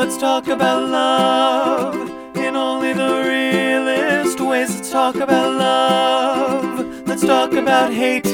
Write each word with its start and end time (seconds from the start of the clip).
Let's 0.00 0.16
talk 0.16 0.48
about 0.48 0.88
love 0.88 1.94
in 2.34 2.56
only 2.56 2.94
the 2.94 3.22
realest 3.22 4.40
ways. 4.40 4.74
Let's 4.74 4.90
talk 4.90 5.16
about 5.16 5.52
love. 5.58 7.06
Let's 7.06 7.20
talk 7.20 7.52
about 7.52 7.92
hate. 7.92 8.24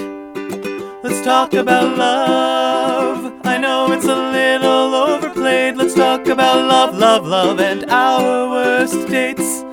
Let's 1.03 1.23
talk 1.23 1.55
about 1.55 1.99
love. 1.99 3.33
I 3.45 3.59
know 3.59 3.91
it's 3.91 4.05
a 4.05 4.15
little 4.15 4.95
overplayed. 4.95 5.77
Let's 5.77 5.95
talk 5.95 6.29
about 6.29 6.69
love, 6.69 6.97
love, 6.97 7.27
love, 7.27 7.59
and 7.59 7.85
our 7.91 8.49
worst 8.49 9.09
dates. 9.09 9.65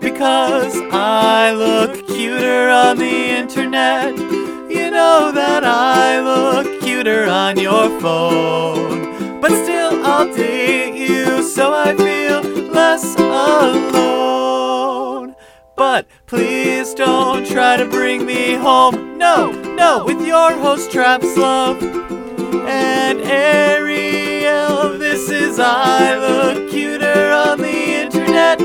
Because 0.00 0.74
I 0.92 1.52
look 1.52 2.06
cuter 2.06 2.70
on 2.70 2.96
the 2.96 3.36
internet. 3.38 4.16
You 4.16 4.90
know 4.90 5.30
that 5.30 5.62
I 5.62 6.20
look 6.22 6.80
cuter 6.80 7.26
on 7.26 7.58
your 7.58 8.00
phone. 8.00 9.42
But 9.42 9.50
still, 9.62 10.06
I'll 10.06 10.34
date 10.34 10.71
so 11.54 11.72
I 11.74 11.94
feel 11.94 12.40
less 12.72 13.14
alone. 13.16 14.62
But 15.76 16.06
please 16.26 16.94
don't 16.94 17.46
try 17.46 17.76
to 17.76 17.84
bring 17.84 18.24
me 18.24 18.54
home. 18.54 19.18
No, 19.18 19.50
no, 19.74 20.02
with 20.06 20.26
your 20.26 20.52
host 20.52 20.90
Travis 20.90 21.36
Love 21.36 21.82
and 21.82 23.20
Ariel. 23.20 24.96
This 24.98 25.28
is 25.28 25.58
I 25.60 26.16
Look 26.16 26.70
Cuter 26.70 27.30
on 27.32 27.58
the 27.58 28.00
Internet. 28.00 28.60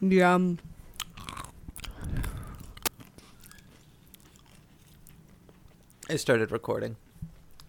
Yum. 0.00 0.58
I 6.08 6.16
started 6.16 6.50
recording. 6.52 6.96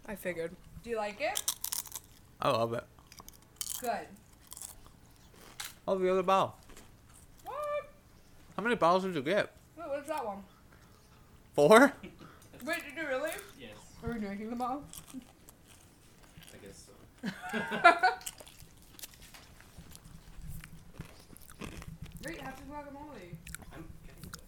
I 0.05 0.15
figured. 0.15 0.55
Do 0.83 0.89
you 0.89 0.97
like 0.97 1.21
it? 1.21 1.41
I 2.41 2.49
love 2.49 2.73
it. 2.73 2.83
Good. 3.81 4.07
Oh, 5.87 5.97
the 5.97 6.11
other 6.11 6.23
bottle. 6.23 6.55
What? 7.45 7.55
How 8.57 8.63
many 8.63 8.75
bottles 8.75 9.03
did 9.03 9.15
you 9.15 9.21
get? 9.21 9.51
Wait, 9.77 9.87
what's 9.87 10.07
that 10.09 10.25
one? 10.25 10.43
Four? 11.53 11.93
Wait, 12.65 12.83
did 12.83 12.95
you 13.01 13.07
really? 13.07 13.31
Yes, 13.59 13.71
Are 14.03 14.11
we 14.11 14.19
drinking 14.19 14.49
them 14.49 14.61
all? 14.61 14.83
I 16.53 16.57
guess 16.65 16.87
so. 16.87 16.91
Great, 22.23 22.41
have 22.41 22.57
some 22.57 22.67
guacamole. 22.67 23.35
I'm 23.73 23.85
getting 24.05 24.29
good. 24.31 24.41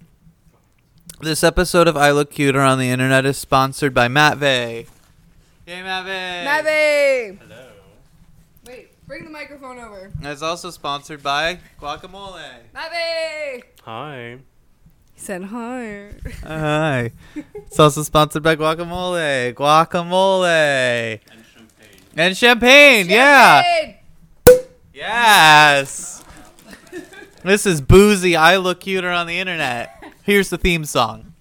This 1.20 1.44
episode 1.44 1.88
of 1.88 1.98
I 1.98 2.12
Look 2.12 2.30
Cuter 2.30 2.62
on 2.62 2.78
the 2.78 2.90
Internet 2.92 3.26
is 3.26 3.40
sponsored 3.40 3.92
by 3.92 4.08
Matt 4.08 4.38
Vey. 4.38 4.86
Yay, 5.66 5.82
Matt 5.82 6.06
Vey! 6.06 6.46
Mavi! 6.46 7.40
Hello. 7.40 7.70
Wait, 8.68 9.08
bring 9.08 9.24
the 9.24 9.32
microphone 9.32 9.80
over. 9.80 10.12
It's 10.22 10.44
also 10.44 10.70
sponsored 10.70 11.24
by 11.24 11.58
Guacamole. 11.82 12.46
Mavi! 12.76 13.64
Hi. 13.84 14.38
He 15.16 15.20
said 15.20 15.46
hi. 15.46 16.12
Hi. 16.44 17.12
It's 17.36 17.80
also 17.80 18.04
sponsored 18.04 18.44
by 18.44 18.56
Guacamole. 18.56 19.56
Guacamole. 19.56 21.20
And 21.32 21.46
champagne. 21.52 22.16
And 22.16 22.38
champagne, 22.38 23.10
yeah. 23.10 23.64
Champagne! 23.64 23.96
Yes. 24.94 26.24
This 27.44 27.66
is 27.66 27.82
boozy. 27.82 28.36
I 28.36 28.58
look 28.58 28.82
cuter 28.82 29.10
on 29.10 29.26
the 29.26 29.40
internet. 29.40 29.97
Here's 30.28 30.50
the 30.50 30.58
theme 30.58 30.84
song. 30.84 31.34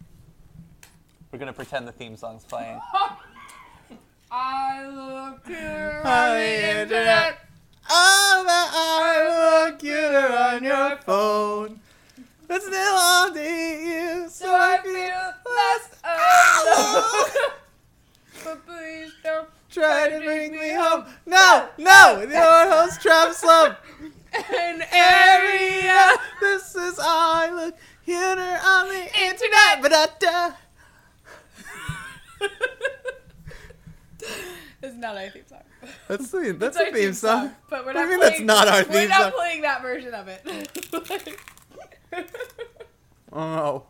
We're 1.33 1.41
gonna 1.41 1.53
pretend 1.53 1.89
the 1.89 1.93
theme 1.93 2.17
song's 2.17 2.45
playing. 2.45 2.81
I 4.31 4.87
look 4.87 5.45
here 5.45 6.03
oh, 6.05 6.09
On 6.09 6.29
on 6.31 6.35
the 6.37 6.41
the 6.45 6.71
internet. 6.71 6.83
internet. 6.83 7.39
Oh, 7.91 8.45
that 8.47 8.71
I 8.73 9.65
look 9.71 9.79
cuter 9.81 10.37
on 10.37 10.63
your 10.63 10.97
phone. 10.99 11.81
But 12.47 12.63
still 12.63 12.75
I'll 12.97 13.33
date 13.35 13.83
you, 14.23 14.29
So 14.29 14.55
I 14.55 14.79
feel 14.85 15.33
less 15.53 15.91
alone. 17.35 17.55
but 18.45 18.67
please 18.69 19.13
don't 19.25 19.49
Try 19.71 20.11
to 20.11 20.21
bring 20.21 20.53
me 20.53 20.71
home. 20.75 21.07
No, 21.27 21.69
no, 21.77 22.19
with 22.21 22.31
your 22.31 22.41
host 22.71 23.03
Travis 23.03 23.43
Love. 23.43 23.77
an 24.33 24.83
area. 24.93 26.13
This 26.41 26.73
is 26.77 27.01
I 27.03 27.51
look 27.53 27.75
cuter 28.07 28.59
on 28.65 28.89
the 28.89 29.09
internet. 29.21 29.83
Ba-da-da. 29.83 30.53
It's 34.83 34.95
not 34.97 35.17
our 35.17 35.29
theme 35.31 35.43
song. 35.49 35.59
That's 36.09 36.31
the 36.31 36.57
that's 36.59 36.77
It's 36.77 36.87
our 36.87 36.93
the 36.93 36.99
theme 36.99 37.13
song. 37.13 37.51
But 37.69 37.85
we're 37.85 37.93
not 37.93 38.03
you 38.05 38.09
mean 38.11 38.19
playing, 38.21 38.47
that's 38.47 38.67
not 38.67 38.69
our 38.69 38.85
We're 38.93 39.09
not 39.09 39.21
song? 39.23 39.33
playing 39.33 39.63
that 39.63 39.83
version 39.83 40.15
of 40.15 40.29
it. 40.29 41.41
Oh 43.33 43.55
no. 43.55 43.87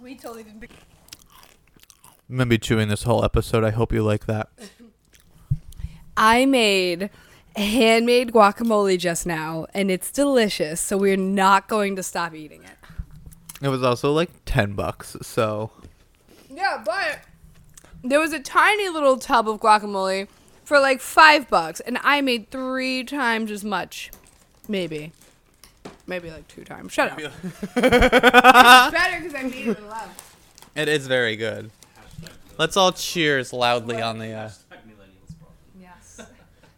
we 0.00 0.14
totally 0.14 0.44
didn't. 0.44 0.60
Pick- 0.60 0.70
I'm 2.30 2.36
gonna 2.36 2.46
be 2.46 2.56
chewing 2.56 2.88
this 2.88 3.02
whole 3.02 3.22
episode. 3.24 3.62
I 3.64 3.70
hope 3.70 3.92
you 3.92 4.02
like 4.02 4.24
that. 4.26 4.48
I 6.16 6.46
made 6.46 7.10
handmade 7.56 8.32
guacamole 8.32 8.98
just 8.98 9.26
now, 9.26 9.66
and 9.74 9.90
it's 9.90 10.10
delicious. 10.10 10.80
So 10.80 10.96
we're 10.96 11.16
not 11.18 11.68
going 11.68 11.96
to 11.96 12.02
stop 12.02 12.34
eating 12.34 12.62
it. 12.62 12.70
It 13.62 13.68
was 13.68 13.82
also 13.82 14.12
like 14.12 14.30
ten 14.46 14.72
bucks, 14.72 15.16
so 15.22 15.70
Yeah, 16.48 16.82
but 16.84 17.18
there 18.02 18.18
was 18.20 18.32
a 18.32 18.40
tiny 18.40 18.88
little 18.88 19.18
tub 19.18 19.48
of 19.48 19.60
guacamole 19.60 20.28
for 20.64 20.80
like 20.80 21.00
five 21.00 21.48
bucks, 21.48 21.80
and 21.80 21.98
I 22.02 22.20
made 22.22 22.50
three 22.50 23.04
times 23.04 23.50
as 23.50 23.64
much. 23.64 24.10
Maybe. 24.68 25.12
Maybe 26.06 26.30
like 26.30 26.48
two 26.48 26.64
times. 26.64 26.92
Shut 26.92 27.12
up. 27.12 27.18
it's 27.20 27.32
better 27.74 29.20
because 29.20 29.34
I 29.34 29.42
made 29.42 29.54
it 29.54 29.68
with 29.68 29.82
love. 29.82 30.36
it 30.74 30.88
is 30.88 31.06
very 31.06 31.36
good. 31.36 31.70
Let's 32.58 32.76
all 32.76 32.92
cheers 32.92 33.52
loudly 33.52 34.00
on 34.02 34.18
the. 34.18 34.32
Uh, 34.32 34.48
hashtag 34.48 34.78
millennials 34.86 35.36
problem. 35.38 35.56
Yes. 35.80 36.20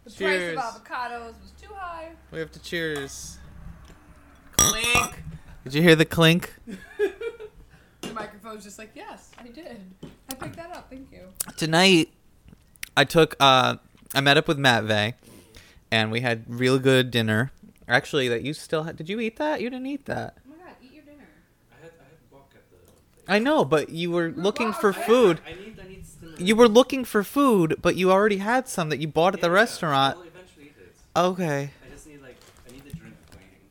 The 0.05 0.11
Cheers. 0.11 0.53
price 0.55 0.75
of 0.75 0.83
avocados 0.83 1.25
was 1.41 1.51
too 1.61 1.73
high. 1.73 2.09
we 2.31 2.39
have 2.39 2.51
to 2.51 2.59
cheers. 2.59 3.37
Clink. 4.57 5.23
Did 5.63 5.73
you 5.73 5.81
hear 5.81 5.95
the 5.95 6.05
clink? 6.05 6.53
The 6.67 8.13
microphone's 8.13 8.63
just 8.63 8.77
like, 8.77 8.91
yes, 8.95 9.31
I 9.39 9.47
did. 9.47 9.79
I 10.29 10.35
picked 10.35 10.57
that 10.57 10.71
up. 10.75 10.89
Thank 10.89 11.11
you. 11.11 11.21
Tonight, 11.57 12.09
I 12.97 13.05
took. 13.05 13.35
Uh, 13.39 13.77
I 14.13 14.21
met 14.21 14.37
up 14.37 14.47
with 14.47 14.59
Matt 14.59 14.83
Vey, 14.83 15.15
and 15.89 16.11
we 16.11 16.19
had 16.21 16.43
real 16.47 16.77
good 16.79 17.11
dinner. 17.11 17.51
Actually, 17.87 18.27
that 18.27 18.41
you 18.43 18.53
still 18.53 18.83
had. 18.83 18.97
Did 18.97 19.09
you 19.09 19.19
eat 19.19 19.37
that? 19.37 19.61
You 19.61 19.69
didn't 19.69 19.87
eat 19.87 20.05
that. 20.05 20.37
Oh 20.45 20.49
my 20.51 20.57
god, 20.57 20.75
eat 20.83 20.93
your 20.93 21.03
dinner. 21.03 21.27
I 21.71 21.81
had 21.83 21.91
I 21.99 22.03
had 22.03 22.17
walk 22.31 22.51
at 22.55 22.61
the. 23.25 23.31
I 23.33 23.39
know, 23.39 23.63
but 23.65 23.89
you 23.89 24.11
were 24.11 24.31
looking 24.35 24.73
for 24.73 24.91
walk. 24.91 25.03
food. 25.05 25.41
I 25.47 25.53
need 25.53 25.79
I 25.83 25.87
need 25.87 26.05
stimulus. 26.05 26.39
You 26.41 26.55
were 26.55 26.67
looking 26.69 27.05
for 27.05 27.23
food, 27.23 27.77
but 27.81 27.95
you 27.95 28.11
already 28.11 28.37
had 28.37 28.67
some 28.67 28.89
that 28.89 28.99
you 28.99 29.07
bought 29.07 29.33
at 29.33 29.41
the 29.41 29.47
Yeah, 29.47 29.53
restaurant. 29.53 30.17
I'll 30.17 30.23
eventually 30.23 30.65
eat 30.65 30.73
it. 30.77 30.93
Okay. 31.19 31.71
I 31.85 31.89
just 31.93 32.05
need 32.07 32.21
like 32.21 32.37
I 32.67 32.71
need 32.71 32.81
a 32.85 32.95
drink 32.95 33.15
before 33.25 33.41
eating. 33.41 33.69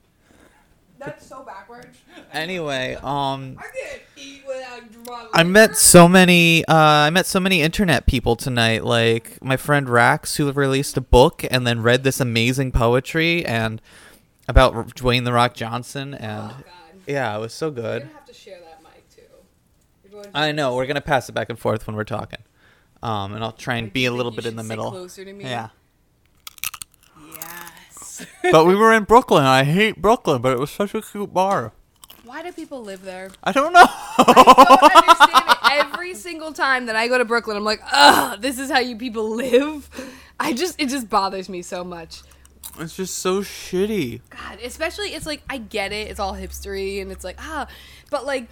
That's 0.99 1.27
so 1.27 1.43
backwards. 1.73 1.99
Anyway, 2.33 2.95
um, 3.03 3.57
I 3.59 3.63
can't 3.63 4.03
eat 4.17 4.43
without 4.47 4.93
drunk. 5.05 5.29
I 5.35 5.43
met 5.43 5.77
so 5.77 6.09
many. 6.09 6.65
Uh, 6.67 6.75
I 6.75 7.11
met 7.11 7.27
so 7.27 7.41
many 7.41 7.63
internet 7.63 8.07
people 8.07 8.37
tonight. 8.37 8.85
Like 8.85 9.43
my 9.43 9.57
friend 9.57 9.89
Rax, 9.89 10.37
who 10.37 10.51
released 10.53 10.97
a 10.97 11.01
book 11.01 11.45
and 11.51 11.67
then 11.67 11.83
read 11.83 12.05
this 12.05 12.21
amazing 12.21 12.73
poetry 12.73 13.45
and 13.45 13.81
about 14.49 14.75
Dwayne 14.95 15.25
the 15.25 15.33
Rock 15.33 15.55
Johnson, 15.55 16.15
and 16.15 16.51
Oh 16.51 16.57
god. 16.57 16.65
yeah, 17.07 17.37
it 17.37 17.41
was 17.41 17.53
so 17.55 17.71
good. 17.71 18.03
gonna 18.03 18.15
have 18.15 18.27
to 18.27 18.35
share 18.35 18.59
that 18.61 18.83
mic 18.83 19.09
too. 19.09 20.21
To- 20.23 20.31
I 20.35 20.53
know 20.53 20.75
we're 20.75 20.87
gonna 20.87 21.01
pass 21.01 21.29
it 21.29 21.33
back 21.33 21.49
and 21.49 21.59
forth 21.59 21.87
when 21.87 21.97
we're 21.97 22.05
talking, 22.05 22.41
um, 23.03 23.35
and 23.35 23.43
I'll 23.45 23.53
try 23.53 23.77
and 23.77 23.93
be 23.93 24.05
a 24.07 24.13
little 24.13 24.33
bit 24.33 24.47
in 24.47 24.57
the 24.57 24.65
middle. 24.65 24.91
Closer 24.91 25.25
to 25.25 25.33
me. 25.33 25.45
Yeah. 25.45 25.69
But 28.51 28.67
we 28.67 28.75
were 28.75 28.93
in 28.93 29.05
Brooklyn. 29.05 29.45
I 29.45 29.65
hate 29.65 30.01
Brooklyn, 30.03 30.43
but 30.43 30.53
it 30.53 30.59
was 30.59 30.71
such 30.71 30.95
a 30.95 31.01
cute 31.03 31.33
bar. 31.33 31.73
Why 32.25 32.43
do 32.43 32.53
people 32.53 32.83
live 32.83 33.03
there? 33.03 33.31
I 33.43 33.53
don't 33.53 33.73
know. 33.73 33.85
I 33.87 34.33
don't 34.35 35.09
understand 35.09 35.49
it. 35.51 35.93
Every 35.95 36.15
single 36.15 36.53
time 36.53 36.87
that 36.87 36.97
I 36.97 37.09
go 37.09 37.19
to 37.19 37.25
Brooklyn, 37.25 37.57
I'm 37.57 37.65
like, 37.65 37.81
ugh, 37.91 38.41
this 38.41 38.59
is 38.59 38.71
how 38.71 38.79
you 38.81 38.97
people 38.97 39.31
live. 39.31 39.89
I 40.39 40.53
just, 40.53 40.81
it 40.81 40.89
just 40.89 41.09
bothers 41.09 41.49
me 41.49 41.63
so 41.63 41.83
much. 41.85 42.23
It's 42.79 42.97
just 42.97 43.19
so 43.19 43.41
shitty. 43.41 44.21
God, 44.31 44.59
especially 44.65 45.09
it's 45.15 45.27
like 45.27 45.43
I 45.51 45.59
get 45.59 45.93
it, 45.93 46.09
it's 46.11 46.19
all 46.21 46.33
hipstery 46.35 47.03
and 47.03 47.13
it's 47.13 47.23
like 47.25 47.37
ah, 47.39 47.67
but 48.11 48.25
like 48.25 48.47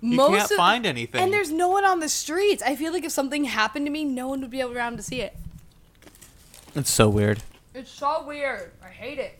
You 0.00 0.16
most 0.16 0.38
can't 0.38 0.50
of- 0.52 0.56
find 0.56 0.86
anything. 0.86 1.20
and 1.22 1.32
there's 1.32 1.50
no 1.50 1.68
one 1.68 1.84
on 1.84 1.98
the 2.00 2.08
streets. 2.08 2.62
I 2.62 2.76
feel 2.76 2.92
like 2.92 3.04
if 3.04 3.10
something 3.12 3.44
happened 3.44 3.86
to 3.86 3.90
me, 3.90 4.04
no 4.04 4.28
one 4.28 4.40
would 4.42 4.50
be 4.50 4.62
around 4.62 4.96
to 4.98 5.02
see 5.02 5.22
it. 5.22 5.34
It's 6.76 6.90
so 6.90 7.08
weird. 7.08 7.42
It's 7.74 7.90
so 7.90 8.24
weird. 8.24 8.70
I 8.82 8.88
hate 8.88 9.18
it. 9.18 9.38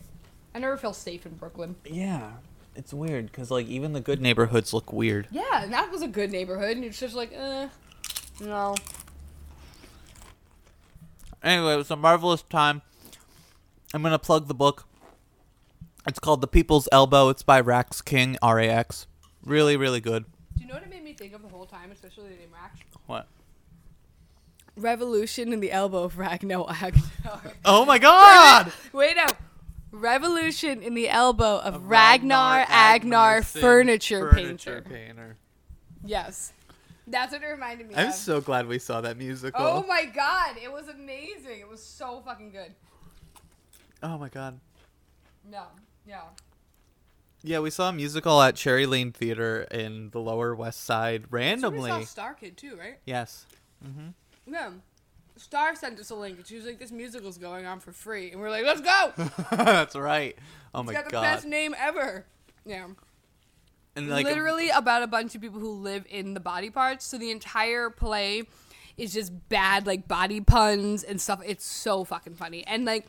I 0.53 0.59
never 0.59 0.77
feel 0.77 0.93
safe 0.93 1.25
in 1.25 1.33
Brooklyn. 1.35 1.75
Yeah, 1.85 2.31
it's 2.75 2.93
weird 2.93 3.27
because 3.27 3.49
like 3.49 3.67
even 3.67 3.93
the 3.93 4.01
good 4.01 4.21
neighborhoods 4.21 4.73
look 4.73 4.91
weird. 4.91 5.27
Yeah, 5.31 5.63
and 5.63 5.73
that 5.73 5.91
was 5.91 6.01
a 6.01 6.07
good 6.07 6.31
neighborhood, 6.31 6.75
and 6.77 6.83
it's 6.85 6.99
just 6.99 7.15
like, 7.15 7.33
uh, 7.37 7.67
No. 8.41 8.75
Anyway, 11.43 11.73
it 11.73 11.77
was 11.77 11.91
a 11.91 11.95
marvelous 11.95 12.41
time. 12.41 12.81
I'm 13.93 14.01
gonna 14.01 14.19
plug 14.19 14.47
the 14.47 14.53
book. 14.53 14.85
It's 16.07 16.19
called 16.19 16.41
The 16.41 16.47
People's 16.47 16.89
Elbow. 16.91 17.29
It's 17.29 17.43
by 17.43 17.59
Rax 17.59 18.01
King, 18.01 18.37
R 18.41 18.59
A 18.59 18.67
X. 18.67 19.07
Really, 19.43 19.77
really 19.77 20.01
good. 20.01 20.25
Do 20.55 20.61
you 20.61 20.67
know 20.67 20.73
what 20.75 20.83
it 20.83 20.89
made 20.89 21.03
me 21.03 21.13
think 21.13 21.33
of 21.33 21.41
the 21.41 21.47
whole 21.49 21.65
time, 21.65 21.91
especially 21.91 22.29
the 22.29 22.35
name 22.35 22.49
Rax? 22.53 22.79
What? 23.05 23.27
Revolution 24.77 25.53
in 25.53 25.59
the 25.61 25.71
elbow 25.71 26.03
of 26.03 26.17
Ragnar 26.17 26.65
Agnar. 26.69 27.01
Oh 27.65 27.85
my 27.85 27.97
god! 27.97 28.71
Wait 28.93 29.15
no. 29.15 29.25
Revolution 29.91 30.81
in 30.83 30.93
the 30.93 31.07
elbow 31.09 31.59
of, 31.59 31.75
Of 31.75 31.89
Ragnar, 31.89 32.65
Agnar, 32.67 33.39
Agnarsson, 33.41 33.61
furniture, 33.61 34.29
furniture 34.31 34.81
painter. 34.81 34.95
painter. 35.07 35.37
Yes. 36.03 36.51
That's 37.07 37.31
what 37.31 37.41
it 37.43 37.45
reminded 37.47 37.87
me 37.87 37.93
of. 37.93 37.99
I'm 37.99 38.07
of. 38.09 38.13
so 38.13 38.41
glad 38.41 38.67
we 38.67 38.77
saw 38.79 38.99
that 39.01 39.17
musical. 39.17 39.61
oh 39.65 39.85
my 39.87 40.05
god, 40.05 40.57
it 40.61 40.71
was 40.71 40.89
amazing. 40.89 41.59
It 41.61 41.69
was 41.69 41.81
so 41.81 42.21
fucking 42.25 42.51
good. 42.51 42.73
Oh 44.03 44.17
my 44.17 44.27
god. 44.29 44.59
No. 45.49 45.63
Yeah. 46.05 46.21
Yeah, 47.43 47.59
we 47.59 47.69
saw 47.69 47.89
a 47.89 47.93
musical 47.93 48.41
at 48.41 48.55
Cherry 48.55 48.85
Lane 48.87 49.11
Theater 49.11 49.67
in 49.71 50.09
the 50.09 50.19
Lower 50.19 50.55
West 50.55 50.83
Side 50.83 51.23
So 51.23 51.27
we 51.31 51.37
randomly. 51.39 51.89
saw 51.91 52.01
Star 52.01 52.33
Kid 52.33 52.57
too, 52.57 52.75
right? 52.75 52.97
yes. 53.05 53.45
Mm-hmm. 53.85 54.07
Yeah. 54.47 54.71
Star 55.37 55.75
sent 55.75 55.99
us 55.99 56.09
a 56.11 56.15
link 56.15 56.37
and 56.37 56.47
she 56.47 56.55
was 56.55 56.65
like, 56.65 56.79
This 56.79 56.91
musical's 56.91 57.37
going 57.37 57.65
on 57.65 57.79
for 57.79 57.91
free. 57.91 58.31
And 58.31 58.39
we're 58.39 58.49
like, 58.49 58.63
Let's 58.65 58.81
go! 58.81 59.11
That's 59.51 59.95
right. 59.95 60.37
Oh 60.73 60.81
It's 60.81 60.87
my 60.87 60.93
got 60.93 61.05
the 61.05 61.11
god. 61.11 61.21
best 61.23 61.45
name 61.45 61.75
ever. 61.77 62.25
Yeah. 62.65 62.87
and 63.95 64.09
like 64.09 64.25
literally 64.25 64.69
about 64.69 65.03
a 65.03 65.07
bunch 65.07 65.35
of 65.35 65.41
people 65.41 65.59
who 65.59 65.71
live 65.73 66.05
in 66.09 66.33
the 66.33 66.39
body 66.39 66.69
parts. 66.69 67.05
So 67.05 67.17
the 67.17 67.31
entire 67.31 67.89
play 67.89 68.43
is 68.97 69.13
just 69.13 69.49
bad, 69.49 69.85
like 69.85 70.07
body 70.07 70.39
puns 70.41 71.03
and 71.03 71.19
stuff. 71.19 71.41
It's 71.45 71.65
so 71.65 72.03
fucking 72.05 72.35
funny. 72.35 72.65
And 72.65 72.85
like 72.85 73.05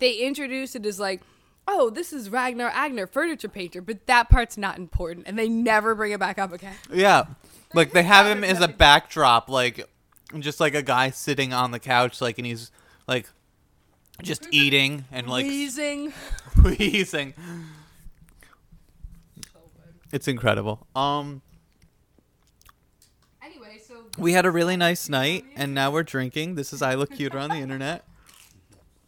they 0.00 0.14
introduce 0.14 0.74
it 0.74 0.84
as 0.84 0.98
like, 0.98 1.22
oh, 1.68 1.90
this 1.90 2.12
is 2.12 2.28
Ragnar 2.30 2.70
Agner, 2.70 3.08
furniture 3.08 3.48
painter, 3.48 3.80
but 3.80 4.06
that 4.06 4.30
part's 4.30 4.56
not 4.56 4.78
important, 4.78 5.26
and 5.28 5.38
they 5.38 5.48
never 5.48 5.94
bring 5.94 6.12
it 6.12 6.18
back 6.18 6.38
up 6.38 6.52
again. 6.52 6.74
Yeah. 6.92 7.26
Like 7.74 7.92
they 7.92 8.02
have 8.02 8.26
him 8.26 8.42
as 8.42 8.60
a 8.60 8.68
backdrop, 8.68 9.48
like 9.48 9.86
just 10.40 10.60
like 10.60 10.74
a 10.74 10.82
guy 10.82 11.10
sitting 11.10 11.52
on 11.52 11.70
the 11.70 11.78
couch, 11.78 12.20
like 12.20 12.38
and 12.38 12.46
he's 12.46 12.70
like 13.06 13.28
just 14.22 14.48
eating 14.50 15.04
and 15.12 15.28
like 15.28 15.46
Wheezing. 15.46 16.12
wheezing. 16.62 17.34
It's 20.12 20.28
incredible. 20.28 20.86
Um 20.94 21.42
Anyway, 23.42 23.78
so 23.86 24.06
we 24.18 24.32
had 24.32 24.46
a 24.46 24.50
really 24.50 24.76
nice 24.76 25.08
night 25.08 25.44
and 25.56 25.74
now 25.74 25.90
we're 25.90 26.02
drinking. 26.02 26.54
This 26.54 26.72
is 26.72 26.82
I 26.82 26.94
look 26.94 27.10
cuter 27.14 27.38
on 27.38 27.50
the 27.50 27.56
internet. 27.66 28.04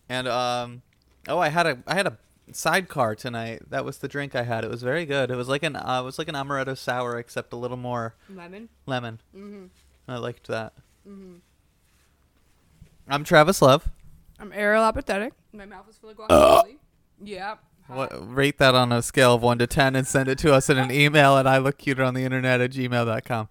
And 0.09 0.29
um 0.29 0.83
oh 1.29 1.39
I 1.39 1.49
had 1.49 1.67
a 1.67 1.79
I 1.87 1.95
had 1.95 2.07
a 2.07 2.19
sidecar 2.53 3.15
tonight. 3.15 3.63
That 3.71 3.85
was 3.85 3.99
the 3.99 4.09
drink 4.09 4.35
I 4.35 4.43
had. 4.43 4.65
It 4.65 4.71
was 4.71 4.83
very 4.83 5.07
good. 5.07 5.31
It 5.31 5.37
was 5.37 5.49
like 5.49 5.63
an 5.63 5.77
uh, 5.77 6.01
it 6.03 6.05
was 6.05 6.19
like 6.19 6.29
an 6.29 6.35
amaretto 6.35 6.77
sour 6.77 7.19
except 7.19 7.53
a 7.53 7.57
little 7.57 7.77
more 7.77 8.15
lemon. 8.29 8.69
lemon. 8.87 9.21
Mm-hmm. 9.37 9.67
I 10.09 10.17
liked 10.19 10.47
that. 10.49 10.73
Mm-hmm. 11.09 11.37
I'm 13.09 13.25
Travis 13.25 13.61
Love. 13.63 13.89
I'm 14.39 14.53
Ariel 14.53 14.85
apathetic. 14.85 15.33
My 15.53 15.65
mouth 15.67 15.89
is 15.89 15.97
full 15.97 16.11
of 16.11 16.17
guacamole. 16.17 16.77
yeah. 17.23 17.57
What, 17.89 18.13
rate 18.35 18.59
that 18.59 18.77
on 18.77 18.93
a 18.93 19.03
scale 19.03 19.35
of 19.35 19.43
1 19.43 19.59
to 19.59 19.67
10 19.67 19.97
and 19.97 20.07
send 20.07 20.29
it 20.29 20.39
to 20.39 20.55
us 20.55 20.71
in 20.71 20.79
an 20.79 20.93
email 20.93 21.37
at 21.37 21.47
I 21.47 21.59
look 21.59 21.79
cuter 21.79 22.05
on 22.05 22.15
the 22.15 22.23
internet 22.23 22.61
at 22.61 22.71
gmail.com. 22.71 23.49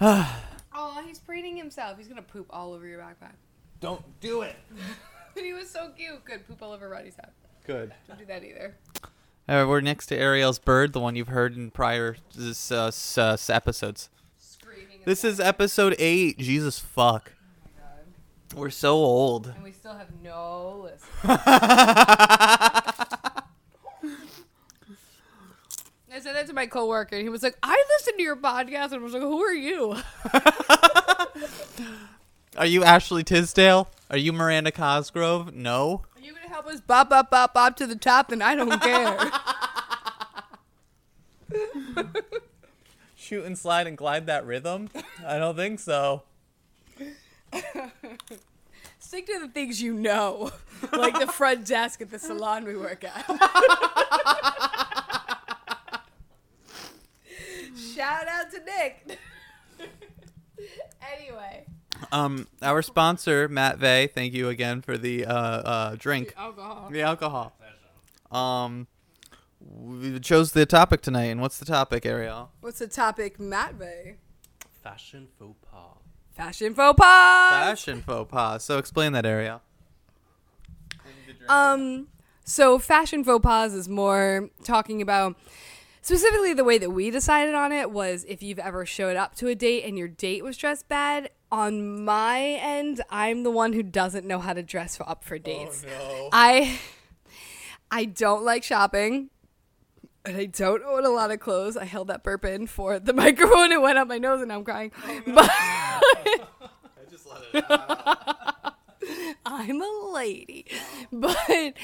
Oh, 0.00 1.02
he's 1.06 1.18
preening 1.18 1.56
himself. 1.58 1.98
He's 1.98 2.08
gonna 2.08 2.22
poop 2.22 2.46
all 2.50 2.72
over 2.72 2.86
your 2.86 3.00
backpack. 3.00 3.34
Don't 3.80 4.02
do 4.20 4.40
it. 4.42 4.56
But 5.34 5.44
he 5.44 5.52
was 5.52 5.68
so 5.68 5.90
cute. 5.96 6.24
Good 6.24 6.46
poop 6.48 6.62
all 6.62 6.72
over 6.72 6.88
Roddy's 6.88 7.16
head. 7.16 7.30
Good. 7.66 7.92
Don't 8.08 8.18
do 8.18 8.24
that 8.26 8.42
either. 8.44 8.76
Uh, 9.48 9.66
we're 9.68 9.80
next 9.82 10.06
to 10.06 10.16
Ariel's 10.16 10.58
bird, 10.58 10.92
the 10.94 11.00
one 11.00 11.14
you've 11.16 11.28
heard 11.28 11.54
in 11.56 11.70
prior 11.70 12.16
this, 12.34 12.72
uh, 12.72 12.86
s- 12.86 13.18
uh, 13.18 13.36
episodes. 13.50 14.08
This 15.04 15.24
is 15.24 15.40
episode 15.40 15.96
8. 15.98 16.38
Jesus 16.38 16.78
fuck. 16.78 17.32
Oh. 17.76 18.60
We're 18.60 18.70
so 18.70 18.94
old. 18.94 19.48
And 19.48 19.64
we 19.64 19.72
still 19.72 19.94
have 19.94 20.06
no 20.22 20.82
listen. 20.84 21.08
I 26.14 26.20
said 26.20 26.36
that 26.36 26.46
to 26.46 26.52
my 26.52 26.66
coworker, 26.66 27.16
and 27.16 27.22
he 27.24 27.30
was 27.30 27.42
like, 27.42 27.56
"I 27.62 27.82
listen 27.98 28.16
to 28.18 28.22
your 28.22 28.36
podcast," 28.36 28.92
and 28.92 28.96
I 28.96 28.98
was 28.98 29.14
like, 29.14 29.22
"Who 29.22 29.42
are 29.42 29.54
you?" 29.54 29.96
Are 32.58 32.66
you 32.66 32.84
Ashley 32.84 33.24
Tisdale? 33.24 33.88
Are 34.10 34.18
you 34.18 34.30
Miranda 34.32 34.70
Cosgrove? 34.70 35.54
No. 35.54 36.02
Are 36.14 36.20
you 36.20 36.34
gonna 36.34 36.50
help 36.50 36.66
us 36.66 36.82
bop, 36.82 37.08
bop, 37.08 37.30
bop, 37.30 37.54
bop 37.54 37.76
to 37.76 37.86
the 37.86 37.96
top? 37.96 38.28
Then 38.28 38.42
I 38.42 38.54
don't 38.54 38.78
care. 38.80 39.18
Shoot 43.32 43.46
and 43.46 43.56
slide 43.56 43.86
and 43.86 43.96
glide 43.96 44.26
that 44.26 44.44
rhythm? 44.44 44.90
I 45.26 45.38
don't 45.38 45.56
think 45.56 45.80
so. 45.80 46.24
Stick 48.98 49.24
to 49.26 49.38
the 49.40 49.48
things 49.48 49.80
you 49.80 49.94
know, 49.94 50.50
like 50.92 51.18
the 51.18 51.26
front 51.26 51.66
desk 51.66 52.02
at 52.02 52.10
the 52.10 52.18
salon 52.18 52.66
we 52.66 52.76
work 52.76 53.04
at. 53.04 53.24
Shout 57.94 58.28
out 58.28 58.50
to 58.50 58.60
Nick. 58.66 59.18
anyway, 61.18 61.64
Um, 62.12 62.46
our 62.60 62.82
sponsor, 62.82 63.48
Matt 63.48 63.78
Vay, 63.78 64.08
thank 64.08 64.34
you 64.34 64.50
again 64.50 64.82
for 64.82 64.98
the 64.98 65.24
uh, 65.24 65.32
uh, 65.34 65.96
drink, 65.98 66.34
alcohol. 66.36 66.90
the 66.90 67.00
alcohol. 67.00 67.54
Um, 68.30 68.88
we 69.70 70.18
chose 70.20 70.52
the 70.52 70.66
topic 70.66 71.00
tonight, 71.00 71.24
and 71.24 71.40
what's 71.40 71.58
the 71.58 71.64
topic, 71.64 72.06
Ariel? 72.06 72.50
What's 72.60 72.78
the 72.78 72.88
topic, 72.88 73.38
Matt 73.38 73.78
Bay? 73.78 74.16
Fashion 74.82 75.28
faux 75.38 75.56
pas. 75.70 75.98
Fashion 76.32 76.74
faux 76.74 76.96
pas. 76.96 77.50
Fashion 77.50 78.02
faux 78.02 78.30
pas. 78.30 78.64
So 78.64 78.78
explain 78.78 79.12
that, 79.12 79.26
Ariel. 79.26 79.62
Um, 81.48 82.08
so 82.44 82.78
fashion 82.78 83.24
faux 83.24 83.42
pas 83.42 83.74
is 83.74 83.88
more 83.88 84.50
talking 84.64 85.02
about 85.02 85.36
specifically 86.02 86.52
the 86.54 86.64
way 86.64 86.78
that 86.78 86.90
we 86.90 87.10
decided 87.10 87.54
on 87.54 87.72
it 87.72 87.90
was 87.90 88.24
if 88.28 88.42
you've 88.42 88.58
ever 88.58 88.86
showed 88.86 89.16
up 89.16 89.34
to 89.36 89.48
a 89.48 89.54
date 89.54 89.84
and 89.84 89.98
your 89.98 90.08
date 90.08 90.42
was 90.44 90.56
dressed 90.56 90.88
bad. 90.88 91.30
On 91.50 92.04
my 92.04 92.40
end, 92.40 93.02
I'm 93.10 93.42
the 93.42 93.50
one 93.50 93.74
who 93.74 93.82
doesn't 93.82 94.26
know 94.26 94.38
how 94.38 94.54
to 94.54 94.62
dress 94.62 94.96
for, 94.96 95.08
up 95.08 95.22
for 95.22 95.38
dates. 95.38 95.84
no. 95.84 96.28
I 96.32 96.78
I 97.90 98.06
don't 98.06 98.42
like 98.42 98.64
shopping. 98.64 99.28
And 100.24 100.36
I 100.36 100.46
don't 100.46 100.82
own 100.84 101.04
a 101.04 101.08
lot 101.10 101.30
of 101.32 101.40
clothes. 101.40 101.76
I 101.76 101.84
held 101.84 102.08
that 102.08 102.22
burp 102.22 102.44
in 102.44 102.66
for 102.66 102.98
the 102.98 103.12
microphone. 103.24 103.72
It 103.72 103.80
went 103.80 103.98
up 103.98 104.08
my 104.08 104.18
nose 104.18 104.40
and 104.40 104.52
I'm 104.52 104.64
crying. 104.64 104.92
But 105.26 105.50
I 105.50 106.40
just 107.10 107.26
let 107.26 107.42
it 107.52 107.70
out. 107.70 108.74
I'm 109.46 109.82
a 109.82 110.10
lady. 110.12 110.66
But 111.10 111.74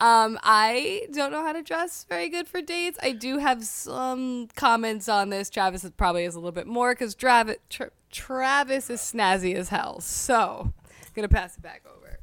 um, 0.00 0.38
I 0.42 1.06
don't 1.12 1.32
know 1.32 1.42
how 1.42 1.52
to 1.52 1.62
dress 1.62 2.04
very 2.08 2.28
good 2.28 2.46
for 2.46 2.60
dates. 2.60 2.98
I 3.02 3.12
do 3.12 3.38
have 3.38 3.64
some 3.64 4.48
comments 4.54 5.08
on 5.08 5.30
this. 5.30 5.48
Travis 5.48 5.88
probably 5.96 6.24
is 6.24 6.34
a 6.34 6.38
little 6.38 6.52
bit 6.52 6.66
more 6.66 6.92
because 6.92 7.14
Travis, 7.14 7.56
Tra- 7.70 7.90
Travis 8.10 8.90
is 8.90 9.00
snazzy 9.00 9.54
as 9.54 9.70
hell. 9.70 10.00
So, 10.00 10.72
I'm 11.02 11.12
going 11.14 11.26
to 11.28 11.34
pass 11.34 11.56
it 11.56 11.62
back 11.62 11.82
over. 11.96 12.18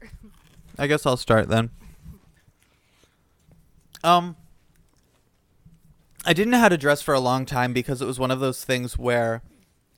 I 0.78 0.88
guess 0.88 1.06
I'll 1.06 1.18
start 1.18 1.50
then. 1.50 1.72
Um, 4.04 4.36
I 6.26 6.34
didn't 6.34 6.52
know 6.52 6.60
how 6.60 6.70
to 6.70 6.78
dress 6.78 7.02
for 7.02 7.14
a 7.14 7.20
long 7.20 7.46
time 7.46 7.72
because 7.74 8.02
it 8.02 8.06
was 8.06 8.20
one 8.20 8.32
of 8.32 8.40
those 8.40 8.64
things 8.64 8.98
where 8.98 9.42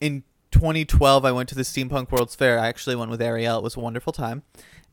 in 0.02 0.24
2012 0.52 1.24
I 1.26 1.32
went 1.32 1.50
to 1.50 1.56
the 1.56 1.62
Steampunk 1.62 2.12
World's 2.12 2.36
Fair. 2.36 2.60
I 2.60 2.68
actually 2.68 2.96
went 2.96 3.12
with 3.12 3.22
Ariel. 3.22 3.58
It 3.58 3.64
was 3.64 3.76
a 3.78 3.80
wonderful 3.80 4.14
time. 4.14 4.44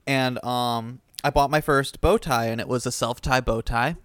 And 0.06 0.42
um 0.44 1.00
I 1.24 1.30
bought 1.30 1.50
my 1.50 1.60
first 1.60 2.00
bow 2.00 2.18
tie 2.18 2.46
and 2.46 2.60
it 2.60 2.68
was 2.68 2.84
a 2.86 2.92
self-tie 2.92 3.40
bow 3.40 3.62
tie. 3.62 3.96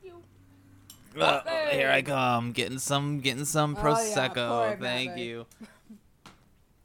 Uh, 1.20 1.42
here 1.72 1.90
I 1.90 2.02
come, 2.02 2.52
getting 2.54 2.80
some 2.80 3.20
getting 3.20 3.46
some 3.46 3.76
Oh, 3.78 3.80
yeah, 3.80 3.86
prosecco. 3.86 4.48
pour 4.48 4.78
Thank 4.78 5.16
baby. 5.16 5.22
you. 5.24 5.46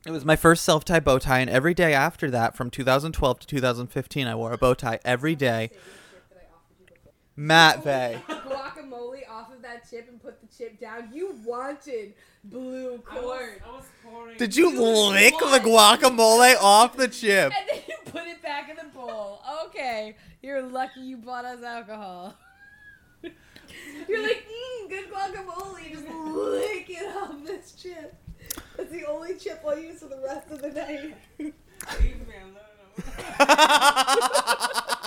It 0.06 0.10
was 0.10 0.24
my 0.24 0.36
first 0.36 0.64
self-tie 0.64 1.00
bow 1.00 1.18
tie 1.18 1.38
and 1.38 1.48
every 1.48 1.72
day 1.72 1.94
after 1.94 2.30
that 2.32 2.56
from 2.56 2.68
2012 2.70 3.40
to 3.40 3.46
2015 3.46 4.26
I 4.26 4.34
wore 4.34 4.52
a 4.52 4.58
bow 4.58 4.74
tie 4.74 4.98
every 5.04 5.34
day. 5.36 5.70
Matt 7.36 7.82
Vey. 7.82 8.20
Guacamole 8.28 9.28
off 9.28 9.52
of 9.52 9.62
that 9.62 9.88
chip 9.88 10.08
and 10.08 10.22
put 10.22 10.40
the 10.40 10.46
chip 10.56 10.78
down. 10.78 11.10
You 11.12 11.34
wanted 11.44 12.14
blue 12.44 12.98
corn. 12.98 13.50
I 13.64 13.70
was 13.70 13.86
pouring. 14.04 14.38
Did 14.38 14.56
you 14.56 14.70
You 14.70 14.80
lick 14.80 15.34
the 15.38 15.58
guacamole 15.58 16.56
off 16.60 16.96
the 16.96 17.08
chip? 17.08 17.52
And 17.56 17.68
then 17.68 17.82
you 17.88 17.96
put 18.10 18.26
it 18.26 18.40
back 18.42 18.70
in 18.70 18.76
the 18.76 18.84
bowl. 18.94 19.40
Okay, 19.66 20.16
you're 20.42 20.62
lucky 20.62 21.00
you 21.00 21.16
bought 21.16 21.44
us 21.44 21.62
alcohol. 21.62 22.34
You're 24.08 24.22
like, 24.22 24.44
mmm, 24.46 24.88
good 24.88 25.10
guacamole. 25.10 25.90
Just 25.90 26.06
lick 26.06 26.86
it 26.90 27.16
off 27.16 27.34
this 27.44 27.72
chip. 27.72 28.14
That's 28.76 28.90
the 28.90 29.04
only 29.06 29.34
chip 29.36 29.62
I'll 29.66 29.78
use 29.78 30.00
for 30.00 30.08
the 30.08 30.20
rest 30.24 30.50
of 30.50 30.62
the 30.62 30.70
night. 30.70 31.16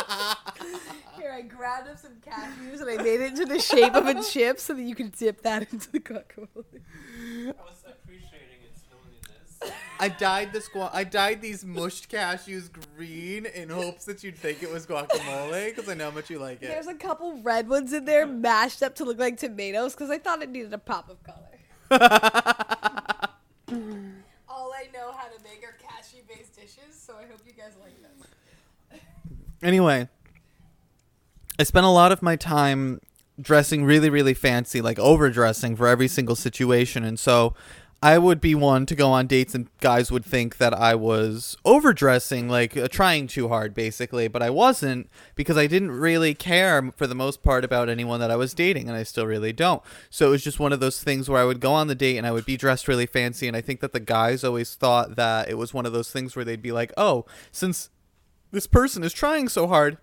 Here, 1.17 1.31
I 1.31 1.41
grabbed 1.41 1.89
up 1.89 1.97
some 1.99 2.15
cashews 2.25 2.81
and 2.81 2.89
I 2.89 2.97
made 3.01 3.21
it 3.21 3.31
into 3.31 3.45
the 3.45 3.59
shape 3.59 3.93
of 3.95 4.05
a 4.07 4.21
chip 4.23 4.59
so 4.59 4.73
that 4.73 4.81
you 4.81 4.95
could 4.95 5.11
dip 5.13 5.41
that 5.43 5.71
into 5.71 5.91
the 5.91 5.99
guacamole. 5.99 6.47
I 6.47 7.53
was 7.63 7.83
appreciating 7.87 8.61
its 8.71 8.83
loneliness. 8.91 9.73
I 9.99 10.09
dyed 10.09 10.53
the 10.53 10.59
squa- 10.59 10.91
I 10.93 11.03
dyed 11.03 11.41
these 11.41 11.65
mushed 11.65 12.09
cashews 12.11 12.69
green 12.95 13.45
in 13.47 13.69
hopes 13.69 14.05
that 14.05 14.23
you'd 14.23 14.37
think 14.37 14.61
it 14.63 14.71
was 14.71 14.85
guacamole 14.85 15.75
because 15.75 15.89
I 15.89 15.95
know 15.95 16.05
how 16.05 16.15
much 16.15 16.29
you 16.29 16.37
like 16.39 16.61
it. 16.61 16.67
There's 16.67 16.87
a 16.87 16.93
couple 16.93 17.41
red 17.41 17.67
ones 17.67 17.93
in 17.93 18.05
there 18.05 18.25
mashed 18.27 18.83
up 18.83 18.95
to 18.95 19.05
look 19.05 19.17
like 19.19 19.37
tomatoes 19.37 19.93
because 19.93 20.09
I 20.11 20.19
thought 20.19 20.41
it 20.43 20.49
needed 20.49 20.73
a 20.73 20.77
pop 20.77 21.09
of 21.09 21.17
color. 21.23 21.37
All 24.49 24.73
I 24.73 24.87
know 24.93 25.11
how 25.11 25.27
to 25.27 25.43
make 25.43 25.63
are 25.63 25.75
cashew 25.81 26.21
based 26.27 26.55
dishes, 26.55 26.93
so 26.93 27.15
I 27.17 27.23
hope 27.29 27.41
you 27.45 27.53
guys 27.53 27.73
like 27.81 27.99
them. 28.01 28.11
Anyway, 29.61 30.07
I 31.59 31.63
spent 31.63 31.85
a 31.85 31.89
lot 31.89 32.11
of 32.11 32.21
my 32.21 32.35
time 32.35 33.01
dressing 33.39 33.85
really, 33.85 34.09
really 34.09 34.33
fancy, 34.33 34.81
like 34.81 34.99
overdressing 34.99 35.75
for 35.75 35.87
every 35.87 36.07
single 36.07 36.35
situation. 36.35 37.03
And 37.03 37.19
so 37.19 37.53
I 38.01 38.19
would 38.19 38.39
be 38.39 38.53
one 38.53 38.85
to 38.85 38.95
go 38.95 39.09
on 39.09 39.25
dates, 39.25 39.55
and 39.55 39.69
guys 39.79 40.11
would 40.11 40.23
think 40.23 40.57
that 40.57 40.71
I 40.71 40.93
was 40.93 41.57
overdressing, 41.65 42.47
like 42.47 42.77
uh, 42.77 42.87
trying 42.87 43.25
too 43.25 43.47
hard, 43.47 43.73
basically. 43.73 44.27
But 44.27 44.43
I 44.43 44.51
wasn't 44.51 45.09
because 45.33 45.57
I 45.57 45.65
didn't 45.65 45.89
really 45.89 46.35
care 46.35 46.91
for 46.95 47.07
the 47.07 47.15
most 47.15 47.41
part 47.41 47.65
about 47.65 47.89
anyone 47.89 48.19
that 48.19 48.29
I 48.29 48.35
was 48.35 48.53
dating, 48.53 48.87
and 48.87 48.95
I 48.95 49.01
still 49.01 49.25
really 49.25 49.51
don't. 49.51 49.81
So 50.11 50.27
it 50.27 50.29
was 50.29 50.43
just 50.43 50.59
one 50.59 50.73
of 50.73 50.79
those 50.79 51.01
things 51.01 51.27
where 51.27 51.41
I 51.41 51.45
would 51.45 51.59
go 51.59 51.73
on 51.73 51.87
the 51.87 51.95
date 51.95 52.17
and 52.17 52.27
I 52.27 52.31
would 52.31 52.45
be 52.45 52.55
dressed 52.55 52.87
really 52.87 53.07
fancy. 53.07 53.47
And 53.47 53.57
I 53.57 53.61
think 53.61 53.79
that 53.79 53.93
the 53.93 53.99
guys 53.99 54.43
always 54.43 54.75
thought 54.75 55.15
that 55.15 55.49
it 55.49 55.55
was 55.55 55.73
one 55.73 55.87
of 55.87 55.93
those 55.93 56.11
things 56.11 56.35
where 56.35 56.45
they'd 56.45 56.61
be 56.61 56.71
like, 56.71 56.93
oh, 56.97 57.25
since 57.51 57.89
this 58.51 58.67
person 58.67 59.03
is 59.03 59.13
trying 59.13 59.49
so 59.49 59.67
hard 59.67 59.97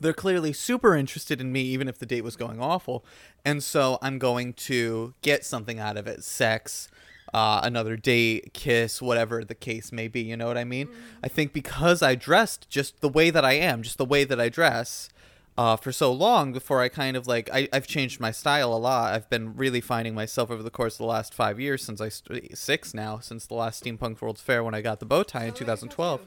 they're 0.00 0.12
clearly 0.12 0.52
super 0.52 0.96
interested 0.96 1.40
in 1.40 1.52
me 1.52 1.62
even 1.62 1.88
if 1.88 1.98
the 1.98 2.06
date 2.06 2.24
was 2.24 2.36
going 2.36 2.60
awful. 2.60 3.04
And 3.44 3.62
so 3.62 3.98
i'm 4.02 4.18
going 4.18 4.52
to 4.54 5.14
get 5.22 5.44
something 5.44 5.78
out 5.78 5.96
of 5.96 6.06
it 6.06 6.24
sex 6.24 6.88
uh, 7.32 7.60
another 7.62 7.96
date 7.96 8.52
kiss 8.52 9.00
whatever 9.00 9.42
the 9.42 9.54
case 9.54 9.90
may 9.90 10.06
be 10.06 10.20
you 10.20 10.36
know 10.36 10.46
what 10.46 10.58
i 10.58 10.64
mean? 10.64 10.88
I 11.22 11.28
think 11.28 11.52
because 11.52 12.02
i 12.02 12.14
dressed 12.14 12.68
just 12.68 13.00
the 13.00 13.08
way 13.08 13.30
that 13.30 13.44
i 13.44 13.54
am 13.54 13.82
just 13.82 13.98
the 13.98 14.04
way 14.04 14.24
that 14.24 14.40
i 14.40 14.48
dress 14.48 15.08
uh, 15.56 15.76
for 15.76 15.92
so 15.92 16.12
long 16.12 16.52
before 16.52 16.80
i 16.80 16.88
kind 16.88 17.16
of 17.16 17.26
like 17.26 17.48
I, 17.52 17.68
i've 17.72 17.86
changed 17.86 18.20
my 18.20 18.32
style 18.32 18.72
a 18.74 18.76
lot. 18.76 19.14
I've 19.14 19.30
been 19.30 19.56
really 19.56 19.80
finding 19.80 20.14
myself 20.14 20.50
over 20.50 20.62
the 20.62 20.70
course 20.70 20.94
of 20.94 20.98
the 20.98 21.04
last 21.06 21.32
five 21.32 21.58
years 21.58 21.82
since 21.82 22.00
i 22.00 22.08
st- 22.08 22.56
six 22.56 22.92
now 22.92 23.18
since 23.18 23.46
the 23.46 23.54
last 23.54 23.82
steampunk 23.82 24.20
world's 24.20 24.40
fair 24.42 24.62
when 24.62 24.74
i 24.74 24.80
got 24.80 25.00
the 25.00 25.06
bow 25.06 25.22
tie 25.22 25.46
in 25.46 25.54
2012 25.54 26.20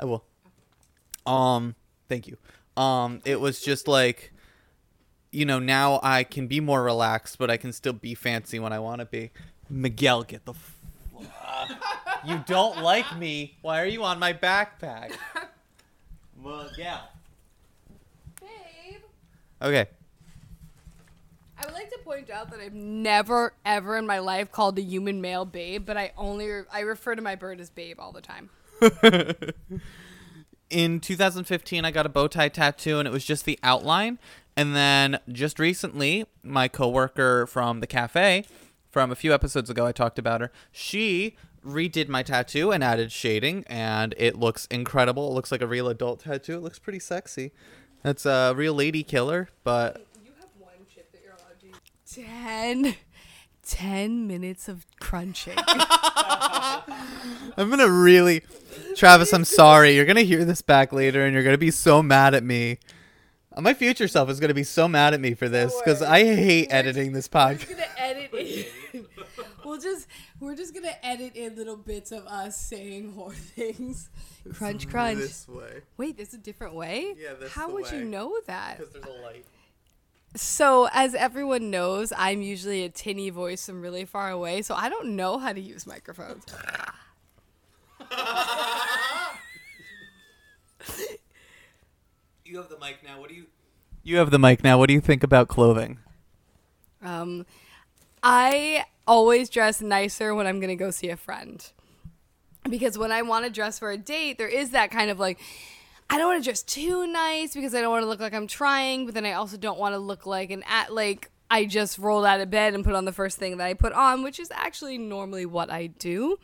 i 0.00 0.04
will 0.04 0.24
um, 1.28 1.74
thank 2.08 2.26
you. 2.26 2.36
Um, 2.76 3.20
it 3.24 3.40
was 3.40 3.60
just 3.60 3.88
like, 3.88 4.32
you 5.30 5.44
know, 5.44 5.58
now 5.58 6.00
I 6.02 6.24
can 6.24 6.46
be 6.46 6.60
more 6.60 6.82
relaxed, 6.82 7.38
but 7.38 7.50
I 7.50 7.56
can 7.56 7.72
still 7.72 7.92
be 7.92 8.14
fancy 8.14 8.58
when 8.58 8.72
I 8.72 8.78
want 8.78 9.00
to 9.00 9.04
be. 9.04 9.30
Miguel, 9.68 10.22
get 10.22 10.44
the. 10.44 10.52
F- 10.52 10.74
you 12.24 12.42
don't 12.46 12.82
like 12.82 13.18
me. 13.18 13.56
Why 13.62 13.82
are 13.82 13.86
you 13.86 14.04
on 14.04 14.18
my 14.18 14.32
backpack? 14.32 15.12
Miguel. 16.36 17.08
Babe. 18.40 19.00
Okay. 19.60 19.86
I 21.60 21.66
would 21.66 21.74
like 21.74 21.90
to 21.90 21.98
point 21.98 22.30
out 22.30 22.50
that 22.50 22.60
I've 22.60 22.74
never, 22.74 23.52
ever 23.64 23.96
in 23.96 24.06
my 24.06 24.20
life 24.20 24.52
called 24.52 24.78
a 24.78 24.82
human 24.82 25.20
male 25.20 25.44
babe, 25.44 25.84
but 25.84 25.96
I 25.96 26.12
only 26.16 26.62
I 26.72 26.80
refer 26.80 27.16
to 27.16 27.22
my 27.22 27.34
bird 27.34 27.60
as 27.60 27.68
babe 27.68 27.98
all 27.98 28.12
the 28.12 28.22
time. 28.22 28.50
in 30.70 31.00
2015 31.00 31.84
i 31.84 31.90
got 31.90 32.06
a 32.06 32.08
bow 32.08 32.28
tie 32.28 32.48
tattoo 32.48 32.98
and 32.98 33.08
it 33.08 33.10
was 33.10 33.24
just 33.24 33.44
the 33.44 33.58
outline. 33.62 34.18
And 34.56 34.74
then 34.74 35.20
just 35.30 35.58
recently 35.60 36.26
my 36.42 36.66
coworker 36.66 37.46
from 37.46 37.80
the 37.80 37.86
cafe 37.86 38.44
from 38.90 39.12
a 39.12 39.14
few 39.14 39.32
episodes 39.32 39.70
ago 39.70 39.86
i 39.86 39.92
talked 39.92 40.18
about 40.18 40.40
her. 40.40 40.50
She 40.72 41.36
redid 41.64 42.08
my 42.08 42.22
tattoo 42.22 42.70
and 42.70 42.82
added 42.82 43.12
shading 43.12 43.64
and 43.66 44.14
it 44.16 44.36
looks 44.36 44.66
incredible. 44.66 45.30
It 45.30 45.34
looks 45.34 45.52
like 45.52 45.62
a 45.62 45.66
real 45.66 45.88
adult 45.88 46.20
tattoo. 46.20 46.56
It 46.56 46.62
looks 46.62 46.78
pretty 46.78 47.00
sexy. 47.00 47.52
That's 48.02 48.26
a 48.26 48.52
real 48.56 48.74
lady 48.74 49.02
killer 49.02 49.48
but 49.64 50.06
You 50.24 50.32
have 50.40 50.48
one 50.58 50.86
chip 50.92 51.10
that 51.12 51.20
you're 51.22 51.34
allowed 51.34 51.60
to 51.60 51.66
use. 51.66 51.76
Ten. 52.06 52.96
Ten 53.68 54.26
minutes 54.26 54.66
of 54.66 54.86
crunching. 54.98 55.58
i'm 57.56 57.70
gonna 57.70 57.88
really 57.88 58.42
travis 58.96 59.32
i'm 59.32 59.44
sorry 59.44 59.94
you're 59.94 60.04
gonna 60.04 60.22
hear 60.22 60.44
this 60.44 60.62
back 60.62 60.92
later 60.92 61.24
and 61.24 61.34
you're 61.34 61.42
gonna 61.42 61.58
be 61.58 61.70
so 61.70 62.02
mad 62.02 62.34
at 62.34 62.42
me 62.42 62.78
my 63.58 63.74
future 63.74 64.08
self 64.08 64.30
is 64.30 64.40
gonna 64.40 64.54
be 64.54 64.62
so 64.64 64.88
mad 64.88 65.14
at 65.14 65.20
me 65.20 65.34
for 65.34 65.48
this 65.48 65.74
because 65.80 66.00
worry. 66.00 66.10
i 66.10 66.24
hate 66.24 66.68
editing 66.70 67.12
this 67.12 67.28
podcast. 67.28 67.68
We're 67.68 67.76
podcast 67.76 67.76
just 67.76 67.78
gonna 67.78 67.86
edit 67.98 68.34
in. 68.34 69.06
We'll 69.64 69.78
just 69.78 70.06
we're 70.40 70.56
just 70.56 70.72
gonna 70.72 70.94
edit 71.02 71.36
in 71.36 71.54
little 71.56 71.76
bits 71.76 72.10
of 72.10 72.26
us 72.26 72.58
saying 72.58 73.12
whore 73.12 73.34
things. 73.34 74.08
Crunch, 74.54 74.88
crunch. 74.88 75.18
This 75.18 75.46
way. 75.46 75.82
Wait, 75.98 76.16
there's 76.16 76.32
a 76.32 76.38
different 76.38 76.74
way. 76.74 77.14
Yeah, 77.18 77.34
this 77.38 77.52
How 77.52 77.68
the 77.68 77.74
would 77.74 77.90
you 77.90 78.04
know 78.04 78.34
that? 78.46 78.78
Because 78.78 78.94
there's 78.94 79.04
a 79.04 79.22
light. 79.22 79.44
So, 80.34 80.88
as 80.92 81.14
everyone 81.14 81.70
knows, 81.70 82.12
I'm 82.16 82.42
usually 82.42 82.84
a 82.84 82.88
tinny 82.88 83.30
voice 83.30 83.66
from 83.66 83.80
really 83.82 84.04
far 84.04 84.30
away, 84.30 84.62
so 84.62 84.74
I 84.74 84.88
don't 84.88 85.16
know 85.16 85.38
how 85.38 85.52
to 85.52 85.60
use 85.60 85.86
microphones. 85.86 86.44
You 92.44 92.56
have 92.56 92.68
the 92.68 92.78
mic 92.78 93.02
now. 93.04 93.20
What 93.20 93.28
do 93.28 93.34
you? 93.34 93.46
You 94.02 94.16
have 94.18 94.30
the 94.30 94.38
mic 94.38 94.64
now. 94.64 94.78
What 94.78 94.88
do 94.88 94.94
you 94.94 95.00
think 95.02 95.22
about 95.22 95.48
clothing? 95.48 95.98
Um, 97.02 97.44
I 98.22 98.86
always 99.06 99.50
dress 99.50 99.82
nicer 99.82 100.34
when 100.34 100.46
I'm 100.46 100.58
gonna 100.60 100.76
go 100.76 100.90
see 100.90 101.10
a 101.10 101.16
friend. 101.16 101.70
Because 102.68 102.96
when 102.98 103.12
I 103.12 103.22
want 103.22 103.44
to 103.44 103.50
dress 103.50 103.78
for 103.78 103.90
a 103.90 103.96
date, 103.98 104.36
there 104.38 104.48
is 104.48 104.70
that 104.70 104.90
kind 104.90 105.10
of 105.10 105.18
like, 105.18 105.38
I 106.10 106.16
don't 106.16 106.28
want 106.28 106.42
to 106.42 106.44
dress 106.44 106.62
too 106.62 107.06
nice 107.06 107.54
because 107.54 107.74
I 107.74 107.80
don't 107.80 107.90
want 107.90 108.02
to 108.02 108.08
look 108.08 108.20
like 108.20 108.32
I'm 108.32 108.46
trying, 108.46 109.04
but 109.04 109.14
then 109.14 109.26
I 109.26 109.32
also 109.32 109.56
don't 109.56 109.78
want 109.78 109.94
to 109.94 109.98
look 109.98 110.24
like 110.24 110.50
an 110.50 110.62
at 110.66 110.92
like 110.92 111.30
I 111.50 111.64
just 111.64 111.98
rolled 111.98 112.24
out 112.24 112.40
of 112.40 112.50
bed 112.50 112.74
and 112.74 112.84
put 112.84 112.94
on 112.94 113.04
the 113.04 113.12
first 113.12 113.38
thing 113.38 113.56
that 113.56 113.66
I 113.66 113.74
put 113.74 113.92
on, 113.92 114.22
which 114.22 114.38
is 114.38 114.50
actually 114.52 114.98
normally 114.98 115.46
what 115.46 115.70
I 115.70 115.86
do. 115.86 116.38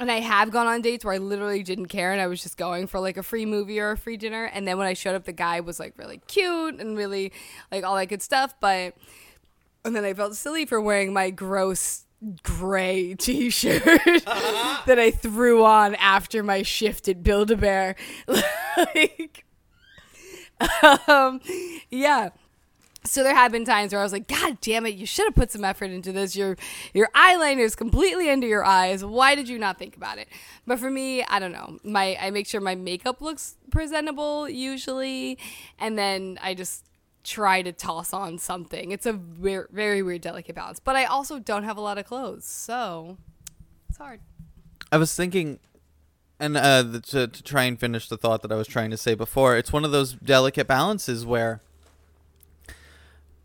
And 0.00 0.10
I 0.12 0.20
have 0.20 0.52
gone 0.52 0.68
on 0.68 0.80
dates 0.80 1.04
where 1.04 1.14
I 1.14 1.18
literally 1.18 1.64
didn't 1.64 1.86
care 1.86 2.12
and 2.12 2.20
I 2.20 2.28
was 2.28 2.42
just 2.42 2.56
going 2.56 2.86
for 2.86 3.00
like 3.00 3.16
a 3.16 3.22
free 3.22 3.46
movie 3.46 3.80
or 3.80 3.90
a 3.90 3.96
free 3.96 4.16
dinner. 4.16 4.44
And 4.44 4.66
then 4.66 4.78
when 4.78 4.86
I 4.86 4.92
showed 4.92 5.16
up, 5.16 5.24
the 5.24 5.32
guy 5.32 5.58
was 5.60 5.80
like 5.80 5.98
really 5.98 6.20
cute 6.28 6.80
and 6.80 6.96
really 6.96 7.32
like 7.72 7.84
all 7.84 7.96
that 7.96 8.06
good 8.06 8.22
stuff. 8.22 8.54
But 8.60 8.94
and 9.84 9.96
then 9.96 10.04
I 10.04 10.14
felt 10.14 10.36
silly 10.36 10.66
for 10.66 10.80
wearing 10.80 11.12
my 11.12 11.30
gross 11.30 12.04
gray 12.42 13.14
t-shirt 13.14 13.82
that 14.24 14.98
I 14.98 15.10
threw 15.10 15.64
on 15.64 15.94
after 15.96 16.42
my 16.42 16.62
shift 16.62 17.08
at 17.08 17.22
Build-A-Bear. 17.22 17.94
like, 18.76 19.44
um, 21.06 21.40
yeah. 21.90 22.30
So 23.04 23.22
there 23.22 23.34
have 23.34 23.52
been 23.52 23.64
times 23.64 23.92
where 23.92 24.00
I 24.00 24.04
was 24.04 24.12
like, 24.12 24.28
God 24.28 24.60
damn 24.60 24.84
it, 24.84 24.94
you 24.94 25.06
should 25.06 25.24
have 25.26 25.34
put 25.34 25.50
some 25.50 25.64
effort 25.64 25.90
into 25.90 26.12
this. 26.12 26.36
Your 26.36 26.56
your 26.92 27.08
eyeliner 27.14 27.60
is 27.60 27.74
completely 27.74 28.28
under 28.28 28.46
your 28.46 28.64
eyes. 28.64 29.04
Why 29.04 29.34
did 29.34 29.48
you 29.48 29.58
not 29.58 29.78
think 29.78 29.96
about 29.96 30.18
it? 30.18 30.28
But 30.66 30.78
for 30.78 30.90
me, 30.90 31.22
I 31.22 31.38
don't 31.38 31.52
know. 31.52 31.78
My 31.84 32.18
I 32.20 32.30
make 32.30 32.46
sure 32.46 32.60
my 32.60 32.74
makeup 32.74 33.22
looks 33.22 33.56
presentable 33.70 34.48
usually, 34.48 35.38
and 35.78 35.96
then 35.96 36.38
I 36.42 36.54
just 36.54 36.84
try 37.28 37.62
to 37.62 37.72
toss 37.72 38.12
on 38.12 38.38
something. 38.38 38.90
It's 38.90 39.06
a 39.06 39.12
weird, 39.14 39.68
very 39.70 40.02
weird, 40.02 40.22
delicate 40.22 40.54
balance. 40.54 40.80
But 40.80 40.96
I 40.96 41.04
also 41.04 41.38
don't 41.38 41.64
have 41.64 41.76
a 41.76 41.80
lot 41.80 41.98
of 41.98 42.06
clothes, 42.06 42.44
so 42.44 43.18
it's 43.88 43.98
hard. 43.98 44.20
I 44.90 44.96
was 44.96 45.14
thinking, 45.14 45.58
and 46.40 46.56
uh, 46.56 46.82
th- 46.82 47.02
to 47.10 47.28
to 47.28 47.42
try 47.42 47.64
and 47.64 47.78
finish 47.78 48.08
the 48.08 48.16
thought 48.16 48.42
that 48.42 48.50
I 48.52 48.56
was 48.56 48.66
trying 48.66 48.90
to 48.90 48.96
say 48.96 49.14
before, 49.14 49.56
it's 49.56 49.72
one 49.72 49.84
of 49.84 49.92
those 49.92 50.14
delicate 50.14 50.66
balances 50.66 51.26
where 51.26 51.60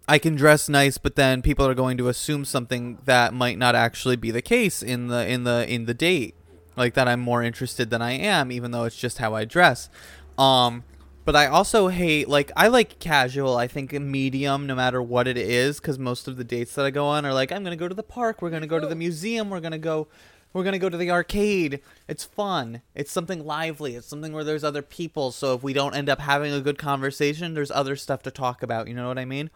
I 0.08 0.18
can 0.20 0.36
dress 0.36 0.68
nice, 0.70 0.98
but 0.98 1.16
then 1.16 1.42
people 1.42 1.68
are 1.68 1.74
going 1.74 1.98
to 1.98 2.08
assume 2.08 2.46
something 2.46 3.00
that 3.06 3.34
might 3.34 3.58
not 3.58 3.76
actually 3.76 4.16
be 4.16 4.32
the 4.32 4.42
case 4.42 4.82
in 4.82 5.08
the 5.08 5.28
in 5.28 5.44
the 5.44 5.72
in 5.72 5.86
the 5.86 5.94
date, 5.94 6.36
like 6.78 6.94
that 6.94 7.08
I'm 7.08 7.20
more 7.20 7.44
interested 7.44 7.90
than 7.90 8.02
I 8.02 8.14
am, 8.14 8.52
even 8.52 8.72
though 8.72 8.86
it's 8.86 8.98
just 8.98 9.18
how 9.18 9.36
I 9.36 9.46
dress. 9.46 9.90
Um, 10.38 10.84
but 11.26 11.36
I 11.36 11.48
also 11.48 11.88
hate 11.88 12.28
like 12.28 12.52
I 12.56 12.68
like 12.68 13.00
casual. 13.00 13.56
I 13.56 13.68
think 13.68 13.94
medium, 13.94 14.68
no 14.68 14.76
matter 14.76 15.02
what 15.02 15.28
it 15.28 15.38
is, 15.38 15.80
because 15.80 15.98
most 15.98 16.28
of 16.28 16.38
the 16.38 16.44
dates 16.44 16.76
that 16.76 16.86
I 16.86 16.92
go 16.92 17.06
on 17.06 17.26
are 17.26 17.34
like 17.34 17.52
I'm 17.52 17.64
gonna 17.64 17.76
go 17.76 17.88
to 17.88 17.96
the 17.96 18.04
park, 18.04 18.42
we're 18.42 18.50
gonna 18.50 18.68
go 18.68 18.80
to 18.80 18.88
the 18.88 18.96
museum, 18.96 19.50
we're 19.50 19.60
gonna 19.62 19.78
go, 19.78 20.08
we're 20.52 20.64
gonna 20.64 20.80
go 20.80 20.90
to 20.90 20.98
the 20.98 21.12
arcade. 21.12 21.80
It's 22.08 22.24
fun. 22.24 22.82
It's 22.94 23.12
something 23.12 23.46
lively. 23.46 23.96
It's 23.96 24.08
something 24.08 24.34
where 24.34 24.44
there's 24.44 24.64
other 24.64 24.82
people. 24.82 25.32
So 25.32 25.54
if 25.56 25.64
we 25.64 25.74
don't 25.74 25.96
end 25.96 26.10
up 26.10 26.20
having 26.20 26.54
a 26.54 26.62
good 26.62 26.78
conversation, 26.78 27.54
there's 27.54 27.72
other 27.72 27.96
stuff 27.96 28.22
to 28.24 28.32
talk 28.32 28.62
about. 28.62 28.88
You 28.88 28.94
know 28.94 29.08
what 29.08 29.18
I 29.18 29.26
mean? 29.26 29.50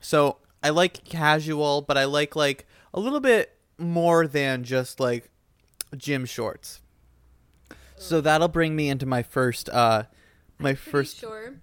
So 0.00 0.36
I 0.62 0.70
like 0.70 1.04
casual, 1.04 1.82
but 1.82 1.96
I 1.96 2.04
like 2.04 2.36
like 2.36 2.66
a 2.92 3.00
little 3.00 3.20
bit 3.20 3.56
more 3.78 4.26
than 4.26 4.64
just 4.64 5.00
like 5.00 5.30
gym 5.96 6.26
shorts. 6.26 6.80
So 7.96 8.20
that'll 8.20 8.48
bring 8.48 8.76
me 8.76 8.88
into 8.88 9.06
my 9.06 9.22
first 9.22 9.68
uh 9.70 10.04
my 10.58 10.70
I'm 10.70 10.76
pretty 10.76 10.90
first 10.90 11.18
sure 11.18 11.54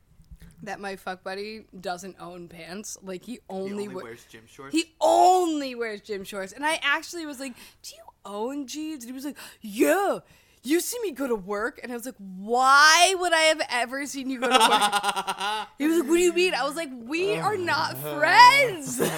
that 0.63 0.79
my 0.79 0.95
fuck 0.95 1.23
buddy 1.23 1.65
doesn't 1.79 2.17
own 2.19 2.47
pants. 2.47 2.97
Like 3.01 3.25
he 3.25 3.39
only, 3.49 3.87
we- 3.87 4.03
wears 4.03 4.23
gym 4.25 4.43
shorts. 4.47 4.73
he 4.75 4.93
only 5.01 5.73
wears 5.75 6.01
gym 6.01 6.23
shorts. 6.23 6.53
And 6.53 6.65
I 6.65 6.79
actually 6.83 7.25
was 7.25 7.39
like, 7.39 7.53
"Do 7.83 7.95
you 7.95 8.03
own 8.25 8.67
jeans?" 8.67 9.03
And 9.03 9.09
he 9.11 9.13
was 9.15 9.25
like, 9.25 9.37
"Yeah." 9.61 10.19
You 10.63 10.79
see 10.79 10.99
me 11.01 11.09
go 11.09 11.25
to 11.25 11.33
work, 11.35 11.79
and 11.81 11.91
I 11.91 11.95
was 11.95 12.05
like, 12.05 12.13
"Why 12.19 13.15
would 13.17 13.33
I 13.33 13.41
have 13.49 13.61
ever 13.71 14.05
seen 14.05 14.29
you 14.29 14.39
go 14.39 14.47
to 14.47 14.53
work?" 14.53 15.67
he 15.79 15.87
was 15.87 16.01
like, 16.01 16.07
"What 16.09 16.17
do 16.17 16.21
you 16.21 16.33
mean?" 16.33 16.53
I 16.53 16.63
was 16.63 16.75
like, 16.75 16.89
"We 16.93 17.35
are 17.37 17.57
not 17.57 17.97
friends." 18.19 19.01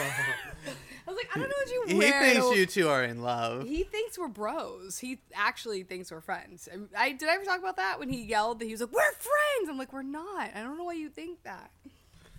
I 1.14 1.16
was 1.16 1.24
like, 1.26 1.36
"I 1.36 1.40
don't 1.40 1.50
know 1.50 1.56
what 1.58 1.70
you 1.72 1.84
he 1.88 1.96
wear." 1.96 2.22
thinks 2.24 2.58
you 2.58 2.66
two 2.66 2.90
are 2.90 3.04
in 3.04 3.22
love. 3.22 3.68
He 3.68 3.84
thinks 3.84 4.18
we're 4.18 4.28
bros. 4.28 4.98
He 5.00 5.20
actually 5.36 5.84
thinks 5.84 6.12
we're 6.12 6.22
friends. 6.22 6.68
I, 6.98 7.06
I 7.06 7.12
did 7.12 7.30
I 7.30 7.36
ever 7.36 7.44
talk 7.46 7.60
about 7.60 7.76
that 7.78 8.00
when 8.00 8.10
he 8.10 8.24
yelled 8.24 8.60
that 8.60 8.66
he 8.66 8.72
was 8.72 8.82
like, 8.82 8.92
"We're 8.92 9.02
friends." 9.14 9.70
I'm 9.70 9.78
like, 9.78 9.94
"We're 9.94 10.02
not." 10.02 10.50
I 10.56 10.62
don't 10.62 10.78
know 10.78 10.84
why 10.86 10.94
you 10.94 11.10
think 11.10 11.44
that. 11.44 11.70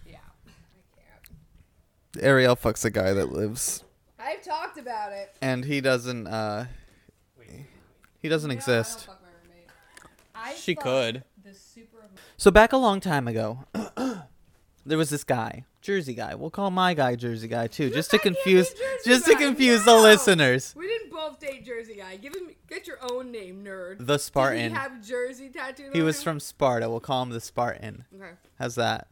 Yeah, 0.06 0.16
I 0.46 0.50
can't. 0.96 2.24
Ariel 2.24 2.56
fucks 2.56 2.84
a 2.84 2.90
guy 2.90 3.12
that 3.12 3.30
lives 3.32 3.84
I've 4.18 4.42
talked 4.42 4.78
about 4.78 5.12
it. 5.12 5.34
and 5.42 5.64
he 5.64 5.80
doesn't 5.80 6.26
uh 6.26 6.66
he 8.20 8.28
doesn't 8.28 8.48
No, 8.48 8.54
I 8.54 8.56
exist. 8.56 9.06
don't 9.06 9.16
fuck 9.16 9.22
my 9.22 9.28
roommate. 9.42 9.68
I 10.34 10.54
She 10.54 10.74
could. 10.74 11.24
The 11.44 11.52
super. 11.54 11.98
So 12.38 12.50
back 12.50 12.72
a 12.72 12.76
long 12.78 13.00
time 13.00 13.28
ago, 13.28 13.64
there 14.86 14.96
was 14.98 15.10
this 15.10 15.24
guy, 15.24 15.64
Jersey 15.84 16.14
guy. 16.14 16.34
We'll 16.34 16.50
call 16.50 16.70
my 16.70 16.94
guy 16.94 17.14
Jersey 17.14 17.46
guy 17.46 17.66
too, 17.66 17.90
just 17.90 18.10
to 18.12 18.18
confuse, 18.18 18.74
just 19.04 19.26
to 19.26 19.34
confuse 19.36 19.84
the 19.84 19.94
listeners. 19.94 20.74
We 20.76 20.88
didn't 20.88 21.12
both 21.12 21.38
date 21.38 21.64
Jersey 21.66 21.96
guy. 21.96 22.16
Give 22.16 22.34
him 22.34 22.48
get 22.68 22.86
your 22.86 22.96
own 23.12 23.30
name, 23.30 23.62
nerd. 23.62 23.98
The 23.98 24.14
Did 24.16 24.18
Spartan. 24.20 24.70
he 24.70 24.74
have 24.76 25.02
Jersey 25.06 25.50
tattooed? 25.50 25.92
He 25.92 26.00
on 26.00 26.06
was 26.06 26.18
him? 26.18 26.24
from 26.24 26.40
Sparta. 26.40 26.88
We'll 26.88 27.00
call 27.00 27.22
him 27.22 27.30
the 27.30 27.40
Spartan. 27.40 28.06
Okay. 28.16 28.30
How's 28.58 28.76
that? 28.76 29.08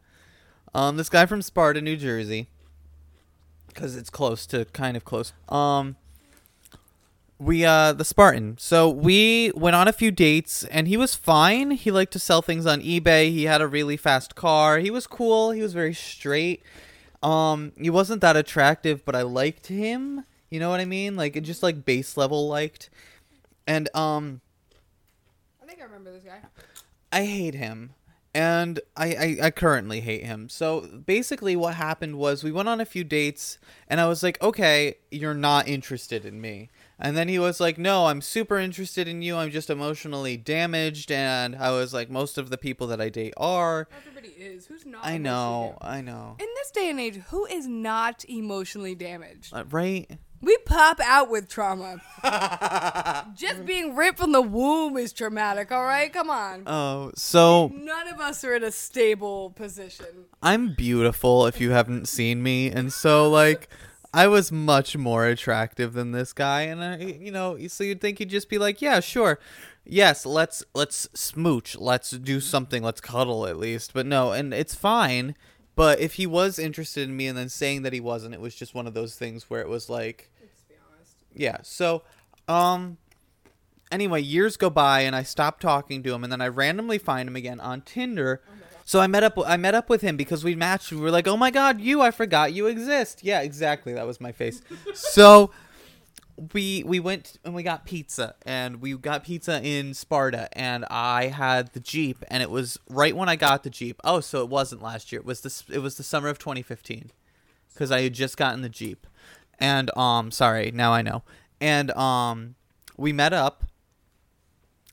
Um, 0.73 0.97
this 0.97 1.09
guy 1.09 1.27
from 1.27 1.43
Sparta, 1.43 1.79
New 1.79 1.95
Jersey, 1.95 2.47
because 3.67 3.95
it's 3.95 4.09
close 4.09 4.47
to 4.47 4.65
kind 4.65 4.97
of 4.97 5.05
close. 5.05 5.31
Um, 5.49 5.95
we 7.43 7.65
uh 7.65 7.93
the 7.93 8.05
Spartan. 8.05 8.57
So 8.57 8.89
we 8.89 9.51
went 9.55 9.75
on 9.75 9.87
a 9.87 9.93
few 9.93 10.11
dates, 10.11 10.63
and 10.65 10.87
he 10.87 10.97
was 10.97 11.15
fine. 11.15 11.71
He 11.71 11.91
liked 11.91 12.13
to 12.13 12.19
sell 12.19 12.41
things 12.41 12.65
on 12.65 12.81
eBay. 12.81 13.29
He 13.29 13.43
had 13.43 13.61
a 13.61 13.67
really 13.67 13.97
fast 13.97 14.35
car. 14.35 14.79
He 14.79 14.89
was 14.89 15.07
cool. 15.07 15.51
He 15.51 15.61
was 15.61 15.73
very 15.73 15.93
straight. 15.93 16.63
Um, 17.21 17.71
he 17.77 17.89
wasn't 17.89 18.21
that 18.21 18.35
attractive, 18.35 19.05
but 19.05 19.15
I 19.15 19.21
liked 19.21 19.67
him. 19.67 20.25
You 20.49 20.59
know 20.59 20.69
what 20.69 20.79
I 20.79 20.85
mean? 20.85 21.15
Like 21.15 21.41
just 21.41 21.63
like 21.63 21.85
base 21.85 22.17
level 22.17 22.47
liked. 22.47 22.89
And 23.65 23.89
um, 23.95 24.41
I 25.61 25.65
think 25.65 25.79
I 25.79 25.85
remember 25.85 26.11
this 26.11 26.23
guy. 26.23 26.39
I 27.11 27.25
hate 27.25 27.55
him. 27.55 27.91
And 28.35 28.79
I, 28.97 29.13
I, 29.13 29.37
I 29.43 29.51
currently 29.51 30.01
hate 30.01 30.25
him. 30.25 30.49
So 30.49 30.81
basically, 30.81 31.55
what 31.55 31.75
happened 31.75 32.17
was 32.17 32.43
we 32.43 32.51
went 32.51 32.67
on 32.67 32.81
a 32.81 32.85
few 32.85 33.03
dates, 33.03 33.59
and 33.87 34.01
I 34.01 34.07
was 34.07 34.23
like, 34.23 34.41
okay, 34.41 34.95
you're 35.11 35.35
not 35.35 35.67
interested 35.67 36.25
in 36.25 36.41
me. 36.41 36.69
And 36.99 37.15
then 37.15 37.27
he 37.27 37.37
was 37.37 37.59
like, 37.59 37.77
no, 37.77 38.07
I'm 38.07 38.21
super 38.21 38.57
interested 38.57 39.07
in 39.07 39.21
you. 39.21 39.35
I'm 39.35 39.51
just 39.51 39.69
emotionally 39.69 40.35
damaged. 40.37 41.11
And 41.11 41.55
I 41.55 41.71
was 41.71 41.93
like, 41.93 42.09
most 42.09 42.37
of 42.39 42.49
the 42.49 42.57
people 42.57 42.87
that 42.87 42.99
I 42.99 43.09
date 43.09 43.33
are. 43.37 43.87
Everybody 43.95 44.29
is. 44.29 44.65
Who's 44.65 44.85
not? 44.85 45.05
I 45.05 45.17
know? 45.17 45.77
I 45.81 46.01
know. 46.01 46.35
In 46.39 46.47
this 46.55 46.71
day 46.71 46.89
and 46.89 46.99
age, 46.99 47.17
who 47.29 47.45
is 47.45 47.67
not 47.67 48.25
emotionally 48.27 48.95
damaged? 48.95 49.53
Uh, 49.53 49.65
right? 49.69 50.09
We 50.43 50.57
pop 50.65 50.99
out 50.99 51.29
with 51.29 51.47
trauma. 51.47 52.01
Just 53.33 53.65
being 53.65 53.95
ripped 53.95 54.19
from 54.19 54.33
the 54.33 54.41
womb 54.41 54.97
is 54.97 55.13
traumatic, 55.13 55.71
all 55.71 55.85
right? 55.85 56.11
Come 56.11 56.29
on. 56.29 56.63
Oh, 56.67 57.13
so 57.15 57.71
None 57.73 58.09
of 58.09 58.19
us 58.19 58.43
are 58.43 58.53
in 58.53 58.61
a 58.61 58.71
stable 58.71 59.51
position. 59.51 60.25
I'm 60.41 60.75
beautiful 60.75 61.45
if 61.45 61.61
you 61.61 61.71
haven't 61.71 62.09
seen 62.09 62.43
me, 62.43 62.69
and 62.69 62.91
so 62.91 63.29
like 63.29 63.69
I 64.13 64.27
was 64.27 64.51
much 64.51 64.97
more 64.97 65.25
attractive 65.27 65.93
than 65.93 66.11
this 66.11 66.33
guy, 66.33 66.63
and 66.63 66.83
I, 66.83 66.97
you 66.97 67.31
know, 67.31 67.57
so 67.69 67.85
you'd 67.85 68.01
think 68.01 68.17
he'd 68.19 68.29
just 68.29 68.49
be 68.49 68.57
like, 68.57 68.81
yeah, 68.81 68.99
sure, 68.99 69.39
yes, 69.85 70.25
let's 70.25 70.61
let's 70.75 71.07
smooch, 71.13 71.77
let's 71.77 72.11
do 72.11 72.41
something, 72.41 72.83
let's 72.83 72.99
cuddle 72.99 73.47
at 73.47 73.55
least, 73.55 73.93
but 73.93 74.05
no, 74.05 74.33
and 74.33 74.53
it's 74.53 74.75
fine. 74.75 75.35
But 75.75 76.01
if 76.01 76.15
he 76.15 76.27
was 76.27 76.59
interested 76.59 77.07
in 77.07 77.15
me 77.15 77.27
and 77.27 77.37
then 77.37 77.47
saying 77.47 77.83
that 77.83 77.93
he 77.93 78.01
wasn't, 78.01 78.35
it 78.35 78.41
was 78.41 78.53
just 78.55 78.75
one 78.75 78.87
of 78.87 78.93
those 78.93 79.15
things 79.15 79.49
where 79.49 79.61
it 79.61 79.69
was 79.69 79.89
like, 79.89 80.29
Let's 80.32 80.32
be 80.32 80.32
honest. 80.32 80.32
Yeah. 81.35 81.57
So, 81.63 82.03
um, 82.47 82.97
anyway, 83.91 84.21
years 84.21 84.57
go 84.57 84.69
by 84.69 85.01
and 85.01 85.15
I 85.15 85.23
stop 85.23 85.59
talking 85.59 86.03
to 86.03 86.13
him, 86.13 86.23
and 86.23 86.31
then 86.31 86.41
I 86.41 86.47
randomly 86.47 86.97
find 86.97 87.27
him 87.27 87.35
again 87.35 87.59
on 87.59 87.81
Tinder. 87.81 88.41
So 88.85 88.99
I 88.99 89.07
met 89.07 89.23
up. 89.23 89.37
I 89.45 89.57
met 89.57 89.75
up 89.75 89.89
with 89.89 90.01
him 90.01 90.17
because 90.17 90.43
we 90.43 90.55
matched. 90.55 90.91
We 90.91 90.97
were 90.97 91.11
like, 91.11 91.27
"Oh 91.27 91.37
my 91.37 91.51
god, 91.51 91.79
you! 91.79 92.01
I 92.01 92.11
forgot 92.11 92.53
you 92.53 92.67
exist." 92.67 93.23
Yeah, 93.23 93.41
exactly. 93.41 93.93
That 93.93 94.05
was 94.05 94.19
my 94.19 94.31
face. 94.31 94.61
so 94.93 95.51
we 96.53 96.83
we 96.83 96.99
went 96.99 97.37
and 97.45 97.53
we 97.53 97.63
got 97.63 97.85
pizza, 97.85 98.35
and 98.45 98.81
we 98.81 98.97
got 98.97 99.23
pizza 99.23 99.61
in 99.63 99.93
Sparta, 99.93 100.49
and 100.57 100.85
I 100.89 101.27
had 101.27 101.73
the 101.73 101.79
Jeep, 101.79 102.23
and 102.29 102.41
it 102.41 102.49
was 102.49 102.79
right 102.89 103.15
when 103.15 103.29
I 103.29 103.35
got 103.35 103.63
the 103.63 103.69
Jeep. 103.69 104.01
Oh, 104.03 104.19
so 104.19 104.41
it 104.41 104.49
wasn't 104.49 104.81
last 104.81 105.11
year. 105.11 105.21
It 105.21 105.25
was 105.25 105.41
this. 105.41 105.63
It 105.71 105.79
was 105.79 105.95
the 105.95 106.03
summer 106.03 106.27
of 106.27 106.39
2015, 106.39 107.11
because 107.73 107.91
I 107.91 108.01
had 108.01 108.13
just 108.13 108.35
gotten 108.35 108.61
the 108.61 108.69
Jeep, 108.69 109.07
and 109.59 109.95
um, 109.97 110.31
sorry, 110.31 110.71
now 110.71 110.93
I 110.93 111.01
know, 111.01 111.23
and 111.61 111.91
um, 111.91 112.55
we 112.97 113.13
met 113.13 113.33
up 113.33 113.63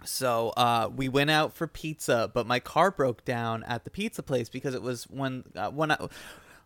so 0.04 0.50
uh, 0.56 0.90
we 0.94 1.08
went 1.08 1.30
out 1.30 1.52
for 1.52 1.66
pizza, 1.66 2.30
but 2.32 2.46
my 2.46 2.60
car 2.60 2.90
broke 2.90 3.24
down 3.24 3.62
at 3.64 3.84
the 3.84 3.90
pizza 3.90 4.22
place 4.22 4.48
because 4.48 4.74
it 4.74 4.82
was 4.82 5.04
when 5.04 5.44
uh, 5.54 5.70
when 5.70 5.90
I, 5.90 6.08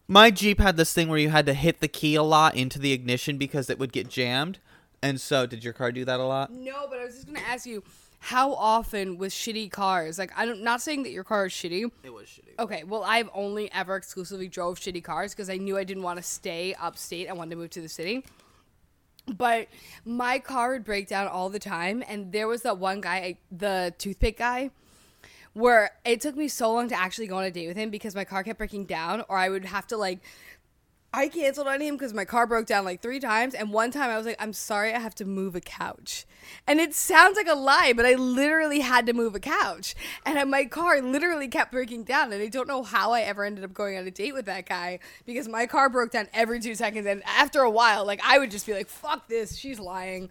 my 0.07 0.31
Jeep 0.31 0.61
had 0.61 0.77
this 0.77 0.93
thing 0.93 1.09
where 1.09 1.19
you 1.19 1.31
had 1.31 1.47
to 1.47 1.55
hit 1.55 1.81
the 1.81 1.89
key 1.89 2.15
a 2.15 2.23
lot 2.23 2.57
into 2.57 2.79
the 2.79 2.93
ignition 2.93 3.39
because 3.39 3.71
it 3.71 3.79
would 3.79 3.93
get 3.93 4.09
jammed. 4.09 4.59
And 5.03 5.21
so, 5.21 5.47
did 5.47 5.65
your 5.65 5.73
car 5.73 5.93
do 5.93 6.05
that 6.05 6.21
a 6.21 6.25
lot? 6.25 6.51
No, 6.51 6.87
but 6.89 6.99
I 6.99 7.05
was 7.05 7.15
just 7.15 7.27
gonna 7.27 7.41
ask 7.41 7.67
you, 7.67 7.83
how 8.25 8.55
often 8.55 9.19
with 9.19 9.35
shitty 9.35 9.71
cars? 9.71 10.19
Like, 10.19 10.33
I'm 10.35 10.65
not 10.65 10.81
saying 10.81 11.03
that 11.03 11.11
your 11.11 11.25
car 11.25 11.45
is 11.45 11.53
shitty. 11.53 11.91
It 12.03 12.11
was 12.11 12.25
shitty. 12.25 12.59
Okay, 12.59 12.83
well, 12.83 13.05
I've 13.05 13.29
only 13.35 13.71
ever 13.71 13.97
exclusively 13.97 14.49
drove 14.49 14.81
shitty 14.81 15.05
cars 15.05 15.35
because 15.35 15.51
I 15.51 15.59
knew 15.59 15.77
I 15.77 15.85
didn't 15.85 16.05
want 16.05 16.17
to 16.17 16.23
stay 16.23 16.75
upstate. 16.81 17.29
I 17.29 17.35
wanted 17.35 17.51
to 17.51 17.57
move 17.57 17.69
to 17.71 17.83
the 17.83 17.89
city. 17.89 18.25
But 19.27 19.69
my 20.07 20.39
car 20.39 20.73
would 20.73 20.85
break 20.85 21.07
down 21.07 21.29
all 21.29 21.51
the 21.51 21.59
time, 21.59 22.03
and 22.09 22.33
there 22.33 22.49
was 22.49 22.63
that 22.63 22.79
one 22.79 23.03
guy, 23.03 23.37
the 23.53 23.93
toothpick 23.99 24.39
guy, 24.39 24.71
where 25.53 25.91
it 26.07 26.23
took 26.23 26.35
me 26.35 26.49
so 26.49 26.73
long 26.73 26.89
to 26.89 26.99
actually 26.99 27.27
go 27.27 27.37
on 27.37 27.45
a 27.45 27.51
date 27.51 27.69
with 27.69 27.77
him 27.77 27.91
because 27.91 28.15
my 28.15 28.25
car 28.25 28.43
kept 28.43 28.57
breaking 28.57 28.87
down, 28.87 29.23
or 29.29 29.37
I 29.37 29.51
would 29.51 29.67
have 29.67 29.87
to 29.89 29.99
like. 29.99 30.21
I 31.15 31.29
canceled 31.29 31.69
on 31.69 31.81
him 31.81 31.95
because 31.95 32.13
my 32.13 32.25
car 32.25 32.45
broke 32.45 32.67
down 32.67 32.85
like 32.85 33.01
three 33.01 33.21
times, 33.21 33.55
and 33.55 33.73
one 33.73 33.93
time 33.93 34.11
I 34.11 34.17
was 34.17 34.27
like, 34.27 34.37
"I'm 34.41 34.53
sorry, 34.53 34.93
I 34.93 34.99
have 34.99 35.15
to 35.17 35.25
move 35.25 35.55
a 35.55 35.61
couch," 35.61 36.27
and 36.67 36.81
it 36.81 36.93
sounds 36.93 37.37
like 37.37 37.47
a 37.47 37.55
lie, 37.55 37.93
but 37.95 38.05
I 38.05 38.15
literally 38.15 38.81
had 38.81 39.07
to 39.07 39.13
move 39.13 39.37
a 39.37 39.41
couch, 39.41 39.95
and 40.27 40.51
my 40.51 40.65
car 40.65 41.01
literally 41.01 41.47
kept 41.47 41.71
breaking 41.71 42.03
down, 42.03 42.33
and 42.33 42.43
I 42.43 42.49
don't 42.49 42.67
know 42.67 42.83
how 42.83 43.13
I 43.13 43.21
ever 43.21 43.45
ended 43.45 43.63
up 43.63 43.73
going 43.73 43.97
on 43.97 44.05
a 44.09 44.11
date 44.11 44.35
with 44.35 44.47
that 44.47 44.69
guy 44.69 44.99
because 45.25 45.47
my 45.47 45.67
car 45.67 45.89
broke 45.89 46.11
down 46.11 46.27
every 46.35 46.59
two 46.59 46.75
seconds, 46.75 47.07
and 47.07 47.23
after 47.27 47.61
a 47.61 47.71
while, 47.71 48.05
like 48.05 48.21
I 48.25 48.41
would 48.41 48.51
just 48.51 48.67
be 48.67 48.75
like, 48.75 48.89
"Fuck 48.89 49.29
this, 49.29 49.57
she's 49.57 49.79
lying." 49.79 50.31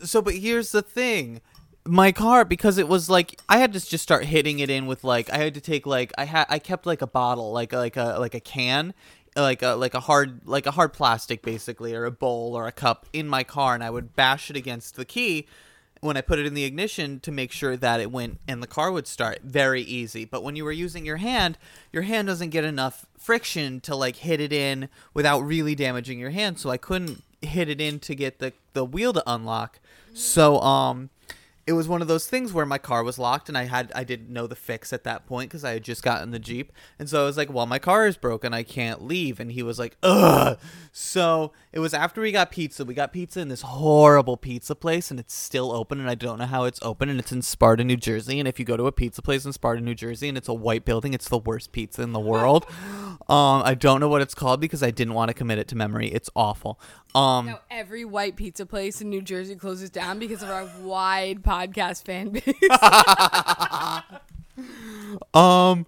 So, 0.00 0.20
but 0.20 0.34
here's 0.34 0.70
the 0.70 0.82
thing. 0.82 1.40
My 1.86 2.12
car, 2.12 2.44
because 2.44 2.76
it 2.76 2.88
was 2.88 3.08
like 3.08 3.40
I 3.48 3.56
had 3.56 3.72
to 3.72 3.80
just 3.80 4.02
start 4.02 4.26
hitting 4.26 4.58
it 4.58 4.68
in 4.68 4.84
with 4.84 5.02
like 5.02 5.30
I 5.30 5.38
had 5.38 5.54
to 5.54 5.62
take 5.62 5.86
like 5.86 6.12
I 6.18 6.26
had 6.26 6.44
I 6.50 6.58
kept 6.58 6.84
like 6.84 7.00
a 7.00 7.06
bottle 7.06 7.52
like 7.52 7.72
like 7.72 7.96
a 7.96 8.16
like 8.18 8.34
a 8.34 8.40
can 8.40 8.92
like 9.36 9.62
a 9.62 9.70
like 9.74 9.94
a 9.94 10.00
hard 10.00 10.40
like 10.46 10.66
a 10.66 10.70
hard 10.70 10.92
plastic 10.92 11.42
basically 11.42 11.94
or 11.94 12.04
a 12.04 12.10
bowl 12.10 12.54
or 12.56 12.66
a 12.66 12.72
cup 12.72 13.06
in 13.12 13.28
my 13.28 13.42
car 13.42 13.74
and 13.74 13.82
I 13.82 13.90
would 13.90 14.14
bash 14.14 14.50
it 14.50 14.56
against 14.56 14.96
the 14.96 15.04
key 15.04 15.46
when 16.04 16.16
I 16.16 16.20
put 16.20 16.38
it 16.38 16.46
in 16.46 16.54
the 16.54 16.64
ignition 16.64 17.18
to 17.20 17.32
make 17.32 17.50
sure 17.50 17.76
that 17.76 18.00
it 18.00 18.10
went 18.12 18.38
and 18.46 18.62
the 18.62 18.66
car 18.66 18.92
would 18.92 19.06
start 19.06 19.40
very 19.42 19.80
easy. 19.80 20.24
But 20.24 20.42
when 20.42 20.54
you 20.54 20.64
were 20.64 20.72
using 20.72 21.06
your 21.06 21.16
hand, 21.16 21.56
your 21.92 22.02
hand 22.02 22.28
doesn't 22.28 22.50
get 22.50 22.64
enough 22.64 23.06
friction 23.18 23.80
to 23.80 23.96
like 23.96 24.16
hit 24.16 24.38
it 24.38 24.52
in 24.52 24.90
without 25.14 25.40
really 25.40 25.74
damaging 25.74 26.18
your 26.18 26.30
hand. 26.30 26.58
So 26.58 26.68
I 26.68 26.76
couldn't 26.76 27.22
hit 27.40 27.68
it 27.68 27.80
in 27.80 27.98
to 28.00 28.14
get 28.14 28.38
the 28.38 28.52
the 28.74 28.84
wheel 28.84 29.12
to 29.14 29.22
unlock. 29.26 29.80
So 30.12 30.60
um 30.60 31.10
it 31.66 31.72
was 31.72 31.88
one 31.88 32.02
of 32.02 32.08
those 32.08 32.26
things 32.26 32.52
where 32.52 32.66
my 32.66 32.78
car 32.78 33.02
was 33.02 33.18
locked 33.18 33.48
and 33.48 33.56
I 33.56 33.64
had 33.64 33.90
I 33.94 34.04
didn't 34.04 34.28
know 34.28 34.46
the 34.46 34.56
fix 34.56 34.92
at 34.92 35.04
that 35.04 35.26
point 35.26 35.50
because 35.50 35.64
I 35.64 35.72
had 35.72 35.84
just 35.84 36.02
gotten 36.02 36.30
the 36.30 36.38
Jeep 36.38 36.72
and 36.98 37.08
so 37.08 37.22
I 37.22 37.24
was 37.24 37.36
like, 37.36 37.52
well, 37.52 37.66
my 37.66 37.78
car 37.78 38.06
is 38.06 38.16
broken, 38.16 38.52
I 38.52 38.62
can't 38.62 39.02
leave, 39.02 39.40
and 39.40 39.50
he 39.52 39.62
was 39.62 39.78
like, 39.78 39.96
ugh. 40.02 40.58
So 40.92 41.52
it 41.72 41.78
was 41.80 41.94
after 41.94 42.20
we 42.20 42.32
got 42.32 42.50
pizza. 42.50 42.84
We 42.84 42.94
got 42.94 43.12
pizza 43.12 43.40
in 43.40 43.48
this 43.48 43.62
horrible 43.62 44.36
pizza 44.36 44.74
place 44.74 45.10
and 45.10 45.18
it's 45.18 45.34
still 45.34 45.72
open 45.72 46.00
and 46.00 46.08
I 46.08 46.14
don't 46.14 46.38
know 46.38 46.46
how 46.46 46.64
it's 46.64 46.78
open 46.82 47.08
and 47.08 47.18
it's 47.18 47.32
in 47.32 47.42
Sparta, 47.42 47.82
New 47.82 47.96
Jersey. 47.96 48.38
And 48.38 48.46
if 48.46 48.58
you 48.58 48.64
go 48.64 48.76
to 48.76 48.86
a 48.86 48.92
pizza 48.92 49.22
place 49.22 49.44
in 49.44 49.52
Sparta, 49.52 49.80
New 49.80 49.94
Jersey 49.94 50.28
and 50.28 50.36
it's 50.38 50.48
a 50.48 50.54
white 50.54 50.84
building, 50.84 51.14
it's 51.14 51.28
the 51.28 51.38
worst 51.38 51.72
pizza 51.72 52.02
in 52.02 52.12
the 52.12 52.20
world. 52.20 52.66
Um, 53.28 53.62
I 53.64 53.74
don't 53.74 54.00
know 54.00 54.08
what 54.08 54.20
it's 54.22 54.34
called 54.34 54.60
because 54.60 54.82
I 54.82 54.90
didn't 54.90 55.14
want 55.14 55.28
to 55.28 55.34
commit 55.34 55.58
it 55.58 55.68
to 55.68 55.76
memory. 55.76 56.08
It's 56.08 56.28
awful. 56.34 56.78
Um, 57.14 57.46
Now 57.46 57.60
every 57.70 58.04
white 58.04 58.34
pizza 58.36 58.66
place 58.66 59.00
in 59.00 59.08
New 59.08 59.22
Jersey 59.22 59.54
closes 59.54 59.88
down 59.88 60.18
because 60.18 60.42
of 60.42 60.50
our 60.50 60.68
wide 60.82 61.42
podcast 61.54 62.04
fan 62.04 62.30
base. 62.30 62.44
Um 65.32 65.86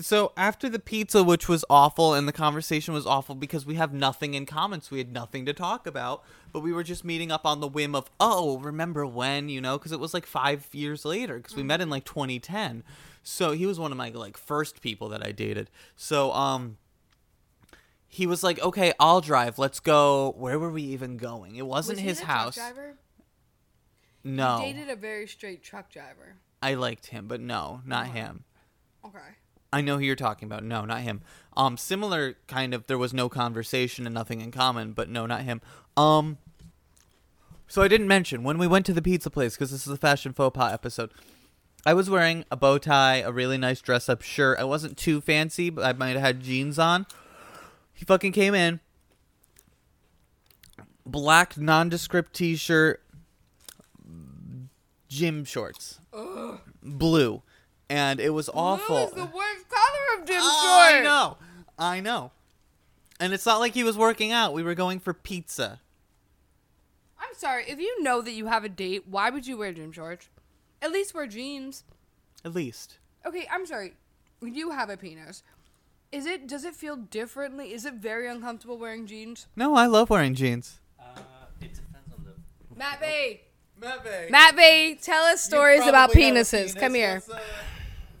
so 0.00 0.32
after 0.36 0.68
the 0.68 0.80
pizza 0.80 1.22
which 1.22 1.48
was 1.48 1.64
awful 1.70 2.14
and 2.14 2.26
the 2.26 2.32
conversation 2.32 2.92
was 2.94 3.06
awful 3.06 3.34
because 3.36 3.64
we 3.64 3.76
have 3.76 3.92
nothing 3.92 4.34
in 4.34 4.44
common 4.44 4.80
so 4.80 4.88
we 4.92 4.98
had 4.98 5.12
nothing 5.12 5.46
to 5.46 5.52
talk 5.52 5.86
about 5.86 6.24
but 6.52 6.60
we 6.60 6.72
were 6.72 6.82
just 6.82 7.04
meeting 7.04 7.30
up 7.30 7.46
on 7.46 7.60
the 7.60 7.68
whim 7.68 7.94
of 7.94 8.10
oh 8.18 8.58
remember 8.58 9.06
when 9.06 9.48
you 9.48 9.60
know 9.60 9.78
because 9.78 9.92
it 9.92 10.00
was 10.00 10.12
like 10.12 10.26
5 10.26 10.68
years 10.72 11.04
later 11.04 11.36
because 11.36 11.54
we 11.54 11.62
met 11.62 11.80
in 11.80 11.90
like 11.90 12.04
2010 12.04 12.82
so 13.22 13.52
he 13.52 13.66
was 13.66 13.78
one 13.78 13.92
of 13.92 13.96
my 13.98 14.08
like 14.08 14.36
first 14.36 14.80
people 14.80 15.08
that 15.10 15.24
I 15.24 15.30
dated. 15.32 15.70
So 15.96 16.32
um 16.32 16.76
he 18.08 18.26
was 18.26 18.42
like 18.42 18.60
okay 18.62 18.92
I'll 19.00 19.20
drive. 19.20 19.58
Let's 19.58 19.80
go. 19.80 20.34
Where 20.36 20.58
were 20.58 20.70
we 20.70 20.82
even 20.82 21.16
going? 21.16 21.56
It 21.56 21.66
wasn't 21.66 21.98
Was 21.98 22.04
his 22.04 22.20
house. 22.20 22.56
driver? 22.56 22.96
No 24.24 24.58
Dated 24.60 24.88
a 24.88 24.96
very 24.96 25.26
straight 25.28 25.62
truck 25.62 25.90
driver. 25.90 26.36
I 26.62 26.74
liked 26.74 27.06
him 27.06 27.28
but 27.28 27.40
no 27.40 27.82
not 27.84 28.08
him 28.08 28.44
Okay. 29.04 29.18
I 29.72 29.80
know 29.80 29.98
who 29.98 30.04
you're 30.04 30.16
talking 30.16 30.46
about. 30.46 30.62
No, 30.62 30.84
not 30.84 31.00
him. 31.00 31.20
Um, 31.56 31.76
similar 31.76 32.36
kind 32.46 32.74
of. 32.74 32.86
There 32.86 32.98
was 32.98 33.12
no 33.12 33.28
conversation 33.28 34.06
and 34.06 34.14
nothing 34.14 34.40
in 34.40 34.50
common, 34.50 34.92
but 34.92 35.08
no, 35.08 35.26
not 35.26 35.42
him. 35.42 35.60
Um, 35.96 36.38
so 37.66 37.82
I 37.82 37.88
didn't 37.88 38.08
mention 38.08 38.44
when 38.44 38.56
we 38.56 38.66
went 38.66 38.86
to 38.86 38.92
the 38.92 39.02
pizza 39.02 39.30
place 39.30 39.54
because 39.54 39.72
this 39.72 39.86
is 39.86 39.92
a 39.92 39.96
fashion 39.96 40.32
faux 40.32 40.56
pas 40.56 40.72
episode. 40.72 41.10
I 41.84 41.92
was 41.92 42.08
wearing 42.08 42.44
a 42.50 42.56
bow 42.56 42.78
tie, 42.78 43.16
a 43.16 43.32
really 43.32 43.58
nice 43.58 43.80
dress 43.80 44.08
up 44.08 44.22
shirt. 44.22 44.58
I 44.58 44.64
wasn't 44.64 44.96
too 44.96 45.20
fancy, 45.20 45.70
but 45.70 45.84
I 45.84 45.92
might 45.92 46.10
have 46.10 46.20
had 46.20 46.40
jeans 46.40 46.78
on. 46.78 47.06
He 47.92 48.04
fucking 48.04 48.32
came 48.32 48.54
in. 48.54 48.80
Black 51.04 51.58
nondescript 51.58 52.32
t-shirt, 52.32 53.02
gym 55.14 55.44
shorts, 55.44 56.00
blue, 56.82 57.42
and 57.88 58.18
it 58.18 58.30
was 58.30 58.50
awful. 58.52 58.96
Blue 58.96 59.04
is 59.06 59.10
the 59.12 59.36
worst 59.36 59.68
color 59.68 60.20
of 60.20 60.26
gym 60.26 60.38
Oh, 60.40 60.88
Short. 60.90 61.00
I 61.00 61.04
know. 61.04 61.36
I 61.78 62.00
know. 62.00 62.32
And 63.20 63.32
it's 63.32 63.46
not 63.46 63.60
like 63.60 63.74
he 63.74 63.84
was 63.84 63.96
working 63.96 64.32
out. 64.32 64.52
We 64.52 64.62
were 64.64 64.74
going 64.74 64.98
for 64.98 65.14
pizza. 65.14 65.80
I'm 67.18 67.34
sorry. 67.36 67.64
If 67.68 67.78
you 67.78 68.02
know 68.02 68.20
that 68.20 68.32
you 68.32 68.46
have 68.46 68.64
a 68.64 68.68
date, 68.68 69.04
why 69.08 69.30
would 69.30 69.46
you 69.46 69.56
wear 69.56 69.72
gym 69.72 69.92
shorts? 69.92 70.28
At 70.82 70.90
least 70.90 71.14
wear 71.14 71.26
jeans. 71.28 71.84
At 72.44 72.54
least. 72.54 72.98
Okay, 73.24 73.46
I'm 73.50 73.66
sorry. 73.66 73.94
You 74.42 74.70
have 74.72 74.90
a 74.90 74.96
penis. 74.96 75.42
Is 76.12 76.26
it? 76.26 76.46
Does 76.48 76.64
it 76.64 76.74
feel 76.74 76.96
differently? 76.96 77.72
Is 77.72 77.84
it 77.84 77.94
very 77.94 78.28
uncomfortable 78.28 78.78
wearing 78.78 79.06
jeans? 79.06 79.46
No, 79.56 79.74
I 79.76 79.86
love 79.86 80.10
wearing 80.10 80.34
jeans. 80.34 80.80
Uh, 81.00 81.18
it 81.60 81.72
depends 81.74 82.12
on 82.16 82.24
the. 82.24 82.76
Matt 82.76 83.00
Bay. 83.00 83.42
Matt 83.80 84.30
Matt 84.30 84.56
Bay, 84.56 84.94
tell 85.00 85.24
us 85.24 85.42
stories 85.42 85.86
about 85.86 86.12
penises. 86.12 86.78
Come 86.78 86.94
here. 86.94 87.22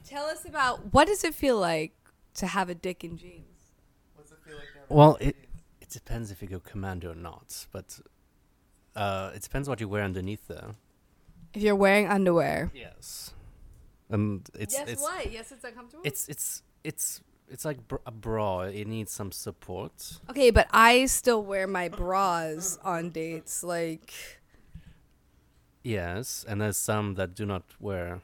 Tell 0.06 0.26
us 0.26 0.44
about 0.44 0.92
what 0.92 1.06
does 1.06 1.24
it 1.24 1.34
feel 1.34 1.58
like 1.58 1.92
to 2.34 2.46
have 2.46 2.68
a 2.68 2.74
dick 2.74 3.04
in 3.04 3.16
jeans. 3.16 3.44
Well, 4.88 5.16
it 5.20 5.36
it 5.80 5.88
depends 5.90 6.30
if 6.30 6.42
you 6.42 6.48
go 6.48 6.60
commando 6.60 7.12
or 7.12 7.14
not, 7.14 7.66
but 7.72 7.98
uh, 8.94 9.32
it 9.34 9.42
depends 9.42 9.68
what 9.68 9.80
you 9.80 9.88
wear 9.88 10.02
underneath 10.02 10.46
though. 10.46 10.72
If 11.54 11.62
you're 11.62 11.76
wearing 11.76 12.06
underwear. 12.08 12.70
Yes. 12.74 13.32
And 14.10 14.48
it's 14.54 14.74
yes, 14.74 14.88
it's 14.88 15.02
what? 15.02 15.32
Yes, 15.32 15.52
it's 15.52 15.64
uncomfortable. 15.64 16.02
it's 16.04 16.28
it's 16.28 16.62
it's 16.82 17.22
it's 17.48 17.64
like 17.64 17.86
br- 17.88 17.96
a 18.06 18.10
bra. 18.10 18.62
It 18.62 18.86
needs 18.86 19.12
some 19.12 19.32
support. 19.32 20.18
okay, 20.30 20.50
but 20.50 20.68
I 20.70 21.06
still 21.06 21.42
wear 21.42 21.66
my 21.66 21.88
bras 21.88 22.78
on 22.84 23.10
dates. 23.10 23.62
Like, 23.62 24.12
Yes, 25.84 26.46
and 26.48 26.62
there's 26.62 26.78
some 26.78 27.14
that 27.14 27.34
do 27.34 27.44
not 27.44 27.62
wear. 27.78 28.22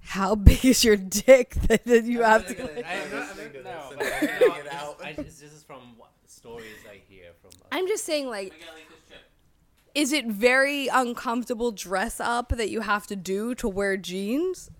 how 0.00 0.34
big 0.48 0.62
is 0.66 0.84
your 0.84 0.96
dick 0.96 1.54
that, 1.68 1.84
that 1.86 2.04
you 2.04 2.22
have 2.22 2.46
to? 2.46 2.54
this 5.16 5.40
is 5.40 5.64
from 5.66 5.80
stories 6.26 6.84
I 6.88 7.00
hear 7.08 7.30
from. 7.40 7.52
I'm 7.72 7.88
just 7.88 8.04
saying, 8.04 8.28
like, 8.28 8.52
is 9.94 10.12
it 10.12 10.26
very 10.26 10.88
uncomfortable 10.88 11.72
dress 11.72 12.20
up 12.20 12.50
that 12.50 12.68
you 12.68 12.82
have 12.82 13.06
to 13.06 13.16
do 13.16 13.54
to 13.54 13.66
wear 13.66 13.96
jeans? 13.96 14.70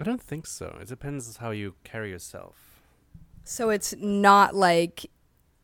I 0.00 0.04
don't 0.04 0.22
think 0.22 0.46
so. 0.46 0.78
It 0.80 0.88
depends 0.88 1.36
how 1.36 1.50
you 1.50 1.74
carry 1.84 2.08
yourself. 2.10 2.56
So 3.44 3.68
it's 3.68 3.94
not 3.98 4.54
like 4.54 5.10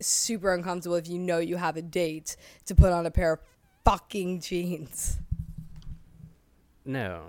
super 0.01 0.53
uncomfortable 0.55 0.97
if 0.97 1.09
you 1.09 1.19
know 1.19 1.39
you 1.39 1.57
have 1.57 1.77
a 1.77 1.83
date 1.83 2.37
to 2.67 2.75
put 2.75 2.93
on 2.93 3.07
a 3.07 3.11
pair 3.11 3.33
of 3.35 3.41
fucking 3.85 4.41
jeans. 4.41 5.19
No. 6.85 7.23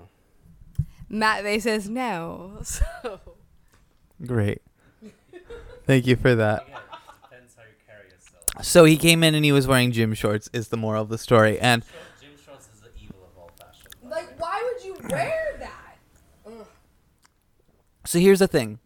Matt 1.10 1.44
Vay 1.44 1.60
says 1.60 1.90
no. 1.90 2.62
So 2.64 3.20
Great. 4.26 4.62
Thank 5.86 6.06
you 6.06 6.16
for 6.18 6.36
that. 6.36 6.66
depends 6.68 7.56
how 7.56 7.64
you 7.64 7.70
carry 7.88 8.10
yourself. 8.10 8.64
So 8.66 8.84
he 8.86 8.98
came 8.98 9.24
in 9.24 9.34
and 9.34 9.44
he 9.46 9.52
was 9.52 9.66
wearing 9.66 9.92
gym 9.92 10.14
shorts, 10.14 10.50
is 10.54 10.68
the 10.68 10.78
moral 10.78 11.02
of 11.04 11.10
the 11.10 11.18
story. 11.18 11.58
And 11.60 11.84
Gym 12.22 12.32
shorts 12.46 12.68
is 12.74 12.82
the 12.82 12.90
evil 13.02 13.18
of 13.34 13.38
all 13.42 13.52
fashion. 13.58 13.88
like 14.10 14.40
why 14.40 14.62
would 14.76 14.86
you 14.86 14.96
wear 15.10 15.56
that? 15.60 15.76
so 18.06 18.20
here's 18.20 18.40
the 18.40 18.48
thing 18.48 18.80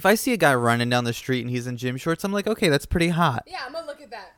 if 0.00 0.06
I 0.06 0.14
see 0.14 0.32
a 0.32 0.38
guy 0.38 0.54
running 0.54 0.88
down 0.88 1.04
the 1.04 1.12
street 1.12 1.42
and 1.42 1.50
he's 1.50 1.66
in 1.66 1.76
gym 1.76 1.98
shorts, 1.98 2.24
I'm 2.24 2.32
like, 2.32 2.46
okay, 2.46 2.70
that's 2.70 2.86
pretty 2.86 3.10
hot. 3.10 3.42
Yeah, 3.46 3.58
I'm 3.66 3.74
gonna 3.74 3.86
look 3.86 4.00
at 4.00 4.08
that. 4.08 4.32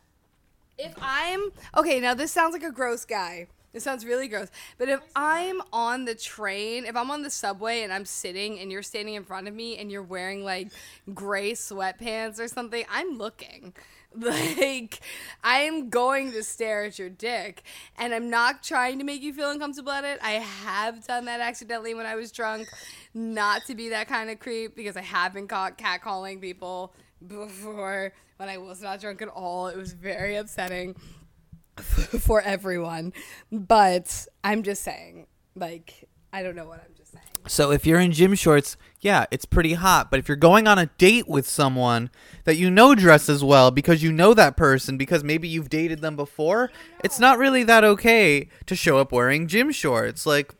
If 0.76 0.92
I'm 1.00 1.52
okay, 1.76 2.00
now 2.00 2.14
this 2.14 2.32
sounds 2.32 2.52
like 2.52 2.64
a 2.64 2.72
gross 2.72 3.04
guy. 3.04 3.46
This 3.72 3.84
sounds 3.84 4.04
really 4.04 4.26
gross. 4.26 4.48
But 4.76 4.88
if 4.88 4.98
I'm 5.14 5.62
on 5.72 6.04
the 6.04 6.16
train, 6.16 6.84
if 6.84 6.96
I'm 6.96 7.12
on 7.12 7.22
the 7.22 7.30
subway 7.30 7.82
and 7.82 7.92
I'm 7.92 8.04
sitting 8.04 8.58
and 8.58 8.72
you're 8.72 8.82
standing 8.82 9.14
in 9.14 9.22
front 9.22 9.46
of 9.46 9.54
me 9.54 9.78
and 9.78 9.88
you're 9.88 10.02
wearing 10.02 10.42
like 10.42 10.72
gray 11.14 11.52
sweatpants 11.52 12.40
or 12.40 12.48
something, 12.48 12.84
I'm 12.90 13.16
looking. 13.16 13.72
Like 14.22 15.00
I'm 15.42 15.88
going 15.88 16.32
to 16.32 16.42
stare 16.42 16.84
at 16.84 16.98
your 16.98 17.08
dick 17.08 17.62
and 17.96 18.12
I'm 18.14 18.28
not 18.30 18.62
trying 18.62 18.98
to 18.98 19.04
make 19.04 19.22
you 19.22 19.32
feel 19.32 19.50
uncomfortable 19.50 19.92
at 19.92 20.04
it. 20.04 20.18
I 20.22 20.32
have 20.32 21.06
done 21.06 21.24
that 21.26 21.40
accidentally 21.40 21.94
when 21.94 22.06
I 22.06 22.14
was 22.14 22.30
drunk, 22.30 22.68
not 23.14 23.62
to 23.66 23.74
be 23.74 23.88
that 23.90 24.08
kind 24.08 24.30
of 24.30 24.38
creep 24.38 24.76
because 24.76 24.96
I 24.96 25.02
have 25.02 25.32
been 25.32 25.48
caught 25.48 25.78
catcalling 25.78 26.40
people 26.40 26.94
before 27.26 28.12
when 28.36 28.48
I 28.48 28.58
was 28.58 28.82
not 28.82 29.00
drunk 29.00 29.22
at 29.22 29.28
all. 29.28 29.68
It 29.68 29.76
was 29.76 29.92
very 29.92 30.36
upsetting 30.36 30.94
for 31.76 32.40
everyone. 32.40 33.12
But 33.50 34.26
I'm 34.44 34.62
just 34.62 34.82
saying, 34.82 35.26
like, 35.54 36.08
I 36.32 36.42
don't 36.42 36.56
know 36.56 36.66
what 36.66 36.80
I'm. 36.84 36.91
So 37.46 37.70
if 37.72 37.86
you're 37.86 38.00
in 38.00 38.12
gym 38.12 38.34
shorts, 38.34 38.76
yeah, 39.00 39.26
it's 39.30 39.44
pretty 39.44 39.74
hot. 39.74 40.10
But 40.10 40.20
if 40.20 40.28
you're 40.28 40.36
going 40.36 40.68
on 40.68 40.78
a 40.78 40.86
date 40.86 41.28
with 41.28 41.46
someone 41.46 42.10
that 42.44 42.56
you 42.56 42.70
know 42.70 42.94
dresses 42.94 43.42
well 43.42 43.70
because 43.70 44.02
you 44.02 44.12
know 44.12 44.32
that 44.34 44.56
person 44.56 44.96
because 44.96 45.24
maybe 45.24 45.48
you've 45.48 45.68
dated 45.68 46.00
them 46.00 46.16
before, 46.16 46.70
it's 47.02 47.18
not 47.18 47.38
really 47.38 47.64
that 47.64 47.84
okay 47.84 48.48
to 48.66 48.76
show 48.76 48.98
up 48.98 49.10
wearing 49.12 49.48
gym 49.48 49.72
shorts. 49.72 50.24
Like 50.24 50.54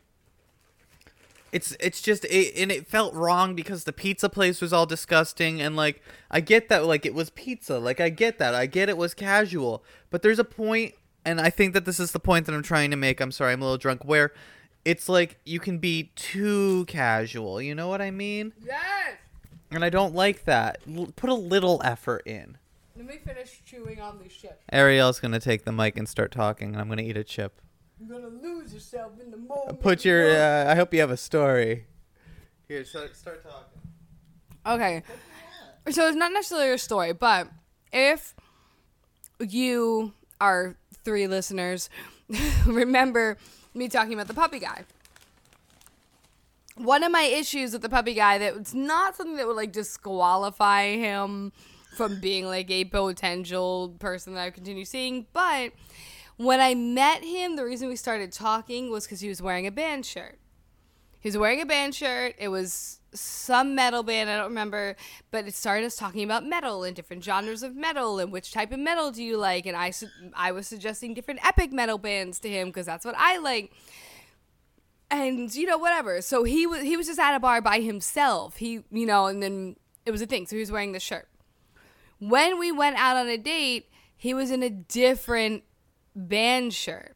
it's 1.53 1.77
it's 1.79 2.01
just 2.01 2.25
it, 2.25 2.53
and 2.57 2.71
it 2.71 2.87
felt 2.87 3.13
wrong 3.13 3.55
because 3.55 3.85
the 3.85 3.93
pizza 3.93 4.27
place 4.27 4.59
was 4.59 4.73
all 4.73 4.85
disgusting 4.85 5.61
and 5.61 5.75
like 5.75 6.01
I 6.29 6.41
get 6.41 6.67
that 6.69 6.85
like 6.85 7.05
it 7.05 7.13
was 7.13 7.29
pizza. 7.29 7.79
Like 7.79 8.01
I 8.01 8.09
get 8.09 8.39
that. 8.39 8.53
I 8.53 8.65
get 8.65 8.89
it 8.89 8.97
was 8.97 9.13
casual. 9.13 9.85
But 10.09 10.21
there's 10.21 10.39
a 10.39 10.43
point 10.43 10.95
and 11.23 11.39
I 11.39 11.49
think 11.49 11.73
that 11.73 11.85
this 11.85 11.99
is 11.99 12.11
the 12.11 12.19
point 12.19 12.45
that 12.47 12.55
I'm 12.55 12.63
trying 12.63 12.91
to 12.91 12.97
make. 12.97 13.21
I'm 13.21 13.31
sorry, 13.31 13.53
I'm 13.53 13.61
a 13.61 13.65
little 13.65 13.77
drunk 13.77 14.03
where 14.03 14.33
it's 14.85 15.07
like 15.09 15.39
you 15.45 15.59
can 15.59 15.77
be 15.77 16.11
too 16.15 16.85
casual. 16.85 17.61
You 17.61 17.75
know 17.75 17.87
what 17.87 18.01
I 18.01 18.11
mean? 18.11 18.53
Yes! 18.65 19.17
And 19.71 19.83
I 19.83 19.89
don't 19.89 20.13
like 20.13 20.45
that. 20.45 20.79
L- 20.87 21.11
put 21.15 21.29
a 21.29 21.33
little 21.33 21.81
effort 21.83 22.23
in. 22.25 22.57
Let 22.95 23.07
me 23.07 23.17
finish 23.25 23.61
chewing 23.65 23.99
on 24.01 24.19
this 24.21 24.31
shit. 24.31 24.59
Ariel's 24.71 25.19
gonna 25.19 25.39
take 25.39 25.65
the 25.65 25.71
mic 25.71 25.97
and 25.97 26.07
start 26.07 26.31
talking, 26.31 26.73
and 26.73 26.81
I'm 26.81 26.89
gonna 26.89 27.01
eat 27.01 27.17
a 27.17 27.23
chip. 27.23 27.59
You're 27.99 28.19
gonna 28.19 28.33
lose 28.33 28.73
yourself 28.73 29.13
in 29.23 29.31
the 29.31 29.37
moment. 29.37 29.81
Put 29.81 30.05
your. 30.05 30.29
Uh, 30.29 30.71
I 30.71 30.75
hope 30.75 30.93
you 30.93 30.99
have 30.99 31.11
a 31.11 31.17
story. 31.17 31.87
Here, 32.67 32.85
start, 32.85 33.15
start 33.15 33.43
talking. 33.43 33.81
Okay. 34.65 35.03
So 35.91 36.07
it's 36.07 36.15
not 36.15 36.31
necessarily 36.31 36.71
a 36.71 36.77
story, 36.77 37.13
but 37.13 37.47
if 37.91 38.35
you 39.39 40.13
are 40.39 40.77
three 41.03 41.27
listeners, 41.27 41.89
remember 42.65 43.37
me 43.73 43.87
talking 43.87 44.13
about 44.13 44.27
the 44.27 44.33
puppy 44.33 44.59
guy. 44.59 44.85
One 46.75 47.03
of 47.03 47.11
my 47.11 47.23
issues 47.23 47.73
with 47.73 47.81
the 47.81 47.89
puppy 47.89 48.13
guy 48.13 48.37
that 48.39 48.55
it's 48.55 48.73
not 48.73 49.15
something 49.15 49.35
that 49.37 49.47
would 49.47 49.55
like 49.55 49.71
disqualify 49.71 50.95
him 50.95 51.51
from 51.95 52.19
being 52.19 52.45
like 52.45 52.71
a 52.71 52.85
potential 52.85 53.95
person 53.99 54.33
that 54.33 54.41
I 54.41 54.49
continue 54.49 54.85
seeing, 54.85 55.27
but 55.33 55.71
when 56.37 56.59
I 56.59 56.73
met 56.73 57.23
him, 57.23 57.55
the 57.55 57.63
reason 57.63 57.89
we 57.89 57.95
started 57.95 58.31
talking 58.31 58.89
was 58.89 59.05
because 59.05 59.19
he 59.19 59.29
was 59.29 59.41
wearing 59.41 59.67
a 59.67 59.71
band 59.71 60.05
shirt. 60.05 60.39
He 61.19 61.29
was 61.29 61.37
wearing 61.37 61.61
a 61.61 61.65
band 61.65 61.95
shirt. 61.95 62.35
It 62.37 62.47
was 62.47 62.99
some 63.13 63.75
metal 63.75 64.03
band, 64.03 64.29
I 64.29 64.37
don't 64.37 64.49
remember, 64.49 64.95
but 65.31 65.47
it 65.47 65.55
started 65.55 65.85
us 65.85 65.95
talking 65.95 66.23
about 66.23 66.45
metal 66.45 66.83
and 66.83 66.95
different 66.95 67.23
genres 67.23 67.63
of 67.63 67.75
metal 67.75 68.19
and 68.19 68.31
which 68.31 68.51
type 68.51 68.71
of 68.71 68.79
metal 68.79 69.11
do 69.11 69.23
you 69.23 69.37
like. 69.37 69.65
And 69.65 69.75
I, 69.75 69.91
su- 69.91 70.09
I 70.35 70.51
was 70.51 70.67
suggesting 70.67 71.13
different 71.13 71.45
epic 71.45 71.71
metal 71.71 71.97
bands 71.97 72.39
to 72.39 72.49
him 72.49 72.69
because 72.69 72.85
that's 72.85 73.05
what 73.05 73.15
I 73.17 73.37
like. 73.37 73.71
And 75.11 75.53
you 75.53 75.67
know 75.67 75.77
whatever. 75.77 76.21
So 76.21 76.43
he 76.43 76.65
was 76.65 76.81
he 76.81 76.97
was 76.97 77.05
just 77.05 77.19
at 77.19 77.35
a 77.35 77.39
bar 77.39 77.61
by 77.61 77.81
himself. 77.81 78.57
He 78.57 78.83
you 78.89 79.05
know, 79.05 79.27
and 79.27 79.43
then 79.43 79.75
it 80.07 80.11
was 80.11 80.23
a 80.23 80.25
thing. 80.25 80.47
So 80.47 80.55
he 80.55 80.59
was 80.59 80.71
wearing 80.71 80.91
the 80.91 80.99
shirt. 80.99 81.27
When 82.17 82.57
we 82.57 82.71
went 82.71 82.95
out 82.97 83.15
on 83.15 83.27
a 83.27 83.37
date, 83.37 83.89
he 84.15 84.33
was 84.33 84.49
in 84.49 84.63
a 84.63 84.71
different 84.71 85.63
band 86.15 86.73
shirt 86.73 87.15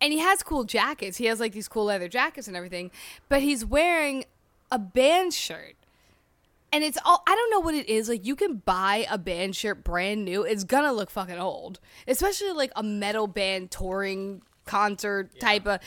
and 0.00 0.12
he 0.12 0.18
has 0.18 0.42
cool 0.42 0.64
jackets. 0.64 1.16
He 1.16 1.26
has 1.26 1.40
like 1.40 1.52
these 1.52 1.68
cool 1.68 1.84
leather 1.84 2.08
jackets 2.08 2.48
and 2.48 2.56
everything, 2.56 2.90
but 3.28 3.42
he's 3.42 3.64
wearing 3.64 4.24
a 4.70 4.78
band 4.78 5.32
shirt. 5.34 5.74
And 6.72 6.82
it's 6.84 6.98
all 7.04 7.22
I 7.26 7.34
don't 7.34 7.50
know 7.50 7.60
what 7.60 7.74
it 7.74 7.88
is. 7.88 8.08
Like 8.08 8.26
you 8.26 8.36
can 8.36 8.56
buy 8.56 9.06
a 9.10 9.18
band 9.18 9.56
shirt 9.56 9.84
brand 9.84 10.24
new. 10.24 10.42
It's 10.42 10.64
gonna 10.64 10.92
look 10.92 11.10
fucking 11.10 11.38
old. 11.38 11.80
Especially 12.06 12.52
like 12.52 12.72
a 12.76 12.82
metal 12.82 13.26
band 13.26 13.70
touring 13.70 14.42
concert 14.66 15.30
type 15.38 15.64
of 15.66 15.80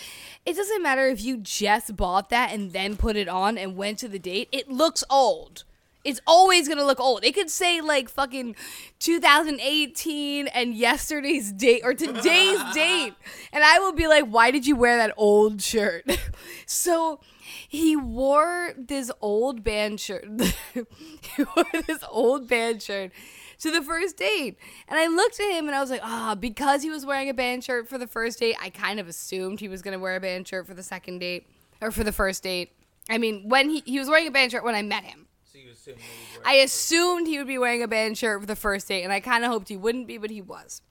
it 0.46 0.56
doesn't 0.56 0.82
matter 0.82 1.08
if 1.10 1.22
you 1.22 1.38
just 1.38 1.98
bought 1.98 2.30
that 2.30 2.54
and 2.54 2.72
then 2.72 2.96
put 2.96 3.18
it 3.18 3.28
on 3.28 3.58
and 3.58 3.76
went 3.76 4.00
to 4.00 4.08
the 4.08 4.20
date. 4.20 4.48
It 4.52 4.70
looks 4.70 5.04
old. 5.10 5.66
It's 6.06 6.22
always 6.26 6.70
gonna 6.70 6.86
look 6.86 7.00
old. 7.00 7.26
It 7.26 7.34
could 7.34 7.50
say 7.50 7.82
like 7.82 8.08
fucking 8.10 8.56
2018 9.00 10.48
and 10.48 10.74
yesterday's 10.74 11.52
date 11.52 11.82
or 11.84 11.94
today's 11.94 12.60
date, 12.74 13.14
and 13.52 13.64
I 13.64 13.80
will 13.80 13.92
be 13.92 14.08
like, 14.08 14.26
"Why 14.26 14.50
did 14.52 14.66
you 14.66 14.76
wear 14.78 14.96
that 14.98 15.14
old 15.18 15.62
shirt?" 15.62 16.06
so 16.66 17.20
he 17.68 17.98
wore 17.98 18.74
this 18.78 19.12
old 19.22 19.64
band 19.64 20.00
shirt. 20.00 20.26
he 20.74 21.44
wore 21.56 21.66
this 21.86 22.04
old 22.10 22.48
band 22.48 22.82
shirt 22.82 23.12
to 23.60 23.70
the 23.70 23.82
first 23.82 24.16
date, 24.16 24.58
and 24.88 24.98
I 24.98 25.08
looked 25.08 25.40
at 25.40 25.52
him 25.52 25.68
and 25.68 25.76
I 25.76 25.82
was 25.82 25.90
like, 25.90 26.02
"Ah," 26.02 26.34
because 26.34 26.82
he 26.82 26.90
was 26.90 27.06
wearing 27.06 27.28
a 27.28 27.34
band 27.34 27.66
shirt 27.66 27.90
for 27.90 27.98
the 27.98 28.08
first 28.08 28.40
date. 28.40 28.56
I 28.62 28.70
kind 28.70 29.02
of 29.02 29.10
assumed 29.10 29.60
he 29.60 29.68
was 29.68 29.82
gonna 29.82 30.00
wear 30.00 30.16
a 30.16 30.22
band 30.22 30.48
shirt 30.48 30.66
for 30.66 30.74
the 30.74 30.84
second 30.84 31.20
date 31.20 31.46
or 31.82 31.92
for 31.92 32.06
the 32.06 32.14
first 32.14 32.42
date. 32.44 32.72
I 33.10 33.18
mean, 33.18 33.50
when 33.50 33.70
he 33.70 33.84
he 33.86 34.00
was 34.00 34.08
wearing 34.08 34.28
a 34.28 34.32
band 34.32 34.54
shirt 34.54 34.64
when 34.64 34.76
I 34.76 34.82
met 34.82 35.04
him. 35.04 35.26
So 35.52 35.58
you 35.58 35.72
assume 35.72 35.96
that 35.96 36.02
he's 36.04 36.40
I 36.46 36.54
assumed 36.64 37.28
he 37.28 37.40
would 37.40 37.48
be 37.48 37.58
wearing 37.58 37.82
a 37.82 37.88
band 37.88 38.20
shirt 38.20 38.42
for 38.42 38.46
the 38.46 38.56
first 38.56 38.88
date, 38.88 39.02
and 39.02 39.12
I 39.12 39.20
kind 39.20 39.44
of 39.44 39.50
hoped 39.50 39.68
he 39.68 39.78
wouldn't 39.78 40.06
be, 40.06 40.20
but 40.20 40.30
he 40.30 40.42
was. 40.42 40.84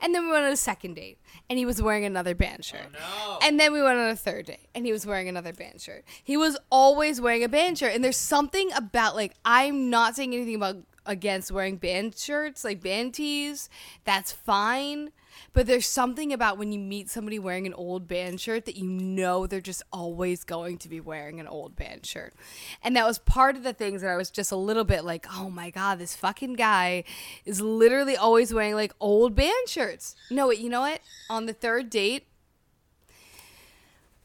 And 0.00 0.14
then 0.14 0.24
we 0.26 0.30
went 0.30 0.44
on 0.44 0.52
a 0.52 0.56
second 0.56 0.94
date, 0.94 1.18
and 1.50 1.58
he 1.58 1.66
was 1.66 1.82
wearing 1.82 2.04
another 2.04 2.32
band 2.32 2.58
oh, 2.60 2.62
shirt. 2.62 2.92
no. 2.92 3.38
And 3.42 3.58
then 3.58 3.72
we 3.72 3.82
went 3.82 3.98
on 3.98 4.10
a 4.10 4.14
third 4.14 4.46
date, 4.46 4.68
and 4.72 4.86
he 4.86 4.92
was 4.92 5.04
wearing 5.04 5.28
another 5.28 5.52
band 5.52 5.80
shirt. 5.80 6.04
He 6.22 6.36
was 6.36 6.56
always 6.70 7.20
wearing 7.20 7.42
a 7.42 7.48
band 7.48 7.78
shirt, 7.78 7.92
and 7.92 8.04
there's 8.04 8.16
something 8.16 8.70
about 8.76 9.16
like 9.16 9.34
I'm 9.44 9.90
not 9.90 10.14
saying 10.14 10.32
anything 10.32 10.54
about 10.54 10.76
against 11.06 11.50
wearing 11.50 11.76
band 11.76 12.16
shirts, 12.16 12.62
like 12.62 12.80
band 12.80 13.14
tees. 13.14 13.68
That's 14.04 14.30
fine. 14.30 15.10
But 15.52 15.66
there's 15.66 15.86
something 15.86 16.32
about 16.32 16.58
when 16.58 16.72
you 16.72 16.78
meet 16.78 17.10
somebody 17.10 17.38
wearing 17.38 17.66
an 17.66 17.74
old 17.74 18.08
band 18.08 18.40
shirt 18.40 18.64
that 18.66 18.76
you 18.76 18.86
know 18.86 19.46
they're 19.46 19.60
just 19.60 19.82
always 19.92 20.44
going 20.44 20.78
to 20.78 20.88
be 20.88 21.00
wearing 21.00 21.40
an 21.40 21.46
old 21.46 21.76
band 21.76 22.06
shirt. 22.06 22.34
And 22.82 22.96
that 22.96 23.06
was 23.06 23.18
part 23.18 23.56
of 23.56 23.62
the 23.62 23.72
things 23.72 24.02
that 24.02 24.10
I 24.10 24.16
was 24.16 24.30
just 24.30 24.52
a 24.52 24.56
little 24.56 24.84
bit 24.84 25.04
like, 25.04 25.26
oh 25.32 25.50
my 25.50 25.70
God, 25.70 25.98
this 25.98 26.16
fucking 26.16 26.54
guy 26.54 27.04
is 27.44 27.60
literally 27.60 28.16
always 28.16 28.52
wearing 28.52 28.74
like 28.74 28.92
old 29.00 29.34
band 29.34 29.68
shirts. 29.68 30.16
No, 30.30 30.48
wait, 30.48 30.58
you 30.58 30.68
know 30.68 30.80
what? 30.80 31.00
On 31.30 31.46
the 31.46 31.52
third 31.52 31.90
date, 31.90 32.26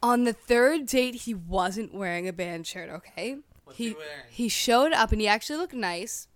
on 0.02 0.24
the 0.24 0.34
third 0.34 0.86
date, 0.86 1.16
he 1.16 1.34
wasn't 1.34 1.94
wearing 1.94 2.28
a 2.28 2.34
band 2.34 2.66
shirt, 2.66 2.90
okay? 2.90 3.38
What's 3.66 3.78
he 3.78 3.94
wearing? 3.94 4.26
He 4.30 4.50
showed 4.50 4.94
up 4.94 5.12
and 5.12 5.22
he 5.22 5.28
actually 5.28 5.58
looked 5.58 5.74
nice. 5.74 6.28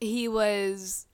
He 0.00 0.28
was 0.28 1.06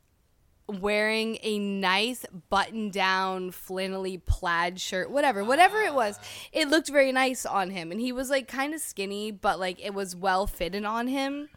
wearing 0.69 1.39
a 1.43 1.59
nice 1.59 2.25
button 2.51 2.91
down 2.91 3.51
flannelly 3.51 4.21
plaid 4.27 4.79
shirt 4.79 5.11
whatever 5.11 5.43
whatever 5.43 5.79
it 5.79 5.95
was 5.95 6.21
it 6.53 6.69
looked 6.69 6.89
very 6.89 7.11
nice 7.13 7.47
on 7.47 7.71
him. 7.71 7.91
And 7.91 8.01
he 8.01 8.13
was 8.13 8.29
like 8.31 8.47
kind 8.49 8.75
of 8.75 8.81
skinny 8.81 9.31
but 9.31 9.59
like 9.59 9.81
it 9.85 9.95
was 9.95 10.15
well 10.15 10.47
fitted 10.47 10.85
on 10.85 11.09
him. 11.09 11.49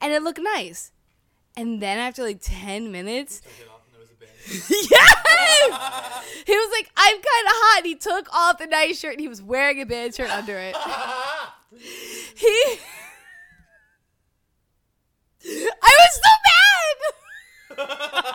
And 0.00 0.12
it 0.12 0.22
looked 0.22 0.40
nice. 0.40 0.92
And 1.56 1.82
then 1.82 1.98
after 1.98 2.22
like 2.22 2.38
10 2.40 2.92
minutes 2.92 3.40
Took 3.40 3.50
it 3.60 3.68
off 3.68 3.80
and 3.86 3.94
there 3.94 4.00
was 4.00 4.10
a 4.10 4.14
band. 4.14 4.30
yes! 4.90 6.24
He 6.46 6.54
was 6.54 6.70
like 6.76 6.90
i'm 6.96 7.14
kind 7.14 7.46
of 7.46 7.52
hot 7.52 7.78
and 7.78 7.86
he 7.86 7.94
took 7.96 8.28
off 8.34 8.58
the 8.58 8.66
nice 8.66 8.98
shirt 8.98 9.12
and 9.12 9.20
he 9.20 9.28
was 9.28 9.42
wearing 9.42 9.80
a 9.80 9.86
band 9.86 10.14
shirt 10.14 10.30
under 10.30 10.56
it. 10.58 10.76
He 12.34 12.78
i 15.82 15.82
was 15.82 16.14
so 16.14 16.20
mad. 17.76 18.34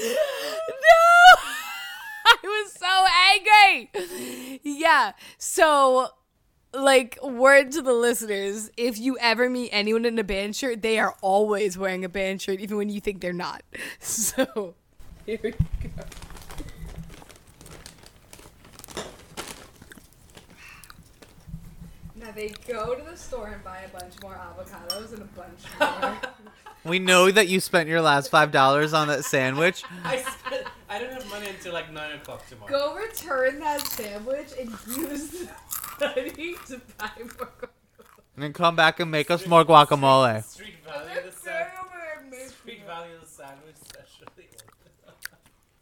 no! 0.68 1.40
I 2.26 2.36
was 2.42 2.72
so 2.72 3.04
angry! 3.34 4.60
Yeah 4.62 5.12
so 5.38 6.08
like 6.72 7.18
word 7.22 7.72
to 7.72 7.82
the 7.82 7.92
listeners 7.92 8.70
if 8.76 8.98
you 8.98 9.18
ever 9.20 9.50
meet 9.50 9.70
anyone 9.72 10.04
in 10.04 10.18
a 10.18 10.24
band 10.24 10.54
shirt 10.54 10.82
they 10.82 10.98
are 10.98 11.16
always 11.20 11.76
wearing 11.76 12.04
a 12.04 12.08
band 12.08 12.40
shirt 12.40 12.60
even 12.60 12.76
when 12.76 12.88
you 12.88 13.00
think 13.00 13.20
they're 13.20 13.32
not. 13.32 13.62
So 14.00 14.74
here 15.26 15.38
we 15.42 15.50
go 15.50 15.58
they 22.30 22.52
go 22.68 22.94
to 22.94 23.02
the 23.02 23.16
store 23.16 23.48
and 23.48 23.62
buy 23.64 23.80
a 23.80 23.88
bunch 23.88 24.14
more 24.22 24.34
avocados 24.34 25.12
and 25.12 25.22
a 25.22 25.24
bunch 25.24 25.60
more 26.02 26.18
We 26.84 26.98
know 26.98 27.30
that 27.30 27.48
you 27.48 27.60
spent 27.60 27.88
your 27.88 28.00
last 28.00 28.30
five 28.30 28.50
dollars 28.52 28.92
on 28.92 29.08
that 29.08 29.24
sandwich. 29.24 29.82
I 30.04 30.18
spent, 30.22 30.66
I 30.88 30.98
don't 30.98 31.12
have 31.12 31.28
money 31.28 31.48
until 31.48 31.72
like 31.72 31.92
nine 31.92 32.12
o'clock 32.16 32.46
tomorrow. 32.48 32.70
Go 32.70 32.94
return 32.96 33.58
that 33.60 33.80
sandwich 33.82 34.48
and 34.58 34.70
use 34.96 35.30
the 35.98 36.06
money 36.06 36.54
to 36.68 36.80
buy 36.98 37.10
more. 37.18 37.48
And 38.36 38.44
then 38.44 38.52
come 38.54 38.76
back 38.76 39.00
and 39.00 39.10
make 39.10 39.30
us 39.30 39.46
more 39.46 39.64
guacamole. 39.64 40.42
Street 40.44 40.76
value 40.86 41.20
the 41.26 41.32
sandwich. 41.32 42.48
Street 42.50 42.82
value 42.86 43.12
the 43.20 43.26
sandwich. 43.26 43.74
Especially. 43.82 44.26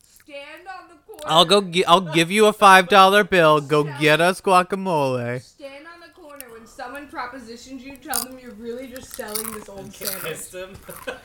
Stand 0.02 0.66
on 0.68 0.88
the 0.88 0.94
corner. 1.06 1.22
I'll 1.26 1.44
go. 1.44 1.60
Gi- 1.62 1.84
I'll 1.86 2.00
give 2.00 2.30
you 2.30 2.46
a 2.46 2.52
five 2.52 2.88
dollar 2.88 3.22
bill. 3.24 3.60
Go 3.60 3.84
get 4.00 4.20
us 4.20 4.40
guacamole. 4.40 5.40
Stand 5.40 5.86
on 5.86 6.00
the 6.00 6.12
corner 6.20 6.46
when 6.52 6.66
someone 6.78 7.08
propositions 7.08 7.82
you. 7.82 7.96
Tell 7.96 8.22
them 8.22 8.38
you're 8.40 8.52
really 8.52 8.86
just 8.86 9.12
selling 9.16 9.50
this 9.50 9.68
old 9.68 9.92
sandwich. 9.92 10.22
Kissed 10.22 10.54
him. 10.54 10.76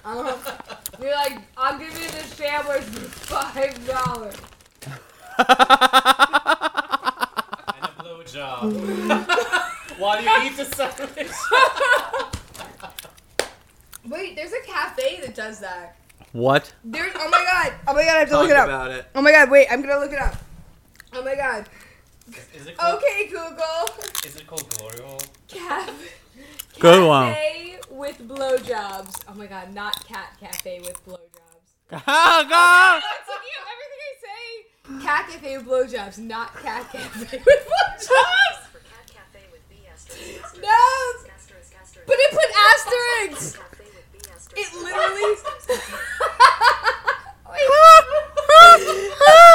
Uh-huh. 0.04 0.36
You're 1.00 1.14
like, 1.14 1.38
I'll 1.56 1.78
give 1.78 1.90
you 1.94 2.10
this 2.10 2.34
sandwich 2.34 2.82
for 2.82 3.02
five 3.28 3.88
dollars. 3.88 4.34
and 5.38 5.46
a 7.84 7.94
blowjob. 8.02 8.64
While 10.00 10.24
you 10.24 10.30
eat 10.50 10.58
the 10.58 10.66
sandwich. 10.66 11.32
Wait, 14.10 14.36
there's 14.36 14.54
a 14.54 14.62
cafe 14.66 15.22
that 15.22 15.36
does 15.36 15.60
that. 15.60 15.98
What? 16.32 16.74
There's. 16.84 17.12
Oh 17.16 17.30
my 17.30 17.46
god. 17.46 17.74
Oh 17.88 17.94
my 17.94 18.04
god. 18.04 18.16
I 18.16 18.20
have 18.22 18.28
to 18.30 18.34
Talk 18.34 18.42
look 18.42 18.50
it 18.50 18.58
up. 18.58 18.66
about 18.68 18.90
it. 18.90 19.06
Oh 19.14 19.22
my 19.22 19.32
god. 19.32 19.52
Wait, 19.52 19.68
I'm 19.70 19.84
gonna 19.84 20.00
look 20.00 20.12
it 20.14 20.20
up. 20.20 20.36
Oh 21.14 21.24
my 21.24 21.36
god. 21.36 21.70
Is 22.56 22.68
it 22.68 22.78
called, 22.78 22.96
Okay, 22.96 23.28
Google. 23.28 24.06
Is 24.26 24.36
it 24.36 24.48
called 24.48 24.68
glory 24.78 25.00
hole? 25.04 25.22
Cafe. 25.48 25.92
Good 26.80 27.06
one. 27.08 27.28
Um, 27.30 27.34
cafe 27.34 27.80
with 27.92 28.28
blowjobs. 28.28 29.22
Oh 29.28 29.34
my 29.36 29.46
god, 29.46 29.74
not 29.74 30.06
cat 30.08 30.36
cafe 30.40 30.80
with 30.80 31.06
blowjobs. 31.06 31.20
Go! 31.92 31.98
I'm 32.00 32.02
taking 32.02 33.56
up 33.60 33.68
everything 33.74 34.02
I 34.02 34.16
say. 34.22 35.04
Cat 35.06 35.30
cafe 35.30 35.58
with 35.58 35.68
blowjobs, 35.68 36.18
not 36.18 36.56
cat 36.62 36.90
cafe 36.92 37.38
with 37.46 37.46
blowjobs. 37.46 38.68
for 38.72 38.80
Cat 38.80 39.06
Cafe 39.08 39.40
with 39.52 39.70
B 39.70 39.76
asterisk 39.92 40.44
asterisk 40.44 40.62
No, 40.62 40.70
asterisk 41.36 41.74
asterisk 41.80 42.08
but 42.08 42.16
it 42.18 42.32
put 42.32 42.50
asterisks. 42.72 43.58
Cafe 43.58 43.84
with 43.94 44.08
B 44.14 44.16
asterisk 44.34 44.58
It 44.58 44.74
literally. 44.82 45.36
asterisk 47.56 49.14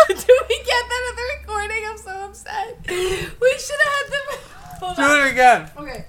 Do 0.27 0.33
we 0.49 0.57
get 0.59 0.85
that 0.89 1.03
at 1.11 1.17
the 1.17 1.27
recording? 1.41 1.83
I'm 1.87 1.99
so 1.99 2.11
upset. 2.11 2.79
We 2.89 3.59
should 3.59 3.81
have 3.85 3.95
had 3.95 4.07
them. 4.13 4.27
Hold 4.81 4.97
Do 4.97 5.03
on. 5.03 5.27
it 5.27 5.31
again. 5.33 5.71
Okay. 5.77 6.05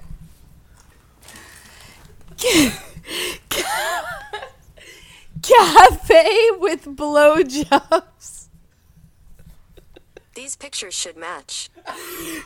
Cafe 5.42 6.50
with 6.58 6.84
blowjobs. 6.84 8.48
These 10.34 10.56
pictures 10.56 10.94
should 10.94 11.16
match. 11.16 11.70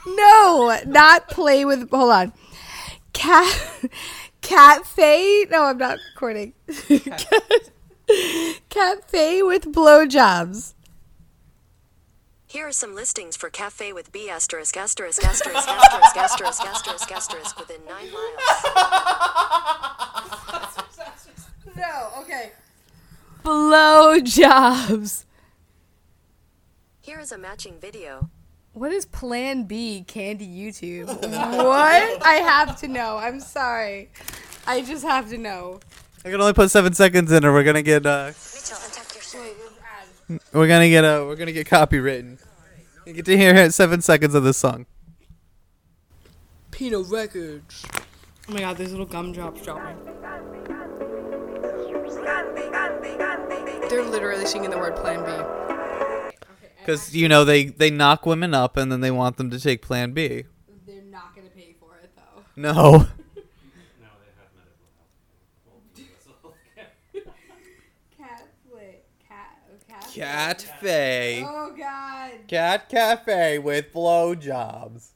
No, 0.07 0.79
not 0.87 1.29
play 1.29 1.65
with. 1.65 1.91
Hold 1.91 2.13
on. 2.13 2.33
Cat. 3.13 3.81
Cafe. 4.41 5.47
No, 5.51 5.65
I'm 5.65 5.79
not 5.79 5.99
recording. 6.15 6.53
Cafe 8.69 9.43
with 9.43 9.67
blowjobs. 9.67 10.75
Here 12.47 12.69
are 12.69 12.73
some 12.73 12.95
listings 12.95 13.37
for 13.37 13.51
cafe 13.51 13.93
with 13.93 14.13
B 14.13 14.29
asterisk 14.31 14.77
asterisk 14.77 15.25
asterisk 15.25 15.69
asterisk 15.69 16.17
asterisk 16.17 16.65
asterisk 16.65 17.13
asterisk 17.13 17.59
within 17.59 17.81
nine 17.89 18.13
miles. 18.13 18.41
No, 21.77 22.11
okay. 22.21 22.53
Blow 23.43 24.21
jobs. 24.21 25.27
Here 27.01 27.19
is 27.19 27.33
a 27.33 27.39
matching 27.39 27.81
video. 27.81 28.31
What 28.73 28.93
is 28.93 29.07
Plan 29.07 29.65
B 29.65 30.05
Candy 30.07 30.47
YouTube? 30.47 31.07
what? 31.07 32.27
I 32.27 32.35
have 32.35 32.79
to 32.81 32.89
know. 32.89 33.17
I'm 33.17 33.41
sorry. 33.41 34.11
I 34.67 34.83
just 34.83 35.05
have 35.05 35.29
to 35.31 35.39
know. 35.39 35.81
I 36.25 36.31
can 36.31 36.41
only 36.41 36.55
put 36.55 36.71
seven 36.71 36.95
seconds 36.95 37.31
in, 37.31 37.45
or 37.45 37.53
we're 37.53 37.65
gonna 37.65 37.83
get 37.83 38.07
uh, 38.07 38.33
Mitchell, 38.55 38.79
attack 38.89 39.15
your 39.15 39.23
shit. 39.23 39.57
we're 40.53 40.69
gonna 40.69 40.89
get 40.89 41.05
uh, 41.05 41.25
we're 41.27 41.37
gonna 41.37 41.53
get 41.53 41.67
copywritten. 41.67 42.39
You 43.07 43.13
get 43.13 43.27
to 43.27 43.37
hear 43.37 43.71
seven 43.71 44.01
seconds 44.01 44.35
of 44.35 44.43
this 44.43 44.57
song. 44.57 44.87
Pino 46.71 47.05
Records. 47.05 47.85
Oh 48.49 48.53
my 48.53 48.61
god, 48.61 48.77
there's 48.79 48.91
little 48.91 49.07
gumdrops 49.07 49.63
dropping. 49.63 49.97
They're 53.89 54.03
literally 54.03 54.47
singing 54.47 54.71
the 54.71 54.79
word 54.79 54.97
Plan 54.97 55.25
B. 55.25 56.37
Because 56.79 57.15
you 57.15 57.29
know 57.29 57.45
they 57.45 57.67
they 57.67 57.91
knock 57.91 58.25
women 58.27 58.55
up 58.55 58.77
and 58.77 58.91
then 58.91 59.01
they 59.01 59.11
want 59.11 59.37
them 59.37 59.51
to 59.51 59.61
take 59.61 59.83
Plan 59.83 60.13
B. 60.13 60.45
They're 60.87 61.03
not 61.03 61.35
gonna 61.37 61.49
pay 61.51 61.75
for 61.79 61.97
it 62.03 62.11
though. 62.17 62.43
No. 62.57 63.07
Cat, 68.19 68.49
wait, 68.73 69.05
cat, 69.29 69.59
cat. 70.15 70.67
Cat 70.81 71.43
Oh 71.47 71.75
god. 71.77 72.31
Cat 72.49 72.89
Cafe 72.89 73.59
with 73.59 73.93
blowjobs. 73.93 75.09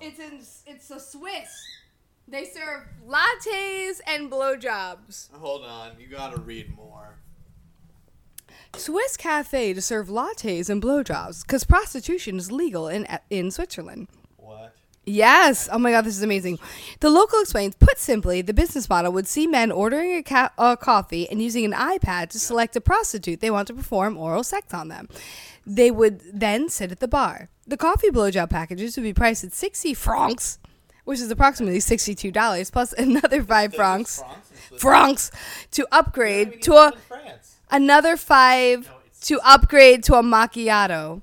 It's 0.00 0.18
in. 0.18 0.40
It's 0.66 0.90
a 0.90 1.00
Swiss. 1.00 1.66
They 2.26 2.44
serve 2.44 2.88
lattes 3.06 4.00
and 4.06 4.30
blowjobs. 4.30 5.30
Hold 5.32 5.64
on, 5.64 5.92
you 5.98 6.06
gotta 6.06 6.40
read 6.40 6.74
more. 6.74 7.18
Swiss 8.76 9.16
cafe 9.16 9.72
to 9.72 9.80
serve 9.80 10.08
lattes 10.08 10.68
and 10.68 10.82
blowjobs 10.82 11.42
because 11.42 11.64
prostitution 11.64 12.36
is 12.38 12.50
legal 12.50 12.88
in 12.88 13.06
in 13.30 13.50
Switzerland. 13.50 14.08
Yes. 15.06 15.68
Oh 15.70 15.78
my 15.78 15.90
God, 15.90 16.04
this 16.04 16.16
is 16.16 16.22
amazing. 16.22 16.58
The 17.00 17.10
local 17.10 17.40
explains, 17.40 17.74
put 17.76 17.98
simply, 17.98 18.40
the 18.40 18.54
business 18.54 18.88
model 18.88 19.12
would 19.12 19.26
see 19.26 19.46
men 19.46 19.70
ordering 19.70 20.12
a, 20.16 20.22
ca- 20.22 20.52
a 20.56 20.76
coffee 20.76 21.28
and 21.28 21.42
using 21.42 21.64
an 21.64 21.72
iPad 21.72 22.30
to 22.30 22.38
select 22.38 22.74
a 22.76 22.80
prostitute 22.80 23.40
they 23.40 23.50
want 23.50 23.66
to 23.68 23.74
perform 23.74 24.16
oral 24.16 24.42
sex 24.42 24.72
on 24.72 24.88
them. 24.88 25.08
They 25.66 25.90
would 25.90 26.20
then 26.32 26.68
sit 26.68 26.90
at 26.90 27.00
the 27.00 27.08
bar. 27.08 27.48
The 27.66 27.76
coffee 27.76 28.08
blowjob 28.10 28.50
packages 28.50 28.96
would 28.96 29.02
be 29.02 29.12
priced 29.14 29.44
at 29.44 29.52
60 29.52 29.92
francs, 29.94 30.58
which 31.04 31.20
is 31.20 31.30
approximately 31.30 31.80
$62, 31.80 32.72
plus 32.72 32.92
another 32.98 33.42
5 33.42 33.74
francs, 33.74 34.22
francs 34.78 35.30
to 35.72 35.86
upgrade 35.92 36.62
to 36.62 36.74
a, 36.74 36.92
another 37.70 38.16
5 38.16 38.90
to 39.22 39.40
upgrade 39.44 40.02
to 40.04 40.14
a 40.14 40.22
macchiato. 40.22 41.20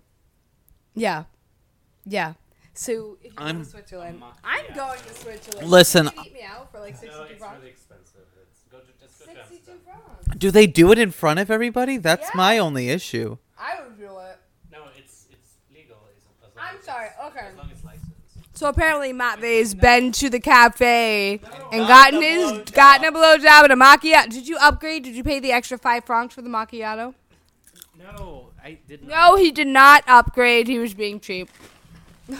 Yeah. 0.94 1.24
Yeah. 2.06 2.34
So 2.74 3.18
if 3.22 3.32
you 3.32 3.32
go 3.38 3.44
I'm- 3.44 3.64
to 3.64 3.70
Switzerland, 3.70 4.24
I'm 4.44 4.74
going 4.74 5.00
to 5.00 5.14
Switzerland. 5.14 5.68
Listen- 5.70 6.10
You 6.16 6.24
eat 6.26 6.34
me 6.34 6.42
out 6.44 6.72
for 6.72 6.80
like 6.80 6.96
62 6.96 7.36
francs. 7.38 7.66
expensive. 7.66 8.22
It's, 8.42 8.62
go 8.72 8.80
to, 8.80 8.86
just 9.00 9.20
go 9.20 9.26
62 9.26 9.72
francs. 9.84 10.38
Do 10.38 10.52
they 10.52 10.68
do 10.68 10.92
it 10.92 10.98
in 11.00 11.12
front 11.12 11.40
of 11.40 11.52
everybody? 11.52 11.98
That's 11.98 12.34
my 12.34 12.58
only 12.58 12.90
issue. 12.90 13.38
I 13.60 13.82
would 13.84 13.98
do 13.98 14.06
it. 14.20 14.38
No, 14.72 14.86
it's 14.98 15.26
it's 15.32 15.52
legal. 15.76 15.98
As 16.16 16.50
I'm 16.58 16.82
sorry. 16.82 17.10
Okay. 17.28 17.48
As 17.52 17.56
long 17.58 17.70
as 17.72 17.84
licensed. 17.84 18.08
So 18.54 18.68
apparently 18.70 19.12
Matt 19.12 19.40
Vay's 19.40 19.74
been 19.74 20.12
to 20.14 20.30
the 20.30 20.40
cafe 20.40 21.40
and 21.72 21.88
gotten 21.88 22.22
his 22.22 22.62
gotten 22.72 23.06
a 23.06 23.12
blowjob 23.12 23.64
and 23.66 23.74
a 23.74 23.76
macchiato. 23.76 24.30
Did 24.30 24.48
you 24.48 24.58
upgrade? 24.60 25.04
Did 25.04 25.16
you 25.16 25.24
pay 25.24 25.40
the 25.40 25.52
extra 25.52 25.78
five 25.78 26.06
francs 26.06 26.36
for 26.36 26.42
the 26.42 26.50
macchiato? 26.50 27.14
No, 28.00 28.50
I 28.64 28.78
did 28.88 29.04
not. 29.08 29.10
No, 29.32 29.36
he 29.38 29.52
did 29.52 29.68
not 29.68 30.04
upgrade. 30.08 30.68
He 30.68 30.80
was 30.80 30.94
being 30.94 31.20
cheap. 31.20 31.50
Do 32.28 32.36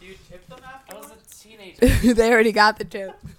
you 0.00 0.14
tip 0.28 0.46
them 0.48 0.58
after? 0.64 0.94
I 0.96 0.98
was 0.98 1.10
a 1.10 1.34
teenager. 1.42 1.71
they 2.02 2.32
already 2.32 2.52
got 2.52 2.78
the 2.78 2.84
tip. 2.84 3.18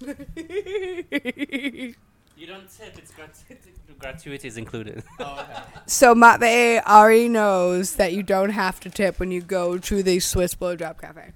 you 2.36 2.46
don't 2.46 2.68
tip. 2.68 2.98
It's 2.98 3.10
gratu- 3.10 3.58
gratuities 3.98 4.58
included. 4.58 5.02
Oh, 5.18 5.46
so 5.86 6.14
Matt 6.14 6.40
Vay 6.40 6.78
already 6.80 7.30
knows 7.30 7.96
that 7.96 8.12
you 8.12 8.22
don't 8.22 8.50
have 8.50 8.80
to 8.80 8.90
tip 8.90 9.18
when 9.18 9.30
you 9.30 9.40
go 9.40 9.78
to 9.78 10.02
the 10.02 10.20
Swiss 10.20 10.54
blowjob 10.54 11.00
cafe. 11.00 11.32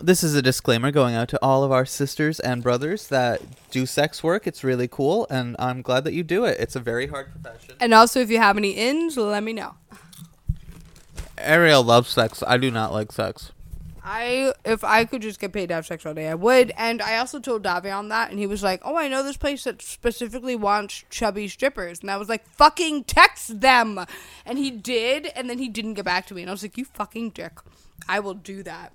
This 0.00 0.24
is 0.24 0.34
a 0.34 0.42
disclaimer 0.42 0.90
going 0.90 1.14
out 1.14 1.28
to 1.28 1.38
all 1.40 1.62
of 1.62 1.70
our 1.70 1.86
sisters 1.86 2.40
and 2.40 2.60
brothers 2.60 3.06
that 3.06 3.40
do 3.70 3.86
sex 3.86 4.24
work. 4.24 4.48
It's 4.48 4.64
really 4.64 4.88
cool, 4.88 5.28
and 5.30 5.54
I'm 5.60 5.82
glad 5.82 6.02
that 6.02 6.14
you 6.14 6.24
do 6.24 6.44
it. 6.44 6.58
It's 6.58 6.74
a 6.74 6.80
very 6.80 7.06
hard 7.06 7.30
profession. 7.30 7.76
And 7.78 7.94
also, 7.94 8.18
if 8.20 8.28
you 8.28 8.38
have 8.38 8.56
any 8.56 8.72
ins, 8.72 9.16
let 9.16 9.44
me 9.44 9.52
know. 9.52 9.76
Ariel 11.38 11.84
loves 11.84 12.10
sex. 12.10 12.42
I 12.44 12.56
do 12.56 12.72
not 12.72 12.92
like 12.92 13.12
sex. 13.12 13.52
I 14.08 14.52
if 14.64 14.84
I 14.84 15.04
could 15.04 15.20
just 15.20 15.40
get 15.40 15.52
paid 15.52 15.70
to 15.70 15.74
have 15.74 15.84
sex 15.84 16.06
all 16.06 16.14
day, 16.14 16.28
I 16.28 16.34
would. 16.34 16.72
And 16.76 17.02
I 17.02 17.18
also 17.18 17.40
told 17.40 17.64
Davion 17.64 18.08
that, 18.10 18.30
and 18.30 18.38
he 18.38 18.46
was 18.46 18.62
like, 18.62 18.80
"Oh, 18.84 18.96
I 18.96 19.08
know 19.08 19.24
this 19.24 19.36
place 19.36 19.64
that 19.64 19.82
specifically 19.82 20.54
wants 20.54 21.04
chubby 21.10 21.48
strippers." 21.48 22.00
And 22.00 22.10
I 22.10 22.16
was 22.16 22.28
like, 22.28 22.46
"Fucking 22.50 23.04
text 23.04 23.60
them," 23.60 23.98
and 24.46 24.58
he 24.58 24.70
did, 24.70 25.26
and 25.34 25.50
then 25.50 25.58
he 25.58 25.68
didn't 25.68 25.94
get 25.94 26.04
back 26.04 26.26
to 26.26 26.34
me, 26.34 26.42
and 26.42 26.50
I 26.50 26.52
was 26.52 26.62
like, 26.62 26.78
"You 26.78 26.84
fucking 26.84 27.30
dick, 27.30 27.54
I 28.08 28.20
will 28.20 28.34
do 28.34 28.62
that." 28.62 28.92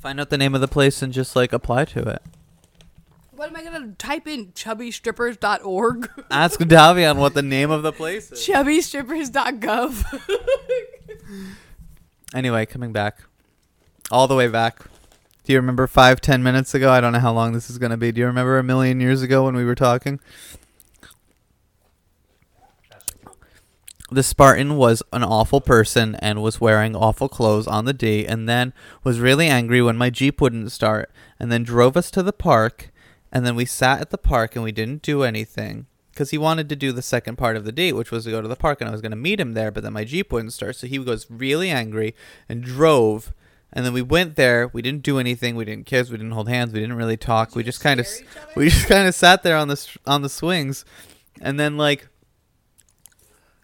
Find 0.00 0.18
out 0.18 0.30
the 0.30 0.38
name 0.38 0.54
of 0.54 0.62
the 0.62 0.68
place 0.68 1.02
and 1.02 1.12
just 1.12 1.36
like 1.36 1.52
apply 1.52 1.84
to 1.86 2.08
it. 2.08 2.22
What 3.32 3.50
am 3.50 3.56
I 3.56 3.62
gonna 3.62 3.92
type 3.98 4.26
in? 4.26 4.52
Chubbystrippers.org, 4.52 6.10
Ask 6.30 6.60
Davion 6.60 7.18
what 7.18 7.34
the 7.34 7.42
name 7.42 7.70
of 7.70 7.82
the 7.82 7.92
place 7.92 8.32
is. 8.32 8.40
chubbystrippers.gov. 8.46 10.22
Anyway, 12.34 12.66
coming 12.66 12.92
back. 12.92 13.22
All 14.10 14.26
the 14.26 14.34
way 14.34 14.48
back. 14.48 14.84
Do 15.44 15.52
you 15.52 15.58
remember 15.58 15.86
five, 15.86 16.20
ten 16.20 16.42
minutes 16.42 16.74
ago? 16.74 16.90
I 16.90 17.00
don't 17.00 17.12
know 17.12 17.18
how 17.18 17.32
long 17.32 17.52
this 17.52 17.70
is 17.70 17.78
going 17.78 17.90
to 17.90 17.96
be. 17.96 18.12
Do 18.12 18.20
you 18.20 18.26
remember 18.26 18.58
a 18.58 18.62
million 18.62 19.00
years 19.00 19.22
ago 19.22 19.44
when 19.44 19.56
we 19.56 19.64
were 19.64 19.74
talking? 19.74 20.20
The 24.10 24.22
Spartan 24.22 24.76
was 24.76 25.02
an 25.12 25.22
awful 25.22 25.60
person 25.60 26.14
and 26.16 26.42
was 26.42 26.60
wearing 26.60 26.96
awful 26.96 27.28
clothes 27.28 27.66
on 27.66 27.84
the 27.84 27.92
day 27.92 28.24
and 28.24 28.48
then 28.48 28.72
was 29.04 29.20
really 29.20 29.48
angry 29.48 29.82
when 29.82 29.98
my 29.98 30.08
Jeep 30.08 30.40
wouldn't 30.40 30.72
start 30.72 31.10
and 31.38 31.52
then 31.52 31.62
drove 31.62 31.94
us 31.94 32.10
to 32.12 32.22
the 32.22 32.32
park 32.32 32.90
and 33.30 33.44
then 33.44 33.54
we 33.54 33.66
sat 33.66 34.00
at 34.00 34.10
the 34.10 34.18
park 34.18 34.54
and 34.54 34.64
we 34.64 34.72
didn't 34.72 35.02
do 35.02 35.22
anything 35.22 35.86
because 36.10 36.30
he 36.30 36.38
wanted 36.38 36.68
to 36.68 36.76
do 36.76 36.90
the 36.90 37.02
second 37.02 37.36
part 37.36 37.56
of 37.56 37.64
the 37.64 37.70
date, 37.70 37.92
which 37.92 38.10
was 38.10 38.24
to 38.24 38.30
go 38.30 38.42
to 38.42 38.48
the 38.48 38.56
park, 38.56 38.80
and 38.80 38.88
I 38.88 38.92
was 38.92 39.00
going 39.00 39.12
to 39.12 39.16
meet 39.16 39.38
him 39.38 39.54
there, 39.54 39.70
but 39.70 39.84
then 39.84 39.92
my 39.92 40.02
Jeep 40.02 40.32
wouldn't 40.32 40.52
start. 40.52 40.74
So 40.74 40.88
he 40.88 40.98
was 40.98 41.30
really 41.30 41.70
angry 41.70 42.14
and 42.48 42.62
drove. 42.62 43.32
And 43.72 43.84
then 43.84 43.92
we 43.92 44.02
went 44.02 44.36
there. 44.36 44.68
We 44.68 44.82
didn't 44.82 45.02
do 45.02 45.18
anything. 45.18 45.54
We 45.54 45.64
didn't 45.64 45.86
kiss. 45.86 46.10
We 46.10 46.16
didn't 46.16 46.32
hold 46.32 46.48
hands. 46.48 46.72
We 46.72 46.80
didn't 46.80 46.96
really 46.96 47.16
talk. 47.16 47.54
We 47.54 47.62
just 47.62 47.80
kind 47.80 48.00
of, 48.00 48.06
we 48.56 48.70
just 48.70 48.86
kind 48.86 49.06
of 49.06 49.14
sat 49.14 49.42
there 49.42 49.56
on 49.56 49.68
the 49.68 49.98
on 50.06 50.22
the 50.22 50.28
swings, 50.28 50.84
and 51.40 51.58
then 51.58 51.76
like. 51.76 52.08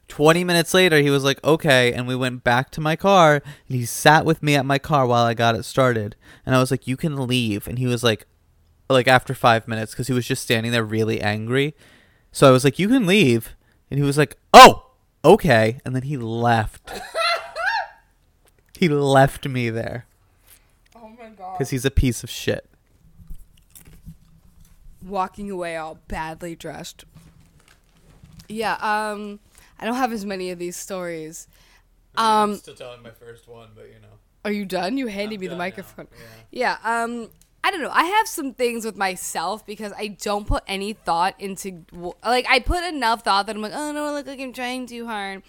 20 0.07 0.45
minutes 0.45 0.75
later, 0.75 0.99
he 0.99 1.09
was 1.09 1.25
like, 1.25 1.43
okay. 1.43 1.93
And 1.93 2.07
we 2.07 2.15
went 2.15 2.45
back 2.45 2.71
to 2.73 2.81
my 2.81 2.95
car, 2.95 3.37
and 3.37 3.77
he 3.77 3.87
sat 3.87 4.27
with 4.27 4.43
me 4.43 4.55
at 4.55 4.67
my 4.67 4.79
car 4.79 5.07
while 5.07 5.25
I 5.25 5.33
got 5.33 5.57
it 5.57 5.65
started. 5.65 6.15
And 6.45 6.55
I 6.55 6.61
was 6.61 6.71
like, 6.71 6.87
you 6.87 6.97
can 6.97 7.27
leave. 7.27 7.67
And 7.67 7.79
he 7.79 7.87
was 7.87 8.05
like, 8.05 8.27
like 8.91 9.09
after 9.09 9.35
five 9.35 9.67
minutes, 9.67 9.93
because 9.93 10.07
he 10.07 10.13
was 10.13 10.27
just 10.27 10.43
standing 10.43 10.73
there 10.73 10.85
really 10.85 11.23
angry. 11.23 11.75
So 12.33 12.47
I 12.47 12.51
was 12.51 12.65
like, 12.65 12.79
you 12.79 12.87
can 12.89 13.07
leave. 13.07 13.57
And 13.91 13.99
he 13.99 14.05
was 14.05 14.19
like, 14.19 14.37
oh, 14.53 14.91
okay. 15.25 15.81
And 15.85 15.97
then 15.97 16.03
he 16.03 16.17
left. 16.17 16.93
he 18.85 18.95
left 18.95 19.47
me 19.49 19.71
there 19.71 20.07
oh 20.97 21.09
my 21.09 21.29
god. 21.31 21.53
because 21.55 21.71
he's 21.71 21.85
a 21.85 21.91
piece 21.91 22.23
of 22.23 22.31
shit. 22.31 22.67
walking 25.03 25.51
away 25.51 25.77
all 25.77 25.99
badly 26.09 26.55
dressed. 26.55 27.05
Yeah, 28.49 28.75
um 28.75 29.41
I 29.79 29.85
don't 29.85 29.97
have 29.97 30.13
as 30.13 30.25
many 30.25 30.51
of 30.51 30.59
these 30.59 30.77
stories. 30.77 31.49
Um 32.17 32.57
still 32.57 32.75
telling 32.75 33.03
my 33.03 33.11
first 33.11 33.49
one, 33.49 33.69
but 33.75 33.87
you 33.89 34.01
know. 34.01 34.15
are 34.45 34.53
you 34.53 34.65
done? 34.65 34.99
You 34.99 35.07
handed 35.07 35.41
me 35.41 35.47
the 35.47 35.57
microphone. 35.57 36.09
Yeah. 36.51 36.77
Yeah, 36.85 37.03
um 37.03 37.31
I 37.63 37.71
don't 37.71 37.81
know. 37.81 37.91
I 37.91 38.05
have 38.05 38.29
some 38.29 38.53
things 38.53 38.85
with 38.85 38.97
myself 38.97 39.65
because 39.65 39.93
I 39.97 40.09
don't 40.09 40.47
put 40.47 40.63
any 40.67 40.93
thought 40.93 41.35
into 41.41 41.87
like 42.23 42.47
I 42.49 42.59
put 42.61 42.85
enough 42.85 43.25
thought 43.25 43.47
that 43.47 43.57
I'm 43.57 43.63
like, 43.63 43.73
"Oh, 43.75 43.91
no, 43.93 44.05
I 44.05 44.11
look 44.11 44.27
like 44.27 44.39
I'm 44.39 44.53
trying 44.53 44.87
too 44.87 45.07
hard." 45.07 45.43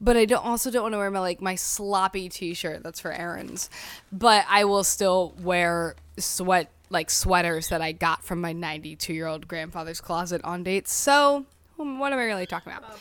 But 0.00 0.16
I 0.16 0.24
don't 0.24 0.44
also 0.44 0.70
don't 0.70 0.82
want 0.82 0.94
to 0.94 0.98
wear 0.98 1.10
my 1.10 1.20
like 1.20 1.40
my 1.42 1.54
sloppy 1.56 2.28
t-shirt 2.28 2.82
that's 2.82 3.00
for 3.00 3.12
errands. 3.12 3.68
But 4.10 4.46
I 4.48 4.64
will 4.64 4.84
still 4.84 5.34
wear 5.42 5.94
sweat 6.18 6.70
like 6.88 7.10
sweaters 7.10 7.68
that 7.68 7.80
I 7.82 7.92
got 7.92 8.24
from 8.24 8.40
my 8.40 8.52
92 8.52 9.12
year 9.12 9.26
old 9.26 9.46
grandfather's 9.46 10.00
closet 10.00 10.40
on 10.42 10.62
dates. 10.64 10.92
So 10.92 11.44
um, 11.78 11.98
what 11.98 12.12
am 12.12 12.18
I 12.18 12.24
really 12.24 12.46
talking 12.46 12.72
about? 12.72 12.98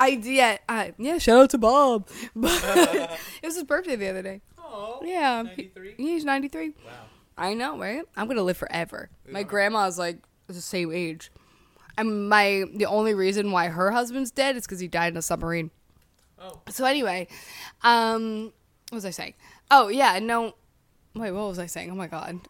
I 0.00 0.08
yeah, 0.22 0.58
I, 0.68 0.94
yeah. 0.98 1.18
Shout 1.18 1.40
out 1.42 1.50
to 1.50 1.58
Bob. 1.58 2.08
But 2.36 2.50
it 2.64 3.10
was 3.44 3.54
his 3.54 3.64
birthday 3.64 3.96
the 3.96 4.08
other 4.08 4.22
day. 4.22 4.40
Oh, 4.58 5.00
Yeah, 5.04 5.42
93? 5.42 5.94
he- 5.96 6.02
he's 6.10 6.24
ninety 6.24 6.48
three. 6.48 6.70
Wow. 6.84 6.92
I 7.36 7.54
know, 7.54 7.78
right? 7.78 8.02
I'm 8.16 8.26
gonna 8.28 8.42
live 8.42 8.56
forever. 8.56 9.08
My 9.28 9.42
grandma's 9.42 9.98
like 9.98 10.18
the 10.46 10.54
same 10.54 10.92
age. 10.92 11.30
And 11.98 12.28
my 12.28 12.64
the 12.74 12.86
only 12.86 13.14
reason 13.14 13.50
why 13.52 13.68
her 13.68 13.90
husband's 13.92 14.30
dead 14.30 14.56
is 14.56 14.64
because 14.64 14.80
he 14.80 14.88
died 14.88 15.12
in 15.12 15.16
a 15.16 15.22
submarine. 15.22 15.70
Oh. 16.44 16.60
So 16.68 16.84
anyway, 16.84 17.26
um, 17.82 18.52
what 18.90 18.96
was 18.96 19.06
I 19.06 19.10
saying? 19.10 19.34
Oh 19.70 19.88
yeah, 19.88 20.18
no. 20.18 20.54
Wait, 21.14 21.32
what 21.32 21.48
was 21.48 21.58
I 21.58 21.66
saying? 21.66 21.90
Oh 21.90 21.94
my 21.94 22.06
god. 22.06 22.40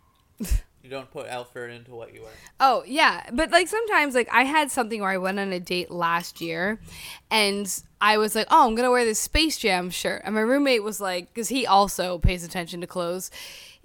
You 0.84 0.90
don't 0.90 1.10
put 1.10 1.28
Alfred 1.28 1.70
into 1.70 1.92
what 1.92 2.12
you 2.12 2.24
are. 2.24 2.32
Oh 2.60 2.84
yeah, 2.86 3.24
but 3.32 3.50
like 3.50 3.68
sometimes 3.68 4.14
like 4.14 4.28
I 4.30 4.42
had 4.42 4.70
something 4.70 5.00
where 5.00 5.08
I 5.08 5.16
went 5.16 5.38
on 5.38 5.50
a 5.50 5.58
date 5.58 5.90
last 5.90 6.42
year, 6.42 6.78
and 7.30 7.66
I 8.02 8.18
was 8.18 8.34
like, 8.34 8.48
oh, 8.50 8.68
I'm 8.68 8.74
gonna 8.74 8.90
wear 8.90 9.06
this 9.06 9.18
Space 9.18 9.56
Jam 9.56 9.88
shirt, 9.88 10.20
and 10.26 10.34
my 10.34 10.42
roommate 10.42 10.82
was 10.82 11.00
like, 11.00 11.32
because 11.32 11.48
he 11.48 11.66
also 11.66 12.18
pays 12.18 12.44
attention 12.44 12.82
to 12.82 12.86
clothes. 12.86 13.30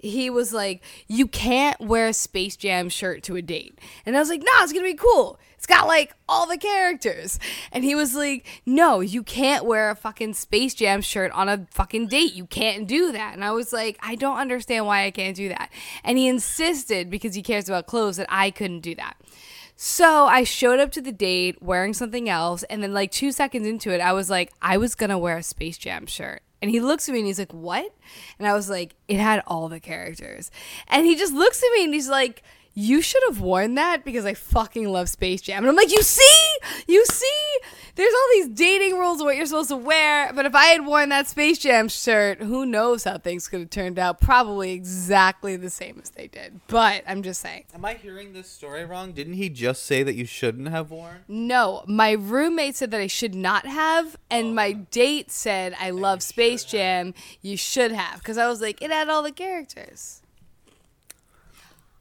He 0.02 0.30
was 0.30 0.52
like, 0.52 0.82
"You 1.08 1.26
can't 1.26 1.80
wear 1.80 2.08
a 2.08 2.12
Space 2.12 2.56
Jam 2.56 2.88
shirt 2.88 3.22
to 3.24 3.36
a 3.36 3.42
date," 3.42 3.78
and 4.06 4.16
I 4.16 4.20
was 4.20 4.28
like, 4.28 4.40
"Nah, 4.40 4.62
it's 4.62 4.72
gonna 4.72 4.84
be 4.84 4.94
cool. 4.94 5.38
It's 5.56 5.66
got 5.66 5.86
like 5.86 6.14
all 6.28 6.46
the 6.46 6.56
characters." 6.56 7.38
And 7.70 7.84
he 7.84 7.94
was 7.94 8.14
like, 8.14 8.46
"No, 8.64 9.00
you 9.00 9.22
can't 9.22 9.64
wear 9.64 9.90
a 9.90 9.94
fucking 9.94 10.34
Space 10.34 10.74
Jam 10.74 11.02
shirt 11.02 11.30
on 11.32 11.48
a 11.48 11.66
fucking 11.70 12.08
date. 12.08 12.32
You 12.32 12.46
can't 12.46 12.86
do 12.86 13.12
that." 13.12 13.34
And 13.34 13.44
I 13.44 13.52
was 13.52 13.72
like, 13.72 13.98
"I 14.02 14.14
don't 14.14 14.38
understand 14.38 14.86
why 14.86 15.04
I 15.04 15.10
can't 15.10 15.36
do 15.36 15.50
that." 15.50 15.70
And 16.02 16.16
he 16.16 16.28
insisted 16.28 17.10
because 17.10 17.34
he 17.34 17.42
cares 17.42 17.68
about 17.68 17.86
clothes 17.86 18.16
that 18.16 18.26
I 18.30 18.50
couldn't 18.50 18.80
do 18.80 18.94
that. 18.94 19.16
So 19.76 20.26
I 20.26 20.44
showed 20.44 20.78
up 20.78 20.92
to 20.92 21.00
the 21.00 21.12
date 21.12 21.62
wearing 21.62 21.94
something 21.94 22.28
else, 22.28 22.62
and 22.64 22.82
then 22.82 22.92
like 22.92 23.10
two 23.10 23.32
seconds 23.32 23.66
into 23.66 23.90
it, 23.90 24.00
I 24.00 24.12
was 24.12 24.28
like, 24.28 24.52
I 24.60 24.76
was 24.76 24.94
gonna 24.94 25.18
wear 25.18 25.38
a 25.38 25.42
Space 25.42 25.78
Jam 25.78 26.06
shirt. 26.06 26.42
And 26.62 26.70
he 26.70 26.80
looks 26.80 27.08
at 27.08 27.12
me 27.12 27.18
and 27.20 27.26
he's 27.26 27.38
like, 27.38 27.52
What? 27.52 27.92
And 28.38 28.46
I 28.46 28.52
was 28.52 28.68
like, 28.68 28.94
It 29.08 29.18
had 29.18 29.42
all 29.46 29.68
the 29.68 29.80
characters. 29.80 30.50
And 30.88 31.06
he 31.06 31.16
just 31.16 31.32
looks 31.32 31.62
at 31.62 31.72
me 31.72 31.84
and 31.84 31.94
he's 31.94 32.08
like, 32.08 32.42
You 32.74 33.02
should 33.02 33.22
have 33.28 33.40
worn 33.40 33.74
that 33.74 34.04
because 34.04 34.24
I 34.24 34.34
fucking 34.34 34.88
love 34.88 35.08
Space 35.08 35.40
Jam. 35.40 35.64
And 35.64 35.68
I'm 35.68 35.76
like, 35.76 35.90
You 35.90 36.02
see? 36.02 36.48
You 36.86 37.04
see? 37.06 37.58
There's 37.96 38.14
all 38.14 38.28
these 38.32 38.48
dating 38.48 38.98
rules 38.98 39.20
of 39.20 39.26
what 39.26 39.36
you're 39.36 39.46
supposed 39.46 39.68
to 39.70 39.76
wear. 39.76 40.32
But 40.32 40.46
if 40.46 40.54
I 40.54 40.66
had 40.66 40.86
worn 40.86 41.08
that 41.10 41.28
Space 41.28 41.58
Jam 41.58 41.88
shirt, 41.88 42.40
who 42.40 42.64
knows 42.64 43.04
how 43.04 43.18
things 43.18 43.48
could 43.48 43.60
have 43.60 43.70
turned 43.70 43.98
out? 43.98 44.20
Probably 44.20 44.72
exactly 44.72 45.56
the 45.56 45.70
same 45.70 45.98
as 46.02 46.10
they 46.10 46.28
did. 46.28 46.60
But 46.68 47.04
I'm 47.06 47.22
just 47.22 47.40
saying. 47.40 47.64
Am 47.74 47.84
I 47.84 47.94
hearing 47.94 48.32
this 48.32 48.48
story 48.48 48.84
wrong? 48.84 49.12
Didn't 49.12 49.34
he 49.34 49.48
just 49.48 49.84
say 49.84 50.02
that 50.02 50.14
you 50.14 50.24
shouldn't 50.24 50.68
have 50.68 50.90
worn? 50.90 51.24
No, 51.28 51.84
my 51.86 52.12
roommate 52.12 52.76
said 52.76 52.90
that 52.92 53.00
I 53.00 53.06
should 53.06 53.34
not 53.34 53.66
have, 53.66 54.16
and 54.30 54.54
my 54.54 54.76
oh. 54.78 54.86
date 54.90 55.30
said 55.30 55.74
I 55.78 55.90
love 55.90 56.22
Space 56.22 56.64
Jam. 56.64 57.12
You 57.42 57.56
should 57.56 57.92
have, 57.92 58.18
because 58.18 58.38
I 58.38 58.48
was 58.48 58.60
like, 58.60 58.80
it 58.80 58.90
had 58.90 59.08
all 59.08 59.22
the 59.22 59.32
characters. 59.32 60.19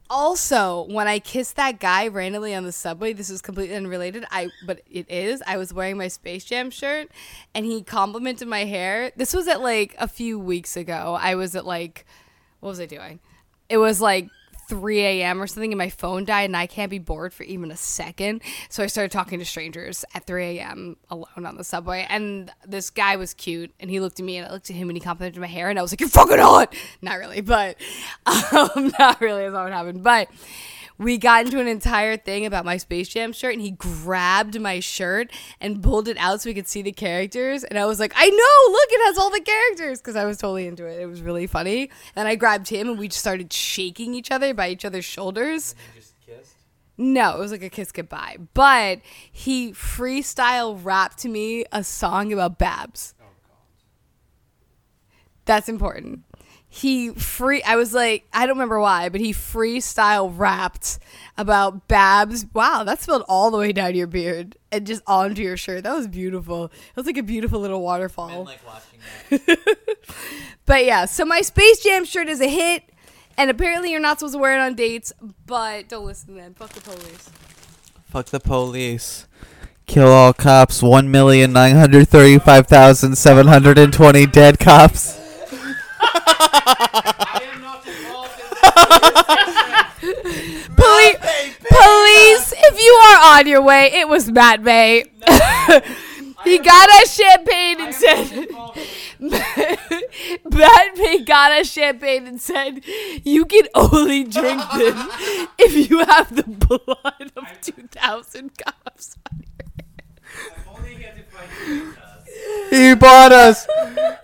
Also, 0.09 0.87
when 0.89 1.07
I 1.07 1.19
kissed 1.19 1.55
that 1.57 1.79
guy 1.79 2.07
randomly 2.07 2.55
on 2.55 2.63
the 2.63 2.71
subway, 2.71 3.13
this 3.13 3.29
is 3.29 3.41
completely 3.41 3.75
unrelated. 3.75 4.25
I 4.31 4.49
but 4.65 4.81
it 4.89 5.09
is. 5.09 5.43
I 5.45 5.57
was 5.57 5.71
wearing 5.71 5.97
my 5.97 6.07
Space 6.07 6.43
Jam 6.45 6.71
shirt, 6.71 7.09
and 7.53 7.65
he 7.65 7.83
complimented 7.83 8.47
my 8.47 8.65
hair. 8.65 9.11
This 9.15 9.33
was 9.33 9.47
at 9.47 9.61
like 9.61 9.95
a 9.99 10.07
few 10.07 10.39
weeks 10.39 10.75
ago. 10.75 11.17
I 11.19 11.35
was 11.35 11.55
at 11.55 11.65
like, 11.65 12.05
what 12.59 12.69
was 12.69 12.79
I 12.79 12.87
doing? 12.87 13.19
It 13.69 13.77
was 13.77 14.01
like 14.01 14.29
3 14.69 14.99
a.m. 14.99 15.41
or 15.41 15.47
something, 15.47 15.71
and 15.71 15.77
my 15.77 15.89
phone 15.89 16.23
died, 16.25 16.43
and 16.43 16.55
I 16.55 16.67
can't 16.67 16.91
be 16.91 16.99
bored 16.99 17.33
for 17.33 17.43
even 17.43 17.71
a 17.71 17.75
second. 17.75 18.41
So 18.69 18.83
I 18.83 18.87
started 18.87 19.11
talking 19.11 19.39
to 19.39 19.45
strangers 19.45 20.05
at 20.13 20.25
3 20.25 20.59
a.m. 20.59 20.95
alone 21.09 21.45
on 21.45 21.57
the 21.57 21.63
subway. 21.63 22.05
And 22.07 22.51
this 22.65 22.89
guy 22.91 23.15
was 23.15 23.33
cute, 23.33 23.73
and 23.79 23.89
he 23.89 23.99
looked 23.99 24.19
at 24.19 24.25
me, 24.25 24.37
and 24.37 24.47
I 24.47 24.51
looked 24.51 24.69
at 24.69 24.75
him, 24.75 24.89
and 24.89 24.95
he 24.95 25.01
complimented 25.01 25.41
my 25.41 25.47
hair, 25.47 25.69
and 25.69 25.79
I 25.79 25.81
was 25.81 25.91
like, 25.91 25.99
"You're 25.99 26.09
fucking 26.09 26.37
hot." 26.37 26.75
Not 27.01 27.17
really, 27.17 27.41
but 27.41 27.77
um, 28.25 28.93
not 28.99 29.19
really. 29.19 29.43
is 29.43 29.53
not 29.53 29.63
what 29.63 29.73
happened. 29.73 30.03
But 30.03 30.29
we 30.99 31.17
got 31.17 31.45
into 31.45 31.59
an 31.61 31.67
entire 31.67 32.17
thing 32.17 32.45
about 32.45 32.65
my 32.65 32.75
Space 32.75 33.07
Jam 33.07 33.31
shirt, 33.31 33.53
and 33.53 33.61
he 33.61 33.71
grabbed 33.71 34.59
my 34.59 34.81
shirt 34.81 35.31
and 35.61 35.81
pulled 35.81 36.09
it 36.09 36.17
out 36.17 36.41
so 36.41 36.49
we 36.49 36.53
could 36.53 36.67
see 36.67 36.81
the 36.81 36.91
characters. 36.91 37.63
And 37.63 37.79
I 37.79 37.85
was 37.85 38.01
like, 38.01 38.11
I 38.17 38.29
know, 38.29 38.71
look, 38.73 38.87
it 38.91 39.05
has 39.05 39.17
all 39.17 39.31
the 39.31 39.39
characters 39.39 39.99
because 39.99 40.17
I 40.17 40.25
was 40.25 40.37
totally 40.37 40.67
into 40.67 40.85
it. 40.85 40.99
It 40.99 41.05
was 41.05 41.21
really 41.21 41.47
funny. 41.47 41.89
And 42.17 42.27
I 42.27 42.35
grabbed 42.35 42.67
him, 42.67 42.89
and 42.89 42.99
we 42.99 43.07
just 43.07 43.21
started 43.21 43.51
shaking 43.53 44.13
each 44.13 44.29
other 44.29 44.53
by 44.53 44.69
each 44.69 44.83
other's 44.83 45.05
shoulders. 45.05 45.73
You 45.95 46.01
just 46.01 46.19
kissed? 46.19 46.55
No, 46.97 47.37
it 47.37 47.39
was 47.39 47.51
like 47.51 47.63
a 47.63 47.69
kiss 47.69 47.93
goodbye. 47.93 48.35
But 48.53 48.99
he 49.31 49.71
freestyle 49.71 50.77
rapped 50.83 51.19
to 51.19 51.29
me 51.29 51.63
a 51.71 51.81
song 51.81 52.33
about 52.33 52.57
Babs. 52.57 53.13
Oh, 53.21 53.25
That's 55.45 55.69
important. 55.69 56.23
He 56.71 57.09
free 57.09 57.63
I 57.63 57.75
was 57.77 57.93
like, 57.95 58.27
I 58.31 58.45
don't 58.45 58.55
remember 58.55 58.79
why, 58.79 59.09
but 59.09 59.19
he 59.21 59.33
freestyle 59.33 60.31
rapped 60.37 60.99
about 61.35 61.87
Babs. 61.87 62.45
Wow, 62.53 62.83
that 62.83 63.01
spilled 63.01 63.23
all 63.27 63.49
the 63.49 63.57
way 63.57 63.71
down 63.71 63.95
your 63.95 64.05
beard 64.05 64.55
and 64.71 64.85
just 64.85 65.01
onto 65.07 65.41
your 65.41 65.57
shirt. 65.57 65.83
That 65.83 65.95
was 65.95 66.07
beautiful. 66.07 66.65
It 66.65 66.95
was 66.95 67.07
like 67.07 67.17
a 67.17 67.23
beautiful 67.23 67.59
little 67.59 67.81
waterfall. 67.81 68.45
like 68.45 68.59
watching 68.65 68.99
that. 69.47 69.57
But 70.65 70.85
yeah, 70.85 71.05
so 71.05 71.25
my 71.25 71.41
Space 71.41 71.81
Jam 71.81 72.05
shirt 72.05 72.29
is 72.29 72.39
a 72.41 72.47
hit, 72.47 72.83
and 73.39 73.49
apparently 73.49 73.89
you're 73.89 73.99
not 73.99 74.19
supposed 74.19 74.35
to 74.35 74.37
wear 74.37 74.55
it 74.55 74.61
on 74.61 74.75
dates, 74.75 75.11
but 75.47 75.89
don't 75.89 76.05
listen 76.05 76.27
to 76.27 76.33
them. 76.35 76.53
Fuck 76.53 76.69
the 76.73 76.81
police. 76.81 77.29
Fuck 78.05 78.27
the 78.27 78.39
police. 78.39 79.27
Kill 79.87 80.07
all 80.09 80.31
cops. 80.31 80.83
One 80.83 81.09
million 81.09 81.51
nine 81.51 81.75
hundred 81.75 82.07
thirty-five 82.09 82.67
thousand 82.67 83.17
seven 83.17 83.47
hundred 83.47 83.79
and 83.79 83.91
twenty 83.91 84.27
dead 84.27 84.59
cops. 84.59 85.19
Police, 89.99 91.17
police, 91.67 92.53
if 92.55 92.79
you 92.79 92.91
are 92.91 93.37
on 93.37 93.47
your 93.47 93.61
way, 93.61 93.91
it 93.93 94.07
was 94.07 94.31
Matt 94.31 94.61
May. 94.63 95.03
he 96.43 96.57
got 96.59 96.89
us 97.01 97.15
champagne 97.15 97.81
and 97.81 97.93
said, 97.93 98.47
Matt 99.19 100.97
May 100.97 101.19
got 101.25 101.51
us 101.51 101.71
champagne 101.71 102.27
and 102.27 102.39
said, 102.39 102.81
you 103.23 103.45
can 103.45 103.67
only 103.75 104.23
drink 104.23 104.61
this 104.75 104.95
if 105.59 105.89
you 105.89 105.99
have 106.05 106.35
the 106.35 106.43
blood 106.43 107.31
of 107.35 107.45
2,000 107.61 108.51
cops. 108.57 109.17
on 109.27 109.43
your 110.89 111.93
hands." 111.93 112.08
He 112.69 112.93
bought 112.95 113.31
us. 113.31 113.65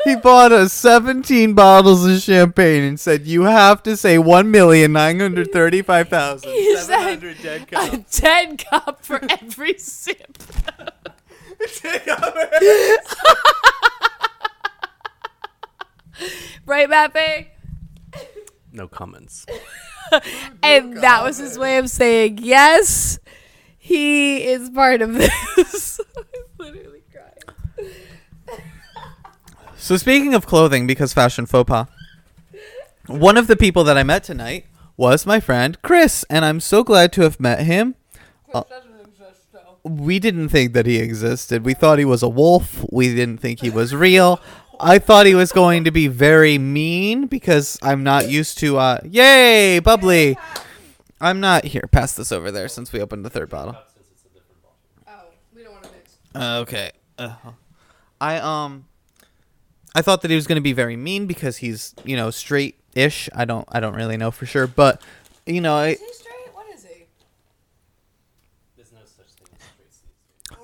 He 0.03 0.15
bought 0.15 0.51
us 0.51 0.71
seventeen 0.71 1.53
bottles 1.53 2.05
of 2.05 2.19
champagne 2.21 2.83
and 2.83 2.99
said, 2.99 3.25
"You 3.25 3.43
have 3.43 3.81
to 3.83 3.97
say 3.97 4.17
one 4.17 4.51
million 4.51 4.93
nine 4.93 5.19
hundred 5.19 5.51
thirty-five 5.51 6.09
thousand 6.09 6.51
He 6.51 6.75
seven 6.77 7.03
hundred 7.03 7.41
dead 7.41 7.63
A 7.63 7.65
cops." 7.65 8.19
dead 8.19 8.63
cup 8.69 9.03
for 9.03 9.19
every 9.29 9.77
sip. 9.79 10.37
right, 16.65 16.89
Matt 16.89 17.13
May? 17.13 17.51
No 18.71 18.87
comments. 18.87 19.45
And 20.61 20.97
that 20.97 21.23
was 21.23 21.37
his 21.37 21.57
way 21.57 21.79
of 21.79 21.89
saying, 21.89 22.37
yes, 22.39 23.17
he 23.79 24.43
is 24.43 24.69
part 24.69 25.01
of 25.01 25.15
this. 25.15 25.99
Literally 26.59 26.89
crying. 26.89 26.94
So 29.85 29.97
speaking 29.97 30.33
of 30.33 30.47
clothing, 30.47 30.87
because 30.87 31.13
fashion 31.13 31.45
faux 31.45 31.67
pas, 31.67 31.85
one 33.05 33.37
of 33.37 33.45
the 33.45 33.55
people 33.55 33.83
that 33.83 33.99
I 33.99 34.01
met 34.01 34.23
tonight 34.23 34.65
was 34.97 35.27
my 35.27 35.39
friend 35.39 35.79
Chris, 35.83 36.25
and 36.27 36.43
I'm 36.43 36.59
so 36.59 36.83
glad 36.83 37.13
to 37.13 37.21
have 37.21 37.39
met 37.39 37.59
him. 37.59 37.93
Uh, 38.51 38.63
we 39.83 40.17
didn't 40.17 40.49
think 40.49 40.73
that 40.73 40.87
he 40.87 40.97
existed. 40.97 41.63
We 41.63 41.75
thought 41.75 41.99
he 41.99 42.05
was 42.05 42.23
a 42.23 42.27
wolf. 42.27 42.83
We 42.91 43.13
didn't 43.13 43.37
think 43.37 43.59
he 43.59 43.69
was 43.69 43.93
real. 43.93 44.41
I 44.79 44.97
thought 44.97 45.27
he 45.27 45.35
was 45.35 45.51
going 45.51 45.83
to 45.83 45.91
be 45.91 46.07
very 46.07 46.57
mean 46.57 47.27
because 47.27 47.77
I'm 47.83 48.03
not 48.03 48.27
used 48.27 48.57
to 48.57 48.79
uh 48.79 49.01
yay, 49.07 49.77
bubbly. 49.77 50.35
I'm 51.21 51.39
not 51.39 51.63
here. 51.63 51.87
Pass 51.91 52.15
this 52.15 52.31
over 52.31 52.49
there 52.49 52.69
since 52.69 52.91
we 52.91 53.01
opened 53.01 53.23
the 53.23 53.29
third 53.29 53.51
bottle. 53.51 53.77
Oh, 55.07 55.11
we 55.55 55.61
don't 55.61 55.73
want 55.73 55.83
to 55.83 55.91
mix. 55.91 56.17
Okay. 56.33 56.91
Uh, 57.19 57.35
I 58.19 58.37
um 58.37 58.85
I 59.95 60.01
thought 60.01 60.21
that 60.21 60.29
he 60.29 60.35
was 60.35 60.45
going 60.45 60.57
to 60.57 60.61
be 60.61 60.73
very 60.73 60.97
mean 60.97 61.25
because 61.25 61.57
he's, 61.57 61.95
you 62.03 62.15
know, 62.15 62.29
straight-ish. 62.29 63.29
I 63.33 63.45
don't 63.45 63.67
I 63.71 63.79
don't 63.79 63.95
really 63.95 64.17
know 64.17 64.29
for 64.29 64.45
sure, 64.45 64.67
but 64.67 65.01
you 65.45 65.61
know, 65.61 65.75
I, 65.75 65.87
Is 65.89 65.99
he 65.99 66.13
straight? 66.13 66.53
What 66.53 66.67
is 66.75 66.83
he? 66.83 67.05
There's 68.75 68.91
no 68.91 68.99
such 69.05 69.27
thing 69.27 69.47
as 69.87 69.95
straight 69.95 70.59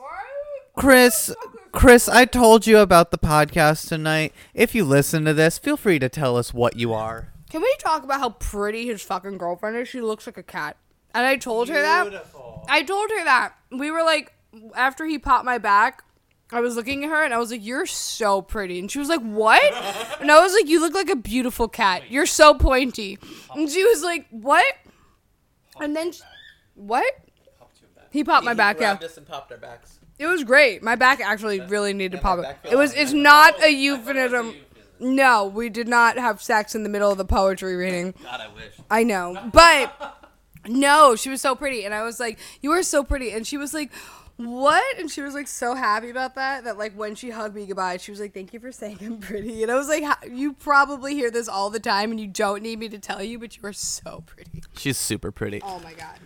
Chris 0.76 1.34
Chris, 1.72 2.10
I 2.10 2.26
told 2.26 2.68
you 2.68 2.80
about 2.80 3.12
the 3.12 3.18
podcast 3.18 3.88
tonight. 3.88 4.34
If 4.54 4.76
you 4.76 4.84
listen 4.84 5.24
to 5.24 5.34
this, 5.34 5.58
feel 5.58 5.78
free 5.78 6.00
to 6.00 6.10
tell 6.10 6.36
us 6.36 6.54
what 6.54 6.76
you 6.76 6.94
are. 6.94 7.32
Can 7.50 7.62
we 7.62 7.76
talk 7.80 8.04
about 8.04 8.20
how 8.20 8.30
pretty 8.32 8.88
his 8.88 9.02
fucking 9.02 9.38
girlfriend 9.38 9.78
is? 9.78 9.88
She 9.88 10.02
looks 10.02 10.26
like 10.26 10.38
a 10.38 10.44
cat. 10.44 10.76
And 11.16 11.26
I 11.26 11.38
told 11.38 11.70
her 11.70 11.82
that. 11.82 12.26
I 12.68 12.84
told 12.84 13.10
her 13.10 13.24
that. 13.24 13.54
We 13.72 13.90
were 13.90 14.04
like, 14.04 14.34
after 14.76 15.06
he 15.06 15.18
popped 15.18 15.46
my 15.46 15.58
back, 15.58 16.04
I 16.52 16.60
was 16.60 16.76
looking 16.76 17.04
at 17.04 17.10
her 17.10 17.24
and 17.24 17.34
I 17.34 17.38
was 17.38 17.52
like, 17.52 17.64
"You're 17.64 17.86
so 17.86 18.42
pretty," 18.42 18.80
and 18.80 18.92
she 18.92 19.00
was 19.00 19.10
like, 19.10 19.22
"What?" 19.22 19.62
And 20.20 20.32
I 20.32 20.42
was 20.42 20.54
like, 20.54 20.68
"You 20.68 20.80
look 20.82 20.94
like 20.94 21.10
a 21.10 21.16
beautiful 21.16 21.68
cat. 21.68 22.04
You're 22.10 22.26
so 22.26 22.54
pointy." 22.54 23.18
And 23.56 23.70
she 23.70 23.84
was 23.84 24.04
like, 24.04 24.28
"What?" 24.30 24.66
And 25.80 25.96
then, 25.96 26.12
sh- 26.12 26.22
what? 26.76 27.14
He 28.12 28.24
popped 28.24 28.46
my 28.46 28.54
back. 28.54 28.80
Yeah, 28.80 28.98
and 29.00 29.28
popped 29.28 29.52
our 29.52 29.58
backs. 29.58 30.00
it 30.20 30.28
was 30.28 30.44
great. 30.44 30.84
My 30.84 30.96
back 30.96 31.22
actually 31.22 31.62
really 31.62 31.94
needed 31.94 32.18
to 32.18 32.22
pop. 32.22 32.40
It. 32.40 32.72
It 32.72 32.76
was. 32.76 32.94
It's 32.94 33.14
not 33.14 33.58
a 33.62 33.66
oh, 33.66 33.68
euphemism. 33.68 34.56
No, 35.00 35.46
we 35.46 35.70
did 35.70 35.88
not 35.88 36.18
have 36.18 36.42
sex 36.44 36.76
in 36.76 36.84
the 36.84 36.90
middle 36.90 37.12
of 37.12 37.18
the 37.18 37.26
poetry 37.26 37.76
reading. 37.76 38.14
God, 38.24 38.42
I 38.42 38.54
wish. 38.54 38.74
I 38.90 39.04
know, 39.04 39.50
but 39.54 40.30
no, 40.68 41.16
she 41.16 41.30
was 41.30 41.42
so 41.42 41.56
pretty, 41.56 41.86
and 41.86 41.94
I 41.94 42.04
was 42.04 42.20
like, 42.20 42.38
"You 42.62 42.72
are 42.74 42.84
so 42.84 43.04
pretty," 43.04 43.32
and 43.32 43.48
she 43.48 43.58
was 43.58 43.74
like, 43.74 43.92
"What?" 44.46 45.00
And 45.00 45.10
she 45.10 45.22
was 45.22 45.34
like 45.34 45.48
so 45.48 45.76
happy 45.76 46.10
about 46.10 46.36
that 46.36 46.64
that 46.64 46.78
like 46.78 46.94
when 46.94 47.16
she 47.16 47.30
hugged 47.30 47.56
me 47.56 47.66
goodbye, 47.66 47.98
she 47.98 48.12
was 48.12 48.20
like, 48.20 48.34
"Thank 48.34 48.54
you 48.54 48.60
for 48.60 48.72
saying 48.72 48.98
I'm 49.02 49.18
pretty," 49.20 49.62
and 49.64 49.72
I 49.72 49.76
was 49.76 49.88
like, 49.88 50.04
"Ha- 50.04 50.20
"You 50.32 50.54
probably 50.54 51.14
hear 51.16 51.32
this 51.32 51.48
all 51.48 51.70
the 51.70 51.80
time, 51.80 52.12
and 52.12 52.20
you 52.20 52.28
don't 52.28 52.62
need 52.62 52.80
me 52.80 52.90
to 52.90 53.00
tell 53.00 53.22
you, 53.24 53.40
but 53.40 53.56
you 53.58 53.64
are 53.64 53.74
so 53.74 54.24
pretty." 54.26 54.64
She's 54.78 54.98
super 54.98 55.32
pretty. 55.32 55.62
Oh 55.64 55.80
my 55.80 55.94
god. 55.94 56.20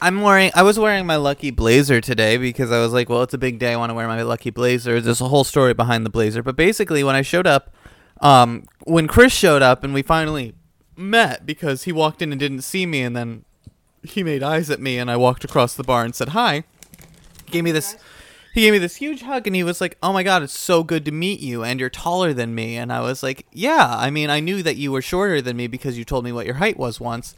I'm 0.00 0.20
wearing. 0.20 0.52
I 0.54 0.62
was 0.62 0.78
wearing 0.78 1.06
my 1.06 1.16
lucky 1.16 1.50
blazer 1.50 2.00
today 2.00 2.36
because 2.36 2.70
I 2.70 2.78
was 2.78 2.92
like, 2.92 3.08
well, 3.08 3.22
it's 3.22 3.34
a 3.34 3.38
big 3.38 3.58
day. 3.58 3.72
I 3.72 3.76
want 3.76 3.90
to 3.90 3.94
wear 3.94 4.06
my 4.06 4.22
lucky 4.22 4.50
blazer. 4.50 5.00
There's 5.00 5.20
a 5.20 5.28
whole 5.28 5.42
story 5.44 5.74
behind 5.74 6.06
the 6.06 6.10
blazer, 6.10 6.42
but 6.42 6.54
basically, 6.54 7.02
when 7.02 7.16
I 7.16 7.22
showed 7.22 7.46
up, 7.48 7.74
um, 8.20 8.64
when 8.84 9.08
Chris 9.08 9.32
showed 9.32 9.60
up 9.62 9.82
and 9.82 9.92
we 9.92 10.02
finally 10.02 10.54
met 10.96 11.44
because 11.46 11.82
he 11.84 11.92
walked 11.92 12.22
in 12.22 12.30
and 12.32 12.38
didn't 12.38 12.62
see 12.62 12.86
me, 12.86 13.02
and 13.02 13.16
then 13.16 13.44
he 14.04 14.22
made 14.22 14.42
eyes 14.42 14.70
at 14.70 14.80
me, 14.80 14.98
and 14.98 15.10
I 15.10 15.16
walked 15.16 15.42
across 15.42 15.74
the 15.74 15.82
bar 15.82 16.04
and 16.04 16.14
said 16.14 16.28
hi. 16.28 16.62
He 17.48 17.52
gave 17.52 17.64
me 17.64 17.72
this. 17.72 17.96
He 18.52 18.60
gave 18.62 18.72
me 18.72 18.78
this 18.78 18.96
huge 18.96 19.22
hug 19.22 19.46
and 19.46 19.56
he 19.56 19.62
was 19.62 19.80
like, 19.80 19.96
"Oh 20.02 20.12
my 20.12 20.22
god, 20.22 20.42
it's 20.42 20.58
so 20.58 20.82
good 20.82 21.06
to 21.06 21.12
meet 21.12 21.40
you 21.40 21.64
and 21.64 21.80
you're 21.80 21.88
taller 21.88 22.34
than 22.34 22.54
me." 22.54 22.76
And 22.76 22.92
I 22.92 23.00
was 23.00 23.22
like, 23.22 23.46
"Yeah, 23.52 23.86
I 23.96 24.10
mean, 24.10 24.28
I 24.28 24.40
knew 24.40 24.62
that 24.62 24.76
you 24.76 24.92
were 24.92 25.00
shorter 25.00 25.40
than 25.40 25.56
me 25.56 25.66
because 25.66 25.96
you 25.96 26.04
told 26.04 26.24
me 26.24 26.32
what 26.32 26.44
your 26.44 26.56
height 26.56 26.76
was 26.78 27.00
once." 27.00 27.34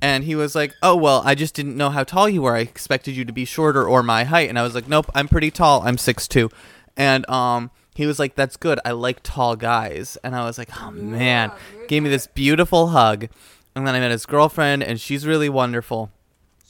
And 0.00 0.24
he 0.24 0.34
was 0.34 0.54
like, 0.54 0.74
"Oh 0.82 0.96
well, 0.96 1.22
I 1.26 1.34
just 1.34 1.54
didn't 1.54 1.76
know 1.76 1.90
how 1.90 2.04
tall 2.04 2.26
you 2.28 2.40
were. 2.42 2.56
I 2.56 2.60
expected 2.60 3.16
you 3.16 3.26
to 3.26 3.32
be 3.32 3.44
shorter 3.44 3.86
or 3.86 4.02
my 4.02 4.24
height." 4.24 4.48
And 4.48 4.58
I 4.58 4.62
was 4.62 4.74
like, 4.74 4.88
"Nope, 4.88 5.10
I'm 5.14 5.28
pretty 5.28 5.50
tall. 5.50 5.82
I'm 5.82 5.96
6'2". 5.96 6.50
And 6.96 7.28
um 7.28 7.70
he 7.94 8.06
was 8.06 8.18
like, 8.18 8.34
"That's 8.34 8.56
good. 8.56 8.80
I 8.84 8.92
like 8.92 9.22
tall 9.22 9.56
guys." 9.56 10.16
And 10.24 10.34
I 10.34 10.44
was 10.44 10.56
like, 10.56 10.70
"Oh 10.80 10.90
man." 10.90 11.50
Gave 11.88 12.02
me 12.02 12.08
this 12.08 12.28
beautiful 12.28 12.88
hug. 12.88 13.28
And 13.76 13.86
then 13.86 13.94
I 13.94 14.00
met 14.00 14.10
his 14.10 14.24
girlfriend 14.24 14.82
and 14.82 14.98
she's 15.00 15.26
really 15.26 15.48
wonderful. 15.48 16.10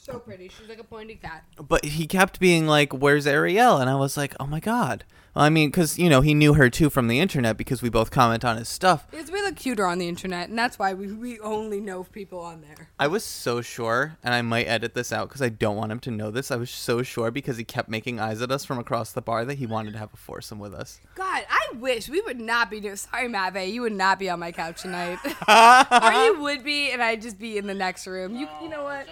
So 0.05 0.19
pretty. 0.19 0.49
She's 0.49 0.69
like 0.69 0.77
a 0.77 0.83
pointy 0.83 1.15
cat. 1.15 1.45
But 1.57 1.83
he 1.83 2.05
kept 2.05 2.39
being 2.39 2.67
like, 2.67 2.93
"Where's 2.93 3.25
Ariel?" 3.25 3.77
And 3.77 3.89
I 3.89 3.95
was 3.95 4.15
like, 4.15 4.35
"Oh 4.39 4.45
my 4.45 4.59
god." 4.59 5.03
Well, 5.33 5.43
I 5.43 5.49
mean, 5.49 5.69
because 5.69 5.97
you 5.97 6.09
know 6.09 6.21
he 6.21 6.35
knew 6.35 6.53
her 6.53 6.69
too 6.69 6.91
from 6.91 7.07
the 7.07 7.19
internet 7.19 7.57
because 7.57 7.81
we 7.81 7.89
both 7.89 8.11
comment 8.11 8.45
on 8.45 8.55
his 8.55 8.69
stuff. 8.69 9.09
Because 9.09 9.31
we 9.31 9.41
look 9.41 9.55
cuter 9.55 9.87
on 9.87 9.97
the 9.97 10.07
internet, 10.07 10.47
and 10.47 10.59
that's 10.59 10.77
why 10.77 10.93
we, 10.93 11.11
we 11.11 11.39
only 11.39 11.81
know 11.81 12.03
people 12.03 12.39
on 12.39 12.61
there. 12.61 12.89
I 12.99 13.07
was 13.07 13.23
so 13.23 13.61
sure, 13.61 14.15
and 14.23 14.35
I 14.35 14.43
might 14.43 14.67
edit 14.67 14.93
this 14.93 15.11
out 15.11 15.27
because 15.27 15.41
I 15.41 15.49
don't 15.49 15.75
want 15.75 15.91
him 15.91 15.99
to 16.01 16.11
know 16.11 16.29
this. 16.29 16.51
I 16.51 16.55
was 16.55 16.69
so 16.69 17.01
sure 17.01 17.31
because 17.31 17.57
he 17.57 17.63
kept 17.63 17.89
making 17.89 18.19
eyes 18.19 18.43
at 18.43 18.51
us 18.51 18.63
from 18.63 18.77
across 18.77 19.11
the 19.11 19.23
bar 19.23 19.43
that 19.43 19.55
he 19.55 19.65
wanted 19.65 19.93
to 19.93 19.99
have 19.99 20.13
a 20.13 20.17
foursome 20.17 20.59
with 20.59 20.75
us. 20.75 21.01
God, 21.15 21.43
I 21.49 21.75
wish 21.79 22.09
we 22.09 22.21
would 22.21 22.39
not 22.39 22.69
be 22.69 22.79
doing. 22.79 22.95
Sorry, 22.95 23.27
Mave, 23.27 23.73
you 23.73 23.81
would 23.81 23.91
not 23.91 24.19
be 24.19 24.29
on 24.29 24.39
my 24.39 24.51
couch 24.51 24.83
tonight. 24.83 25.17
or 25.47 26.13
you 26.13 26.41
would 26.43 26.63
be, 26.63 26.91
and 26.91 27.01
I'd 27.01 27.23
just 27.23 27.39
be 27.39 27.57
in 27.57 27.65
the 27.65 27.73
next 27.73 28.05
room. 28.05 28.35
You, 28.35 28.47
you 28.61 28.69
know 28.69 28.83
what? 28.83 29.07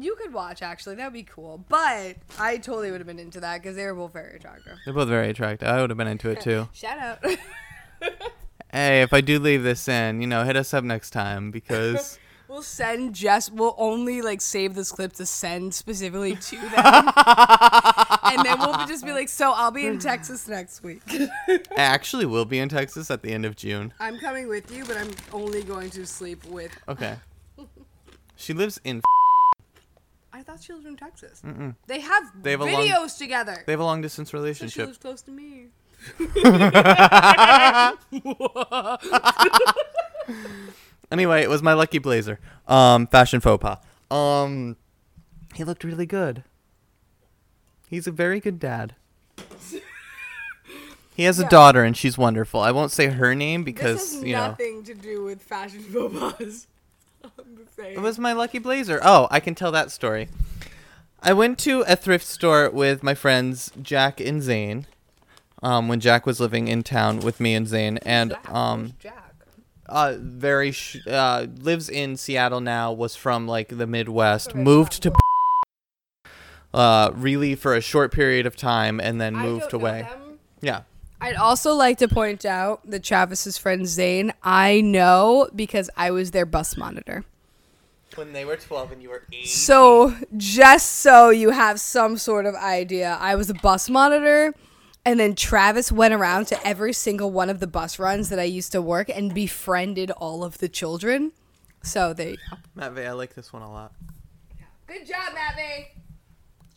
You 0.00 0.16
could 0.16 0.32
watch 0.32 0.62
actually. 0.62 0.94
That'd 0.94 1.12
be 1.12 1.22
cool. 1.22 1.64
But 1.68 2.16
I 2.38 2.56
totally 2.56 2.90
would 2.90 3.00
have 3.00 3.06
been 3.06 3.18
into 3.18 3.40
that 3.40 3.62
because 3.62 3.76
they 3.76 3.84
were 3.84 3.94
both 3.94 4.12
very 4.12 4.36
attractive. 4.36 4.78
They're 4.84 4.94
both 4.94 5.08
very 5.08 5.30
attractive. 5.30 5.68
I 5.68 5.80
would 5.80 5.90
have 5.90 5.96
been 5.98 6.06
into 6.06 6.30
it 6.30 6.40
too. 6.40 6.68
Shout 6.72 6.98
out. 6.98 7.24
hey, 8.72 9.02
if 9.02 9.12
I 9.12 9.20
do 9.20 9.38
leave 9.38 9.62
this 9.62 9.88
in, 9.88 10.20
you 10.20 10.26
know, 10.26 10.44
hit 10.44 10.56
us 10.56 10.72
up 10.72 10.84
next 10.84 11.10
time 11.10 11.50
because 11.50 12.18
we'll 12.48 12.62
send 12.62 13.14
Jess. 13.14 13.50
We'll 13.50 13.74
only 13.76 14.22
like 14.22 14.40
save 14.40 14.74
this 14.74 14.90
clip 14.90 15.12
to 15.14 15.26
send 15.26 15.74
specifically 15.74 16.36
to 16.36 16.56
them, 16.56 17.12
and 18.24 18.44
then 18.44 18.58
we'll 18.58 18.86
just 18.86 19.04
be 19.04 19.12
like, 19.12 19.28
"So 19.28 19.52
I'll 19.52 19.70
be 19.70 19.86
in 19.86 19.98
Texas 19.98 20.48
next 20.48 20.82
week. 20.82 21.02
I 21.10 21.60
actually 21.76 22.24
will 22.24 22.46
be 22.46 22.58
in 22.58 22.70
Texas 22.70 23.10
at 23.10 23.22
the 23.22 23.32
end 23.32 23.44
of 23.44 23.54
June. 23.54 23.92
I'm 24.00 24.18
coming 24.18 24.48
with 24.48 24.74
you, 24.74 24.86
but 24.86 24.96
I'm 24.96 25.10
only 25.32 25.62
going 25.62 25.90
to 25.90 26.06
sleep 26.06 26.44
with." 26.46 26.72
Okay. 26.88 27.16
She 28.36 28.54
lives 28.54 28.80
in. 28.84 29.02
She 30.60 30.72
lived 30.72 30.86
in 30.86 30.96
Texas. 30.96 31.42
They 31.86 32.00
have 32.00 32.24
They 32.42 32.50
have 32.52 32.60
a 32.60 32.64
long- 32.64 32.82
videos 32.82 33.16
together. 33.18 33.62
They 33.66 33.72
have 33.72 33.80
a 33.80 33.84
long 33.84 34.00
distance 34.00 34.32
relationship. 34.34 34.74
So 34.74 34.80
she 34.82 34.86
lives 34.86 34.98
close 34.98 35.22
to 35.22 35.30
me. 35.30 35.68
Anyway, 41.12 41.42
it 41.42 41.50
was 41.50 41.60
my 41.62 41.72
lucky 41.72 41.98
blazer. 41.98 42.38
Um, 42.68 43.08
fashion 43.08 43.40
faux 43.40 43.60
pas. 43.60 43.78
Um, 44.16 44.76
he 45.54 45.64
looked 45.64 45.82
really 45.82 46.06
good. 46.06 46.44
He's 47.88 48.06
a 48.06 48.12
very 48.12 48.38
good 48.38 48.60
dad. 48.60 48.94
He 51.16 51.24
has 51.24 51.40
a 51.40 51.48
daughter 51.48 51.82
and 51.82 51.96
she's 51.96 52.16
wonderful. 52.16 52.60
I 52.60 52.70
won't 52.70 52.92
say 52.92 53.08
her 53.08 53.34
name 53.34 53.64
This 53.64 53.74
because 53.74 54.14
has 54.14 54.22
you 54.24 54.34
know 54.34 54.48
nothing 54.48 54.84
to 54.84 54.94
do 54.94 55.24
with 55.24 55.42
fashion 55.42 55.82
faux 55.82 56.16
pas. 56.18 56.66
I'm 57.46 57.56
just 57.56 57.76
saying. 57.76 57.96
it 57.96 58.00
was 58.00 58.18
my 58.18 58.32
lucky 58.32 58.58
blazer. 58.58 59.00
Oh, 59.02 59.28
I 59.30 59.40
can 59.40 59.54
tell 59.54 59.72
that 59.72 59.90
story. 59.90 60.28
I 61.22 61.32
went 61.32 61.58
to 61.60 61.82
a 61.82 61.96
thrift 61.96 62.26
store 62.26 62.70
with 62.70 63.02
my 63.02 63.14
friends 63.14 63.70
Jack 63.82 64.20
and 64.20 64.42
Zane. 64.42 64.86
Um, 65.62 65.88
when 65.88 66.00
Jack 66.00 66.24
was 66.24 66.40
living 66.40 66.68
in 66.68 66.82
town 66.82 67.20
with 67.20 67.38
me 67.40 67.54
and 67.54 67.68
Zane, 67.68 67.98
and 67.98 68.30
Jack, 68.30 68.50
um, 68.50 68.94
Jack. 68.98 69.34
uh 69.86 70.14
very 70.18 70.72
sh- 70.72 71.06
uh 71.06 71.46
lives 71.58 71.90
in 71.90 72.16
Seattle 72.16 72.60
now 72.62 72.92
was 72.92 73.14
from 73.16 73.46
like 73.46 73.68
the 73.68 73.86
Midwest 73.86 74.54
moved 74.54 75.02
to 75.02 75.12
uh 76.72 77.10
really 77.14 77.54
for 77.54 77.74
a 77.74 77.80
short 77.80 78.12
period 78.12 78.46
of 78.46 78.56
time 78.56 79.00
and 79.00 79.20
then 79.20 79.36
I 79.36 79.42
moved 79.42 79.72
away 79.74 80.08
yeah 80.62 80.82
I'd 81.20 81.36
also 81.36 81.74
like 81.74 81.98
to 81.98 82.08
point 82.08 82.44
out 82.44 82.88
that 82.90 83.02
Travis's 83.02 83.58
friend 83.58 83.86
Zane, 83.86 84.32
I 84.42 84.80
know 84.80 85.48
because 85.54 85.90
I 85.96 86.10
was 86.10 86.30
their 86.30 86.46
bus 86.46 86.76
monitor. 86.76 87.24
when 88.16 88.32
they 88.32 88.44
were 88.44 88.56
12 88.56 88.92
and 88.92 89.02
you 89.02 89.10
were 89.10 89.24
8 89.32 89.46
So, 89.46 90.16
just 90.36 90.92
so 90.96 91.30
you 91.30 91.50
have 91.50 91.78
some 91.78 92.16
sort 92.16 92.46
of 92.46 92.54
idea, 92.54 93.16
I 93.20 93.34
was 93.36 93.50
a 93.50 93.54
bus 93.54 93.88
monitor, 93.90 94.54
and 95.04 95.20
then 95.20 95.34
Travis 95.34 95.92
went 95.92 96.12
around 96.14 96.46
to 96.48 96.66
every 96.66 96.92
single 96.92 97.30
one 97.30 97.48
of 97.50 97.60
the 97.60 97.66
bus 97.66 97.98
runs 97.98 98.28
that 98.30 98.38
I 98.38 98.44
used 98.44 98.72
to 98.72 98.82
work 98.82 99.08
and 99.08 99.32
befriended 99.34 100.10
all 100.12 100.42
of 100.42 100.58
the 100.58 100.68
children. 100.68 101.32
So, 101.82 102.12
there 102.12 102.30
you 102.30 102.36
go. 102.50 102.56
Matt 102.74 102.92
Vey, 102.92 103.06
I 103.06 103.12
like 103.12 103.34
this 103.34 103.52
one 103.52 103.62
a 103.62 103.70
lot 103.70 103.92
Good 104.86 105.06
job, 105.06 105.34
Matt 105.34 105.56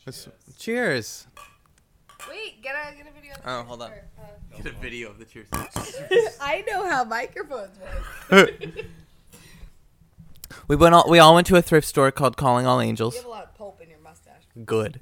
This- 0.06 0.28
cheers 0.58 1.28
Wait, 2.30 2.62
get 2.62 2.76
a, 2.76 2.96
get 2.96 3.08
a 3.08 3.14
video. 3.14 3.34
Oh, 3.46 3.64
hold 3.64 3.82
on. 3.82 3.92
Uh, 3.92 4.24
get 4.56 4.66
a 4.66 4.76
video 4.78 5.10
of 5.10 5.20
the 5.20 5.26
cheers 5.26 5.48
I 6.42 6.64
know 6.68 6.88
how 6.88 7.04
microphones 7.04 7.78
work. 8.30 8.52
we 10.68 10.76
went 10.76 10.96
all 10.96 11.10
we 11.10 11.20
all 11.20 11.36
went 11.36 11.48
to 11.48 11.56
a 11.56 11.62
thrift 11.62 11.88
store 11.88 12.12
called 12.12 12.38
Calling 12.38 12.66
All 12.66 12.80
Angels 12.80 13.16
You 13.16 13.22
have 13.22 13.28
a 13.28 13.30
lot 13.30 13.44
of 13.46 13.56
pulp 13.56 13.82
in 13.82 13.90
your 13.90 14.00
mustache. 14.00 14.44
good 14.66 15.00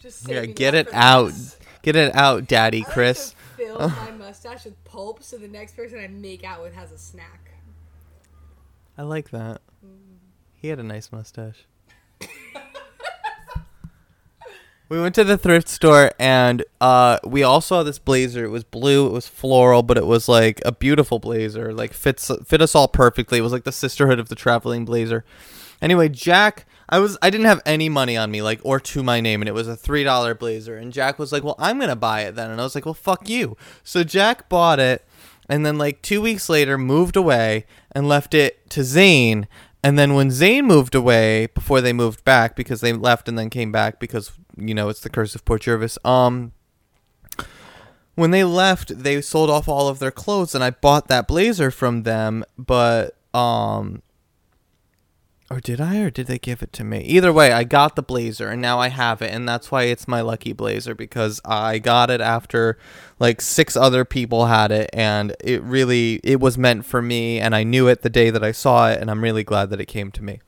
Just 0.00 0.28
yeah 0.28 0.40
saving 0.40 0.54
get 0.54 0.74
up 0.74 0.86
it 0.86 0.90
for 0.90 0.96
out 0.96 1.26
this. 1.28 1.58
get 1.82 1.96
it 1.96 2.14
out 2.14 2.46
daddy 2.46 2.78
I 2.78 2.80
like 2.80 2.88
to 2.88 2.92
Chris 2.92 3.34
fill 3.56 3.78
my 3.88 4.10
mustache 4.12 4.64
with 4.64 4.82
pulp 4.84 5.22
so 5.22 5.38
the 5.38 5.48
next 5.48 5.76
person 5.76 5.98
I 5.98 6.08
make 6.08 6.44
out 6.44 6.62
with 6.62 6.74
has 6.74 6.92
a 6.92 6.98
snack. 6.98 7.52
I 8.98 9.02
like 9.02 9.30
that 9.30 9.60
mm. 9.84 10.18
he 10.54 10.68
had 10.68 10.78
a 10.78 10.84
nice 10.84 11.10
mustache 11.10 11.64
We 14.88 15.00
went 15.00 15.14
to 15.14 15.24
the 15.24 15.38
thrift 15.38 15.68
store 15.68 16.12
and 16.18 16.62
uh, 16.80 17.18
we 17.24 17.42
all 17.42 17.62
saw 17.62 17.82
this 17.82 17.98
blazer. 17.98 18.44
It 18.44 18.50
was 18.50 18.64
blue. 18.64 19.06
It 19.06 19.12
was 19.12 19.26
floral, 19.26 19.82
but 19.82 19.96
it 19.96 20.06
was 20.06 20.28
like 20.28 20.60
a 20.64 20.72
beautiful 20.72 21.18
blazer. 21.18 21.72
Like 21.72 21.94
fits 21.94 22.30
fit 22.44 22.60
us 22.60 22.74
all 22.74 22.88
perfectly. 22.88 23.38
It 23.38 23.42
was 23.42 23.52
like 23.52 23.64
the 23.64 23.72
sisterhood 23.72 24.18
of 24.18 24.28
the 24.28 24.34
traveling 24.34 24.84
blazer. 24.84 25.24
Anyway, 25.80 26.10
Jack, 26.10 26.66
I 26.88 26.98
was 26.98 27.16
I 27.22 27.30
didn't 27.30 27.46
have 27.46 27.62
any 27.64 27.88
money 27.88 28.16
on 28.16 28.30
me, 28.30 28.42
like 28.42 28.60
or 28.62 28.78
to 28.78 29.02
my 29.02 29.20
name, 29.20 29.40
and 29.40 29.48
it 29.48 29.54
was 29.54 29.68
a 29.68 29.76
three 29.76 30.04
dollar 30.04 30.34
blazer. 30.34 30.76
And 30.76 30.92
Jack 30.92 31.18
was 31.18 31.32
like, 31.32 31.42
"Well, 31.42 31.56
I'm 31.58 31.78
gonna 31.78 31.96
buy 31.96 32.22
it 32.22 32.34
then," 32.34 32.50
and 32.50 32.60
I 32.60 32.64
was 32.64 32.74
like, 32.74 32.84
"Well, 32.84 32.94
fuck 32.94 33.28
you." 33.28 33.56
So 33.82 34.04
Jack 34.04 34.48
bought 34.50 34.80
it, 34.80 35.04
and 35.48 35.64
then 35.64 35.78
like 35.78 36.02
two 36.02 36.20
weeks 36.20 36.48
later, 36.48 36.76
moved 36.76 37.16
away 37.16 37.64
and 37.92 38.06
left 38.06 38.34
it 38.34 38.68
to 38.70 38.84
Zane. 38.84 39.48
And 39.82 39.98
then 39.98 40.14
when 40.14 40.30
Zane 40.30 40.66
moved 40.66 40.94
away, 40.94 41.46
before 41.46 41.80
they 41.80 41.92
moved 41.92 42.24
back, 42.24 42.56
because 42.56 42.80
they 42.80 42.92
left 42.92 43.28
and 43.28 43.38
then 43.38 43.50
came 43.50 43.70
back 43.70 43.98
because 43.98 44.32
you 44.56 44.74
know 44.74 44.88
it's 44.88 45.00
the 45.00 45.10
curse 45.10 45.34
of 45.34 45.44
Port 45.44 45.62
Jervis. 45.62 45.98
Um, 46.04 46.52
when 48.14 48.30
they 48.30 48.44
left, 48.44 49.02
they 49.02 49.20
sold 49.20 49.50
off 49.50 49.68
all 49.68 49.88
of 49.88 49.98
their 49.98 50.12
clothes, 50.12 50.54
and 50.54 50.62
I 50.62 50.70
bought 50.70 51.08
that 51.08 51.26
blazer 51.26 51.70
from 51.70 52.04
them. 52.04 52.44
But 52.56 53.16
um, 53.34 54.02
Or 55.50 55.60
did 55.60 55.80
I, 55.80 55.98
or 55.98 56.10
did 56.10 56.26
they 56.28 56.38
give 56.38 56.62
it 56.62 56.72
to 56.74 56.84
me? 56.84 57.00
Either 57.00 57.32
way, 57.32 57.52
I 57.52 57.64
got 57.64 57.96
the 57.96 58.02
blazer, 58.02 58.48
and 58.48 58.62
now 58.62 58.78
I 58.78 58.88
have 58.88 59.20
it, 59.20 59.32
and 59.32 59.48
that's 59.48 59.70
why 59.70 59.84
it's 59.84 60.06
my 60.08 60.20
lucky 60.20 60.52
blazer 60.52 60.94
because 60.94 61.40
I 61.44 61.78
got 61.80 62.08
it 62.08 62.20
after 62.20 62.78
like 63.18 63.40
six 63.40 63.76
other 63.76 64.04
people 64.04 64.46
had 64.46 64.70
it, 64.70 64.90
and 64.92 65.34
it 65.42 65.60
really 65.62 66.20
it 66.22 66.40
was 66.40 66.56
meant 66.56 66.86
for 66.86 67.02
me, 67.02 67.40
and 67.40 67.54
I 67.54 67.64
knew 67.64 67.88
it 67.88 68.02
the 68.02 68.10
day 68.10 68.30
that 68.30 68.44
I 68.44 68.52
saw 68.52 68.90
it, 68.90 69.00
and 69.00 69.10
I'm 69.10 69.22
really 69.22 69.44
glad 69.44 69.70
that 69.70 69.80
it 69.80 69.86
came 69.86 70.10
to 70.12 70.22
me. 70.22 70.40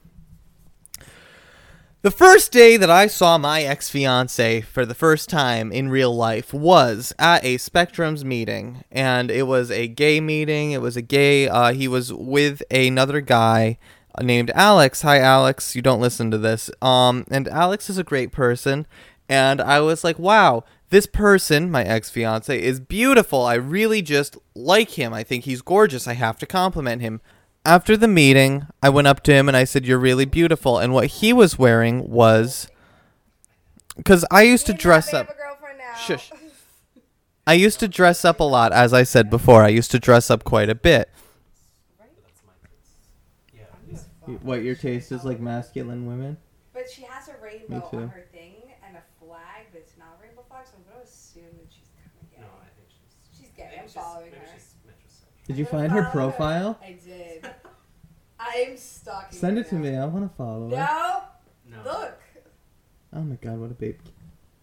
The 2.06 2.12
first 2.12 2.52
day 2.52 2.76
that 2.76 2.88
I 2.88 3.08
saw 3.08 3.36
my 3.36 3.64
ex 3.64 3.90
fiance 3.90 4.60
for 4.60 4.86
the 4.86 4.94
first 4.94 5.28
time 5.28 5.72
in 5.72 5.88
real 5.88 6.14
life 6.14 6.54
was 6.54 7.12
at 7.18 7.44
a 7.44 7.56
Spectrums 7.56 8.22
meeting, 8.22 8.84
and 8.92 9.28
it 9.28 9.48
was 9.48 9.72
a 9.72 9.88
gay 9.88 10.20
meeting. 10.20 10.70
It 10.70 10.80
was 10.80 10.96
a 10.96 11.02
gay. 11.02 11.48
Uh, 11.48 11.72
he 11.72 11.88
was 11.88 12.12
with 12.12 12.62
another 12.70 13.20
guy 13.20 13.78
named 14.22 14.52
Alex. 14.54 15.02
Hi, 15.02 15.18
Alex. 15.18 15.74
You 15.74 15.82
don't 15.82 16.00
listen 16.00 16.30
to 16.30 16.38
this. 16.38 16.70
Um, 16.80 17.24
and 17.28 17.48
Alex 17.48 17.90
is 17.90 17.98
a 17.98 18.04
great 18.04 18.30
person, 18.30 18.86
and 19.28 19.60
I 19.60 19.80
was 19.80 20.04
like, 20.04 20.16
wow. 20.16 20.62
This 20.90 21.06
person, 21.06 21.72
my 21.72 21.82
ex 21.82 22.08
fiance, 22.08 22.62
is 22.62 22.78
beautiful. 22.78 23.44
I 23.44 23.54
really 23.54 24.00
just 24.00 24.36
like 24.54 24.90
him. 24.90 25.12
I 25.12 25.24
think 25.24 25.42
he's 25.42 25.60
gorgeous. 25.60 26.06
I 26.06 26.12
have 26.12 26.38
to 26.38 26.46
compliment 26.46 27.02
him. 27.02 27.20
After 27.66 27.96
the 27.96 28.06
meeting, 28.06 28.68
I 28.80 28.90
went 28.90 29.08
up 29.08 29.24
to 29.24 29.32
him 29.34 29.48
and 29.48 29.56
I 29.56 29.64
said, 29.64 29.84
You're 29.84 29.98
really 29.98 30.24
beautiful. 30.24 30.78
And 30.78 30.94
what 30.94 31.08
he 31.08 31.32
was 31.32 31.58
wearing 31.58 32.08
was. 32.08 32.68
Because 33.96 34.24
I 34.30 34.42
used 34.42 34.66
to 34.66 34.72
dress 34.72 35.12
up. 35.12 35.28
Shush. 35.98 36.30
I 37.44 37.54
used 37.54 37.80
to 37.80 37.88
dress 37.88 38.24
up 38.24 38.38
a 38.38 38.44
lot, 38.44 38.72
as 38.72 38.92
I 38.92 39.02
said 39.02 39.30
before. 39.30 39.64
I 39.64 39.68
used 39.68 39.90
to 39.90 39.98
dress 39.98 40.30
up 40.30 40.44
quite 40.44 40.70
a 40.70 40.76
bit. 40.76 41.08
What 44.42 44.62
your 44.62 44.76
taste 44.76 45.10
is 45.10 45.24
like 45.24 45.40
masculine 45.40 46.06
women? 46.06 46.36
But 46.72 46.90
she 46.90 47.02
has 47.02 47.28
a 47.28 47.34
rainbow 47.42 47.76
Me 47.76 47.82
too. 47.90 47.96
on 47.98 48.08
her 48.08 48.26
thing 48.32 48.54
and 48.86 48.96
a 48.96 49.02
flag 49.24 49.66
that's 49.72 49.96
not 49.98 50.18
a 50.20 50.22
rainbow 50.22 50.44
flag, 50.48 50.66
so 50.66 50.74
I'm 50.76 50.92
gonna 50.92 51.04
assume 51.04 51.42
that 51.58 51.66
she's 51.70 51.88
kind 51.96 52.10
of 52.20 52.30
gay. 52.30 52.40
No, 52.42 52.46
I 52.62 52.68
think 52.76 52.88
she's. 52.90 53.40
She's 53.40 53.50
gay. 53.56 53.80
I'm 53.80 53.88
following 53.88 54.30
her. 54.32 54.46
Did 55.46 55.58
you 55.58 55.64
find 55.64 55.88
gonna 55.90 56.02
her 56.02 56.10
profile? 56.10 56.78
I 56.82 56.98
did. 57.04 57.05
I'm 58.46 58.76
stalking. 58.76 59.38
Send 59.38 59.56
her 59.56 59.62
it 59.62 59.68
to 59.70 59.74
now. 59.76 59.80
me. 59.80 59.96
I 59.96 60.04
want 60.06 60.30
to 60.30 60.36
follow 60.36 60.68
her. 60.70 60.76
No, 60.76 61.22
No. 61.70 61.82
look. 61.90 62.18
Oh 63.12 63.20
my 63.22 63.36
god, 63.36 63.58
what 63.58 63.70
a 63.70 63.74
babe. 63.74 63.98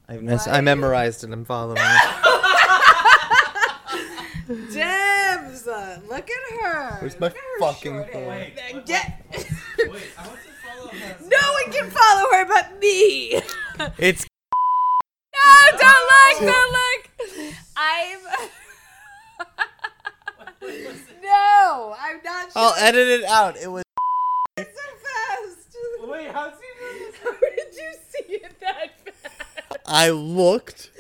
I, 0.07 0.17
miss- 0.17 0.47
I 0.47 0.61
memorized 0.61 1.23
it. 1.23 1.31
I'm 1.31 1.45
following 1.45 1.77
it. 1.79 1.83
Dibs! 4.47 5.67
Uh, 5.67 5.99
look 6.09 6.29
at 6.29 6.61
her. 6.61 6.97
Where's 6.99 7.17
my 7.19 7.27
Look 7.27 7.35
at 7.37 7.41
her 7.41 7.59
fucking 7.59 7.93
short 7.93 8.11
phone? 8.11 8.23
hair. 8.23 8.51
Wait, 8.55 8.73
what- 8.75 8.85
Get. 8.85 9.25
Wait, 9.31 10.03
I 10.17 10.27
want 10.27 10.39
to 10.43 10.49
follow 10.67 10.87
her. 10.89 11.15
no 11.21 11.53
one 11.53 11.71
can 11.71 11.89
follow 11.89 12.29
her 12.31 12.45
but 12.45 12.79
me. 12.79 13.41
It's 13.97 14.25
No, 15.33 15.77
don't 15.79 16.03
look, 16.11 16.53
don't 16.53 16.71
look. 16.71 17.53
I'm. 17.77 18.19
no, 21.23 21.95
I'm 21.99 22.19
not. 22.23 22.49
I'll 22.55 22.73
edit 22.75 23.07
it 23.07 23.23
out. 23.25 23.57
It 23.57 23.67
was 23.71 23.83
so 24.57 24.63
fast. 24.63 25.77
Wait, 26.07 26.29
how's 26.31 26.53
he 26.53 26.67
doing 26.79 27.11
this? 27.11 27.15
How 27.23 27.31
did 27.39 27.75
you 27.75 27.93
see 28.09 28.33
it 28.35 28.59
that 28.59 28.91
fast? 29.21 29.79
I 29.85 30.09
looked. 30.09 30.91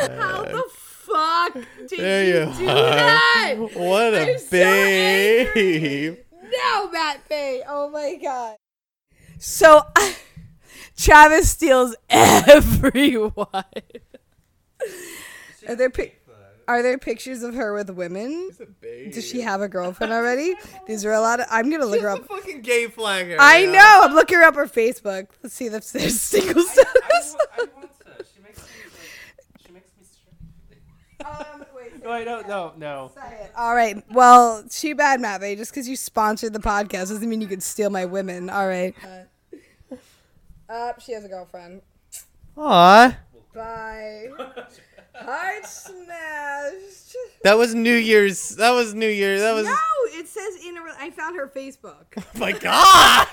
How 0.00 0.42
uh, 0.42 0.42
the 0.44 0.64
fuck 0.70 1.54
did 1.88 1.98
There 2.00 2.24
you, 2.24 2.50
you 2.52 2.56
do 2.58 2.68
are. 2.68 2.74
that? 2.74 3.54
What 3.74 4.14
a 4.14 4.32
I'm 4.32 4.38
so 4.38 4.50
babe. 4.50 6.18
No, 6.42 6.90
Matt 6.90 7.28
Bay. 7.28 7.62
Oh 7.66 7.88
my 7.90 8.18
god. 8.22 8.56
So 9.38 9.82
Travis 10.96 11.50
steals 11.50 11.96
everyone. 12.10 13.46
Are 15.68 15.74
there 15.74 15.90
pic- 15.90 16.20
are 16.68 16.82
there 16.82 16.98
pictures 16.98 17.42
of 17.42 17.54
her 17.54 17.72
with 17.72 17.90
women? 17.90 18.50
Does 19.12 19.26
she 19.26 19.40
have 19.42 19.60
a 19.62 19.68
girlfriend 19.68 20.12
already? 20.12 20.54
These 20.86 21.04
are 21.04 21.12
a 21.12 21.20
lot 21.20 21.40
of. 21.40 21.46
I'm 21.50 21.70
gonna 21.70 21.86
look 21.86 22.00
her 22.02 22.08
up. 22.10 22.26
fucking 22.26 22.62
gay 22.62 22.86
flag. 22.88 23.28
right 23.28 23.36
I 23.38 23.64
now. 23.66 23.72
know. 23.72 24.00
I'm 24.04 24.14
looking 24.14 24.38
her 24.38 24.44
up 24.44 24.54
her 24.56 24.66
Facebook. 24.66 25.28
Let's 25.42 25.54
see 25.54 25.66
if 25.66 25.72
there's 25.92 26.20
single 26.20 26.62
status. 26.62 27.36
wa- 27.38 27.46
I 27.56 27.66
want 27.76 27.90
her. 28.06 28.24
She 28.34 28.42
makes 28.42 28.58
me 28.58 28.64
like. 28.84 29.66
She 29.66 29.72
makes 29.72 29.88
me. 29.98 31.24
Um, 31.24 31.64
wait, 31.74 31.92
Wait, 32.06 32.24
no, 32.24 32.40
no, 32.42 32.72
no. 32.76 33.12
All 33.56 33.74
right. 33.74 34.02
Well, 34.12 34.64
too 34.68 34.94
bad, 34.94 35.20
Matt 35.20 35.40
Bay. 35.40 35.56
Just 35.56 35.70
because 35.72 35.88
you 35.88 35.96
sponsored 35.96 36.52
the 36.52 36.58
podcast 36.60 37.08
doesn't 37.08 37.28
mean 37.28 37.40
you 37.40 37.48
could 37.48 37.62
steal 37.62 37.90
my 37.90 38.04
women. 38.04 38.48
All 38.50 38.66
right. 38.66 38.94
Uh, 40.68 40.92
she 41.00 41.12
has 41.12 41.24
a 41.24 41.28
girlfriend. 41.28 41.80
Aw. 42.56 43.16
Bye. 43.54 44.28
Heart 45.20 45.66
smashed. 45.66 47.16
That 47.42 47.56
was 47.58 47.74
New 47.74 47.94
Year's. 47.96 48.50
That 48.56 48.70
was 48.72 48.94
New 48.94 49.08
Year's. 49.08 49.40
That 49.40 49.54
was. 49.54 49.64
No, 49.66 49.76
it 50.08 50.28
says 50.28 50.64
in 50.64 50.76
a. 50.76 50.82
Re- 50.82 50.92
I 50.98 51.10
found 51.10 51.36
her 51.36 51.46
Facebook. 51.48 52.04
Oh 52.18 52.38
my 52.38 52.52
god. 52.52 53.26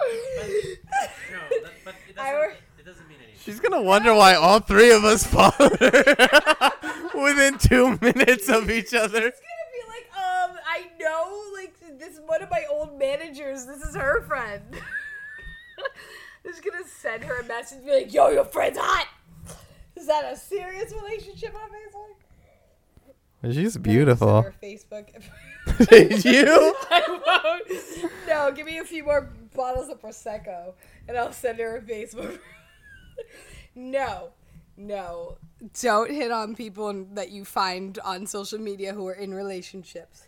No, 0.00 1.38
that, 1.62 1.72
but 1.84 1.94
it 2.08 2.16
doesn't, 2.16 2.34
were- 2.34 2.54
it 2.78 2.84
doesn't 2.84 3.08
mean 3.08 3.18
anything. 3.22 3.38
She's 3.44 3.60
gonna 3.60 3.82
wonder 3.82 4.14
why 4.14 4.34
all 4.34 4.60
three 4.60 4.90
of 4.92 5.04
us 5.04 5.24
followed 5.26 5.78
her 5.80 6.70
within 7.22 7.58
two 7.58 7.98
minutes 8.00 8.48
of 8.48 8.70
each 8.70 8.94
other. 8.94 9.26
It's 9.26 9.40
gonna 9.40 9.70
be 9.72 9.82
like, 9.88 10.06
um, 10.16 10.56
I 10.66 10.86
know, 10.98 11.42
like 11.54 11.74
this 11.98 12.14
is 12.14 12.20
one 12.26 12.42
of 12.42 12.50
my 12.50 12.64
old 12.70 12.98
managers. 12.98 13.66
This 13.66 13.82
is 13.82 13.94
her 13.94 14.22
friend. 14.22 14.62
Just 16.44 16.64
gonna 16.64 16.84
send 16.86 17.24
her 17.24 17.40
a 17.40 17.44
message, 17.44 17.78
and 17.78 17.86
be 17.86 17.92
like, 17.92 18.12
"Yo, 18.12 18.28
your 18.30 18.44
friend's 18.44 18.78
hot." 18.78 19.06
Is 19.96 20.06
that 20.06 20.32
a 20.32 20.36
serious 20.36 20.92
relationship 20.92 21.54
on 21.54 21.68
Facebook? 21.70 23.52
She's 23.54 23.76
beautiful. 23.76 24.42
her 24.42 24.54
Facebook. 24.62 25.08
Did 25.88 26.24
you? 26.24 26.74
I 26.90 27.02
won't. 27.68 28.12
No, 28.26 28.52
give 28.52 28.66
me 28.66 28.78
a 28.78 28.84
few 28.84 29.04
more 29.04 29.30
bottles 29.54 29.88
of 29.88 30.00
prosecco, 30.00 30.74
and 31.08 31.16
I'll 31.16 31.32
send 31.32 31.58
her 31.58 31.76
a 31.76 31.80
Facebook. 31.82 32.38
no, 33.74 34.30
no, 34.76 35.38
don't 35.80 36.10
hit 36.10 36.30
on 36.30 36.54
people 36.54 37.06
that 37.14 37.30
you 37.30 37.44
find 37.44 37.98
on 38.04 38.26
social 38.26 38.58
media 38.58 38.92
who 38.94 39.06
are 39.06 39.14
in 39.14 39.32
relationships. 39.34 40.26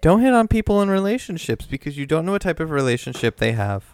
Don't 0.00 0.20
hit 0.20 0.32
on 0.32 0.48
people 0.48 0.80
in 0.82 0.90
relationships 0.90 1.66
because 1.66 1.96
you 1.98 2.06
don't 2.06 2.24
know 2.26 2.32
what 2.32 2.42
type 2.42 2.60
of 2.60 2.70
relationship 2.70 3.38
they 3.38 3.52
have. 3.52 3.93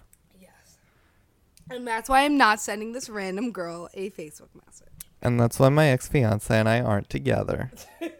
And 1.71 1.87
that's 1.87 2.09
why 2.09 2.23
I'm 2.25 2.37
not 2.37 2.61
sending 2.61 2.93
this 2.93 3.09
random 3.09 3.53
girl 3.53 3.89
a 3.95 4.11
Facebook 4.11 4.49
message. 4.67 4.89
And 5.23 5.39
that's 5.39 5.59
why 5.59 5.69
my 5.69 5.89
ex 5.89 6.09
fiance 6.09 6.55
and 6.55 6.69
I 6.69 6.81
aren't 6.81 7.11
together. 7.11 7.71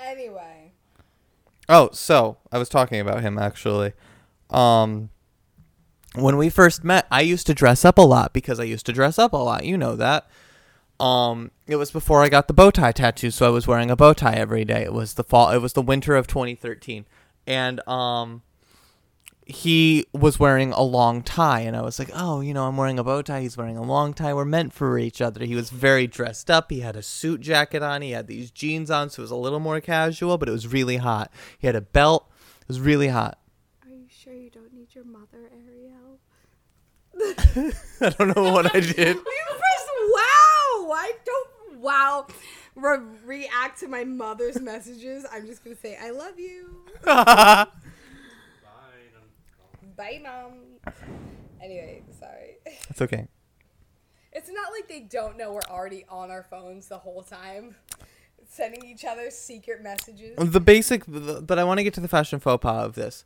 Anyway, 0.00 0.72
Oh, 1.68 1.90
so 1.92 2.38
I 2.50 2.56
was 2.56 2.68
talking 2.68 3.00
about 3.00 3.20
him 3.20 3.38
actually. 3.38 3.92
Um 4.50 5.10
when 6.14 6.36
we 6.38 6.48
first 6.48 6.82
met, 6.82 7.06
I 7.10 7.20
used 7.20 7.46
to 7.48 7.54
dress 7.54 7.84
up 7.84 7.98
a 7.98 8.02
lot 8.02 8.32
because 8.32 8.58
I 8.58 8.64
used 8.64 8.86
to 8.86 8.92
dress 8.92 9.18
up 9.18 9.32
a 9.32 9.36
lot. 9.36 9.64
You 9.64 9.76
know 9.76 9.96
that. 9.96 10.28
Um 11.00 11.50
it 11.66 11.76
was 11.76 11.90
before 11.90 12.22
I 12.22 12.28
got 12.28 12.48
the 12.48 12.54
bow 12.54 12.70
tie 12.70 12.92
tattoo, 12.92 13.30
so 13.30 13.46
I 13.46 13.50
was 13.50 13.66
wearing 13.66 13.90
a 13.90 13.96
bow 13.96 14.14
tie 14.14 14.34
every 14.34 14.64
day. 14.64 14.82
It 14.82 14.92
was 14.92 15.14
the 15.14 15.24
fall 15.24 15.50
it 15.50 15.58
was 15.58 15.72
the 15.74 15.82
winter 15.82 16.14
of 16.16 16.26
2013. 16.26 17.04
And 17.46 17.86
um 17.88 18.42
he 19.50 20.04
was 20.12 20.38
wearing 20.38 20.72
a 20.72 20.82
long 20.82 21.22
tie 21.22 21.60
and 21.60 21.74
I 21.74 21.80
was 21.80 21.98
like, 21.98 22.10
"Oh, 22.14 22.40
you 22.42 22.52
know, 22.52 22.66
I'm 22.66 22.76
wearing 22.76 22.98
a 22.98 23.04
bow 23.04 23.22
tie, 23.22 23.40
he's 23.40 23.56
wearing 23.56 23.78
a 23.78 23.82
long 23.82 24.12
tie. 24.12 24.34
We're 24.34 24.44
meant 24.44 24.74
for 24.74 24.98
each 24.98 25.22
other." 25.22 25.42
He 25.46 25.54
was 25.54 25.70
very 25.70 26.06
dressed 26.06 26.50
up. 26.50 26.70
He 26.70 26.80
had 26.80 26.96
a 26.96 27.02
suit 27.02 27.40
jacket 27.40 27.82
on. 27.82 28.02
He 28.02 28.10
had 28.10 28.26
these 28.26 28.50
jeans 28.50 28.90
on, 28.90 29.08
so 29.08 29.20
it 29.20 29.24
was 29.24 29.30
a 29.30 29.36
little 29.36 29.58
more 29.58 29.80
casual, 29.80 30.36
but 30.36 30.50
it 30.50 30.52
was 30.52 30.66
really 30.66 30.98
hot. 30.98 31.32
He 31.58 31.66
had 31.66 31.76
a 31.76 31.80
belt. 31.80 32.30
It 32.60 32.68
was 32.68 32.78
really 32.78 33.08
hot. 33.08 33.38
are 33.82 33.88
you 33.90 34.06
sure 34.10 34.34
you 34.34 34.50
don't 34.50 34.72
need 34.74 34.94
your 34.94 35.04
mother, 35.04 35.50
Ariel? 35.50 36.20
I 38.02 38.10
don't 38.10 38.36
know 38.36 38.52
what 38.52 38.66
I 38.74 38.80
did. 38.80 39.16
You 39.16 39.22
pressed 39.22 39.90
wow. 40.12 40.92
I 40.92 41.12
don't 41.24 41.78
wow. 41.80 42.26
Re- 42.74 42.98
react 43.24 43.80
to 43.80 43.88
my 43.88 44.04
mother's 44.04 44.60
messages. 44.60 45.24
I'm 45.32 45.46
just 45.46 45.64
gonna 45.64 45.74
say 45.74 45.96
I 45.96 46.10
love 46.10 46.38
you. 46.38 46.84
Bye, 49.98 50.20
mom. 50.22 50.52
Anyway, 51.60 52.04
sorry. 52.20 52.58
It's 52.88 53.02
okay. 53.02 53.26
It's 54.32 54.48
not 54.48 54.70
like 54.70 54.86
they 54.86 55.00
don't 55.00 55.36
know 55.36 55.52
we're 55.52 55.60
already 55.68 56.04
on 56.08 56.30
our 56.30 56.44
phones 56.44 56.86
the 56.86 56.98
whole 56.98 57.24
time, 57.24 57.74
sending 58.48 58.84
each 58.84 59.04
other 59.04 59.28
secret 59.30 59.82
messages. 59.82 60.36
The 60.38 60.60
basic, 60.60 61.02
but 61.06 61.58
I 61.58 61.64
want 61.64 61.78
to 61.78 61.84
get 61.84 61.94
to 61.94 62.00
the 62.00 62.06
fashion 62.06 62.38
faux 62.38 62.62
pas 62.62 62.84
of 62.86 62.94
this. 62.94 63.24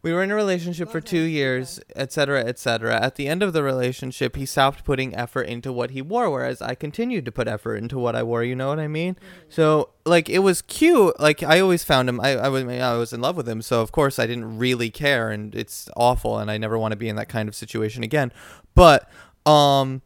We 0.00 0.12
were 0.12 0.22
in 0.22 0.30
a 0.30 0.34
relationship 0.36 0.90
for 0.90 1.00
two 1.00 1.22
years, 1.22 1.80
etc., 1.96 2.38
cetera, 2.38 2.48
et 2.48 2.58
cetera. 2.58 3.00
At 3.00 3.16
the 3.16 3.26
end 3.26 3.42
of 3.42 3.52
the 3.52 3.64
relationship, 3.64 4.36
he 4.36 4.46
stopped 4.46 4.84
putting 4.84 5.14
effort 5.14 5.42
into 5.42 5.72
what 5.72 5.90
he 5.90 6.00
wore, 6.00 6.30
whereas 6.30 6.62
I 6.62 6.76
continued 6.76 7.24
to 7.24 7.32
put 7.32 7.48
effort 7.48 7.76
into 7.76 7.98
what 7.98 8.14
I 8.14 8.22
wore. 8.22 8.44
You 8.44 8.54
know 8.54 8.68
what 8.68 8.78
I 8.78 8.86
mean? 8.86 9.16
So, 9.48 9.90
like, 10.06 10.28
it 10.28 10.38
was 10.38 10.62
cute. 10.62 11.18
Like, 11.18 11.42
I 11.42 11.58
always 11.58 11.82
found 11.82 12.08
him. 12.08 12.20
I, 12.20 12.36
I 12.36 12.48
was, 12.48 12.64
I 12.64 12.96
was 12.96 13.12
in 13.12 13.20
love 13.20 13.36
with 13.36 13.48
him. 13.48 13.60
So, 13.60 13.82
of 13.82 13.90
course, 13.90 14.20
I 14.20 14.26
didn't 14.26 14.56
really 14.56 14.88
care, 14.88 15.30
and 15.30 15.52
it's 15.54 15.90
awful, 15.96 16.38
and 16.38 16.48
I 16.48 16.58
never 16.58 16.78
want 16.78 16.92
to 16.92 16.96
be 16.96 17.08
in 17.08 17.16
that 17.16 17.28
kind 17.28 17.48
of 17.48 17.56
situation 17.56 18.04
again. 18.04 18.32
But, 18.76 19.10
um, 19.46 20.02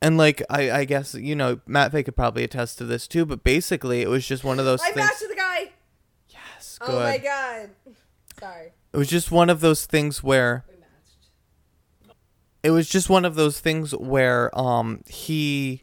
and 0.00 0.16
like, 0.16 0.42
I, 0.48 0.70
I 0.70 0.84
guess 0.86 1.14
you 1.14 1.36
know, 1.36 1.60
Matt 1.66 1.92
Faye 1.92 2.02
could 2.02 2.16
probably 2.16 2.42
attest 2.42 2.78
to 2.78 2.84
this 2.84 3.06
too. 3.06 3.26
But 3.26 3.44
basically, 3.44 4.00
it 4.00 4.08
was 4.08 4.26
just 4.26 4.44
one 4.44 4.58
of 4.58 4.64
those 4.64 4.80
I 4.80 4.92
things. 4.92 4.96
matched 4.96 5.20
with 5.20 5.30
the 5.30 5.36
guy. 5.36 5.72
Yes, 6.30 6.78
Oh 6.80 6.98
my 6.98 7.18
god. 7.18 7.70
Sorry. 8.40 8.72
It 8.92 8.96
was 8.96 9.08
just 9.08 9.30
one 9.30 9.50
of 9.50 9.60
those 9.60 9.86
things 9.86 10.22
where 10.22 10.64
it 12.62 12.70
was 12.70 12.88
just 12.88 13.08
one 13.08 13.24
of 13.24 13.34
those 13.36 13.60
things 13.60 13.94
where 13.94 14.56
um 14.58 15.02
he 15.08 15.82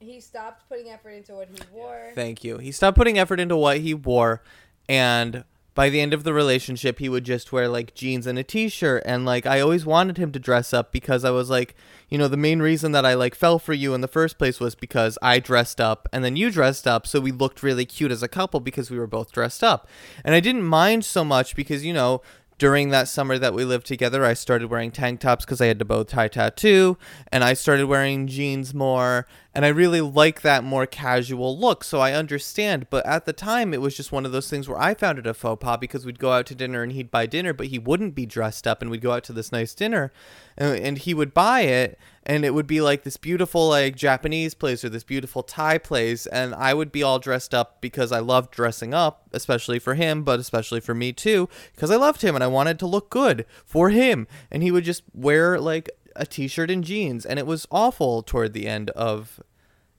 He 0.00 0.20
stopped 0.20 0.68
putting 0.68 0.88
effort 0.90 1.10
into 1.10 1.34
what 1.34 1.48
he 1.48 1.58
wore. 1.72 2.12
thank 2.14 2.44
you 2.44 2.58
he 2.58 2.70
stopped 2.72 2.96
putting 2.96 3.18
effort 3.18 3.40
into 3.40 3.56
what 3.56 3.78
he 3.78 3.94
wore 3.94 4.42
and 4.88 5.44
by 5.74 5.88
the 5.88 6.00
end 6.00 6.12
of 6.12 6.24
the 6.24 6.32
relationship 6.32 6.98
he 6.98 7.08
would 7.08 7.24
just 7.24 7.52
wear 7.52 7.68
like 7.68 7.94
jeans 7.94 8.26
and 8.26 8.38
a 8.38 8.42
t-shirt 8.42 9.02
and 9.06 9.24
like 9.24 9.46
I 9.46 9.60
always 9.60 9.86
wanted 9.86 10.18
him 10.18 10.32
to 10.32 10.38
dress 10.38 10.72
up 10.72 10.92
because 10.92 11.24
I 11.24 11.30
was 11.30 11.50
like 11.50 11.74
you 12.08 12.18
know 12.18 12.28
the 12.28 12.36
main 12.36 12.60
reason 12.60 12.92
that 12.92 13.06
I 13.06 13.14
like 13.14 13.34
fell 13.34 13.58
for 13.58 13.72
you 13.72 13.94
in 13.94 14.00
the 14.00 14.08
first 14.08 14.36
place 14.36 14.58
was 14.58 14.74
because 14.74 15.16
I 15.22 15.38
dressed 15.38 15.80
up 15.80 16.08
and 16.12 16.24
then 16.24 16.36
you 16.36 16.50
dressed 16.50 16.86
up 16.86 17.06
so 17.06 17.20
we 17.20 17.32
looked 17.32 17.62
really 17.62 17.86
cute 17.86 18.10
as 18.10 18.22
a 18.22 18.28
couple 18.28 18.60
because 18.60 18.90
we 18.90 18.98
were 18.98 19.06
both 19.06 19.32
dressed 19.32 19.62
up. 19.62 19.88
And 20.24 20.34
I 20.34 20.40
didn't 20.40 20.64
mind 20.64 21.04
so 21.04 21.24
much 21.24 21.54
because 21.54 21.84
you 21.84 21.92
know 21.92 22.20
during 22.60 22.90
that 22.90 23.08
summer 23.08 23.38
that 23.38 23.54
we 23.54 23.64
lived 23.64 23.86
together, 23.86 24.22
I 24.22 24.34
started 24.34 24.68
wearing 24.68 24.90
tank 24.90 25.20
tops 25.20 25.46
because 25.46 25.62
I 25.62 25.66
had 25.66 25.80
a 25.80 25.84
bow 25.86 26.02
tie 26.02 26.28
tattoo, 26.28 26.98
and 27.32 27.42
I 27.42 27.54
started 27.54 27.86
wearing 27.86 28.26
jeans 28.26 28.74
more, 28.74 29.26
and 29.54 29.64
I 29.64 29.68
really 29.68 30.02
like 30.02 30.42
that 30.42 30.62
more 30.62 30.84
casual 30.84 31.58
look. 31.58 31.82
So 31.82 32.00
I 32.00 32.12
understand, 32.12 32.88
but 32.90 33.06
at 33.06 33.24
the 33.24 33.32
time, 33.32 33.72
it 33.72 33.80
was 33.80 33.96
just 33.96 34.12
one 34.12 34.26
of 34.26 34.32
those 34.32 34.50
things 34.50 34.68
where 34.68 34.78
I 34.78 34.92
found 34.92 35.18
it 35.18 35.26
a 35.26 35.32
faux 35.32 35.64
pas 35.64 35.78
because 35.78 36.04
we'd 36.04 36.18
go 36.18 36.32
out 36.32 36.44
to 36.46 36.54
dinner 36.54 36.82
and 36.82 36.92
he'd 36.92 37.10
buy 37.10 37.24
dinner, 37.24 37.54
but 37.54 37.68
he 37.68 37.78
wouldn't 37.78 38.14
be 38.14 38.26
dressed 38.26 38.66
up, 38.66 38.82
and 38.82 38.90
we'd 38.90 39.00
go 39.00 39.12
out 39.12 39.24
to 39.24 39.32
this 39.32 39.50
nice 39.50 39.74
dinner, 39.74 40.12
and, 40.58 40.78
and 40.78 40.98
he 40.98 41.14
would 41.14 41.32
buy 41.32 41.62
it, 41.62 41.98
and 42.30 42.44
it 42.44 42.54
would 42.54 42.68
be 42.68 42.80
like 42.80 43.02
this 43.02 43.16
beautiful 43.16 43.68
like 43.68 43.96
Japanese 43.96 44.54
place 44.54 44.84
or 44.84 44.88
this 44.88 45.02
beautiful 45.02 45.42
Thai 45.42 45.78
place, 45.78 46.26
and 46.26 46.54
I 46.54 46.74
would 46.74 46.92
be 46.92 47.02
all 47.02 47.18
dressed 47.18 47.52
up 47.52 47.80
because 47.80 48.12
I 48.12 48.20
loved 48.20 48.52
dressing 48.52 48.94
up, 48.94 49.28
especially 49.32 49.80
for 49.80 49.94
him, 49.94 50.22
but 50.22 50.38
especially 50.38 50.78
for 50.78 50.94
me 50.94 51.12
too, 51.12 51.48
because 51.74 51.90
I 51.90 51.96
loved 51.96 52.22
him 52.22 52.36
and 52.36 52.44
I 52.44 52.46
wanted 52.46 52.78
to 52.78 52.86
look 52.86 53.10
good 53.10 53.46
for 53.66 53.90
him, 53.90 54.28
and 54.48 54.62
he 54.62 54.70
would 54.70 54.84
just 54.84 55.02
wear 55.12 55.58
like 55.58 55.90
a 56.14 56.24
t-shirt 56.24 56.70
and 56.70 56.84
jeans, 56.84 57.26
and 57.26 57.36
it 57.40 57.46
was 57.46 57.66
awful 57.68 58.22
toward 58.22 58.52
the 58.52 58.68
end 58.68 58.90
of 58.90 59.40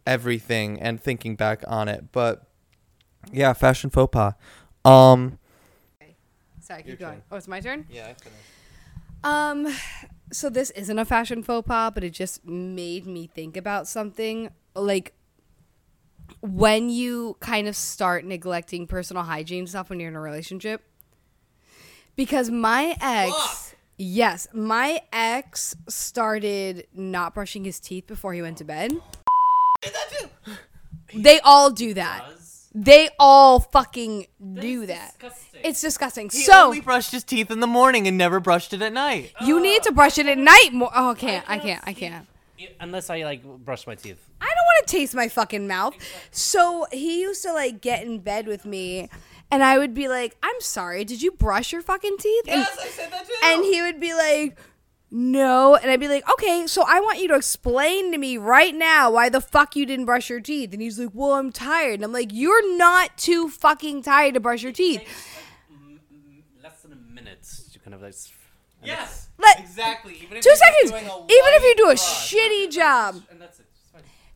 everything 0.08 0.80
and 0.80 1.02
thinking 1.02 1.36
back 1.36 1.66
on 1.68 1.90
it, 1.90 2.14
but 2.14 2.48
yeah, 3.34 3.52
fashion 3.52 3.90
faux 3.90 4.10
pas. 4.10 4.36
Um, 4.86 5.38
Sorry, 6.62 6.84
Your 6.86 6.96
keep 6.96 7.00
going. 7.00 7.14
turn. 7.16 7.24
Oh, 7.30 7.36
it's 7.36 7.50
my 7.50 7.60
turn? 7.60 7.86
yeah, 7.92 8.08
I 8.08 8.14
finished. 8.14 8.46
Um, 9.26 9.68
so 10.32 10.50
this 10.50 10.70
isn't 10.72 10.98
a 10.98 11.06
fashion 11.06 11.44
faux 11.44 11.68
pas, 11.68 11.92
but 11.94 12.04
it 12.04 12.12
just 12.12 12.46
made 12.46 13.06
me 13.06 13.28
think 13.28 13.58
about 13.58 13.88
something. 13.88 14.50
Like 14.76 15.14
when 16.40 16.90
you 16.90 17.38
kind 17.40 17.68
of 17.68 17.76
start 17.76 18.26
neglecting 18.26 18.88
personal 18.88 19.24
hygiene 19.24 19.68
stuff 19.68 19.90
when 19.90 20.00
you're 20.00 20.10
in 20.10 20.16
a 20.16 20.22
relationship. 20.22 20.82
Because 22.16 22.50
my 22.50 22.96
ex, 23.02 23.76
yes, 23.98 24.48
my 24.54 25.02
ex 25.14 25.76
started 25.88 26.88
not 26.94 27.34
brushing 27.34 27.64
his 27.64 27.80
teeth 27.80 28.06
before 28.08 28.34
he 28.34 28.42
went 28.42 28.58
to 28.58 28.64
bed. 28.64 28.92
They 31.14 31.40
all 31.40 31.72
do 31.72 31.94
that. 31.94 32.24
They 32.74 33.10
all 33.20 33.60
fucking 33.60 34.28
do 34.54 34.86
that. 34.86 35.16
It's 35.64 35.82
disgusting. 35.82 36.30
He 36.30 36.44
so 36.44 36.66
only 36.68 36.80
brushed 36.80 37.12
his 37.12 37.24
teeth 37.24 37.52
in 37.52 37.60
the 37.60 37.68
morning 37.68 38.08
and 38.08 38.18
never 38.18 38.40
brushed 38.40 38.74
it 38.74 38.82
at 38.82 38.94
night. 38.94 39.34
you 39.42 39.62
need 39.62 39.84
to 39.84 39.92
brush 39.92 40.18
it 40.18 40.26
at 40.26 40.38
night 40.38 40.70
more. 40.72 40.90
Oh, 40.96 41.12
I 41.12 41.16
can't. 41.16 41.46
I 41.50 41.58
can't. 41.58 41.84
I 41.86 41.94
can't. 41.94 42.28
Unless 42.80 43.10
I 43.10 43.24
like 43.24 43.44
brush 43.44 43.88
my 43.88 43.96
teeth. 43.96 44.24
I 44.40 44.46
don't 44.46 44.66
want 44.66 44.88
to 44.88 44.92
taste 44.92 45.16
my 45.16 45.28
fucking 45.28 45.68
mouth. 45.68 45.96
So 46.30 46.86
he 46.92 47.22
used 47.22 47.42
to 47.44 47.54
like 47.54 47.82
get 47.82 48.06
in 48.06 48.20
bed 48.20 48.46
with 48.48 48.66
me, 48.66 49.10
and 49.50 49.64
I 49.64 49.78
would 49.80 49.94
be 49.96 50.08
like, 50.08 50.38
"I'm 50.44 50.62
sorry, 50.62 51.04
did 51.04 51.22
you 51.24 51.32
brush 51.32 51.72
your 51.74 51.82
fucking 51.82 52.18
teeth?" 52.20 52.44
And, 52.48 52.62
I 52.62 52.66
said 52.88 53.12
that 53.12 53.28
too. 53.28 53.34
and 53.44 53.66
he 53.66 53.82
would 53.82 54.00
be 54.00 54.14
like, 54.14 54.58
"No," 55.12 55.76
and 55.76 55.92
I'd 55.92 56.00
be 56.00 56.08
like, 56.08 56.28
"Okay, 56.32 56.66
so 56.68 56.84
I 56.88 57.00
want 57.02 57.20
you 57.20 57.28
to 57.28 57.36
explain 57.36 58.12
to 58.14 58.18
me 58.18 58.38
right 58.38 58.74
now 58.74 59.12
why 59.12 59.30
the 59.30 59.42
fuck 59.42 59.76
you 59.76 59.86
didn't 59.86 60.06
brush 60.06 60.30
your 60.30 60.40
teeth." 60.40 60.72
And 60.74 60.82
he's 60.82 60.98
like, 60.98 61.10
"Well, 61.14 61.34
I'm 61.34 61.52
tired." 61.52 61.96
And 61.96 62.04
I'm 62.06 62.14
like, 62.14 62.30
"You're 62.32 62.78
not 62.78 63.18
too 63.18 63.50
fucking 63.50 64.04
tired 64.04 64.34
to 64.36 64.40
brush 64.40 64.64
your 64.64 64.72
teeth." 64.72 65.02
Mm-hmm. 65.72 66.64
Less 66.64 66.82
than 66.82 66.94
a 66.94 66.96
minute 66.96 67.48
to 67.74 67.80
kind 67.80 67.94
of 67.94 68.02
like. 68.02 68.14
Yes, 68.84 69.28
Let- 69.38 69.60
exactly. 69.60 70.16
Even 70.24 70.38
if 70.38 70.44
Two 70.44 70.50
you're 70.50 70.56
seconds. 70.58 70.92
Even 70.92 71.22
if 71.30 71.64
you 71.64 71.76
do 71.78 71.84
a 71.84 71.88
brush. 71.90 72.34
shitty 72.34 72.72
job. 72.72 73.22
And 73.30 73.40
that's 73.40 73.60
it. 73.60 73.66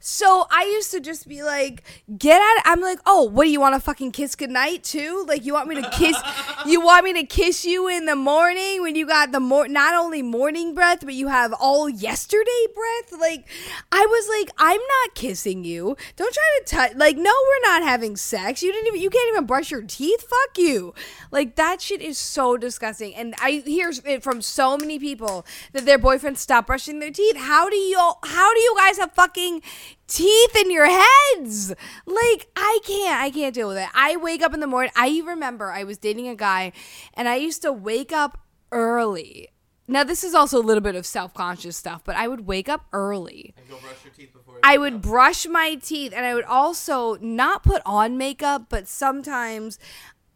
So 0.08 0.46
I 0.52 0.66
used 0.66 0.92
to 0.92 1.00
just 1.00 1.28
be 1.28 1.42
like, 1.42 1.82
get 2.16 2.40
out. 2.40 2.62
I'm 2.64 2.80
like, 2.80 3.00
oh, 3.08 3.24
what 3.24 3.46
do 3.46 3.50
you 3.50 3.60
want 3.60 3.74
to 3.74 3.82
fucking 3.82 4.12
kiss 4.12 4.36
goodnight 4.36 4.84
too? 4.84 5.26
Like, 5.28 5.44
you 5.44 5.54
want 5.54 5.68
me 5.68 5.82
to 5.82 5.90
kiss? 5.90 6.16
you 6.68 6.80
want 6.80 7.06
me 7.06 7.14
to 7.14 7.24
kiss 7.24 7.66
you 7.66 7.88
in 7.88 8.06
the 8.06 8.16
morning 8.16 8.84
when 8.84 8.96
you 8.96 9.08
got 9.08 9.32
the 9.32 9.40
mor 9.40 9.68
not 9.68 9.96
only 9.96 10.22
morning 10.22 10.76
breath, 10.76 11.00
but 11.04 11.16
you 11.16 11.30
have 11.30 11.54
all 11.60 11.90
yesterday 11.90 12.68
breath? 12.76 13.20
Like, 13.20 13.48
I 13.92 14.06
was 14.06 14.30
like, 14.30 14.52
I'm 14.60 14.80
not 14.80 15.16
kissing 15.16 15.64
you. 15.64 15.98
Don't 16.18 16.32
try 16.32 16.60
to 16.60 16.66
touch. 16.66 16.96
Like, 16.96 17.18
no, 17.18 17.32
we're 17.48 17.72
not 17.72 17.82
having 17.82 18.16
sex. 18.16 18.62
You 18.62 18.72
didn't 18.72 18.86
even. 18.86 19.02
You 19.02 19.10
can't 19.10 19.30
even 19.30 19.48
brush 19.48 19.72
your 19.72 19.82
teeth. 19.82 20.22
Fuck 20.22 20.60
you. 20.60 20.94
Like 21.32 21.56
that 21.56 21.82
shit 21.82 22.02
is 22.02 22.20
so 22.20 22.58
disgusting. 22.58 23.16
And 23.16 23.34
I 23.42 23.64
hear 23.66 23.92
it 24.06 24.22
from 24.22 24.44
so 24.44 24.78
many 24.78 25.00
people 25.00 25.48
that 25.74 25.86
their 25.86 25.98
boyfriends 25.98 26.38
stop 26.38 26.68
brushing 26.68 27.00
their 27.00 27.10
teeth. 27.10 27.38
How 27.38 27.70
do 27.72 27.76
you? 27.76 27.98
How 28.24 28.54
do 28.54 28.60
you 28.60 28.76
guys 28.78 29.00
have 29.00 29.14
fucking 29.14 29.64
teeth 30.08 30.56
in 30.56 30.72
your 30.72 30.88
heads. 30.88 31.74
Like 32.06 32.48
I 32.56 32.80
can't 32.84 33.22
I 33.22 33.30
can't 33.30 33.54
deal 33.54 33.68
with 33.68 33.78
it. 33.78 33.90
I 33.94 34.16
wake 34.18 34.42
up 34.42 34.54
in 34.54 34.60
the 34.60 34.68
morning. 34.68 34.92
I 34.96 35.22
remember 35.26 35.72
I 35.72 35.84
was 35.84 35.98
dating 35.98 36.28
a 36.28 36.36
guy 36.36 36.72
and 37.14 37.28
I 37.28 37.36
used 37.36 37.62
to 37.64 37.74
wake 37.74 38.12
up 38.12 38.40
early. 38.72 39.50
Now 39.88 40.04
this 40.04 40.24
is 40.24 40.34
also 40.34 40.60
a 40.60 40.66
little 40.66 40.82
bit 40.82 40.96
of 40.96 41.06
self-conscious 41.06 41.78
stuff, 41.78 42.04
but 42.04 42.16
I 42.16 42.28
would 42.28 42.48
wake 42.48 42.70
up 42.70 42.86
early. 42.92 43.54
And 43.58 43.70
Go 43.70 43.78
brush 43.78 44.04
your 44.04 44.14
teeth 44.14 44.34
before. 44.34 44.60
I 44.64 44.78
would 44.78 45.02
brush 45.02 45.46
my 45.46 45.76
teeth 45.76 46.14
and 46.16 46.26
I 46.26 46.34
would 46.34 46.46
also 46.46 47.18
not 47.18 47.64
put 47.64 47.82
on 47.86 48.18
makeup, 48.18 48.66
but 48.70 48.88
sometimes 48.88 49.78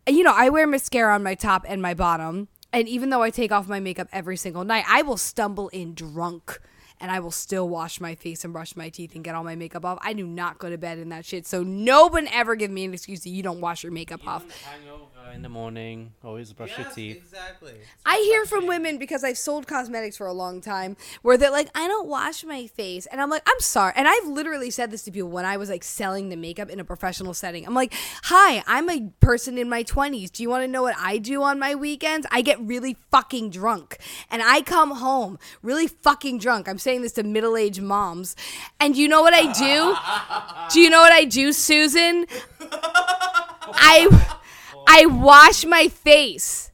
you 0.08 0.24
know, 0.24 0.34
I 0.36 0.50
wear 0.50 0.66
mascara 0.66 1.14
on 1.14 1.24
my 1.24 1.36
top 1.36 1.66
and 1.68 1.82
my 1.82 1.94
bottom. 1.94 2.48
And 2.72 2.88
even 2.88 3.10
though 3.10 3.22
I 3.22 3.30
take 3.30 3.52
off 3.52 3.68
my 3.68 3.80
makeup 3.80 4.08
every 4.12 4.38
single 4.38 4.64
night, 4.64 4.86
I 4.88 5.02
will 5.02 5.18
stumble 5.18 5.70
in 5.70 5.94
drunk 5.94 6.60
and 7.00 7.12
I 7.12 7.20
will 7.20 7.32
still 7.32 7.70
wash 7.70 8.02
my 8.02 8.16
face 8.16 8.44
and 8.44 8.52
brush 8.54 8.76
my 8.76 8.90
teeth 8.90 9.16
and 9.16 9.24
get 9.24 9.36
all 9.36 9.44
my 9.44 9.56
makeup 9.56 9.86
off. 9.86 10.00
I 10.02 10.14
do 10.14 10.26
not 10.26 10.58
go 10.60 10.70
to 10.70 10.78
bed 10.78 10.98
in 11.00 11.10
that 11.10 11.26
shit. 11.26 11.48
So 11.48 11.64
no 11.64 12.08
one 12.08 12.28
ever 12.32 12.56
give 12.56 12.72
me 12.72 12.84
an 12.86 12.94
excuse 12.94 13.22
that 13.22 13.30
you 13.30 13.42
don't 13.44 13.62
wash 13.62 13.84
your 13.84 13.92
makeup 13.92 14.26
off. 14.28 14.44
Even 14.44 15.19
hangover 15.20 15.36
in 15.36 15.42
the 15.42 15.50
morning. 15.50 16.14
Always 16.24 16.54
brush 16.54 16.78
your 16.78 16.88
teeth. 16.90 17.18
Exactly. 17.18 17.74
I 18.06 18.18
hear 18.18 18.46
from 18.46 18.68
women 18.68 18.98
because 18.98 19.24
I've 19.24 19.38
sold 19.38 19.68
cosmetics 19.68 20.18
for 20.18 20.28
a 20.28 20.34
long 20.34 20.62
time 20.62 20.98
where 21.22 21.38
they're 21.38 21.52
like, 21.52 21.70
I 21.76 21.88
don't 21.88 22.08
wash 22.08 22.44
my 22.44 22.68
face. 22.68 23.06
And 23.06 23.22
I'm 23.22 23.30
like, 23.30 23.44
I'm 23.48 23.60
sorry. 23.60 23.94
And 23.96 24.08
I've 24.08 24.28
literally 24.28 24.70
said 24.70 24.92
this 24.92 25.04
to 25.04 25.12
people 25.12 25.30
when 25.30 25.46
I 25.46 25.58
was 25.58 25.70
like 25.70 25.84
selling 25.84 26.30
the 26.30 26.36
makeup 26.36 26.70
in 26.70 26.80
a 26.80 26.84
professional 26.84 27.34
setting. 27.34 27.66
I'm 27.66 27.74
like, 27.74 27.94
hi, 28.24 28.64
I'm 28.68 28.90
a 28.90 29.10
person 29.20 29.58
in 29.58 29.70
my 29.70 29.84
20s. 29.84 30.32
Do 30.32 30.44
you 30.44 30.50
want 30.50 30.64
to 30.64 30.68
know 30.68 30.82
what 30.82 30.96
I 30.98 31.18
do 31.18 31.44
on 31.44 31.60
my 31.60 31.76
weekends? 31.76 32.26
I 32.32 32.42
get 32.42 32.60
really 32.60 32.98
fucking 33.12 33.52
drunk 33.52 33.98
and 34.30 34.42
I 34.44 34.62
come 34.62 34.92
home 34.92 35.40
really 35.62 35.88
fucking 35.88 36.40
drunk. 36.40 36.68
I'm 36.68 36.80
saying 36.80 37.02
this 37.02 37.14
to 37.14 37.24
middle 37.24 37.58
aged 37.58 37.82
moms. 37.82 38.36
And 38.80 38.96
you 38.96 39.08
know 39.08 39.22
what 39.22 39.34
I 39.34 39.52
do? 39.52 39.96
do 40.74 40.80
you 40.80 40.90
know 40.90 41.02
what 41.02 41.12
I 41.12 41.26
do, 41.26 41.54
Susan? 41.54 42.26
I. 43.72 44.38
I 44.92 45.06
wash 45.06 45.66
my 45.66 45.88
face 45.88 46.72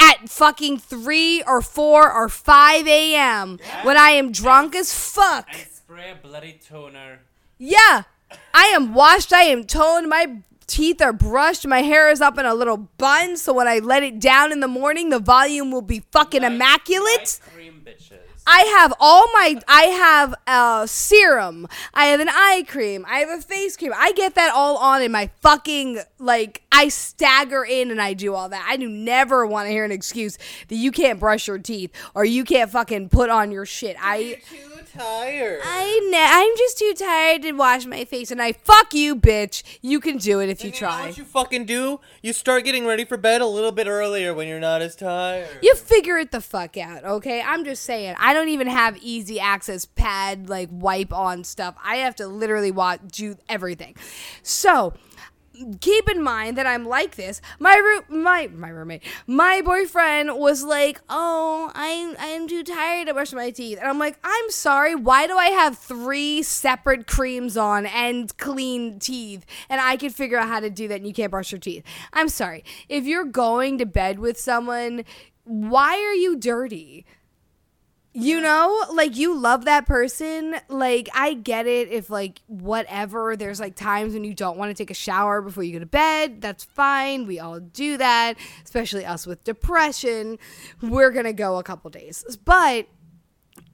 at 0.00 0.28
fucking 0.28 0.78
3 0.78 1.42
or 1.42 1.60
4 1.60 2.12
or 2.12 2.28
5 2.28 2.86
a.m. 2.86 3.58
when 3.82 3.96
I 3.96 4.10
am 4.10 4.30
drunk 4.30 4.76
as 4.76 4.94
fuck. 4.94 5.48
And 5.52 5.68
spray 5.68 6.12
a 6.12 6.14
bloody 6.14 6.60
toner. 6.64 7.18
Yeah. 7.58 8.04
I 8.54 8.66
am 8.66 8.94
washed. 8.94 9.32
I 9.32 9.42
am 9.42 9.64
toned. 9.64 10.08
My 10.08 10.38
teeth 10.68 11.02
are 11.02 11.12
brushed. 11.12 11.66
My 11.66 11.82
hair 11.82 12.08
is 12.08 12.20
up 12.20 12.38
in 12.38 12.46
a 12.46 12.54
little 12.54 12.76
bun. 12.76 13.36
So 13.36 13.52
when 13.52 13.66
I 13.66 13.80
let 13.80 14.04
it 14.04 14.20
down 14.20 14.52
in 14.52 14.60
the 14.60 14.68
morning, 14.68 15.10
the 15.10 15.18
volume 15.18 15.72
will 15.72 15.82
be 15.82 16.04
fucking 16.12 16.44
immaculate. 16.44 17.18
Light 17.18 17.40
cream 17.52 17.82
bitches. 17.84 18.19
I 18.46 18.60
have 18.78 18.92
all 18.98 19.26
my 19.32 19.60
I 19.68 19.82
have 19.82 20.34
a 20.46 20.88
serum. 20.88 21.68
I 21.94 22.06
have 22.06 22.20
an 22.20 22.28
eye 22.28 22.64
cream. 22.66 23.04
I 23.08 23.18
have 23.18 23.38
a 23.38 23.42
face 23.42 23.76
cream. 23.76 23.92
I 23.94 24.12
get 24.12 24.34
that 24.34 24.52
all 24.54 24.76
on 24.78 25.02
in 25.02 25.12
my 25.12 25.30
fucking 25.40 26.00
like 26.18 26.62
I 26.72 26.88
stagger 26.88 27.64
in 27.64 27.90
and 27.90 28.00
I 28.00 28.14
do 28.14 28.34
all 28.34 28.48
that. 28.48 28.66
I 28.68 28.76
do 28.76 28.88
never 28.88 29.46
want 29.46 29.66
to 29.66 29.70
hear 29.70 29.84
an 29.84 29.92
excuse 29.92 30.38
that 30.68 30.76
you 30.76 30.90
can't 30.92 31.20
brush 31.20 31.48
your 31.48 31.58
teeth 31.58 31.92
or 32.14 32.24
you 32.24 32.44
can't 32.44 32.70
fucking 32.70 33.08
put 33.10 33.30
on 33.30 33.52
your 33.52 33.66
shit. 33.66 33.96
I 34.00 34.40
tired. 34.92 35.60
I 35.64 36.08
ne- 36.10 36.18
I'm 36.18 36.56
just 36.56 36.78
too 36.78 36.92
tired 36.96 37.42
to 37.42 37.52
wash 37.52 37.86
my 37.86 38.04
face 38.04 38.30
and 38.30 38.40
I 38.42 38.52
fuck 38.52 38.92
you, 38.94 39.16
bitch. 39.16 39.62
You 39.82 40.00
can 40.00 40.16
do 40.18 40.40
it 40.40 40.48
if 40.48 40.62
you 40.62 40.66
You 40.68 40.72
know 40.72 40.78
try. 40.78 41.06
what 41.06 41.18
you 41.18 41.24
fucking 41.24 41.64
do? 41.66 42.00
You 42.22 42.32
start 42.32 42.64
getting 42.64 42.86
ready 42.86 43.04
for 43.04 43.16
bed 43.16 43.40
a 43.40 43.46
little 43.46 43.72
bit 43.72 43.86
earlier 43.86 44.34
when 44.34 44.48
you're 44.48 44.60
not 44.60 44.82
as 44.82 44.96
tired. 44.96 45.48
You 45.62 45.74
figure 45.74 46.18
it 46.18 46.30
the 46.32 46.40
fuck 46.40 46.76
out, 46.76 47.04
okay? 47.04 47.42
I'm 47.42 47.64
just 47.64 47.82
saying. 47.84 48.16
I 48.18 48.32
don't 48.34 48.48
even 48.48 48.66
have 48.66 48.96
easy 48.98 49.38
access 49.40 49.84
pad 49.84 50.48
like 50.48 50.68
wipe 50.72 51.12
on 51.12 51.44
stuff. 51.44 51.74
I 51.84 51.96
have 51.96 52.14
to 52.16 52.26
literally 52.26 52.70
watch 52.70 53.00
do 53.08 53.36
everything. 53.48 53.96
So 54.42 54.94
keep 55.80 56.08
in 56.08 56.22
mind 56.22 56.56
that 56.56 56.66
I'm 56.66 56.86
like 56.86 57.16
this. 57.16 57.40
My 57.58 57.76
roo- 57.76 58.16
my 58.16 58.48
my 58.48 58.68
roommate, 58.68 59.02
my 59.26 59.62
boyfriend 59.62 60.36
was 60.36 60.64
like, 60.64 61.00
"Oh, 61.08 61.70
I 61.74 62.14
I'm 62.18 62.48
too 62.48 62.62
tired 62.62 63.08
to 63.08 63.14
brush 63.14 63.32
my 63.32 63.50
teeth," 63.50 63.78
and 63.78 63.88
I'm 63.88 63.98
like, 63.98 64.18
"I'm 64.24 64.50
sorry. 64.50 64.94
Why 64.94 65.26
do 65.26 65.36
I 65.36 65.46
have 65.46 65.78
three 65.78 66.42
separate 66.42 67.06
creams 67.06 67.56
on 67.56 67.86
and 67.86 68.36
clean 68.38 68.98
teeth, 68.98 69.44
and 69.68 69.80
I 69.80 69.96
can 69.96 70.10
figure 70.10 70.38
out 70.38 70.48
how 70.48 70.60
to 70.60 70.70
do 70.70 70.88
that, 70.88 70.96
and 70.96 71.06
you 71.06 71.14
can't 71.14 71.30
brush 71.30 71.52
your 71.52 71.58
teeth?" 71.58 71.84
I'm 72.12 72.28
sorry. 72.28 72.64
If 72.88 73.04
you're 73.04 73.24
going 73.24 73.78
to 73.78 73.86
bed 73.86 74.18
with 74.18 74.38
someone, 74.38 75.04
why 75.44 75.94
are 75.94 76.14
you 76.14 76.36
dirty? 76.36 77.04
You 78.12 78.40
know, 78.40 78.86
like 78.92 79.16
you 79.16 79.38
love 79.38 79.66
that 79.66 79.86
person. 79.86 80.56
Like, 80.68 81.08
I 81.14 81.34
get 81.34 81.68
it 81.68 81.88
if, 81.90 82.10
like, 82.10 82.40
whatever, 82.48 83.36
there's 83.36 83.60
like 83.60 83.76
times 83.76 84.14
when 84.14 84.24
you 84.24 84.34
don't 84.34 84.58
want 84.58 84.70
to 84.70 84.74
take 84.74 84.90
a 84.90 84.94
shower 84.94 85.40
before 85.40 85.62
you 85.62 85.74
go 85.74 85.78
to 85.78 85.86
bed. 85.86 86.40
That's 86.40 86.64
fine. 86.64 87.26
We 87.26 87.38
all 87.38 87.60
do 87.60 87.96
that, 87.98 88.34
especially 88.64 89.04
us 89.04 89.28
with 89.28 89.44
depression. 89.44 90.38
We're 90.82 91.12
going 91.12 91.26
to 91.26 91.32
go 91.32 91.58
a 91.58 91.62
couple 91.62 91.88
days. 91.90 92.36
But 92.44 92.88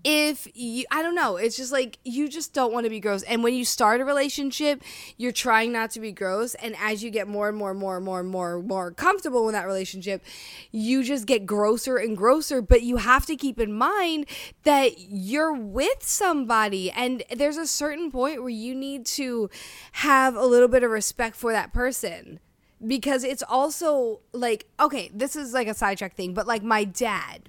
if 0.08 0.46
you 0.54 0.84
i 0.92 1.02
don't 1.02 1.16
know 1.16 1.36
it's 1.36 1.56
just 1.56 1.72
like 1.72 1.98
you 2.04 2.28
just 2.28 2.54
don't 2.54 2.72
want 2.72 2.84
to 2.84 2.90
be 2.90 3.00
gross. 3.00 3.24
And 3.24 3.42
when 3.42 3.54
you 3.54 3.64
start 3.64 4.00
a 4.00 4.04
relationship 4.04 4.80
you're 5.16 5.32
trying 5.32 5.72
not 5.72 5.90
to 5.90 6.00
be 6.00 6.12
gross. 6.12 6.54
And 6.54 6.76
as 6.80 7.02
you 7.02 7.10
get 7.10 7.26
more 7.26 7.48
and 7.48 7.58
more 7.58 7.72
and 7.72 7.80
more 7.80 7.96
and 7.96 8.04
more 8.04 8.20
and 8.20 8.28
more 8.28 8.56
and 8.56 8.68
more 8.68 8.92
comfortable 8.92 9.48
in 9.48 9.52
that 9.54 9.66
relationship 9.66 10.22
you 10.70 11.02
just 11.02 11.26
get 11.26 11.44
grosser 11.44 11.96
and 11.96 12.16
grosser. 12.16 12.62
But 12.62 12.82
you 12.82 12.98
have 12.98 13.26
to 13.26 13.34
keep 13.34 13.58
in 13.58 13.72
mind 13.72 14.26
that 14.62 14.92
you're 14.98 15.52
with 15.52 16.02
somebody. 16.02 16.90
And 16.92 17.24
there's 17.34 17.56
a 17.56 17.66
certain 17.66 18.12
point 18.12 18.40
where 18.40 18.48
you 18.48 18.76
need 18.76 19.06
to 19.06 19.50
have 19.92 20.36
a 20.36 20.46
little 20.46 20.68
bit 20.68 20.84
of 20.84 20.90
respect 20.92 21.34
for 21.34 21.50
that 21.50 21.72
person. 21.72 22.38
Because 22.86 23.24
it's 23.24 23.42
also 23.42 24.20
like 24.32 24.66
okay 24.78 25.10
this 25.12 25.34
is 25.34 25.52
like 25.52 25.66
a 25.66 25.74
sidetrack 25.74 26.14
thing 26.14 26.34
but 26.34 26.46
like 26.46 26.62
my 26.62 26.84
dad 26.84 27.48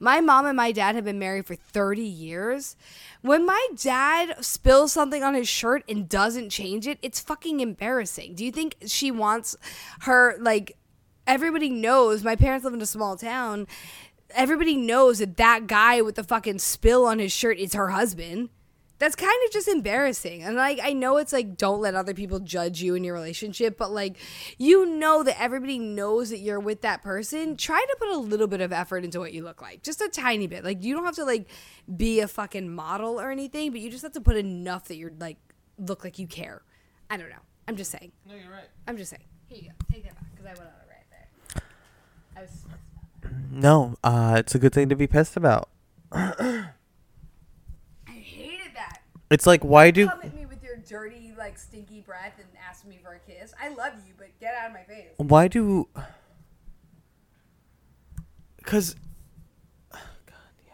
my 0.00 0.20
mom 0.20 0.46
and 0.46 0.56
my 0.56 0.72
dad 0.72 0.94
have 0.94 1.04
been 1.04 1.18
married 1.18 1.46
for 1.46 1.54
30 1.54 2.02
years. 2.02 2.76
When 3.22 3.46
my 3.46 3.68
dad 3.76 4.44
spills 4.44 4.92
something 4.92 5.22
on 5.22 5.34
his 5.34 5.48
shirt 5.48 5.84
and 5.88 6.08
doesn't 6.08 6.50
change 6.50 6.86
it, 6.86 6.98
it's 7.02 7.20
fucking 7.20 7.60
embarrassing. 7.60 8.34
Do 8.34 8.44
you 8.44 8.52
think 8.52 8.76
she 8.86 9.10
wants 9.10 9.56
her, 10.00 10.36
like, 10.38 10.76
everybody 11.26 11.70
knows 11.70 12.24
my 12.24 12.36
parents 12.36 12.64
live 12.64 12.74
in 12.74 12.82
a 12.82 12.86
small 12.86 13.16
town. 13.16 13.66
Everybody 14.34 14.76
knows 14.76 15.18
that 15.18 15.36
that 15.36 15.66
guy 15.66 16.02
with 16.02 16.16
the 16.16 16.24
fucking 16.24 16.58
spill 16.58 17.06
on 17.06 17.18
his 17.18 17.32
shirt 17.32 17.58
is 17.58 17.74
her 17.74 17.90
husband. 17.90 18.50
That's 18.98 19.16
kind 19.16 19.36
of 19.44 19.52
just 19.52 19.66
embarrassing. 19.66 20.42
And 20.42 20.56
like 20.56 20.78
I 20.82 20.92
know 20.92 21.16
it's 21.16 21.32
like 21.32 21.56
don't 21.56 21.80
let 21.80 21.94
other 21.94 22.14
people 22.14 22.38
judge 22.38 22.80
you 22.80 22.94
in 22.94 23.02
your 23.02 23.14
relationship, 23.14 23.76
but 23.76 23.90
like 23.90 24.16
you 24.56 24.86
know 24.86 25.22
that 25.24 25.40
everybody 25.40 25.78
knows 25.78 26.30
that 26.30 26.38
you're 26.38 26.60
with 26.60 26.82
that 26.82 27.02
person. 27.02 27.56
Try 27.56 27.80
to 27.80 27.96
put 27.98 28.08
a 28.08 28.16
little 28.16 28.46
bit 28.46 28.60
of 28.60 28.72
effort 28.72 29.04
into 29.04 29.18
what 29.18 29.32
you 29.32 29.42
look 29.42 29.60
like. 29.60 29.82
Just 29.82 30.00
a 30.00 30.08
tiny 30.08 30.46
bit. 30.46 30.64
Like 30.64 30.84
you 30.84 30.94
don't 30.94 31.04
have 31.04 31.16
to 31.16 31.24
like 31.24 31.48
be 31.96 32.20
a 32.20 32.28
fucking 32.28 32.72
model 32.72 33.20
or 33.20 33.30
anything, 33.30 33.72
but 33.72 33.80
you 33.80 33.90
just 33.90 34.02
have 34.02 34.12
to 34.12 34.20
put 34.20 34.36
enough 34.36 34.86
that 34.86 34.96
you're 34.96 35.12
like 35.18 35.38
look 35.78 36.04
like 36.04 36.18
you 36.18 36.26
care. 36.26 36.62
I 37.10 37.16
don't 37.16 37.30
know. 37.30 37.36
I'm 37.66 37.76
just 37.76 37.90
saying. 37.90 38.12
No, 38.28 38.34
you're 38.34 38.52
right. 38.52 38.68
I'm 38.86 38.96
just 38.96 39.10
saying. 39.10 39.24
Here 39.48 39.58
you 39.58 39.68
go. 39.68 39.74
Take 39.92 40.04
that 40.04 40.14
back 40.14 40.30
because 40.30 40.46
I 40.46 40.50
went 40.50 40.60
on 40.60 40.66
a 40.66 40.88
rant 40.88 41.06
there. 41.10 41.62
I 42.36 42.40
was 42.42 42.66
No, 43.50 43.96
uh, 44.04 44.36
it's 44.38 44.54
a 44.54 44.58
good 44.58 44.72
thing 44.72 44.88
to 44.88 44.96
be 44.96 45.06
pissed 45.06 45.36
about. 45.36 45.68
I 49.30 49.30
hated 49.30 49.30
that. 49.30 49.34
It's 49.34 49.46
like, 49.46 49.64
why 49.64 49.90
do 49.90 50.08
Come 50.08 50.20
at 50.22 50.34
me 50.34 50.46
with 50.46 50.62
your 50.62 50.76
dirty, 50.76 51.32
like 51.36 51.58
stinky 51.58 52.00
breath 52.00 52.34
and 52.38 52.48
ask 52.68 52.86
me 52.86 52.98
for 53.02 53.14
a 53.14 53.18
kiss. 53.20 53.52
I 53.60 53.68
love 53.68 53.94
you, 54.06 54.12
but 54.16 54.28
get 54.40 54.54
out 54.54 54.68
of 54.68 54.72
my 54.74 54.82
face. 54.82 55.08
why 55.16 55.48
do 55.48 55.88
because 58.56 58.96
God, 59.92 60.00
yeah. 60.66 60.72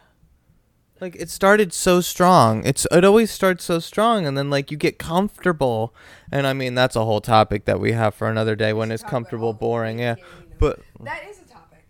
like 1.01 1.16
it 1.16 1.28
started 1.28 1.72
so 1.72 2.01
strong 2.01 2.64
it's 2.64 2.86
it 2.92 3.05
always 3.05 3.30
starts 3.32 3.64
so 3.64 3.78
strong 3.80 4.26
and 4.26 4.38
then 4.38 4.48
like 4.48 4.70
you 4.70 4.76
get 4.76 4.96
comfortable 4.98 5.92
and 6.30 6.46
i 6.46 6.53
mean 6.53 6.74
that's 6.76 6.94
a 6.94 7.05
whole 7.05 7.20
topic 7.20 7.64
that 7.64 7.80
we 7.80 7.90
have 7.92 8.14
for 8.14 8.28
another 8.28 8.55
day 8.55 8.72
when 8.72 8.92
it's 8.92 9.03
comfortable 9.03 9.53
boring 9.53 9.98
yeah 9.98 10.14
getting, 10.14 10.24
you 10.28 10.51
know. 10.51 10.57
but 10.61 10.80
That 11.01 11.24
is 11.28 11.40
a 11.40 11.53
topic. 11.53 11.84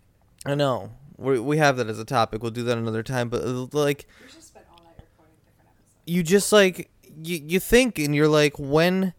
i 0.45 0.55
know 0.55 0.91
we, 1.17 1.39
we 1.39 1.57
have 1.57 1.77
that 1.77 1.87
as 1.87 1.99
a 1.99 2.05
topic 2.05 2.41
we'll 2.41 2.51
do 2.51 2.63
that 2.63 2.77
another 2.79 3.03
time 3.03 3.29
but 3.29 3.43
like 3.75 4.07
We 4.25 4.31
should 4.31 4.41
spend 4.43 4.65
all 4.71 4.83
night 4.83 4.95
recording 4.97 5.35
different 5.45 5.69
episodes. 5.69 6.00
You 6.11 6.23
just 6.23 6.51
like 6.51 6.89
you, 7.23 7.41
you 7.47 7.59
think 7.59 7.97
and 7.97 8.13
you're 8.13 8.27
like 8.27 8.59
when 8.59 9.13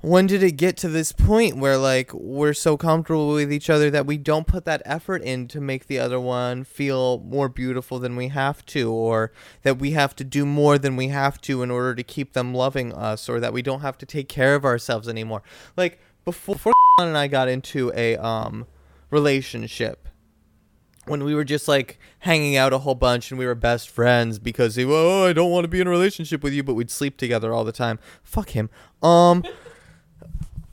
when 0.00 0.26
did 0.26 0.42
it 0.42 0.52
get 0.52 0.76
to 0.76 0.88
this 0.88 1.12
point 1.12 1.56
where 1.56 1.78
like 1.78 2.12
we're 2.12 2.52
so 2.52 2.76
comfortable 2.76 3.28
with 3.28 3.52
each 3.52 3.70
other 3.70 3.90
that 3.90 4.06
we 4.06 4.18
don't 4.18 4.46
put 4.46 4.64
that 4.64 4.82
effort 4.84 5.22
in 5.22 5.46
to 5.46 5.60
make 5.60 5.86
the 5.86 6.00
other 6.00 6.18
one 6.18 6.64
feel 6.64 7.18
more 7.20 7.48
beautiful 7.48 8.00
than 8.00 8.16
we 8.16 8.28
have 8.28 8.66
to 8.66 8.90
or 8.90 9.32
that 9.62 9.78
we 9.78 9.92
have 9.92 10.16
to 10.16 10.24
do 10.24 10.44
more 10.44 10.78
than 10.78 10.96
we 10.96 11.08
have 11.08 11.40
to 11.40 11.62
in 11.62 11.70
order 11.70 11.94
to 11.94 12.02
keep 12.02 12.32
them 12.32 12.52
loving 12.52 12.92
us 12.92 13.28
or 13.28 13.38
that 13.38 13.52
we 13.52 13.62
don't 13.62 13.80
have 13.80 13.96
to 13.96 14.06
take 14.06 14.28
care 14.28 14.56
of 14.56 14.64
ourselves 14.64 15.08
anymore? 15.08 15.42
Like 15.76 16.00
before, 16.24 16.56
before 16.56 16.72
and 17.00 17.16
I 17.16 17.28
got 17.28 17.48
into 17.48 17.92
a 17.94 18.16
um 18.16 18.66
relationship 19.10 20.05
when 21.06 21.24
we 21.24 21.34
were 21.34 21.44
just 21.44 21.68
like 21.68 21.98
hanging 22.20 22.56
out 22.56 22.72
a 22.72 22.78
whole 22.78 22.94
bunch 22.94 23.30
and 23.30 23.38
we 23.38 23.46
were 23.46 23.54
best 23.54 23.88
friends 23.88 24.38
because 24.38 24.74
he, 24.74 24.84
oh, 24.84 25.24
I 25.26 25.32
don't 25.32 25.50
want 25.50 25.64
to 25.64 25.68
be 25.68 25.80
in 25.80 25.86
a 25.86 25.90
relationship 25.90 26.42
with 26.42 26.52
you, 26.52 26.62
but 26.62 26.74
we'd 26.74 26.90
sleep 26.90 27.16
together 27.16 27.52
all 27.52 27.64
the 27.64 27.72
time. 27.72 27.98
Fuck 28.22 28.50
him. 28.50 28.70
Um, 29.02 29.44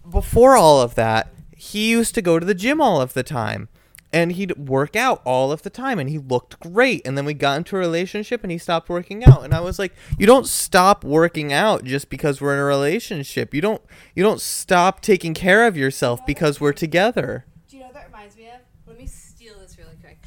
before 0.09 0.55
all 0.55 0.81
of 0.81 0.95
that, 0.95 1.33
he 1.55 1.89
used 1.89 2.13
to 2.15 2.21
go 2.21 2.39
to 2.39 2.45
the 2.45 2.53
gym 2.53 2.81
all 2.81 3.01
of 3.01 3.13
the 3.13 3.23
time. 3.23 3.69
And 4.11 4.33
he'd 4.33 4.55
work 4.69 4.95
out 4.95 5.23
all 5.25 5.51
of 5.51 5.63
the 5.63 5.71
time 5.71 5.97
and 5.97 6.07
he 6.07 6.19
looked 6.19 6.59
great. 6.59 7.01
And 7.03 7.17
then 7.17 7.25
we 7.25 7.33
got 7.33 7.57
into 7.57 7.75
a 7.75 7.79
relationship 7.79 8.43
and 8.43 8.51
he 8.51 8.59
stopped 8.59 8.87
working 8.87 9.23
out. 9.25 9.43
And 9.43 9.55
I 9.55 9.59
was 9.59 9.79
like, 9.79 9.91
you 10.19 10.27
don't 10.27 10.45
stop 10.45 11.03
working 11.03 11.51
out 11.51 11.83
just 11.83 12.11
because 12.11 12.39
we're 12.39 12.53
in 12.53 12.59
a 12.59 12.63
relationship. 12.63 13.55
You 13.55 13.61
don't 13.61 13.81
you 14.13 14.21
don't 14.21 14.39
stop 14.39 15.01
taking 15.01 15.33
care 15.33 15.65
of 15.65 15.75
yourself 15.75 16.23
because 16.27 16.61
we're 16.61 16.73
together. 16.73 17.45
Do 17.67 17.77
you 17.77 17.81
know 17.81 17.87
what 17.87 17.95
that 17.95 18.05
reminds 18.05 18.37
me 18.37 18.49
of? 18.49 18.59
Let 18.85 18.99
me 18.99 19.07
steal 19.07 19.57
this 19.57 19.79
really 19.79 19.95
quick. 19.99 20.19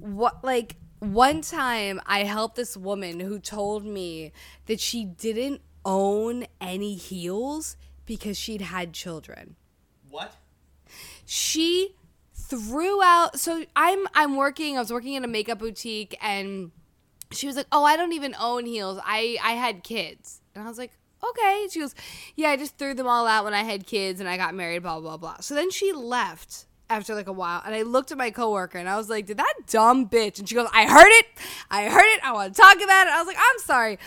What 0.00 0.44
like 0.44 0.76
one 0.98 1.40
time 1.40 2.00
I 2.06 2.24
helped 2.24 2.56
this 2.56 2.76
woman 2.76 3.20
who 3.20 3.38
told 3.38 3.84
me 3.84 4.32
that 4.66 4.80
she 4.80 5.04
didn't 5.04 5.62
own 5.84 6.46
any 6.60 6.94
heels 6.94 7.76
because 8.06 8.36
she'd 8.36 8.60
had 8.60 8.92
children. 8.92 9.56
What? 10.08 10.34
she 11.32 11.94
threw 12.34 13.00
out 13.00 13.38
so 13.38 13.64
i'm 13.76 14.08
i'm 14.14 14.34
working 14.36 14.76
i 14.76 14.80
was 14.80 14.92
working 14.92 15.14
in 15.14 15.22
a 15.22 15.28
makeup 15.28 15.60
boutique 15.60 16.18
and 16.20 16.72
she 17.30 17.46
was 17.46 17.54
like 17.54 17.68
oh 17.70 17.84
i 17.84 17.96
don't 17.96 18.12
even 18.12 18.34
own 18.40 18.66
heels. 18.66 18.98
I 19.04 19.38
i 19.40 19.52
had 19.52 19.84
kids. 19.84 20.40
And 20.54 20.64
i 20.64 20.68
was 20.68 20.78
like 20.78 20.90
okay. 21.22 21.68
She 21.70 21.78
goes 21.78 21.94
yeah 22.34 22.50
i 22.50 22.56
just 22.56 22.76
threw 22.78 22.94
them 22.94 23.06
all 23.06 23.28
out 23.28 23.44
when 23.44 23.54
i 23.54 23.62
had 23.62 23.86
kids 23.86 24.18
and 24.18 24.28
i 24.28 24.36
got 24.36 24.54
married 24.54 24.82
blah 24.82 24.98
blah 24.98 25.16
blah. 25.16 25.36
So 25.38 25.54
then 25.54 25.70
she 25.70 25.92
left 25.92 26.66
after 26.90 27.14
like 27.14 27.28
a 27.28 27.32
while 27.32 27.62
and 27.64 27.74
i 27.74 27.82
looked 27.82 28.12
at 28.12 28.18
my 28.18 28.30
coworker 28.30 28.78
and 28.78 28.88
i 28.88 28.96
was 28.96 29.08
like 29.08 29.26
did 29.26 29.36
that 29.36 29.54
dumb 29.66 30.08
bitch 30.08 30.38
and 30.38 30.48
she 30.48 30.54
goes 30.54 30.68
i 30.74 30.86
heard 30.86 31.10
it 31.10 31.26
i 31.70 31.84
heard 31.84 32.06
it 32.14 32.20
i 32.24 32.32
want 32.32 32.54
to 32.54 32.60
talk 32.60 32.76
about 32.76 33.06
it 33.06 33.12
i 33.12 33.18
was 33.18 33.26
like 33.26 33.38
i'm 33.38 33.58
sorry 33.60 33.98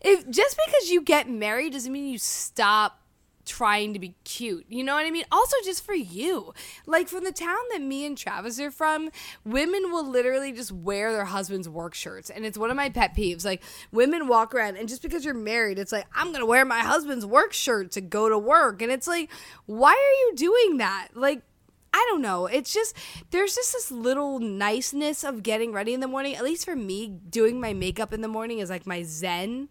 if 0.00 0.28
just 0.28 0.58
because 0.66 0.90
you 0.90 1.00
get 1.00 1.28
married 1.28 1.72
doesn't 1.72 1.92
mean 1.92 2.08
you 2.08 2.18
stop 2.18 3.02
trying 3.44 3.92
to 3.92 3.98
be 3.98 4.14
cute. 4.24 4.66
You 4.68 4.84
know 4.84 4.94
what 4.94 5.06
I 5.06 5.10
mean? 5.10 5.24
Also, 5.32 5.56
just 5.64 5.84
for 5.84 5.94
you. 5.94 6.54
Like, 6.86 7.08
from 7.08 7.24
the 7.24 7.32
town 7.32 7.58
that 7.72 7.80
me 7.80 8.06
and 8.06 8.16
Travis 8.16 8.60
are 8.60 8.70
from, 8.70 9.10
women 9.44 9.90
will 9.90 10.08
literally 10.08 10.52
just 10.52 10.72
wear 10.72 11.12
their 11.12 11.24
husband's 11.24 11.68
work 11.68 11.94
shirts. 11.94 12.30
And 12.30 12.44
it's 12.44 12.58
one 12.58 12.70
of 12.70 12.76
my 12.76 12.88
pet 12.88 13.16
peeves. 13.16 13.44
Like, 13.44 13.62
women 13.90 14.28
walk 14.28 14.54
around, 14.54 14.76
and 14.76 14.88
just 14.88 15.02
because 15.02 15.24
you're 15.24 15.34
married, 15.34 15.78
it's 15.78 15.92
like, 15.92 16.06
I'm 16.14 16.28
going 16.28 16.40
to 16.40 16.46
wear 16.46 16.64
my 16.64 16.80
husband's 16.80 17.26
work 17.26 17.52
shirt 17.52 17.92
to 17.92 18.00
go 18.00 18.28
to 18.28 18.38
work. 18.38 18.82
And 18.82 18.92
it's 18.92 19.06
like, 19.06 19.30
why 19.66 19.90
are 19.90 20.16
you 20.26 20.32
doing 20.36 20.78
that? 20.78 21.08
Like, 21.14 21.42
I 21.92 22.06
don't 22.10 22.22
know. 22.22 22.46
It's 22.46 22.72
just 22.72 22.96
there's 23.30 23.54
just 23.54 23.72
this 23.72 23.90
little 23.90 24.38
niceness 24.38 25.24
of 25.24 25.42
getting 25.42 25.72
ready 25.72 25.92
in 25.92 26.00
the 26.00 26.08
morning. 26.08 26.34
At 26.34 26.44
least 26.44 26.64
for 26.64 26.76
me, 26.76 27.08
doing 27.08 27.60
my 27.60 27.72
makeup 27.72 28.12
in 28.12 28.22
the 28.22 28.28
morning 28.28 28.60
is 28.60 28.70
like 28.70 28.86
my 28.86 29.02
zen. 29.02 29.68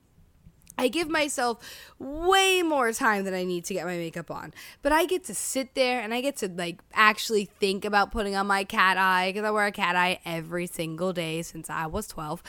I 0.78 0.88
give 0.88 1.10
myself 1.10 1.60
way 2.00 2.64
more 2.64 2.92
time 2.92 3.26
than 3.26 3.34
I 3.34 3.44
need 3.44 3.66
to 3.66 3.74
get 3.74 3.86
my 3.86 3.98
makeup 3.98 4.32
on. 4.32 4.54
But 4.82 4.92
I 4.92 5.06
get 5.06 5.26
to 5.26 5.36
sit 5.36 5.76
there 5.76 6.02
and 6.02 6.14
I 6.14 6.22
get 6.22 6.38
to 6.38 6.48
like 6.48 6.80
actually 6.94 7.46
think 7.46 7.86
about 7.86 8.12
putting 8.12 8.36
on 8.36 8.48
my 8.48 8.64
cat 8.64 8.98
eye 8.98 9.30
because 9.30 9.46
I 9.46 9.52
wear 9.52 9.68
a 9.68 9.72
cat 9.72 9.96
eye 9.96 10.20
every 10.26 10.68
single 10.68 11.14
day 11.14 11.42
since 11.42 11.70
I 11.70 11.86
was 11.88 12.08
12. 12.08 12.42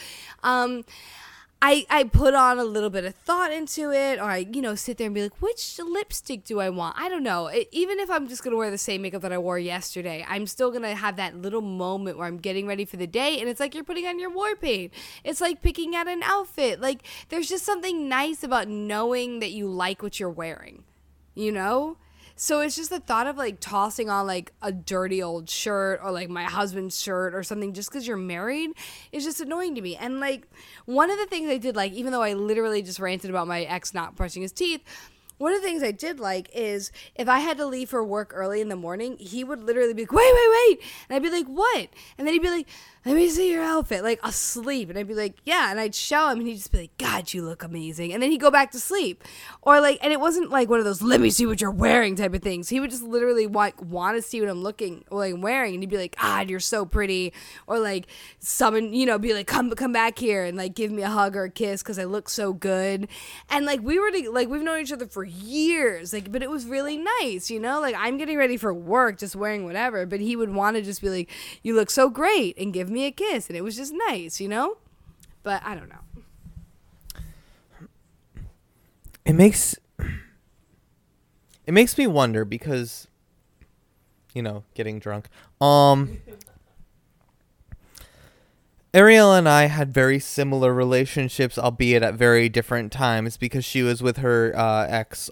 Um, 0.43 0.85
I, 1.65 1.87
I 1.89 2.03
put 2.03 2.35
on 2.35 2.59
a 2.59 2.65
little 2.65 2.91
bit 2.91 3.05
of 3.05 3.15
thought 3.15 3.53
into 3.53 3.93
it, 3.93 4.19
or 4.19 4.25
I, 4.25 4.39
you 4.39 4.61
know, 4.61 4.75
sit 4.75 4.99
there 4.99 5.07
and 5.07 5.15
be 5.15 5.23
like, 5.23 5.41
which 5.41 5.79
lipstick 5.79 6.43
do 6.45 6.59
I 6.59 6.69
want? 6.69 6.97
I 6.99 7.09
don't 7.09 7.23
know. 7.23 7.47
It, 7.47 7.69
even 7.71 8.01
if 8.01 8.11
I'm 8.11 8.27
just 8.27 8.43
going 8.43 8.51
to 8.51 8.57
wear 8.57 8.69
the 8.69 8.77
same 8.77 9.03
makeup 9.03 9.23
that 9.23 9.33
I 9.33 9.39
wore 9.39 9.61
yesterday, 9.61 10.27
I'm 10.29 10.49
still 10.49 10.71
going 10.71 10.83
to 10.83 10.97
have 10.97 11.15
that 11.17 11.37
little 11.37 11.61
moment 11.61 12.19
where 12.19 12.27
I'm 12.27 12.39
getting 12.39 12.67
ready 12.67 12.85
for 12.85 12.97
the 12.97 13.07
day. 13.07 13.39
And 13.39 13.49
it's 13.49 13.61
like 13.61 13.77
you're 13.77 13.85
putting 13.85 14.09
on 14.09 14.19
your 14.19 14.31
war 14.31 14.57
paint. 14.57 14.93
It's 15.23 15.41
like 15.41 15.63
picking 15.63 15.95
out 15.95 16.09
an 16.09 16.25
outfit. 16.25 16.81
Like, 16.81 17.05
there's 17.29 17.49
just 17.49 17.65
something 17.65 18.09
nice 18.09 18.43
about 18.43 18.67
knowing 18.67 19.39
that 19.39 19.53
you 19.53 19.69
like 19.69 20.03
what 20.03 20.19
you're 20.19 20.31
wearing, 20.31 20.83
you 21.37 21.53
know? 21.53 21.97
So 22.43 22.59
it's 22.59 22.75
just 22.75 22.91
the 22.91 22.99
thought 22.99 23.29
of 23.29 23.37
like 23.37 23.61
tossing 23.61 24.11
on 24.11 24.27
like 24.27 24.53
a 24.61 24.73
dirty 24.73 25.23
old 25.23 25.49
shirt 25.49 26.01
or 26.03 26.11
like 26.11 26.29
my 26.29 26.43
husband's 26.43 27.01
shirt 27.01 27.37
or 27.37 27.45
something 27.45 27.73
just 27.73 27.89
because 27.89 28.05
you're 28.05 28.17
married 28.17 28.73
is 29.13 29.23
just 29.23 29.41
annoying 29.41 29.77
to 29.77 29.81
me. 29.81 29.95
And 29.95 30.19
like 30.19 30.49
one 30.85 31.09
of 31.09 31.19
the 31.19 31.27
things 31.27 31.49
I 31.49 31.59
did 31.59 31.77
like, 31.77 31.93
even 31.93 32.11
though 32.11 32.21
I 32.21 32.33
literally 32.33 32.83
just 32.83 32.99
ranted 32.99 33.31
about 33.31 33.47
my 33.47 33.63
ex 33.63 33.95
not 33.95 34.17
brushing 34.17 34.43
his 34.43 34.51
teeth, 34.51 34.83
one 35.39 35.53
of 35.53 35.63
the 35.63 35.69
things 35.69 35.85
I 35.85 35.93
did 35.93 36.19
like 36.19 36.51
is 36.53 36.91
if 37.15 37.29
I 37.29 37.39
had 37.39 37.59
to 37.59 37.67
leave 37.67 37.91
for 37.91 38.03
work 38.03 38.33
early 38.35 38.61
in 38.61 38.69
the 38.69 38.75
morning, 38.75 39.19
he 39.19 39.45
would 39.45 39.63
literally 39.63 39.95
be 39.95 40.03
like, 40.03 40.11
wait, 40.11 40.35
wait, 40.35 40.49
wait. 40.67 40.83
And 41.09 41.15
I'd 41.15 41.23
be 41.23 41.31
like, 41.31 41.47
what? 41.47 41.91
And 42.19 42.27
then 42.27 42.35
he'd 42.35 42.43
be 42.43 42.51
like, 42.51 42.67
let 43.05 43.17
me 43.17 43.29
see 43.29 43.51
your 43.51 43.65
outfit, 43.65 44.05
like 44.05 44.21
asleep. 44.23 44.89
And 44.89 44.97
I'd 44.97 45.09
be 45.09 45.15
like, 45.15 45.35
yeah. 45.45 45.71
And 45.71 45.81
I'd 45.81 45.95
show 45.95 46.29
him 46.29 46.39
and 46.39 46.47
he'd 46.47 46.55
just 46.55 46.71
be 46.71 46.83
like, 46.83 46.99
God, 46.99 47.33
you 47.35 47.43
look 47.43 47.65
amazing. 47.65 48.13
And 48.13 48.23
then 48.23 48.31
he'd 48.31 48.41
go 48.41 48.51
back 48.51 48.71
to 48.73 48.79
sleep. 48.81 49.25
Or 49.61 49.81
like, 49.81 49.99
and 50.03 50.13
it 50.13 50.21
wasn't 50.21 50.51
like 50.51 50.69
one 50.69 50.79
of 50.79 50.85
those, 50.85 51.03
let 51.03 51.21
me 51.21 51.31
see 51.31 51.45
what 51.45 51.61
you're 51.61 51.73
wearing 51.73 52.15
type 52.15 52.33
of 52.33 52.43
things. 52.43 52.69
He 52.69 52.79
would 52.79 52.91
just 52.91 53.03
literally 53.03 53.49
want, 53.49 53.83
want 53.83 54.17
to 54.17 54.23
see 54.23 54.41
what 54.41 54.49
I'm 54.49 54.63
looking, 54.63 55.05
like 55.11 55.35
wearing. 55.37 55.75
And 55.75 55.83
he'd 55.83 55.91
be 55.91 55.97
like, 55.97 56.17
God, 56.17 56.49
you're 56.49 56.61
so 56.61 56.87
pretty. 56.87 57.33
Or 57.67 57.81
like 57.81 58.07
summon, 58.39 58.93
you 58.93 59.05
know, 59.05 59.19
be 59.19 59.35
like, 59.35 59.49
come, 59.49 59.69
come 59.73 59.93
back 59.93 60.17
here 60.17 60.45
and 60.45 60.57
like 60.57 60.77
give 60.77 60.93
me 60.93 61.03
a 61.03 61.11
hug 61.11 61.35
or 61.35 61.45
a 61.45 61.51
kiss 61.51 61.83
because 61.83 61.99
I 61.99 62.05
look 62.05 62.29
so 62.29 62.53
good. 62.53 63.09
And 63.51 63.67
like, 63.67 63.81
we 63.83 63.99
were 63.99 64.13
to, 64.13 64.31
like, 64.31 64.49
we've 64.49 64.63
known 64.63 64.81
each 64.81 64.93
other 64.93 65.07
for 65.07 65.25
years. 65.25 66.13
Like, 66.13 66.31
but 66.31 66.41
it 66.41 66.51
was 66.51 66.67
really 66.67 66.99
nice, 67.21 67.51
you 67.51 67.59
know? 67.59 67.81
Like, 67.81 67.97
I'm 67.99 68.17
getting 68.17 68.39
ready 68.39 68.57
for 68.57 68.73
work, 68.73 69.19
just 69.19 69.35
wearing 69.35 69.65
whatever. 69.65 70.07
But 70.07 70.21
he 70.21 70.37
would 70.37 70.55
want 70.55 70.77
to 70.77 70.83
just 70.83 71.03
be 71.03 71.09
like, 71.09 71.31
you 71.65 71.75
look 71.75 71.91
so 71.91 72.09
great 72.09 72.57
and 72.57 72.73
give 72.73 72.92
me 72.93 73.07
a 73.07 73.11
kiss. 73.11 73.49
And 73.49 73.57
it 73.57 73.63
was 73.63 73.77
just 73.77 73.93
nice, 74.09 74.41
you 74.41 74.49
know? 74.49 74.77
But 75.43 75.63
I 75.65 75.75
don't 75.75 75.89
know. 75.89 75.97
it 79.25 79.35
makes 79.35 79.77
it 81.67 81.73
makes 81.73 81.97
me 81.97 82.07
wonder 82.07 82.45
because 82.45 83.07
you 84.35 84.43
know 84.43 84.65
getting 84.75 84.99
drunk 84.99 85.29
um 85.61 86.19
ariel 88.93 89.33
and 89.33 89.49
i 89.49 89.67
had 89.67 89.93
very 89.93 90.19
similar 90.19 90.73
relationships 90.75 91.59
albeit 91.59 92.03
at 92.03 92.15
very 92.15 92.49
different 92.49 92.91
times 92.93 93.37
because 93.37 93.65
she 93.65 93.83
was 93.83 94.03
with 94.03 94.19
her 94.19 94.53
uh, 94.57 94.87
ex 94.89 95.31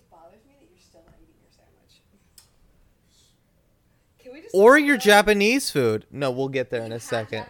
or 4.53 4.79
your 4.79 4.97
japanese 4.97 5.71
food 5.71 6.05
no 6.11 6.31
we'll 6.31 6.49
get 6.49 6.71
there 6.71 6.83
in 6.83 6.93
a 6.93 7.01
second 7.01 7.45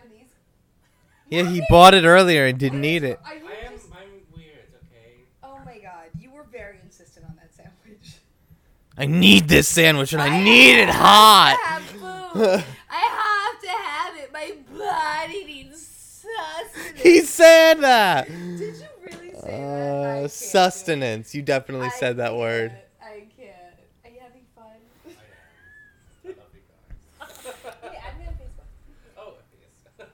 yeah 1.28 1.48
he 1.48 1.62
bought 1.70 1.94
it 1.94 2.04
earlier 2.04 2.46
and 2.46 2.58
didn't 2.58 2.84
eat 2.84 3.02
it 3.04 3.18
I 3.24 3.34
am. 3.34 3.40
I'm 3.92 4.08
weird. 4.34 4.68
Okay. 4.92 5.14
Oh 5.42 5.58
my 5.64 5.78
god, 5.78 6.08
you 6.18 6.30
were 6.30 6.44
very 6.50 6.78
insistent 6.84 7.26
on 7.28 7.36
that 7.36 7.54
sandwich. 7.54 8.16
i 8.98 9.06
need 9.06 9.48
this 9.48 9.68
sandwich 9.68 10.12
and 10.12 10.20
i 10.22 10.42
need 10.42 10.80
it 10.80 10.88
hot 10.90 11.58
have 11.64 11.82
food. 11.82 12.00
I 12.90 12.98
have 12.98 13.60
to 13.62 13.68
have 13.68 14.16
it. 14.16 14.32
My 14.32 14.54
body 14.78 15.44
needs 15.44 15.80
sustenance. 15.86 17.00
he 17.00 17.20
said 17.22 17.74
that 17.80 18.28
Did 18.28 18.60
you 18.60 18.74
really 19.04 19.32
say 19.34 19.40
that? 19.40 19.50
I 19.50 19.52
Uh, 19.52 20.18
can't. 20.20 20.30
sustenance. 20.30 21.34
You 21.34 21.42
definitely 21.42 21.86
I 21.86 21.90
said 21.90 22.16
that 22.18 22.36
word. 22.36 22.70
can't. 22.70 22.82
I 23.02 23.26
can't. 23.36 23.54
Are 24.04 24.10
you 24.10 24.20
having 24.20 24.42
fun? 24.54 24.64
I 26.24 26.28
love 26.28 26.36
you 26.54 26.60
guys. 26.68 27.54
Hey, 27.82 27.98
add 28.06 28.18
me 28.18 28.26
on 28.26 28.34
Facebook. 28.34 29.18
Oh, 29.18 29.34
yes. 29.98 30.06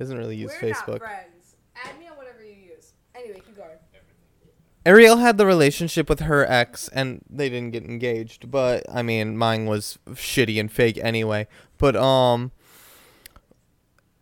Doesn't 0.00 0.16
really 0.18 0.34
use 0.36 0.50
We're 0.60 0.70
Facebook. 0.70 0.88
not 1.00 1.10
friends. 1.10 1.54
Add 1.76 1.98
me 2.00 2.08
on 2.08 2.16
whatever 2.16 2.42
you 2.42 2.54
use. 2.74 2.94
Anyway, 3.14 3.40
keep 3.46 3.54
going. 3.56 3.68
Ariel 4.86 5.18
had 5.18 5.36
the 5.36 5.44
relationship 5.44 6.08
with 6.08 6.20
her 6.20 6.44
ex, 6.50 6.88
and 6.88 7.22
they 7.28 7.50
didn't 7.50 7.72
get 7.72 7.84
engaged. 7.84 8.50
But 8.50 8.84
I 8.90 9.02
mean, 9.02 9.36
mine 9.36 9.66
was 9.66 9.98
shitty 10.08 10.58
and 10.58 10.72
fake 10.72 10.98
anyway. 11.02 11.46
But 11.76 11.96
um, 11.96 12.50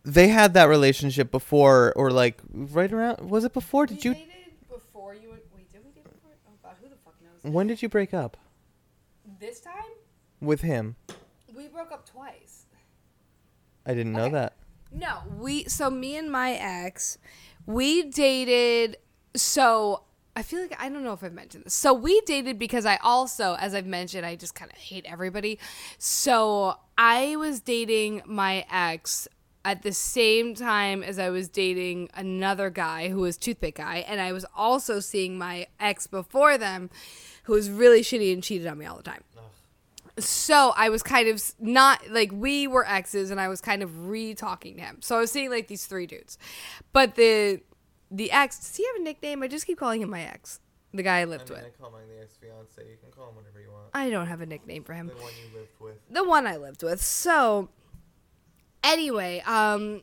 they 0.03 0.27
had 0.27 0.53
that 0.55 0.65
relationship 0.65 1.31
before, 1.31 1.93
or 1.95 2.11
like 2.11 2.41
right 2.51 2.91
around. 2.91 3.29
Was 3.29 3.45
it 3.45 3.53
before? 3.53 3.85
Did 3.85 4.03
you? 4.03 4.13
dated 4.15 4.27
before 4.69 5.15
you? 5.15 5.29
Wait, 5.31 5.71
did 5.71 5.81
we 5.85 5.91
date 5.91 6.03
before? 6.03 6.31
Oh 6.45 6.51
god, 6.61 6.75
who 6.81 6.89
the 6.89 6.95
fuck 7.05 7.15
knows? 7.21 7.53
When 7.53 7.67
did 7.67 7.81
you 7.81 7.87
break 7.87 8.13
up 8.13 8.35
This 9.39 9.61
time 9.61 9.73
with 10.41 10.59
him? 10.59 10.97
we 11.55 11.69
broke 11.69 11.93
up 11.93 12.05
twice. 12.05 12.65
I 13.85 13.93
didn't 13.93 14.11
know 14.11 14.23
Okay. 14.23 14.33
that. 14.33 14.53
No, 14.91 15.19
we 15.37 15.65
so 15.65 15.89
me 15.89 16.17
and 16.17 16.31
my 16.31 16.53
ex, 16.53 17.17
we 17.65 18.03
dated 18.03 18.97
so 19.35 20.03
I 20.35 20.41
feel 20.41 20.61
like 20.61 20.75
I 20.79 20.89
don't 20.89 21.03
know 21.03 21.13
if 21.13 21.23
I've 21.23 21.33
mentioned 21.33 21.65
this. 21.65 21.73
So 21.73 21.93
we 21.93 22.21
dated 22.21 22.57
because 22.57 22.85
I 22.85 22.97
also, 22.97 23.55
as 23.59 23.73
I've 23.75 23.85
mentioned, 23.85 24.25
I 24.25 24.35
just 24.35 24.55
kind 24.55 24.71
of 24.71 24.77
hate 24.77 25.05
everybody. 25.05 25.59
So 25.97 26.77
I 26.97 27.35
was 27.35 27.59
dating 27.59 28.21
my 28.25 28.65
ex 28.71 29.27
at 29.65 29.81
the 29.81 29.91
same 29.91 30.55
time 30.55 31.03
as 31.03 31.19
I 31.19 31.29
was 31.29 31.49
dating 31.49 32.09
another 32.13 32.69
guy 32.69 33.09
who 33.09 33.19
was 33.19 33.37
toothpick 33.37 33.75
guy, 33.75 34.05
and 34.07 34.21
I 34.21 34.31
was 34.31 34.45
also 34.55 35.01
seeing 35.01 35.37
my 35.37 35.67
ex 35.79 36.07
before 36.07 36.57
them, 36.57 36.89
who 37.43 37.53
was 37.53 37.69
really 37.69 38.01
shitty 38.01 38.31
and 38.31 38.41
cheated 38.41 38.67
on 38.67 38.77
me 38.77 38.85
all 38.85 38.95
the 38.95 39.03
time 39.03 39.23
so 40.23 40.73
I 40.75 40.89
was 40.89 41.03
kind 41.03 41.27
of 41.29 41.41
not 41.59 42.09
like 42.09 42.31
we 42.31 42.67
were 42.67 42.87
exes, 42.87 43.31
and 43.31 43.39
I 43.39 43.47
was 43.47 43.61
kind 43.61 43.83
of 43.83 44.07
re-talking 44.07 44.75
to 44.77 44.81
him. 44.81 44.97
So 45.01 45.17
I 45.17 45.19
was 45.19 45.31
seeing 45.31 45.49
like 45.49 45.67
these 45.67 45.85
three 45.85 46.05
dudes, 46.05 46.37
but 46.93 47.15
the 47.15 47.61
the 48.11 48.31
ex 48.31 48.59
does 48.59 48.75
he 48.75 48.85
have 48.85 48.95
a 48.97 49.03
nickname? 49.03 49.43
I 49.43 49.47
just 49.47 49.67
keep 49.67 49.77
calling 49.77 50.01
him 50.01 50.09
my 50.09 50.21
ex, 50.21 50.59
the 50.93 51.03
guy 51.03 51.19
I 51.19 51.25
lived 51.25 51.49
with. 51.49 51.59
I 51.59 51.69
call 51.81 51.91
mine 51.91 52.07
the 52.07 52.21
ex 52.21 52.35
fiance. 52.37 52.81
You 52.81 52.97
can 53.01 53.11
call 53.11 53.29
him 53.29 53.35
whatever 53.35 53.61
you 53.61 53.71
want. 53.71 53.87
I 53.93 54.09
don't 54.09 54.27
have 54.27 54.41
a 54.41 54.45
nickname 54.45 54.83
for 54.83 54.93
him. 54.93 55.07
The 55.07 55.13
one 55.15 55.33
you 55.43 55.57
lived 55.57 55.79
with. 55.79 55.95
The 56.09 56.23
one 56.23 56.47
I 56.47 56.57
lived 56.57 56.83
with. 56.83 57.01
So 57.01 57.69
anyway, 58.83 59.43
um 59.45 60.01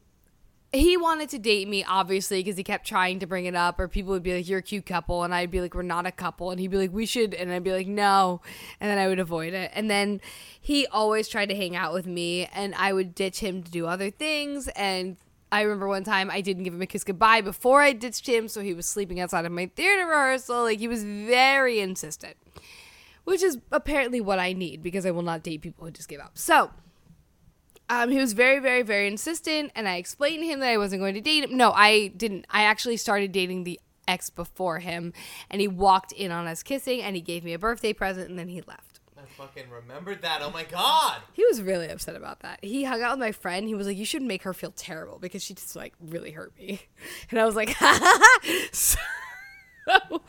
he 0.76 0.96
wanted 0.96 1.28
to 1.30 1.38
date 1.38 1.68
me 1.68 1.84
obviously 1.84 2.42
because 2.42 2.56
he 2.56 2.64
kept 2.64 2.86
trying 2.86 3.18
to 3.18 3.26
bring 3.26 3.46
it 3.46 3.54
up 3.54 3.78
or 3.78 3.88
people 3.88 4.12
would 4.12 4.22
be 4.22 4.34
like 4.34 4.48
you're 4.48 4.58
a 4.58 4.62
cute 4.62 4.86
couple 4.86 5.22
and 5.22 5.34
I'd 5.34 5.50
be 5.50 5.60
like 5.60 5.74
we're 5.74 5.82
not 5.82 6.06
a 6.06 6.12
couple 6.12 6.50
and 6.50 6.60
he'd 6.60 6.70
be 6.70 6.76
like 6.76 6.92
we 6.92 7.06
should 7.06 7.34
and 7.34 7.52
I'd 7.52 7.64
be 7.64 7.72
like 7.72 7.86
no 7.86 8.40
and 8.80 8.90
then 8.90 8.98
I 8.98 9.08
would 9.08 9.18
avoid 9.18 9.54
it 9.54 9.70
and 9.74 9.90
then 9.90 10.20
he 10.60 10.86
always 10.86 11.28
tried 11.28 11.48
to 11.50 11.56
hang 11.56 11.76
out 11.76 11.92
with 11.92 12.06
me 12.06 12.46
and 12.54 12.74
I 12.74 12.92
would 12.92 13.14
ditch 13.14 13.40
him 13.40 13.62
to 13.62 13.70
do 13.70 13.86
other 13.86 14.10
things 14.10 14.68
and 14.68 15.16
I 15.52 15.62
remember 15.62 15.88
one 15.88 16.04
time 16.04 16.30
I 16.30 16.40
didn't 16.40 16.64
give 16.64 16.74
him 16.74 16.82
a 16.82 16.86
kiss 16.86 17.04
goodbye 17.04 17.40
before 17.40 17.82
I 17.82 17.92
ditched 17.92 18.28
him 18.28 18.48
so 18.48 18.60
he 18.60 18.74
was 18.74 18.86
sleeping 18.86 19.20
outside 19.20 19.44
of 19.44 19.52
my 19.52 19.66
theater 19.74 20.06
rehearsal 20.06 20.62
like 20.62 20.78
he 20.78 20.88
was 20.88 21.04
very 21.04 21.80
insistent 21.80 22.36
which 23.26 23.42
is 23.42 23.58
apparently 23.72 24.20
what 24.20 24.38
I 24.38 24.52
need 24.52 24.82
because 24.84 25.04
I 25.04 25.10
will 25.10 25.22
not 25.22 25.42
date 25.42 25.60
people 25.60 25.84
who 25.84 25.90
just 25.90 26.08
give 26.08 26.20
up. 26.20 26.38
So, 26.38 26.70
um, 27.89 28.11
he 28.11 28.18
was 28.18 28.32
very, 28.32 28.59
very, 28.59 28.82
very 28.82 29.07
insistent, 29.07 29.72
and 29.74 29.89
I 29.89 29.97
explained 29.97 30.43
to 30.43 30.47
him 30.47 30.61
that 30.61 30.70
I 30.70 30.76
wasn't 30.76 31.01
going 31.01 31.14
to 31.14 31.20
date 31.20 31.45
him. 31.45 31.57
No, 31.57 31.72
I 31.72 32.09
didn't. 32.09 32.47
I 32.51 32.62
actually 32.62 32.97
started 32.97 33.32
dating 33.32 33.64
the 33.64 33.80
ex 34.09 34.30
before 34.30 34.80
him, 34.80 35.12
and 35.51 35.61
he 35.61 35.68
walked 35.68 36.12
in 36.12 36.30
on 36.30 36.47
us 36.47 36.62
kissing, 36.62 37.03
and 37.03 37.14
he 37.16 37.22
gave 37.22 37.45
me 37.45 37.53
a 37.53 37.59
birthday 37.59 37.93
present, 37.93 38.28
and 38.28 38.39
then 38.39 38.49
he 38.49 38.61
left. 38.62 39.01
I 39.18 39.24
fucking 39.37 39.70
remembered 39.70 40.22
that. 40.22 40.41
Oh 40.43 40.51
my 40.51 40.64
god. 40.64 41.20
He 41.32 41.45
was 41.47 41.62
really 41.62 41.89
upset 41.89 42.16
about 42.16 42.41
that. 42.41 42.59
He 42.62 42.84
hung 42.84 43.03
out 43.03 43.12
with 43.12 43.20
my 43.20 43.32
friend. 43.32 43.66
He 43.66 43.74
was 43.74 43.87
like, 43.87 43.97
"You 43.97 44.05
should 44.05 44.22
make 44.22 44.43
her 44.43 44.53
feel 44.53 44.72
terrible 44.72 45.18
because 45.18 45.43
she 45.43 45.55
just 45.55 45.74
like 45.74 45.95
really 46.01 46.32
hurt 46.32 46.57
me," 46.59 46.80
and 47.30 47.41
I 47.41 47.45
was 47.45 47.57
like, 47.57 47.70
so, 48.72 48.99
and 50.11 50.20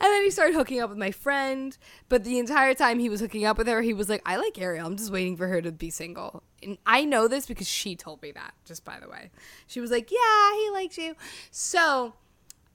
then 0.00 0.22
he 0.24 0.30
started 0.30 0.54
hooking 0.54 0.80
up 0.80 0.90
with 0.90 0.98
my 0.98 1.10
friend. 1.10 1.76
But 2.08 2.24
the 2.24 2.38
entire 2.38 2.74
time 2.74 2.98
he 2.98 3.08
was 3.08 3.20
hooking 3.20 3.44
up 3.44 3.58
with 3.58 3.66
her, 3.68 3.82
he 3.82 3.92
was 3.94 4.08
like, 4.08 4.22
"I 4.26 4.36
like 4.36 4.58
Ariel. 4.58 4.86
I'm 4.86 4.96
just 4.96 5.12
waiting 5.12 5.36
for 5.36 5.48
her 5.48 5.60
to 5.62 5.72
be 5.72 5.90
single." 5.90 6.42
And 6.62 6.78
I 6.86 7.04
know 7.04 7.28
this 7.28 7.46
because 7.46 7.68
she 7.68 7.96
told 7.96 8.22
me 8.22 8.32
that. 8.32 8.54
Just 8.64 8.84
by 8.84 8.98
the 9.00 9.08
way, 9.08 9.30
she 9.66 9.80
was 9.80 9.90
like, 9.90 10.10
"Yeah, 10.10 10.54
he 10.56 10.70
likes 10.70 10.98
you." 10.98 11.14
So 11.50 12.14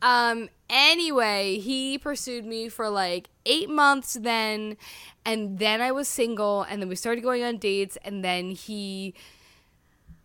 Um. 0.02 0.50
Anyway, 0.70 1.60
he 1.60 1.98
pursued 1.98 2.46
me 2.46 2.70
for 2.70 2.90
like 2.90 3.30
eight 3.46 3.70
months 3.70 4.14
then, 4.20 4.78
and 5.26 5.60
then 5.60 5.82
I 5.82 5.92
was 5.92 6.08
single, 6.08 6.64
and 6.64 6.82
then 6.82 6.90
we 6.90 6.96
started 6.96 7.22
going 7.22 7.44
on 7.44 7.58
dates, 7.58 7.98
and 8.04 8.24
then 8.24 8.52
he. 8.52 9.14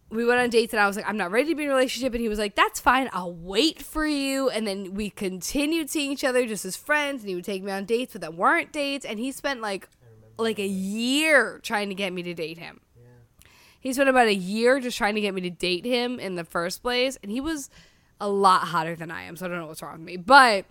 We 0.09 0.25
went 0.25 0.41
on 0.41 0.51
dates, 0.51 0.73
and 0.73 0.81
I 0.81 0.87
was 0.87 0.97
like, 0.97 1.09
I'm 1.09 1.17
not 1.17 1.33
ready 1.33 1.49
to 1.49 1.55
be 1.57 1.65
in 1.65 1.71
a 1.71 1.75
relationship. 1.75 2.15
And 2.15 2.23
he 2.23 2.29
was 2.29 2.39
like, 2.39 2.55
That's 2.55 2.79
fine. 2.79 3.11
I'll 3.13 3.33
wait 3.33 3.83
for 3.83 4.07
you. 4.07 4.49
And 4.49 4.67
then 4.67 4.95
we 4.95 5.11
continued 5.11 5.91
seeing 5.91 6.13
each 6.13 6.25
other 6.25 6.47
just 6.47 6.65
as 6.65 6.77
friends, 6.77 7.23
and 7.23 7.29
he 7.29 7.35
would 7.35 7.45
take 7.45 7.63
me 7.63 7.73
on 7.73 7.85
dates, 7.85 8.13
but 8.13 8.21
that 8.21 8.35
weren't 8.35 8.73
dates. 8.73 9.05
And 9.05 9.19
he 9.19 9.33
spent 9.33 9.61
like, 9.61 9.89
like 10.39 10.59
a 10.59 10.67
year 10.67 11.59
trying 11.63 11.89
to 11.89 11.95
get 11.95 12.13
me 12.13 12.23
to 12.23 12.35
date 12.35 12.59
him. 12.59 12.81
He 13.87 13.93
spent 13.93 14.09
about 14.09 14.27
a 14.27 14.35
year 14.35 14.81
just 14.81 14.99
trying 14.99 15.15
to 15.15 15.21
get 15.21 15.33
me 15.33 15.41
to 15.43 15.51
date 15.51 15.85
him 15.85 16.19
in 16.19 16.35
the 16.35 16.43
first 16.45 16.83
place, 16.83 17.17
and 17.23 17.31
he 17.31 17.41
was 17.41 17.71
a 18.21 18.29
lot 18.29 18.63
hotter 18.63 18.97
than 18.97 19.13
I 19.13 19.23
am, 19.23 19.37
so 19.37 19.47
I 19.47 19.49
don't 19.49 19.59
know 19.59 19.67
what's 19.67 19.81
wrong 19.81 19.99
with 19.99 20.07
me. 20.07 20.17
But 20.17 20.67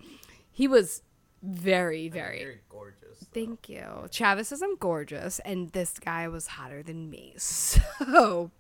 he 0.52 0.68
was 0.68 1.02
very, 1.42 2.10
very. 2.10 2.60
gorgeous. 2.68 3.26
Thank 3.34 3.70
you. 3.70 4.10
Travis 4.12 4.50
says 4.50 4.62
I'm 4.62 4.76
gorgeous, 4.76 5.40
and 5.40 5.70
this 5.72 5.98
guy 5.98 6.28
was 6.28 6.48
hotter 6.48 6.84
than 6.84 7.10
me. 7.10 7.36
So. 7.38 8.52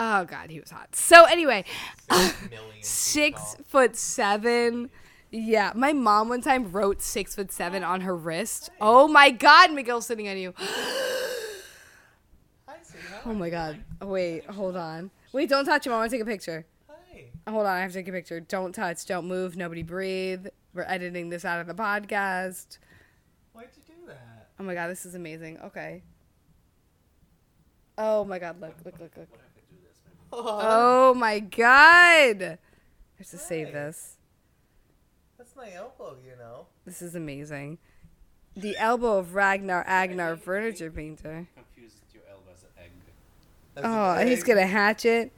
Oh, 0.00 0.24
God, 0.24 0.48
he 0.48 0.60
was 0.60 0.70
hot. 0.70 0.94
So, 0.94 1.24
anyway, 1.24 1.64
six 2.80 3.56
foot 3.66 3.96
seven. 3.96 4.90
Yeah, 5.30 5.72
my 5.74 5.92
mom 5.92 6.28
one 6.28 6.40
time 6.40 6.70
wrote 6.70 7.02
six 7.02 7.34
foot 7.34 7.50
seven 7.52 7.82
on 7.82 8.02
her 8.02 8.16
wrist. 8.16 8.70
Oh 8.80 9.08
my 9.08 9.30
God, 9.30 9.72
Miguel's 9.72 10.06
sitting 10.06 10.28
on 10.28 10.38
you. 10.38 10.54
Oh 13.26 13.34
my 13.34 13.50
God. 13.50 13.78
Wait, 14.00 14.46
hold 14.46 14.76
on. 14.76 15.10
Wait, 15.32 15.48
don't 15.50 15.64
touch 15.64 15.86
him. 15.86 15.92
I 15.92 15.96
want 15.96 16.10
to 16.10 16.16
take 16.16 16.22
a 16.22 16.26
picture. 16.26 16.64
Hold 17.46 17.66
on, 17.66 17.76
I 17.76 17.80
have 17.80 17.92
to 17.92 17.98
take 17.98 18.08
a 18.08 18.12
picture. 18.12 18.40
Don't 18.40 18.74
touch. 18.74 19.04
Don't 19.06 19.26
move. 19.26 19.56
Nobody 19.56 19.82
breathe. 19.82 20.46
We're 20.72 20.84
editing 20.84 21.28
this 21.28 21.44
out 21.44 21.60
of 21.60 21.66
the 21.66 21.74
podcast. 21.74 22.78
Why'd 23.52 23.68
you 23.76 23.82
do 23.86 24.06
that? 24.06 24.48
Oh 24.60 24.64
my 24.64 24.74
God, 24.74 24.88
this 24.88 25.04
is 25.04 25.14
amazing. 25.14 25.58
Okay. 25.64 26.02
Oh 27.98 28.24
my 28.24 28.38
God, 28.38 28.60
look, 28.60 28.74
look, 28.84 28.98
look, 29.00 29.16
look. 29.16 29.28
Oh 30.32 31.14
my 31.14 31.40
God. 31.40 32.42
I 32.42 32.58
have 33.18 33.26
to 33.30 33.38
save 33.38 33.72
this. 33.72 34.16
That's 35.36 35.54
my 35.56 35.72
elbow, 35.72 36.16
you 36.24 36.36
know. 36.36 36.66
This 36.84 37.02
is 37.02 37.14
amazing. 37.14 37.78
The 38.56 38.76
elbow 38.76 39.18
of 39.18 39.34
Ragnar 39.34 39.84
Agnar 39.86 40.36
furniture 40.36 40.90
painter. 40.90 41.46
Confused 41.54 41.96
your 42.12 42.22
elbow 42.30 42.50
as 42.54 42.62
an 42.62 42.68
egg. 42.78 42.90
That's 43.74 43.86
Oh, 43.86 44.20
a 44.22 44.24
he's 44.24 44.40
egg. 44.40 44.46
gonna 44.46 44.66
hatch 44.66 45.04
it. 45.04 45.32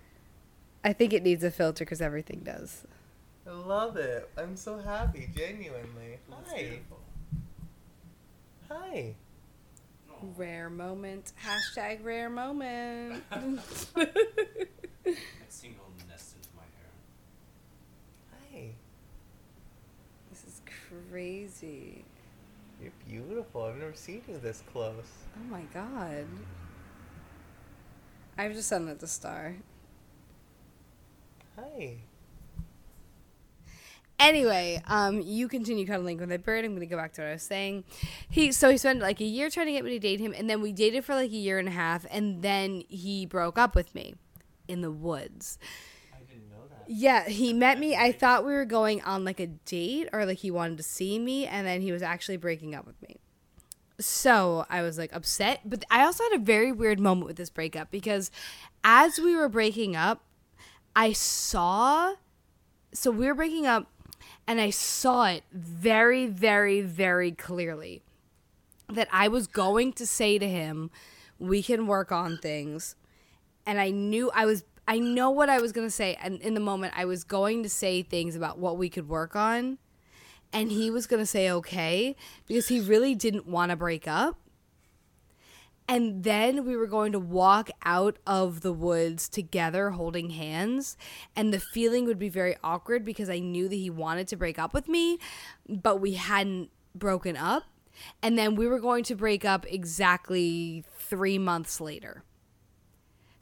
I 0.83 0.93
think 0.95 1.13
it 1.13 1.23
needs 1.23 1.45
a 1.45 1.51
filter 1.51 1.85
because 1.85 2.01
everything 2.01 2.41
does. 2.41 2.85
I 3.47 3.51
love 3.53 3.97
it. 3.97 4.31
I'm 4.39 4.57
so 4.57 4.79
happy, 4.79 5.29
genuinely. 5.37 6.19
Hi. 6.47 6.79
Hi. 8.71 9.15
Rare 10.37 10.71
moment. 10.71 11.33
Hashtag 11.45 12.05
rare 12.05 12.31
moment. 12.31 13.23
A 15.07 15.15
single 15.49 15.87
nest 16.09 16.35
into 16.37 16.49
my 16.57 16.63
hair. 16.63 16.91
Hi. 18.53 18.71
this 20.31 20.45
is 20.45 20.61
crazy. 21.11 22.05
You're 22.83 22.93
beautiful. 23.09 23.65
I've 23.65 23.77
never 23.77 23.95
seen 23.95 24.23
you 24.29 24.39
this 24.39 24.63
close. 24.73 24.95
Oh 25.37 25.51
my 25.51 25.63
god. 25.73 26.27
I've 28.37 28.53
just 28.53 28.69
sent 28.69 28.89
it 28.89 29.01
to 29.01 29.07
Star. 29.07 29.57
Hi. 31.57 31.97
Anyway, 34.19 34.83
um, 34.87 35.23
you 35.23 35.49
continue 35.49 35.87
cuddling 35.87 36.19
with 36.19 36.29
that 36.29 36.45
bird. 36.45 36.65
I'm 36.65 36.75
gonna 36.75 36.85
go 36.85 36.97
back 36.97 37.15
to 37.15 37.23
what 37.23 37.29
I 37.29 37.33
was 37.33 37.43
saying. 37.43 37.85
He 38.29 38.53
so 38.53 38.71
he 38.71 38.77
spent 38.77 39.01
like 39.01 39.21
a 39.21 39.25
year 39.25 39.49
trying 39.49 39.67
to 39.67 39.73
get 39.73 39.85
me 39.85 39.91
to 39.93 39.99
date 39.99 40.21
him, 40.21 40.35
and 40.37 40.49
then 40.49 40.61
we 40.61 40.73
dated 40.73 41.05
for 41.07 41.15
like 41.15 41.31
a 41.31 41.37
year 41.37 41.59
and 41.59 41.69
a 41.69 41.73
half, 41.73 42.05
and 42.11 42.43
then 42.43 42.83
he 42.89 43.25
broke 43.25 43.57
up 43.59 43.75
with 43.75 43.95
me 43.95 44.15
in 44.71 44.81
the 44.81 44.91
woods. 44.91 45.59
I 46.15 46.23
didn't 46.23 46.49
know 46.49 46.67
that. 46.69 46.85
Yeah, 46.89 47.29
he 47.29 47.53
met 47.53 47.79
me. 47.79 47.97
I 47.97 48.13
thought 48.13 48.47
we 48.47 48.53
were 48.53 48.65
going 48.65 49.03
on 49.03 49.25
like 49.25 49.41
a 49.41 49.47
date 49.47 50.09
or 50.13 50.25
like 50.25 50.39
he 50.39 50.51
wanted 50.51 50.77
to 50.79 50.83
see 50.83 51.19
me, 51.19 51.47
and 51.47 51.67
then 51.67 51.81
he 51.83 51.93
was 51.93 52.03
actually 52.03 52.37
breaking 52.37 52.75
up 52.75 52.87
with 52.87 53.01
me. 53.03 53.17
So 53.99 54.65
I 54.71 54.81
was 54.83 54.97
like 54.97 55.15
upset, 55.15 55.61
but 55.65 55.85
I 55.91 56.05
also 56.05 56.25
had 56.25 56.41
a 56.41 56.43
very 56.43 56.73
weird 56.73 56.99
moment 56.99 57.27
with 57.27 57.37
this 57.37 57.51
breakup 57.51 57.91
because 57.91 58.31
as 58.83 59.19
we 59.19 59.37
were 59.37 59.49
breaking 59.49 59.95
up, 59.95 60.23
I 60.97 61.13
saw. 61.13 62.15
So 62.93 63.11
we 63.11 63.27
were 63.27 63.35
breaking 63.35 63.67
up, 63.67 63.91
and 64.47 64.61
I 64.61 64.71
saw 64.71 65.27
it 65.27 65.45
very, 65.53 66.27
very, 66.27 66.81
very 66.81 67.31
clearly 67.33 68.03
that 68.89 69.09
I 69.13 69.29
was 69.29 69.47
going 69.47 69.93
to 69.95 70.07
say 70.07 70.39
to 70.39 70.49
him, 70.49 70.91
"We 71.39 71.63
can 71.63 71.87
work 71.87 72.11
on 72.11 72.39
things." 72.39 72.97
And 73.71 73.79
I 73.79 73.91
knew 73.91 74.33
I 74.35 74.47
was 74.47 74.65
I 74.89 74.99
know 74.99 75.31
what 75.31 75.49
I 75.49 75.61
was 75.61 75.71
going 75.71 75.87
to 75.87 75.93
say 75.93 76.19
and 76.21 76.41
in 76.43 76.55
the 76.55 76.61
moment 76.61 76.95
I 76.97 77.05
was 77.05 77.23
going 77.23 77.63
to 77.63 77.69
say 77.69 78.03
things 78.03 78.35
about 78.35 78.59
what 78.59 78.77
we 78.77 78.89
could 78.89 79.09
work 79.09 79.37
on 79.37 79.79
and 80.53 80.73
he 80.73 80.91
was 80.91 81.07
going 81.07 81.23
to 81.23 81.27
say 81.27 81.49
okay 81.53 82.17
because 82.49 82.67
he 82.67 82.81
really 82.81 83.15
didn't 83.15 83.47
want 83.47 83.71
to 83.71 83.77
break 83.77 84.09
up. 84.09 84.37
And 85.87 86.25
then 86.25 86.65
we 86.65 86.77
were 86.77 86.89
going 86.89 87.13
to 87.13 87.21
walk 87.21 87.71
out 87.85 88.19
of 88.27 88.63
the 88.63 88.73
woods 88.73 89.29
together 89.29 89.91
holding 89.91 90.31
hands 90.31 90.97
and 91.37 91.55
the 91.55 91.61
feeling 91.61 92.05
would 92.07 92.19
be 92.19 92.29
very 92.29 92.57
awkward 92.65 93.05
because 93.05 93.31
I 93.31 93.39
knew 93.39 93.69
that 93.69 93.77
he 93.77 93.91
wanted 93.91 94.27
to 94.29 94.37
break 94.37 94.59
up 94.59 94.75
with 94.75 94.89
me 94.89 95.19
but 95.69 96.01
we 96.01 96.15
hadn't 96.15 96.71
broken 96.93 97.37
up. 97.37 97.63
And 98.21 98.37
then 98.37 98.57
we 98.57 98.67
were 98.67 98.81
going 98.81 99.05
to 99.05 99.15
break 99.15 99.45
up 99.45 99.65
exactly 99.69 100.85
3 100.99 101.39
months 101.39 101.81
later. 101.81 102.25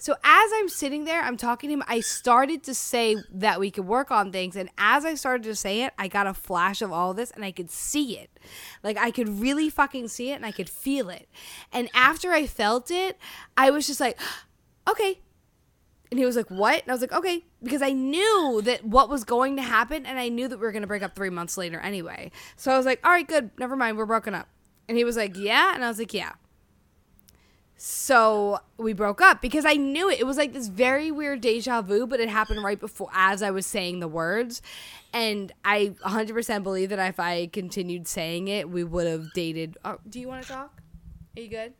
So 0.00 0.14
as 0.22 0.50
I'm 0.54 0.68
sitting 0.68 1.04
there, 1.04 1.22
I'm 1.22 1.36
talking 1.36 1.68
to 1.70 1.74
him, 1.74 1.82
I 1.88 2.00
started 2.00 2.62
to 2.64 2.74
say 2.74 3.16
that 3.32 3.58
we 3.58 3.72
could 3.72 3.84
work 3.86 4.12
on 4.12 4.30
things. 4.30 4.54
And 4.54 4.70
as 4.78 5.04
I 5.04 5.14
started 5.14 5.42
to 5.44 5.56
say 5.56 5.82
it, 5.82 5.92
I 5.98 6.06
got 6.06 6.28
a 6.28 6.34
flash 6.34 6.80
of 6.82 6.92
all 6.92 7.14
this 7.14 7.32
and 7.32 7.44
I 7.44 7.50
could 7.50 7.68
see 7.68 8.16
it. 8.16 8.30
Like 8.84 8.96
I 8.96 9.10
could 9.10 9.28
really 9.40 9.68
fucking 9.68 10.06
see 10.06 10.30
it 10.30 10.34
and 10.34 10.46
I 10.46 10.52
could 10.52 10.70
feel 10.70 11.10
it. 11.10 11.28
And 11.72 11.90
after 11.94 12.32
I 12.32 12.46
felt 12.46 12.92
it, 12.92 13.18
I 13.56 13.70
was 13.70 13.88
just 13.88 13.98
like, 13.98 14.18
okay. 14.88 15.20
And 16.10 16.18
he 16.18 16.24
was 16.24 16.36
like, 16.36 16.48
what? 16.48 16.82
And 16.82 16.90
I 16.90 16.94
was 16.94 17.00
like, 17.00 17.12
okay. 17.12 17.44
Because 17.62 17.82
I 17.82 17.90
knew 17.90 18.62
that 18.64 18.84
what 18.84 19.10
was 19.10 19.24
going 19.24 19.56
to 19.56 19.62
happen 19.62 20.06
and 20.06 20.18
I 20.18 20.28
knew 20.28 20.46
that 20.46 20.58
we 20.58 20.62
were 20.62 20.72
going 20.72 20.82
to 20.82 20.88
break 20.88 21.02
up 21.02 21.16
three 21.16 21.28
months 21.28 21.58
later 21.58 21.80
anyway. 21.80 22.30
So 22.56 22.72
I 22.72 22.76
was 22.76 22.86
like, 22.86 23.04
all 23.04 23.10
right, 23.10 23.26
good. 23.26 23.50
Never 23.58 23.74
mind. 23.74 23.98
We're 23.98 24.06
broken 24.06 24.32
up. 24.32 24.48
And 24.88 24.96
he 24.96 25.04
was 25.04 25.16
like, 25.16 25.36
yeah. 25.36 25.74
And 25.74 25.84
I 25.84 25.88
was 25.88 25.98
like, 25.98 26.14
yeah. 26.14 26.34
So 27.80 28.58
we 28.76 28.92
broke 28.92 29.20
up 29.20 29.40
because 29.40 29.64
I 29.64 29.74
knew 29.74 30.10
it. 30.10 30.18
It 30.18 30.26
was 30.26 30.36
like 30.36 30.52
this 30.52 30.66
very 30.66 31.12
weird 31.12 31.40
deja 31.40 31.80
vu, 31.80 32.08
but 32.08 32.18
it 32.18 32.28
happened 32.28 32.64
right 32.64 32.78
before 32.78 33.08
as 33.14 33.40
I 33.40 33.52
was 33.52 33.66
saying 33.66 34.00
the 34.00 34.08
words. 34.08 34.60
And 35.12 35.52
I 35.64 35.94
100% 36.04 36.64
believe 36.64 36.90
that 36.90 36.98
if 36.98 37.20
I 37.20 37.46
continued 37.46 38.08
saying 38.08 38.48
it, 38.48 38.68
we 38.68 38.82
would 38.82 39.06
have 39.06 39.32
dated. 39.32 39.78
Oh, 39.84 39.98
do 40.08 40.18
you 40.18 40.26
want 40.26 40.42
to 40.42 40.48
talk? 40.48 40.82
Are 41.36 41.40
you 41.40 41.48
good? 41.48 41.72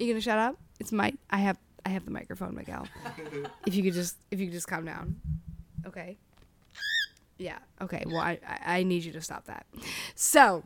Are 0.00 0.02
you 0.02 0.12
gonna 0.12 0.20
shut 0.20 0.38
up? 0.38 0.56
It's 0.80 0.90
my. 0.90 1.12
I 1.30 1.38
have. 1.38 1.58
I 1.86 1.90
have 1.90 2.04
the 2.04 2.10
microphone, 2.10 2.56
Miguel. 2.56 2.88
if 3.66 3.74
you 3.74 3.84
could 3.84 3.94
just. 3.94 4.16
If 4.32 4.40
you 4.40 4.46
could 4.46 4.54
just 4.54 4.66
calm 4.66 4.84
down. 4.84 5.20
Okay. 5.86 6.18
Yeah. 7.38 7.58
Okay. 7.80 8.02
Well, 8.04 8.18
I. 8.18 8.40
I 8.44 8.78
I 8.78 8.82
need 8.82 9.04
you 9.04 9.12
to 9.12 9.20
stop 9.20 9.46
that. 9.46 9.64
So. 10.16 10.64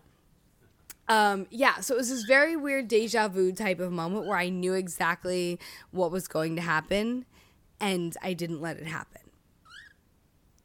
Um, 1.09 1.46
yeah, 1.50 1.80
so 1.80 1.94
it 1.94 1.98
was 1.98 2.09
this 2.09 2.22
very 2.24 2.57
weird 2.57 2.88
deja 2.88 3.28
vu 3.28 3.52
type 3.52 3.78
of 3.80 3.92
moment 3.92 4.26
where 4.26 4.38
I 4.38 4.48
knew 4.48 4.72
exactly 4.74 5.59
what 5.90 6.11
was 6.11 6.26
going 6.28 6.57
to 6.57 6.62
happen 6.62 7.26
and 7.80 8.16
I 8.22 8.33
didn't 8.33 8.61
let 8.62 8.79
it 8.79 8.87
happen. 8.87 9.20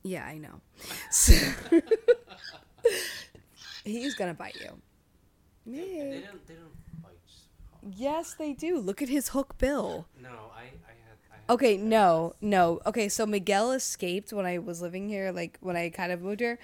Yeah, 0.03 0.25
I 0.25 0.37
know. 0.37 0.61
So- 1.11 1.35
He's 3.83 4.15
gonna 4.15 4.33
bite 4.33 4.55
you. 4.55 4.79
They 5.65 5.71
Me. 5.71 6.23
don't. 6.25 6.47
They 6.47 6.53
don't 6.55 7.01
bite. 7.03 7.11
Yes, 7.97 8.33
they 8.33 8.53
do. 8.53 8.77
Look 8.79 9.01
at 9.01 9.09
his 9.09 9.29
hook 9.29 9.57
bill. 9.57 10.07
No, 10.21 10.29
I. 10.29 10.61
I 10.61 10.63
had. 10.63 11.17
I 11.31 11.35
had 11.35 11.49
Okay, 11.49 11.77
no, 11.77 12.33
no. 12.41 12.79
Okay, 12.85 13.09
so 13.09 13.25
Miguel 13.25 13.71
escaped 13.71 14.31
when 14.33 14.45
I 14.45 14.57
was 14.59 14.81
living 14.81 15.07
here, 15.09 15.31
like 15.31 15.57
when 15.61 15.75
I 15.75 15.89
kind 15.89 16.11
of 16.11 16.21
moved 16.21 16.39
here 16.39 16.59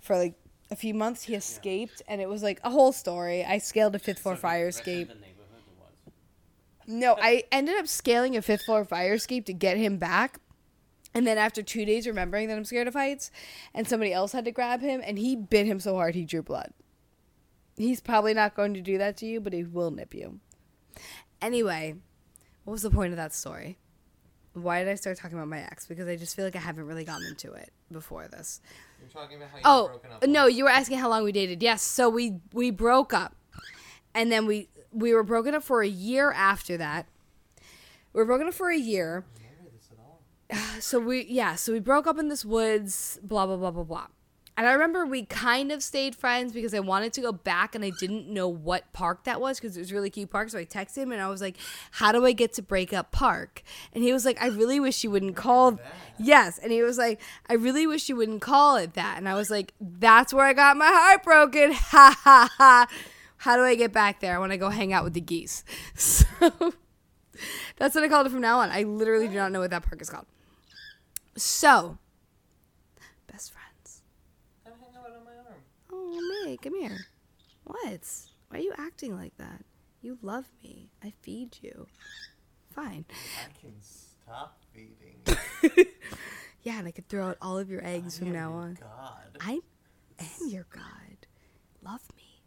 for 0.00 0.16
like 0.16 0.34
a 0.70 0.76
few 0.76 0.94
months. 0.94 1.24
He 1.24 1.34
escaped, 1.34 2.02
and 2.08 2.20
it 2.20 2.28
was 2.28 2.42
like 2.42 2.60
a 2.64 2.70
whole 2.70 2.92
story. 2.92 3.44
I 3.44 3.58
scaled 3.58 3.94
a 3.94 3.98
fifth 3.98 4.20
floor 4.20 4.36
So 4.36 4.42
fire 4.42 4.68
escape. 4.68 5.08
The 5.08 5.14
neighborhood 5.14 5.62
was. 5.78 6.12
No, 6.86 7.16
I 7.20 7.44
ended 7.52 7.76
up 7.76 7.88
scaling 7.88 8.36
a 8.36 8.42
fifth 8.42 8.64
floor 8.64 8.84
fire 8.84 9.14
escape 9.14 9.46
to 9.46 9.52
get 9.52 9.76
him 9.76 9.98
back. 9.98 10.38
And 11.14 11.26
then 11.26 11.38
after 11.38 11.62
two 11.62 11.86
days, 11.86 12.06
remembering 12.06 12.48
that 12.48 12.58
I'm 12.58 12.64
scared 12.64 12.88
of 12.88 12.94
heights, 12.94 13.30
and 13.72 13.88
somebody 13.88 14.12
else 14.12 14.32
had 14.32 14.44
to 14.44 14.50
grab 14.50 14.82
him, 14.82 15.00
and 15.02 15.18
he 15.18 15.34
bit 15.34 15.66
him 15.66 15.80
so 15.80 15.94
hard 15.94 16.14
he 16.14 16.26
drew 16.26 16.42
blood. 16.42 16.72
He's 17.78 18.00
probably 18.00 18.34
not 18.34 18.54
going 18.54 18.74
to 18.74 18.82
do 18.82 18.98
that 18.98 19.16
to 19.18 19.26
you, 19.26 19.40
but 19.40 19.54
he 19.54 19.64
will 19.64 19.90
nip 19.90 20.14
you. 20.14 20.40
Anyway, 21.40 21.94
what 22.64 22.72
was 22.72 22.82
the 22.82 22.90
point 22.90 23.12
of 23.12 23.16
that 23.16 23.34
story? 23.34 23.78
Why 24.52 24.82
did 24.82 24.90
I 24.90 24.94
start 24.94 25.18
talking 25.18 25.36
about 25.36 25.48
my 25.48 25.60
ex? 25.60 25.86
Because 25.86 26.08
I 26.08 26.16
just 26.16 26.34
feel 26.34 26.44
like 26.44 26.56
I 26.56 26.60
haven't 26.60 26.86
really 26.86 27.04
gotten 27.04 27.26
into 27.26 27.52
it 27.52 27.72
before 27.90 28.28
this. 28.28 28.60
You're 29.06 29.22
talking 29.22 29.36
about 29.36 29.50
how 29.50 29.58
Oh 29.64 30.26
no, 30.26 30.46
you 30.46 30.64
were 30.64 30.70
asking 30.70 30.98
how 30.98 31.08
long 31.08 31.22
we 31.24 31.32
dated. 31.32 31.62
Yes, 31.62 31.82
so 31.82 32.08
we 32.08 32.40
we 32.52 32.70
broke 32.70 33.12
up, 33.14 33.34
and 34.14 34.32
then 34.32 34.46
we 34.46 34.68
we 34.92 35.14
were 35.14 35.22
broken 35.22 35.54
up 35.54 35.62
for 35.62 35.82
a 35.82 35.88
year 35.88 36.32
after 36.32 36.76
that. 36.76 37.06
We 38.12 38.20
were 38.20 38.24
broken 38.24 38.48
up 38.48 38.54
for 38.54 38.70
a 38.70 38.78
year. 38.78 39.24
So 40.78 41.00
we 41.00 41.24
yeah, 41.24 41.56
so 41.56 41.72
we 41.72 41.80
broke 41.80 42.06
up 42.06 42.18
in 42.18 42.28
this 42.28 42.44
woods. 42.44 43.18
Blah 43.22 43.46
blah 43.46 43.56
blah 43.56 43.70
blah 43.72 43.82
blah. 43.82 44.06
And 44.58 44.66
I 44.66 44.72
remember 44.72 45.04
we 45.04 45.24
kind 45.26 45.70
of 45.70 45.82
stayed 45.82 46.16
friends 46.16 46.52
because 46.54 46.72
I 46.72 46.80
wanted 46.80 47.12
to 47.14 47.20
go 47.20 47.30
back 47.30 47.74
and 47.74 47.84
I 47.84 47.90
didn't 47.90 48.26
know 48.26 48.48
what 48.48 48.90
park 48.94 49.24
that 49.24 49.38
was 49.38 49.60
because 49.60 49.76
it 49.76 49.80
was 49.80 49.92
really 49.92 50.08
cute 50.08 50.30
park. 50.30 50.48
So 50.48 50.58
I 50.58 50.64
texted 50.64 50.98
him 50.98 51.12
and 51.12 51.20
I 51.20 51.28
was 51.28 51.42
like, 51.42 51.56
"How 51.92 52.10
do 52.10 52.24
I 52.24 52.32
get 52.32 52.54
to 52.54 52.62
Breakup 52.62 53.12
Park?" 53.12 53.62
And 53.92 54.02
he 54.02 54.12
was 54.14 54.24
like, 54.24 54.40
"I 54.42 54.46
really 54.46 54.80
wish 54.80 55.04
you 55.04 55.10
wouldn't 55.10 55.36
call." 55.36 55.78
Yes, 56.18 56.58
and 56.58 56.72
he 56.72 56.82
was 56.82 56.96
like, 56.96 57.20
"I 57.50 57.54
really 57.54 57.86
wish 57.86 58.08
you 58.08 58.16
wouldn't 58.16 58.40
call 58.40 58.76
it 58.76 58.94
that." 58.94 59.18
And 59.18 59.28
I 59.28 59.34
was 59.34 59.50
like, 59.50 59.74
"That's 59.78 60.32
where 60.32 60.46
I 60.46 60.54
got 60.54 60.76
my 60.76 60.88
heart 60.88 61.22
broken." 61.22 61.72
Ha 61.96 62.18
ha 62.24 62.50
ha. 62.56 62.86
How 63.38 63.56
do 63.56 63.62
I 63.62 63.74
get 63.74 63.92
back 63.92 64.20
there? 64.20 64.40
When 64.40 64.50
I 64.50 64.52
want 64.52 64.52
to 64.52 64.56
go 64.58 64.70
hang 64.70 64.92
out 64.92 65.04
with 65.04 65.14
the 65.14 65.20
geese. 65.20 65.64
So 65.96 66.72
that's 67.76 67.94
what 67.94 68.02
I 68.02 68.08
called 68.08 68.26
it 68.26 68.30
from 68.30 68.40
now 68.40 68.60
on. 68.60 68.70
I 68.70 68.82
literally 68.84 69.28
do 69.28 69.34
not 69.34 69.52
know 69.52 69.60
what 69.60 69.70
that 69.70 69.82
park 69.82 70.00
is 70.00 70.08
called. 70.08 70.24
So, 71.36 71.98
best 73.30 73.52
friends. 73.52 74.02
May, 76.46 76.56
come 76.56 76.78
here. 76.80 77.06
What? 77.64 78.06
Why 78.48 78.58
are 78.58 78.60
you 78.60 78.72
acting 78.78 79.16
like 79.16 79.36
that? 79.38 79.64
You 80.00 80.16
love 80.22 80.44
me. 80.62 80.90
I 81.02 81.12
feed 81.20 81.58
you. 81.60 81.88
Fine. 82.72 83.04
I 83.44 83.60
can 83.60 83.74
stop 83.80 84.60
feeding. 84.72 85.86
Yeah, 86.62 86.80
and 86.80 86.88
I 86.88 86.90
could 86.90 87.08
throw 87.08 87.28
out 87.28 87.36
all 87.40 87.58
of 87.58 87.70
your 87.70 87.84
eggs 87.86 88.18
from 88.18 88.32
now 88.32 88.50
on. 88.52 88.76
God. 88.80 89.38
I 89.40 89.60
am 90.18 90.48
your 90.48 90.66
God. 90.68 91.28
Love 91.80 92.02
me. 92.16 92.42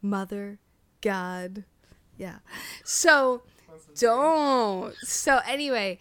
Mother, 0.00 0.60
God. 1.00 1.64
Yeah. 2.16 2.38
So 2.84 3.42
don't. 3.98 4.94
So 4.98 5.40
anyway, 5.44 5.98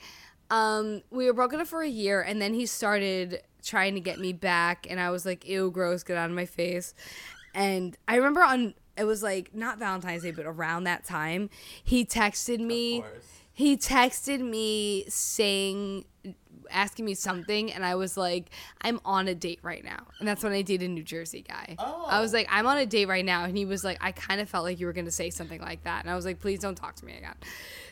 um, 0.51 1.01
we 1.09 1.25
were 1.25 1.33
broken 1.33 1.59
up 1.59 1.65
for 1.65 1.81
a 1.81 1.89
year 1.89 2.21
and 2.21 2.39
then 2.39 2.53
he 2.53 2.67
started 2.67 3.41
trying 3.67 3.93
to 3.95 3.99
get 3.99 4.19
me 4.19 4.33
back 4.33 4.87
and 4.89 4.99
I 4.99 5.09
was 5.09 5.25
like, 5.25 5.47
ew, 5.47 5.69
gross, 5.69 6.03
get 6.03 6.17
out 6.17 6.29
of 6.29 6.35
my 6.35 6.45
face. 6.45 6.93
And 7.53 7.97
I 8.07 8.15
remember 8.15 8.41
on 8.41 8.73
it 8.97 9.03
was 9.03 9.21
like 9.21 9.53
not 9.53 9.77
Valentine's 9.77 10.23
Day, 10.23 10.31
but 10.31 10.45
around 10.45 10.85
that 10.85 11.03
time, 11.05 11.49
he 11.83 12.05
texted 12.05 12.59
me 12.59 13.03
he 13.53 13.75
texted 13.75 14.39
me 14.39 15.05
saying 15.07 16.05
asking 16.69 17.05
me 17.05 17.13
something 17.13 17.71
and 17.71 17.85
I 17.85 17.95
was 17.95 18.17
like, 18.17 18.49
I'm 18.81 18.99
on 19.05 19.27
a 19.27 19.35
date 19.35 19.59
right 19.63 19.83
now. 19.83 20.05
And 20.19 20.27
that's 20.27 20.43
when 20.43 20.53
I 20.53 20.61
dated 20.61 20.89
a 20.89 20.93
New 20.93 21.03
Jersey 21.03 21.41
guy. 21.47 21.75
I 21.79 22.19
was 22.21 22.33
like, 22.33 22.47
I'm 22.51 22.67
on 22.67 22.77
a 22.77 22.85
date 22.85 23.07
right 23.07 23.23
now. 23.25 23.45
And 23.45 23.57
he 23.57 23.65
was 23.65 23.83
like, 23.83 23.97
I 24.01 24.11
kind 24.11 24.41
of 24.41 24.49
felt 24.49 24.63
like 24.63 24.79
you 24.79 24.85
were 24.85 24.93
gonna 24.93 25.11
say 25.11 25.29
something 25.29 25.61
like 25.61 25.83
that. 25.85 26.03
And 26.03 26.11
I 26.11 26.15
was 26.15 26.25
like, 26.25 26.39
please 26.39 26.59
don't 26.59 26.75
talk 26.75 26.95
to 26.97 27.05
me 27.05 27.17
again. 27.17 27.35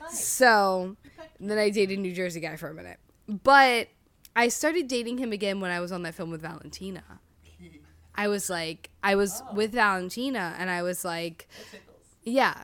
So 0.09 0.97
then 1.39 1.57
I 1.57 1.69
dated 1.69 1.97
a 1.97 2.01
New 2.01 2.13
Jersey 2.13 2.39
guy 2.39 2.55
for 2.57 2.69
a 2.69 2.73
minute. 2.73 2.99
But 3.27 3.87
I 4.35 4.49
started 4.49 4.87
dating 4.87 5.17
him 5.17 5.31
again 5.31 5.59
when 5.61 5.71
I 5.71 5.79
was 5.79 5.91
on 5.91 6.03
that 6.03 6.15
film 6.15 6.31
with 6.31 6.41
Valentina. 6.41 7.03
I 8.15 8.27
was 8.27 8.49
like, 8.49 8.89
I 9.03 9.15
was 9.15 9.41
oh. 9.49 9.53
with 9.53 9.71
Valentina 9.71 10.55
and 10.57 10.69
I 10.69 10.81
was 10.81 11.05
like, 11.05 11.47
yeah, 12.23 12.63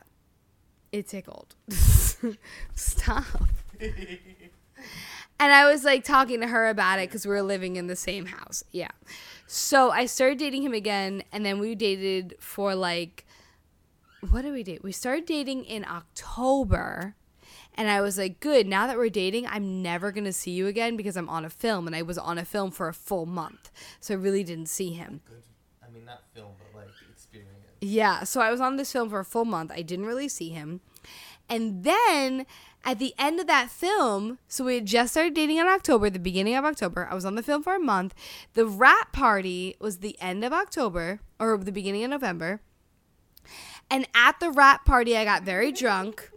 it 0.90 1.08
tickled. 1.08 1.54
Stop. 2.74 3.24
and 3.80 5.52
I 5.52 5.70
was 5.70 5.84
like 5.84 6.04
talking 6.04 6.40
to 6.40 6.46
her 6.46 6.68
about 6.68 6.98
it 6.98 7.08
because 7.08 7.26
we 7.26 7.30
were 7.30 7.42
living 7.42 7.76
in 7.76 7.86
the 7.86 7.96
same 7.96 8.26
house. 8.26 8.62
Yeah. 8.70 8.90
So 9.46 9.90
I 9.90 10.06
started 10.06 10.38
dating 10.38 10.62
him 10.62 10.72
again, 10.72 11.24
and 11.30 11.44
then 11.44 11.58
we 11.58 11.74
dated 11.74 12.36
for 12.38 12.74
like, 12.74 13.26
what 14.30 14.42
did 14.42 14.52
we 14.52 14.62
date? 14.62 14.82
We 14.82 14.92
started 14.92 15.26
dating 15.26 15.64
in 15.64 15.84
October. 15.84 17.16
And 17.74 17.88
I 17.88 18.00
was 18.00 18.18
like, 18.18 18.40
good, 18.40 18.66
now 18.66 18.86
that 18.86 18.96
we're 18.96 19.08
dating, 19.08 19.46
I'm 19.46 19.82
never 19.82 20.12
going 20.12 20.24
to 20.24 20.32
see 20.32 20.50
you 20.50 20.66
again 20.66 20.96
because 20.96 21.16
I'm 21.16 21.28
on 21.28 21.44
a 21.44 21.50
film. 21.50 21.86
And 21.86 21.96
I 21.96 22.02
was 22.02 22.18
on 22.18 22.38
a 22.38 22.44
film 22.44 22.70
for 22.70 22.88
a 22.88 22.94
full 22.94 23.26
month. 23.26 23.70
So 24.00 24.14
I 24.14 24.16
really 24.18 24.44
didn't 24.44 24.66
see 24.66 24.92
him. 24.92 25.20
Good. 25.28 25.42
I 25.82 25.90
mean, 25.90 26.04
not 26.04 26.22
film, 26.34 26.52
but 26.58 26.78
like 26.78 26.90
experience. 27.10 27.50
Yeah, 27.80 28.24
so 28.24 28.40
I 28.40 28.50
was 28.50 28.60
on 28.60 28.76
this 28.76 28.92
film 28.92 29.08
for 29.08 29.20
a 29.20 29.24
full 29.24 29.44
month. 29.44 29.72
I 29.74 29.82
didn't 29.82 30.06
really 30.06 30.28
see 30.28 30.50
him. 30.50 30.80
And 31.48 31.82
then 31.84 32.46
at 32.84 32.98
the 32.98 33.14
end 33.18 33.40
of 33.40 33.46
that 33.46 33.70
film, 33.70 34.38
so 34.48 34.64
we 34.64 34.76
had 34.76 34.86
just 34.86 35.12
started 35.12 35.34
dating 35.34 35.58
in 35.58 35.66
October, 35.66 36.10
the 36.10 36.18
beginning 36.18 36.54
of 36.54 36.64
October. 36.64 37.08
I 37.10 37.14
was 37.14 37.24
on 37.24 37.36
the 37.36 37.42
film 37.42 37.62
for 37.62 37.74
a 37.74 37.80
month. 37.80 38.14
The 38.54 38.66
wrap 38.66 39.12
party 39.12 39.76
was 39.78 39.98
the 39.98 40.16
end 40.20 40.44
of 40.44 40.52
October 40.52 41.20
or 41.38 41.56
the 41.58 41.72
beginning 41.72 42.04
of 42.04 42.10
November. 42.10 42.60
And 43.90 44.08
at 44.14 44.40
the 44.40 44.50
wrap 44.50 44.84
party, 44.84 45.16
I 45.16 45.24
got 45.24 45.42
very 45.42 45.70
drunk. 45.72 46.31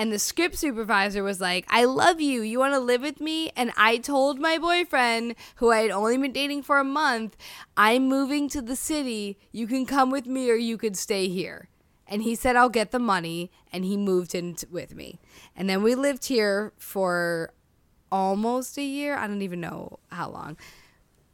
And 0.00 0.10
the 0.10 0.18
script 0.18 0.56
supervisor 0.56 1.22
was 1.22 1.42
like, 1.42 1.66
I 1.68 1.84
love 1.84 2.22
you. 2.22 2.40
You 2.40 2.58
want 2.58 2.72
to 2.72 2.80
live 2.80 3.02
with 3.02 3.20
me? 3.20 3.50
And 3.54 3.70
I 3.76 3.98
told 3.98 4.40
my 4.40 4.56
boyfriend, 4.56 5.34
who 5.56 5.70
I 5.70 5.82
had 5.82 5.90
only 5.90 6.16
been 6.16 6.32
dating 6.32 6.62
for 6.62 6.78
a 6.78 6.84
month, 6.84 7.36
I'm 7.76 8.08
moving 8.08 8.48
to 8.48 8.62
the 8.62 8.76
city. 8.76 9.36
You 9.52 9.66
can 9.66 9.84
come 9.84 10.10
with 10.10 10.24
me 10.24 10.50
or 10.50 10.54
you 10.54 10.78
could 10.78 10.96
stay 10.96 11.28
here. 11.28 11.68
And 12.06 12.22
he 12.22 12.34
said, 12.34 12.56
I'll 12.56 12.70
get 12.70 12.92
the 12.92 12.98
money. 12.98 13.50
And 13.74 13.84
he 13.84 13.98
moved 13.98 14.34
in 14.34 14.54
t- 14.54 14.66
with 14.70 14.94
me. 14.94 15.20
And 15.54 15.68
then 15.68 15.82
we 15.82 15.94
lived 15.94 16.24
here 16.24 16.72
for 16.78 17.52
almost 18.10 18.78
a 18.78 18.82
year. 18.82 19.18
I 19.18 19.26
don't 19.26 19.42
even 19.42 19.60
know 19.60 19.98
how 20.10 20.30
long. 20.30 20.56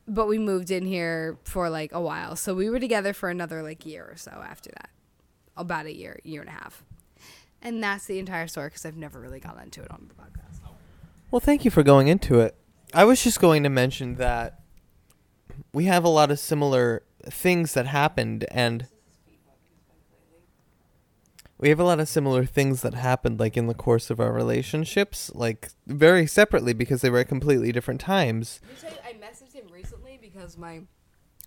But 0.08 0.26
we 0.26 0.40
moved 0.40 0.72
in 0.72 0.86
here 0.86 1.38
for 1.44 1.70
like 1.70 1.92
a 1.92 2.00
while. 2.00 2.34
So 2.34 2.52
we 2.52 2.68
were 2.68 2.80
together 2.80 3.12
for 3.12 3.28
another 3.28 3.62
like 3.62 3.86
year 3.86 4.08
or 4.10 4.16
so 4.16 4.32
after 4.32 4.70
that. 4.70 4.90
About 5.56 5.86
a 5.86 5.94
year, 5.94 6.18
year 6.24 6.40
and 6.40 6.50
a 6.50 6.54
half. 6.54 6.82
And 7.66 7.82
that's 7.82 8.06
the 8.06 8.20
entire 8.20 8.46
story 8.46 8.68
because 8.68 8.86
I've 8.86 8.96
never 8.96 9.18
really 9.18 9.40
gotten 9.40 9.64
into 9.64 9.82
it 9.82 9.90
on 9.90 10.08
the 10.08 10.14
podcast. 10.14 10.60
Well, 11.32 11.40
thank 11.40 11.64
you 11.64 11.70
for 11.72 11.82
going 11.82 12.06
into 12.06 12.38
it. 12.38 12.54
I 12.94 13.02
was 13.02 13.24
just 13.24 13.40
going 13.40 13.64
to 13.64 13.68
mention 13.68 14.14
that 14.14 14.60
we 15.72 15.86
have 15.86 16.04
a 16.04 16.08
lot 16.08 16.30
of 16.30 16.38
similar 16.38 17.02
things 17.24 17.74
that 17.74 17.88
happened, 17.88 18.44
and 18.52 18.86
we 21.58 21.68
have 21.70 21.80
a 21.80 21.84
lot 21.84 21.98
of 21.98 22.08
similar 22.08 22.44
things 22.44 22.82
that 22.82 22.94
happened, 22.94 23.40
like 23.40 23.56
in 23.56 23.66
the 23.66 23.74
course 23.74 24.10
of 24.10 24.20
our 24.20 24.32
relationships, 24.32 25.32
like 25.34 25.70
very 25.88 26.28
separately 26.28 26.72
because 26.72 27.00
they 27.00 27.10
were 27.10 27.18
at 27.18 27.28
completely 27.28 27.72
different 27.72 28.00
times. 28.00 28.60
Let 28.62 28.70
me 28.70 28.80
tell 28.80 28.90
you, 28.92 29.18
I 29.18 29.26
messaged 29.26 29.54
him 29.54 29.66
recently 29.72 30.20
because 30.22 30.56
my. 30.56 30.82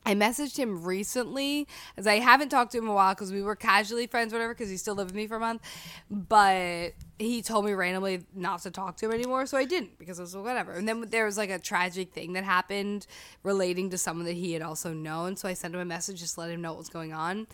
I 0.06 0.16
messaged 0.16 0.58
him 0.58 0.84
recently 0.84 1.68
as 1.96 2.08
I 2.08 2.16
haven't 2.16 2.50
talked 2.50 2.72
to 2.72 2.78
him 2.78 2.86
in 2.86 2.90
a 2.90 2.94
while 2.94 3.14
because 3.14 3.32
we 3.32 3.42
were 3.42 3.56
casually 3.56 4.08
friends, 4.08 4.34
whatever, 4.34 4.54
because 4.54 4.70
he 4.70 4.78
still 4.78 4.96
lived 4.96 5.12
with 5.12 5.16
me 5.16 5.28
for 5.28 5.36
a 5.36 5.40
month. 5.40 5.62
But 6.10 6.94
he 7.20 7.42
told 7.42 7.66
me 7.66 7.74
randomly 7.74 8.26
not 8.34 8.62
to 8.64 8.72
talk 8.72 8.98
to 8.98 9.06
him 9.06 9.12
anymore, 9.12 9.46
so 9.46 9.58
I 9.58 9.66
didn't 9.66 10.00
because 10.00 10.18
it 10.18 10.24
was 10.24 10.36
whatever. 10.36 10.72
And 10.72 10.88
then 10.88 11.02
there 11.10 11.26
was 11.26 11.38
like 11.38 11.50
a 11.50 11.60
tragic 11.60 12.12
thing 12.14 12.34
that 12.34 12.44
happened 12.44 13.06
relating 13.44 13.90
to 13.92 13.98
someone 13.98 14.26
that 14.26 14.34
he 14.34 14.54
had 14.54 14.62
also 14.62 14.94
known. 14.94 15.36
So 15.36 15.48
I 15.48 15.54
sent 15.54 15.76
him 15.76 15.82
a 15.82 15.86
message 15.86 16.20
just 16.20 16.36
to 16.36 16.42
let 16.42 16.50
him 16.50 16.62
know 16.62 16.72
what 16.72 16.80
was 16.80 16.90
going 16.90 17.14
on. 17.14 17.48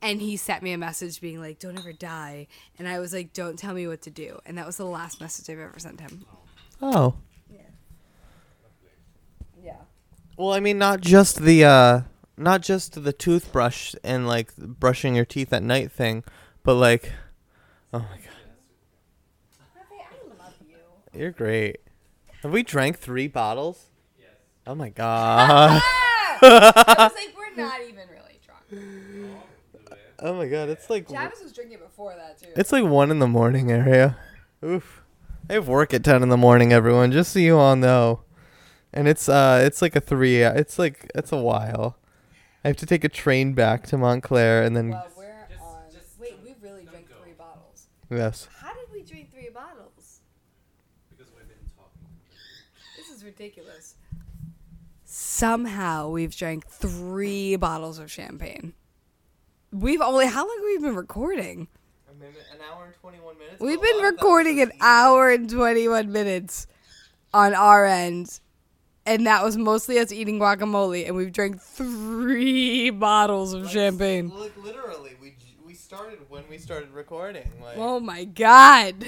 And 0.00 0.20
he 0.20 0.36
sent 0.36 0.62
me 0.62 0.72
a 0.72 0.78
message 0.78 1.20
being 1.20 1.40
like, 1.40 1.58
"Don't 1.58 1.76
ever 1.76 1.92
die," 1.92 2.46
and 2.78 2.86
I 2.86 3.00
was 3.00 3.12
like, 3.12 3.32
"Don't 3.32 3.58
tell 3.58 3.74
me 3.74 3.88
what 3.88 4.02
to 4.02 4.10
do." 4.10 4.38
And 4.46 4.56
that 4.56 4.64
was 4.64 4.76
the 4.76 4.84
last 4.84 5.20
message 5.20 5.50
I've 5.50 5.58
ever 5.58 5.78
sent 5.80 6.00
him. 6.00 6.24
Oh. 6.80 7.16
Yeah. 9.60 9.80
Well, 10.38 10.52
I 10.52 10.60
mean, 10.60 10.78
not 10.78 11.00
just 11.00 11.42
the 11.42 11.64
uh, 11.64 12.00
not 12.36 12.62
just 12.62 13.02
the 13.02 13.12
toothbrush 13.12 13.96
and 14.04 14.28
like 14.28 14.54
brushing 14.56 15.16
your 15.16 15.24
teeth 15.24 15.52
at 15.52 15.64
night 15.64 15.90
thing, 15.90 16.22
but 16.62 16.74
like, 16.74 17.12
oh 17.92 17.98
my 17.98 18.04
god, 18.04 18.36
I 19.58 20.44
love 20.44 20.52
you. 20.64 21.20
you're 21.20 21.32
great. 21.32 21.80
Have 22.44 22.52
we 22.52 22.62
drank 22.62 23.00
three 23.00 23.26
bottles? 23.26 23.86
Yes. 24.16 24.28
Oh 24.64 24.76
my 24.76 24.90
god. 24.90 25.82
I 26.40 26.94
was 26.96 27.12
like, 27.14 27.34
we're 27.36 27.60
not 27.60 27.80
even 27.80 28.04
really 28.08 28.38
drunk. 28.46 29.40
oh 30.20 30.34
my 30.34 30.46
god, 30.46 30.68
it's 30.68 30.88
like 30.88 31.08
Travis 31.08 31.42
was 31.42 31.52
drinking 31.52 31.80
before 31.80 32.14
that 32.16 32.38
too. 32.40 32.50
it's 32.54 32.70
like 32.70 32.84
one 32.84 33.10
in 33.10 33.18
the 33.18 33.26
morning 33.26 33.72
area. 33.72 34.16
Oof. 34.64 35.02
I 35.50 35.54
have 35.54 35.66
work 35.66 35.92
at 35.92 36.04
ten 36.04 36.22
in 36.22 36.28
the 36.28 36.36
morning, 36.36 36.72
everyone. 36.72 37.10
Just 37.10 37.32
so 37.32 37.40
you 37.40 37.58
all 37.58 37.74
know. 37.74 38.20
And 38.92 39.06
it's 39.06 39.28
uh, 39.28 39.62
it's 39.64 39.82
like 39.82 39.96
a 39.96 40.00
three. 40.00 40.42
It's 40.42 40.78
like 40.78 41.10
it's 41.14 41.32
a 41.32 41.36
while. 41.36 41.96
I 42.64 42.68
have 42.68 42.76
to 42.78 42.86
take 42.86 43.04
a 43.04 43.08
train 43.08 43.52
back 43.52 43.86
to 43.88 43.98
Montclair, 43.98 44.62
and 44.62 44.76
then 44.76 44.88
well, 44.90 45.06
we're 45.16 45.24
on. 45.60 45.82
Wait, 46.18 46.34
we 46.44 46.54
really 46.60 46.84
drank 46.84 47.06
three 47.22 47.32
bottles. 47.36 47.86
yes. 48.10 48.48
How 48.60 48.72
did 48.72 48.86
we 48.92 49.02
drink 49.02 49.32
three 49.32 49.50
bottles? 49.52 50.20
Because 51.10 51.32
we've 51.36 51.46
been 51.46 51.56
talking. 51.76 52.08
This 52.96 53.10
is 53.14 53.24
ridiculous. 53.24 53.94
Somehow 55.04 56.08
we've 56.10 56.34
drank 56.36 56.66
three 56.66 57.56
bottles 57.56 57.98
of 57.98 58.10
champagne. 58.10 58.74
We've 59.70 60.00
only 60.00 60.26
how 60.26 60.46
long 60.46 60.56
have 60.56 60.64
we 60.64 60.78
been 60.78 60.96
recording? 60.96 61.68
A 62.10 62.14
minute, 62.14 62.44
an 62.52 62.58
hour 62.72 62.86
and 62.86 62.94
twenty-one 62.94 63.38
minutes. 63.38 63.60
We've 63.60 63.80
been 63.80 64.02
recording 64.02 64.60
an 64.62 64.72
hour 64.80 65.30
and 65.30 65.48
twenty 65.48 65.86
one 65.88 66.10
minutes. 66.10 66.66
on 67.34 67.54
our 67.54 67.84
end. 67.84 68.40
And 69.08 69.26
that 69.26 69.42
was 69.42 69.56
mostly 69.56 69.98
us 69.98 70.12
eating 70.12 70.38
guacamole, 70.38 71.06
and 71.06 71.16
we've 71.16 71.32
drank 71.32 71.62
three 71.62 72.90
bottles 73.06 73.54
of 73.54 73.70
champagne. 73.70 74.28
Like 74.28 74.52
literally, 74.62 75.12
we 75.18 75.34
we 75.64 75.72
started 75.72 76.18
when 76.28 76.42
we 76.50 76.58
started 76.58 76.90
recording. 76.90 77.50
Like, 77.62 77.78
Oh 77.78 78.00
my 78.00 78.24
god. 78.24 78.96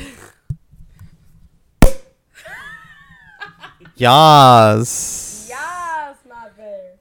Yas. 3.96 5.46
Yes, 5.50 6.16
not 6.26 6.56
fair. 6.56 6.96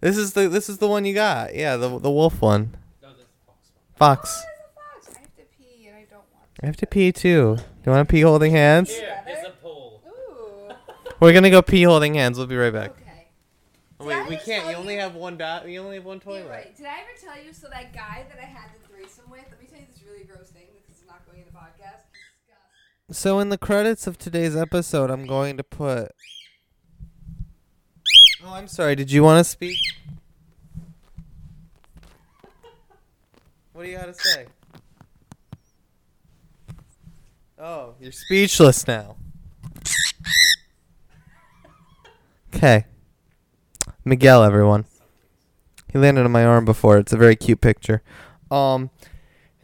this 0.00 0.16
is 0.16 0.32
the 0.34 0.48
this 0.48 0.68
is 0.68 0.78
the 0.78 0.86
one 0.86 1.04
you 1.04 1.14
got. 1.14 1.56
Yeah, 1.56 1.76
the 1.76 1.98
the 1.98 2.10
wolf 2.10 2.40
one. 2.40 2.76
Oh, 3.04 3.08
Fox. 3.96 4.42
I 5.08 5.18
have 5.20 5.34
to 5.36 5.42
pee, 5.58 5.86
and 5.88 5.96
I 5.96 6.06
don't 6.08 6.22
want 6.32 6.48
I 6.62 6.66
have 6.66 6.76
to 6.76 6.86
pee 6.86 7.10
too. 7.10 7.56
Do 7.56 7.62
you 7.86 7.92
want 7.92 8.08
to 8.08 8.12
pee 8.12 8.20
holding 8.20 8.52
hands? 8.52 8.90
It's 8.90 9.00
a 9.00 9.50
poll. 9.50 9.61
Ooh. 9.61 9.61
We're 11.22 11.32
gonna 11.32 11.50
go 11.50 11.62
pee 11.62 11.84
holding 11.84 12.14
hands. 12.14 12.36
We'll 12.36 12.48
be 12.48 12.56
right 12.56 12.72
back. 12.72 12.90
Okay. 12.90 13.28
Oh, 14.00 14.06
wait, 14.06 14.28
we 14.28 14.36
can't. 14.38 14.68
You 14.68 14.74
only 14.74 14.96
have 14.96 15.14
one 15.14 15.38
dot. 15.38 15.68
You 15.68 15.78
only 15.80 15.94
have 15.94 16.04
one 16.04 16.16
You're 16.16 16.38
toilet. 16.38 16.50
right. 16.50 16.76
Did 16.76 16.84
I 16.84 16.94
ever 16.94 17.10
tell 17.16 17.40
you? 17.40 17.52
So 17.52 17.68
that 17.68 17.92
guy 17.92 18.26
that 18.28 18.40
I 18.42 18.44
had 18.44 18.70
the 18.74 18.88
threesome 18.88 19.30
with. 19.30 19.44
Let 19.48 19.60
me 19.60 19.68
tell 19.70 19.78
you 19.78 19.86
this 19.88 20.02
really 20.04 20.24
gross 20.24 20.48
thing 20.48 20.66
because 20.74 21.00
it's 21.00 21.06
not 21.06 21.24
going 21.24 21.38
in 21.38 21.44
the 21.44 21.56
podcast. 21.56 22.02
So 23.12 23.38
in 23.38 23.50
the 23.50 23.58
credits 23.58 24.08
of 24.08 24.18
today's 24.18 24.56
episode, 24.56 25.12
I'm 25.12 25.24
going 25.24 25.56
to 25.58 25.62
put. 25.62 26.10
Oh, 28.44 28.54
I'm 28.54 28.66
sorry. 28.66 28.96
Did 28.96 29.12
you 29.12 29.22
want 29.22 29.38
to 29.38 29.48
speak? 29.48 29.78
What 33.74 33.84
do 33.84 33.88
you 33.90 33.96
got 33.96 34.06
to 34.06 34.14
say? 34.14 34.46
Oh, 37.60 37.94
you're 38.00 38.10
speechless 38.10 38.88
now. 38.88 39.14
Okay. 42.62 42.84
Miguel, 44.04 44.44
everyone. 44.44 44.84
He 45.92 45.98
landed 45.98 46.24
on 46.24 46.30
my 46.30 46.44
arm 46.44 46.64
before. 46.64 46.96
It's 46.96 47.12
a 47.12 47.16
very 47.16 47.34
cute 47.34 47.60
picture. 47.60 48.04
Um, 48.52 48.90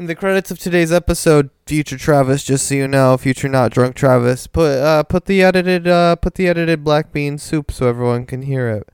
in 0.01 0.07
the 0.07 0.17
credits 0.17 0.51
of 0.51 0.59
today's 0.59 0.91
episode, 0.91 1.51
future 1.65 1.97
Travis, 1.97 2.43
just 2.43 2.67
so 2.67 2.75
you 2.75 2.89
know, 2.89 3.17
future 3.17 3.49
not 3.49 3.71
drunk 3.71 3.95
Travis, 3.95 4.49
put 4.49 4.79
uh 4.79 5.05
put 5.05 5.27
the 5.27 5.45
edited 5.45 5.87
uh 5.87 6.17
put 6.17 6.35
the 6.35 6.49
edited 6.49 6.83
black 6.83 7.13
bean 7.13 7.39
soup 7.39 7.71
so 7.71 7.87
everyone 7.87 8.27
can 8.27 8.43
hear 8.43 8.69
it. 8.69 8.89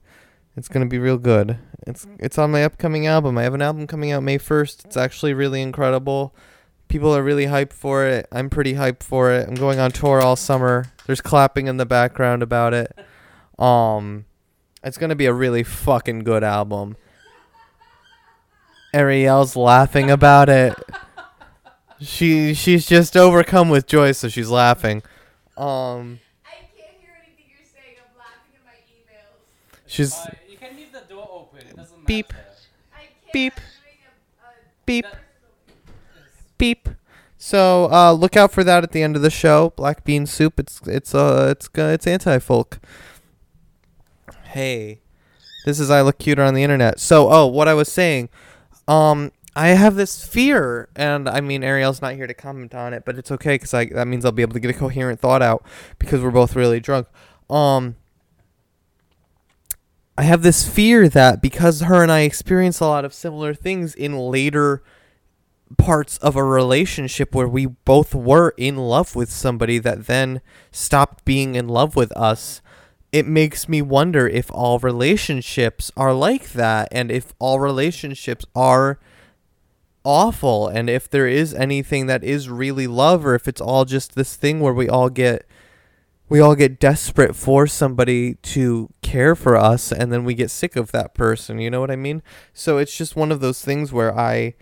It's 0.54 0.68
gonna 0.68 0.84
be 0.84 0.98
real 0.98 1.16
good. 1.16 1.56
It's 1.86 2.06
it's 2.18 2.36
on 2.36 2.50
my 2.50 2.62
upcoming 2.62 3.06
album. 3.06 3.38
I 3.38 3.44
have 3.44 3.54
an 3.54 3.62
album 3.62 3.86
coming 3.86 4.12
out 4.12 4.22
May 4.22 4.36
first. 4.36 4.84
It's 4.84 4.98
actually 4.98 5.32
really 5.32 5.62
incredible. 5.62 6.34
People 6.88 7.16
are 7.16 7.22
really 7.22 7.46
hyped 7.46 7.72
for 7.72 8.04
it. 8.04 8.28
I'm 8.30 8.50
pretty 8.50 8.74
hyped 8.74 9.02
for 9.02 9.32
it. 9.32 9.48
I'm 9.48 9.54
going 9.54 9.78
on 9.78 9.92
tour 9.92 10.20
all 10.20 10.36
summer. 10.36 10.92
There's 11.06 11.22
clapping 11.22 11.68
in 11.68 11.78
the 11.78 11.86
background 11.86 12.42
about 12.42 12.74
it. 12.74 12.94
Um, 13.58 14.24
it's 14.82 14.98
gonna 14.98 15.14
be 15.14 15.26
a 15.26 15.32
really 15.32 15.62
fucking 15.62 16.20
good 16.20 16.44
album. 16.44 16.96
Ariel's 18.92 19.56
laughing 19.56 20.10
about 20.10 20.48
it. 20.48 20.74
She 22.00 22.54
she's 22.54 22.86
just 22.86 23.16
overcome 23.16 23.68
with 23.68 23.86
joy, 23.86 24.12
so 24.12 24.28
she's 24.28 24.50
laughing. 24.50 25.02
Um, 25.56 26.20
I 26.44 26.50
can't 26.76 26.98
hear 27.00 27.10
anything 27.24 27.46
you're 27.48 27.64
saying. 27.64 27.96
I'm 27.98 28.18
laughing 28.18 28.54
in 28.54 28.64
my 28.64 28.72
emails. 28.92 29.78
she's 29.86 30.12
Uh, 30.14 30.30
you 30.48 30.56
can 30.58 30.76
leave 30.76 30.92
the 30.92 31.00
door 31.12 31.28
open. 31.32 31.66
It 31.68 31.76
doesn't 31.76 32.06
Beep. 32.06 32.32
matter. 32.32 32.44
Beep. 33.32 33.54
I'm 33.56 33.62
doing 33.62 33.94
a, 34.44 34.48
a 34.48 34.52
beep 34.86 35.06
beep. 36.58 36.88
So 37.36 37.90
uh, 37.92 38.12
look 38.12 38.36
out 38.36 38.52
for 38.52 38.62
that 38.64 38.84
at 38.84 38.92
the 38.92 39.02
end 39.02 39.16
of 39.16 39.22
the 39.22 39.30
show. 39.30 39.72
Black 39.76 40.04
bean 40.04 40.26
soup. 40.26 40.58
It's 40.60 40.80
it's 40.86 41.14
uh 41.14 41.48
it's 41.50 41.68
go- 41.68 41.90
it's 41.90 42.06
anti 42.06 42.38
folk. 42.38 42.78
Hey, 44.54 45.00
this 45.64 45.80
is 45.80 45.90
I 45.90 46.00
look 46.02 46.18
cuter 46.18 46.44
on 46.44 46.54
the 46.54 46.62
internet. 46.62 47.00
So 47.00 47.28
oh, 47.28 47.44
what 47.48 47.66
I 47.66 47.74
was 47.74 47.90
saying, 47.90 48.28
um, 48.86 49.32
I 49.56 49.70
have 49.70 49.96
this 49.96 50.24
fear, 50.24 50.88
and 50.94 51.28
I 51.28 51.40
mean 51.40 51.64
Ariel's 51.64 52.00
not 52.00 52.14
here 52.14 52.28
to 52.28 52.34
comment 52.34 52.72
on 52.72 52.94
it, 52.94 53.04
but 53.04 53.18
it's 53.18 53.32
okay 53.32 53.56
because 53.56 53.74
I 53.74 53.86
that 53.86 54.06
means 54.06 54.24
I'll 54.24 54.30
be 54.30 54.42
able 54.42 54.52
to 54.52 54.60
get 54.60 54.70
a 54.70 54.78
coherent 54.78 55.18
thought 55.18 55.42
out 55.42 55.66
because 55.98 56.22
we're 56.22 56.30
both 56.30 56.54
really 56.54 56.78
drunk. 56.78 57.08
Um. 57.50 57.96
I 60.16 60.22
have 60.22 60.42
this 60.42 60.68
fear 60.68 61.08
that 61.08 61.42
because 61.42 61.80
her 61.80 62.00
and 62.00 62.12
I 62.12 62.20
experience 62.20 62.78
a 62.78 62.86
lot 62.86 63.04
of 63.04 63.12
similar 63.12 63.52
things 63.52 63.92
in 63.96 64.16
later 64.16 64.84
parts 65.76 66.18
of 66.18 66.36
a 66.36 66.44
relationship 66.44 67.34
where 67.34 67.48
we 67.48 67.66
both 67.66 68.14
were 68.14 68.54
in 68.56 68.76
love 68.76 69.16
with 69.16 69.30
somebody 69.30 69.78
that 69.78 70.06
then 70.06 70.40
stopped 70.70 71.24
being 71.24 71.56
in 71.56 71.66
love 71.66 71.96
with 71.96 72.12
us, 72.12 72.62
it 73.14 73.28
makes 73.28 73.68
me 73.68 73.80
wonder 73.80 74.26
if 74.26 74.50
all 74.50 74.80
relationships 74.80 75.92
are 75.96 76.12
like 76.12 76.50
that 76.50 76.88
and 76.90 77.12
if 77.12 77.32
all 77.38 77.60
relationships 77.60 78.44
are 78.56 78.98
awful 80.02 80.66
and 80.66 80.90
if 80.90 81.08
there 81.08 81.28
is 81.28 81.54
anything 81.54 82.06
that 82.06 82.24
is 82.24 82.48
really 82.48 82.88
love 82.88 83.24
or 83.24 83.36
if 83.36 83.46
it's 83.46 83.60
all 83.60 83.84
just 83.84 84.16
this 84.16 84.34
thing 84.34 84.58
where 84.58 84.72
we 84.74 84.88
all 84.88 85.08
get 85.08 85.46
we 86.28 86.40
all 86.40 86.56
get 86.56 86.80
desperate 86.80 87.36
for 87.36 87.68
somebody 87.68 88.34
to 88.42 88.90
care 89.00 89.36
for 89.36 89.56
us 89.56 89.92
and 89.92 90.12
then 90.12 90.24
we 90.24 90.34
get 90.34 90.50
sick 90.50 90.74
of 90.74 90.90
that 90.90 91.14
person. 91.14 91.60
You 91.60 91.70
know 91.70 91.78
what 91.78 91.92
i 91.92 91.96
mean? 91.96 92.20
So 92.52 92.78
it's 92.78 92.96
just 92.96 93.14
one 93.14 93.30
of 93.30 93.38
those 93.38 93.64
things 93.64 93.92
where 93.92 94.18
i 94.18 94.54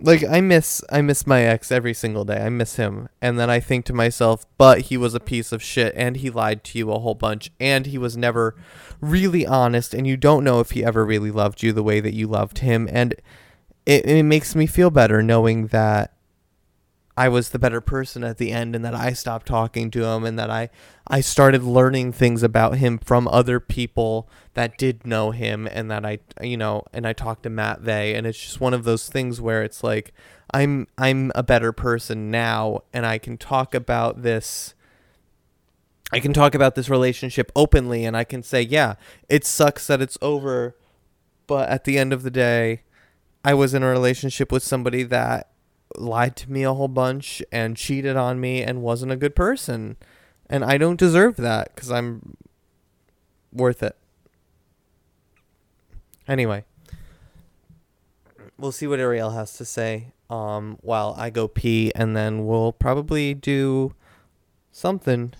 like 0.00 0.22
i 0.24 0.40
miss 0.40 0.82
i 0.90 1.02
miss 1.02 1.26
my 1.26 1.42
ex 1.42 1.72
every 1.72 1.94
single 1.94 2.24
day. 2.24 2.40
I 2.40 2.48
miss 2.48 2.76
him. 2.76 3.08
And 3.20 3.38
then 3.38 3.50
i 3.50 3.60
think 3.60 3.84
to 3.86 3.92
myself 3.92 4.46
but 4.56 4.82
he 4.82 4.96
was 4.96 5.14
a 5.14 5.20
piece 5.20 5.52
of 5.52 5.62
shit 5.62 5.92
and 5.96 6.16
he 6.16 6.30
lied 6.30 6.64
to 6.64 6.78
you 6.78 6.92
a 6.92 6.98
whole 6.98 7.14
bunch 7.14 7.50
and 7.58 7.86
he 7.86 7.98
was 7.98 8.16
never 8.16 8.54
really 9.00 9.46
honest 9.46 9.94
and 9.94 10.06
you 10.06 10.16
don't 10.16 10.44
know 10.44 10.60
if 10.60 10.72
he 10.72 10.84
ever 10.84 11.04
really 11.04 11.30
loved 11.30 11.62
you 11.62 11.72
the 11.72 11.82
way 11.82 12.00
that 12.00 12.14
you 12.14 12.26
loved 12.26 12.58
him. 12.58 12.88
And 12.90 13.14
it, 13.86 14.04
it 14.04 14.22
makes 14.22 14.54
me 14.54 14.66
feel 14.66 14.90
better 14.90 15.22
knowing 15.22 15.68
that 15.68 16.12
I 17.18 17.28
was 17.28 17.48
the 17.48 17.58
better 17.58 17.80
person 17.80 18.22
at 18.22 18.38
the 18.38 18.52
end 18.52 18.76
and 18.76 18.84
that 18.84 18.94
I 18.94 19.12
stopped 19.12 19.48
talking 19.48 19.90
to 19.90 20.04
him 20.04 20.22
and 20.22 20.38
that 20.38 20.50
I 20.50 20.70
I 21.08 21.20
started 21.20 21.64
learning 21.64 22.12
things 22.12 22.44
about 22.44 22.76
him 22.76 22.96
from 22.96 23.26
other 23.26 23.58
people 23.58 24.28
that 24.54 24.78
did 24.78 25.04
know 25.04 25.32
him 25.32 25.66
and 25.66 25.90
that 25.90 26.06
I 26.06 26.20
you 26.40 26.56
know 26.56 26.84
and 26.92 27.08
I 27.08 27.12
talked 27.12 27.42
to 27.42 27.50
Matvey. 27.50 28.14
And 28.14 28.24
it's 28.24 28.38
just 28.38 28.60
one 28.60 28.72
of 28.72 28.84
those 28.84 29.08
things 29.08 29.40
where 29.40 29.64
it's 29.64 29.82
like 29.82 30.12
I'm 30.54 30.86
I'm 30.96 31.32
a 31.34 31.42
better 31.42 31.72
person 31.72 32.30
now 32.30 32.82
and 32.92 33.04
I 33.04 33.18
can 33.18 33.36
talk 33.36 33.74
about 33.74 34.22
this 34.22 34.76
I 36.12 36.20
can 36.20 36.32
talk 36.32 36.54
about 36.54 36.76
this 36.76 36.88
relationship 36.88 37.50
openly 37.56 38.04
and 38.04 38.16
I 38.16 38.22
can 38.22 38.44
say 38.44 38.62
yeah 38.62 38.94
it 39.28 39.44
sucks 39.44 39.88
that 39.88 40.00
it's 40.00 40.18
over 40.22 40.76
but 41.48 41.68
at 41.68 41.82
the 41.82 41.98
end 41.98 42.12
of 42.12 42.22
the 42.22 42.30
day 42.30 42.82
I 43.44 43.54
was 43.54 43.74
in 43.74 43.82
a 43.82 43.88
relationship 43.88 44.52
with 44.52 44.62
somebody 44.62 45.02
that 45.02 45.47
lied 45.96 46.36
to 46.36 46.50
me 46.50 46.62
a 46.62 46.74
whole 46.74 46.88
bunch 46.88 47.42
and 47.50 47.76
cheated 47.76 48.16
on 48.16 48.40
me 48.40 48.62
and 48.62 48.82
wasn't 48.82 49.12
a 49.12 49.16
good 49.16 49.34
person. 49.34 49.96
And 50.50 50.64
I 50.64 50.78
don't 50.78 50.98
deserve 50.98 51.36
that 51.36 51.74
because 51.74 51.90
I'm 51.90 52.36
worth 53.52 53.82
it. 53.82 53.96
Anyway, 56.26 56.64
we'll 58.58 58.72
see 58.72 58.86
what 58.86 59.00
Ariel 59.00 59.30
has 59.30 59.54
to 59.54 59.64
say 59.64 60.12
um, 60.28 60.76
while 60.82 61.14
I 61.16 61.30
go 61.30 61.48
pee, 61.48 61.90
and 61.94 62.14
then 62.14 62.46
we'll 62.46 62.72
probably 62.72 63.32
do 63.32 63.94
something. 64.72 65.32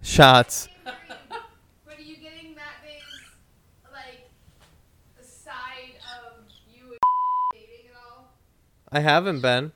Shots. 0.00 0.68
But 0.84 1.98
are 1.98 2.02
you 2.02 2.16
getting 2.16 2.56
Matvey's 2.56 3.02
like 3.92 4.28
side 5.22 5.94
of 6.20 6.42
you 6.74 6.90
and 6.90 7.00
dating 7.52 7.90
at 7.90 7.96
all? 8.04 8.32
I 8.92 9.00
haven't 9.00 9.40
been 9.40 9.72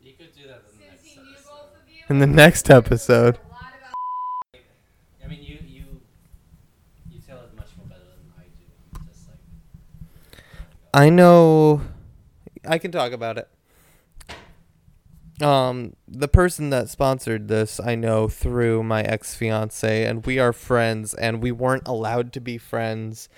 You 0.00 0.12
could 0.14 0.34
do 0.34 0.42
that 0.48 0.62
in 0.72 0.78
the 0.78 0.86
Since 1.06 1.16
next 1.16 1.16
episode. 1.16 1.44
both 1.48 1.82
of 1.82 1.88
you. 1.90 2.02
in 2.10 2.18
the 2.18 2.26
next 2.26 2.70
episode. 2.70 3.36
A 3.36 3.52
lot 3.52 3.72
about 3.78 4.62
I 5.24 5.28
mean, 5.28 5.42
you 5.42 5.58
you 5.66 5.84
you 7.10 7.20
tell 7.26 7.38
it 7.38 7.54
much 7.56 7.68
more 7.76 7.86
better 7.86 8.00
than 8.00 8.32
I 8.38 8.42
do. 8.42 9.04
Just 9.08 9.28
like 9.28 10.42
I 10.94 11.08
know 11.10 11.82
I 12.66 12.78
can 12.78 12.90
talk 12.90 13.12
about 13.12 13.38
it. 13.38 13.48
Um 15.40 15.94
the 16.08 16.26
person 16.26 16.70
that 16.70 16.88
sponsored 16.88 17.46
this 17.46 17.78
I 17.78 17.94
know 17.94 18.26
through 18.26 18.82
my 18.82 19.02
ex-fiance 19.02 20.04
and 20.04 20.26
we 20.26 20.40
are 20.40 20.52
friends 20.52 21.14
and 21.14 21.40
we 21.40 21.52
weren't 21.52 21.86
allowed 21.86 22.32
to 22.32 22.40
be 22.40 22.58
friends 22.58 23.28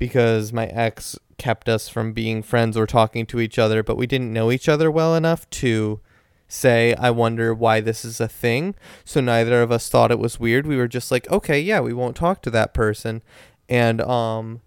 because 0.00 0.52
my 0.52 0.66
ex 0.66 1.16
kept 1.38 1.68
us 1.68 1.88
from 1.88 2.12
being 2.12 2.42
friends 2.42 2.76
or 2.76 2.86
talking 2.86 3.24
to 3.24 3.38
each 3.38 3.58
other 3.58 3.82
but 3.82 3.96
we 3.96 4.06
didn't 4.06 4.32
know 4.32 4.50
each 4.50 4.68
other 4.68 4.90
well 4.90 5.14
enough 5.14 5.48
to 5.50 6.00
say 6.48 6.94
I 6.94 7.10
wonder 7.10 7.54
why 7.54 7.80
this 7.80 8.04
is 8.04 8.20
a 8.20 8.28
thing. 8.28 8.74
So 9.04 9.20
neither 9.20 9.62
of 9.62 9.70
us 9.70 9.88
thought 9.88 10.10
it 10.10 10.18
was 10.18 10.40
weird. 10.40 10.66
We 10.66 10.76
were 10.76 10.88
just 10.88 11.10
like, 11.10 11.30
"Okay, 11.30 11.60
yeah, 11.60 11.80
we 11.80 11.92
won't 11.92 12.16
talk 12.16 12.42
to 12.42 12.50
that 12.50 12.74
person." 12.74 13.22
And 13.68 14.00
um 14.00 14.60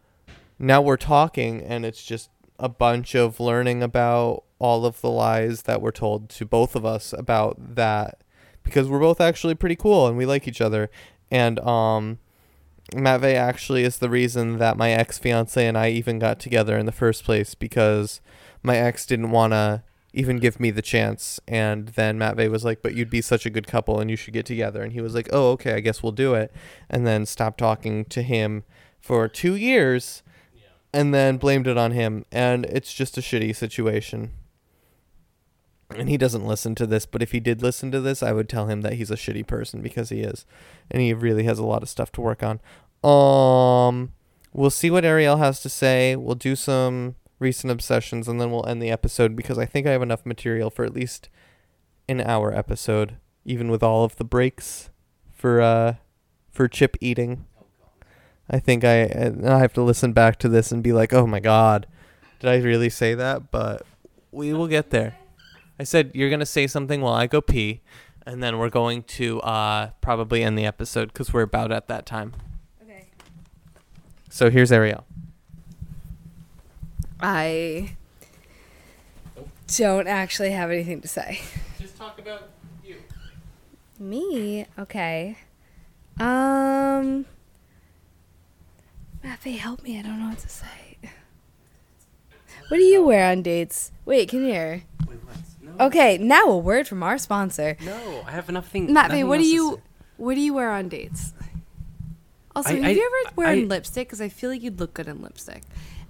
now 0.58 0.82
we're 0.82 0.98
talking 0.98 1.62
and 1.62 1.86
it's 1.86 2.04
just 2.04 2.30
a 2.58 2.70
bunch 2.70 3.16
of 3.16 3.40
learning 3.40 3.84
about 3.84 4.44
all 4.60 4.86
of 4.86 5.02
the 5.02 5.10
lies 5.10 5.64
that 5.64 5.82
were 5.82 5.92
told 5.92 6.30
to 6.30 6.46
both 6.46 6.76
of 6.76 6.86
us 6.86 7.12
about 7.12 7.76
that 7.76 8.24
because 8.64 8.88
we're 8.88 9.00
both 9.00 9.20
actually 9.20 9.56
pretty 9.56 9.76
cool 9.76 10.08
and 10.08 10.18
we 10.18 10.26
like 10.26 10.48
each 10.48 10.62
other. 10.62 10.90
And 11.30 11.60
um, 11.60 12.20
Matvey 12.96 13.36
actually 13.36 13.84
is 13.84 13.98
the 13.98 14.10
reason 14.10 14.58
that 14.58 14.78
my 14.78 14.92
ex 14.92 15.18
fiance 15.18 15.66
and 15.66 15.78
I 15.78 15.90
even 15.90 16.20
got 16.20 16.40
together 16.40 16.78
in 16.78 16.86
the 16.86 16.92
first 16.92 17.24
place 17.24 17.56
because 17.56 18.22
my 18.62 18.78
ex 18.78 19.06
didn't 19.06 19.32
want 19.32 19.54
to 19.54 19.84
even 20.14 20.38
give 20.38 20.60
me 20.60 20.70
the 20.70 20.82
chance. 20.82 21.40
And 21.48 21.90
then 21.90 22.18
Matvey 22.18 22.48
was 22.48 22.64
like, 22.64 22.82
But 22.82 22.96
you'd 22.96 23.10
be 23.10 23.22
such 23.22 23.46
a 23.46 23.50
good 23.50 23.68
couple 23.68 24.00
and 24.00 24.10
you 24.10 24.16
should 24.16 24.34
get 24.34 24.46
together. 24.46 24.84
And 24.84 24.94
he 24.94 25.02
was 25.02 25.16
like, 25.16 25.30
Oh, 25.32 25.52
okay, 25.52 25.74
I 25.74 25.80
guess 25.80 26.04
we'll 26.04 26.12
do 26.12 26.36
it. 26.36 26.54
And 26.90 27.08
then 27.08 27.26
stopped 27.26 27.58
talking 27.58 28.06
to 28.06 28.22
him 28.22 28.64
for 29.00 29.28
two 29.28 29.56
years 29.56 30.22
and 30.94 31.14
then 31.14 31.38
blamed 31.38 31.68
it 31.68 31.78
on 31.78 31.92
him. 31.92 32.26
And 32.32 32.66
it's 32.66 32.94
just 32.94 33.18
a 33.18 33.22
shitty 33.22 33.56
situation. 33.56 34.32
And 35.90 36.10
he 36.10 36.18
doesn't 36.18 36.46
listen 36.46 36.76
to 36.76 36.88
this, 36.88 37.06
but 37.06 37.22
if 37.22 37.32
he 37.32 37.40
did 37.40 37.62
listen 37.62 37.92
to 37.92 38.02
this, 38.02 38.24
I 38.24 38.32
would 38.32 38.50
tell 38.50 38.68
him 38.68 38.82
that 38.82 38.94
he's 38.94 39.12
a 39.12 39.16
shitty 39.16 39.46
person 39.46 39.82
because 39.82 40.10
he 40.10 40.22
is. 40.22 40.46
And 40.90 41.02
he 41.02 41.14
really 41.14 41.44
has 41.44 41.60
a 41.60 41.66
lot 41.66 41.84
of 41.84 41.90
stuff 41.90 42.12
to 42.14 42.22
work 42.22 42.42
on. 42.44 42.60
Um 43.04 44.14
we'll 44.54 44.70
see 44.70 44.90
what 44.90 45.06
Ariel 45.06 45.38
has 45.38 45.60
to 45.62 45.70
say. 45.70 46.16
We'll 46.16 46.36
do 46.36 46.56
some 46.56 47.16
recent 47.40 47.72
obsessions 47.72 48.28
and 48.28 48.40
then 48.40 48.52
we'll 48.52 48.66
end 48.66 48.82
the 48.82 48.92
episode 48.92 49.36
because 49.36 49.58
I 49.58 49.66
think 49.66 49.86
I 49.86 49.92
have 49.92 50.02
enough 50.02 50.26
material 50.26 50.70
for 50.70 50.86
at 50.86 50.94
least 50.94 51.30
an 52.08 52.22
hour 52.22 52.54
episode, 52.54 53.18
even 53.46 53.70
with 53.70 53.84
all 53.84 54.04
of 54.04 54.16
the 54.16 54.24
breaks 54.24 54.90
for 55.32 55.62
uh 55.62 55.96
for 56.50 56.68
chip 56.68 56.96
eating. 57.02 57.46
I 58.50 58.60
think 58.60 58.84
I 58.84 59.04
I 59.46 59.60
have 59.60 59.74
to 59.74 59.82
listen 59.82 60.14
back 60.14 60.40
to 60.40 60.50
this 60.50 60.72
and 60.72 60.82
be 60.84 60.94
like, 60.94 61.14
"Oh 61.14 61.28
my 61.28 61.40
god. 61.40 61.88
Did 62.40 62.50
I 62.50 62.58
really 62.58 62.90
say 62.90 63.16
that?" 63.16 63.52
But 63.52 63.84
we 64.32 64.54
will 64.54 64.68
get 64.68 64.90
there. 64.90 65.18
I 65.80 65.84
said 65.84 66.12
you're 66.14 66.30
going 66.30 66.40
to 66.40 66.45
say 66.45 66.68
something 66.68 67.02
while 67.02 67.14
I 67.14 67.28
go 67.28 67.41
pee 67.41 67.82
and 68.26 68.41
then 68.41 68.58
we're 68.58 68.70
going 68.70 69.04
to 69.04 69.41
uh 69.41 69.91
probably 70.02 70.44
end 70.44 70.58
the 70.58 70.66
episode 70.66 71.14
cuz 71.14 71.34
we're 71.34 71.41
about 71.41 71.72
at 71.72 71.88
that 71.88 72.06
time. 72.06 72.34
Okay. 72.82 73.08
So 74.30 74.50
here's 74.50 74.72
Ariel. 74.72 75.06
I 77.20 77.95
don't 79.78 80.08
actually 80.08 80.52
have 80.52 80.70
anything 80.72 81.02
to 81.02 81.08
say. 81.08 81.41
Just 81.80 81.98
talk 81.98 82.20
about 82.20 82.50
you. 82.84 82.98
Me? 84.00 84.66
Okay. 84.78 85.38
Um. 86.20 87.26
Matvey, 89.24 89.58
help 89.58 89.82
me. 89.84 89.98
I 89.98 90.02
don't 90.02 90.20
know 90.20 90.30
what 90.30 90.40
to 90.40 90.50
say. 90.50 90.98
What 92.68 92.78
do 92.78 92.84
you 92.84 93.04
wear 93.04 93.32
on 93.32 93.41
dates? 93.41 93.91
Wait, 94.06 94.30
can 94.30 94.40
you 94.40 94.52
hear? 94.52 94.84
Wait, 95.08 95.18
what? 95.24 95.36
No. 95.36 95.41
Okay, 95.80 96.18
now 96.18 96.45
a 96.50 96.58
word 96.58 96.88
from 96.88 97.04
our 97.04 97.18
sponsor. 97.18 97.78
No, 97.84 98.24
I 98.28 98.32
have 98.32 98.50
nothing. 98.52 98.91
Matvey, 98.94 99.24
nothing 99.24 99.28
what 99.28 99.38
do 99.38 99.44
else 99.44 99.50
to 99.50 99.54
you 99.56 99.82
what 100.18 100.36
do 100.36 100.41
you 100.41 100.54
wear 100.54 100.72
on 100.72 100.90
dates? 100.90 101.34
Also, 102.56 102.70
I- 102.70 102.74
have 102.76 102.86
I- 102.86 102.90
you 102.91 103.06
ever 103.26 103.36
wear 103.36 103.48
I- 103.48 103.56
lipstick? 103.64 104.08
Because 104.08 104.22
I 104.22 104.30
feel 104.30 104.50
like 104.52 104.62
you'd 104.62 104.80
look 104.80 104.94
good 104.94 105.08
in 105.08 105.22
lipstick. 105.22 105.64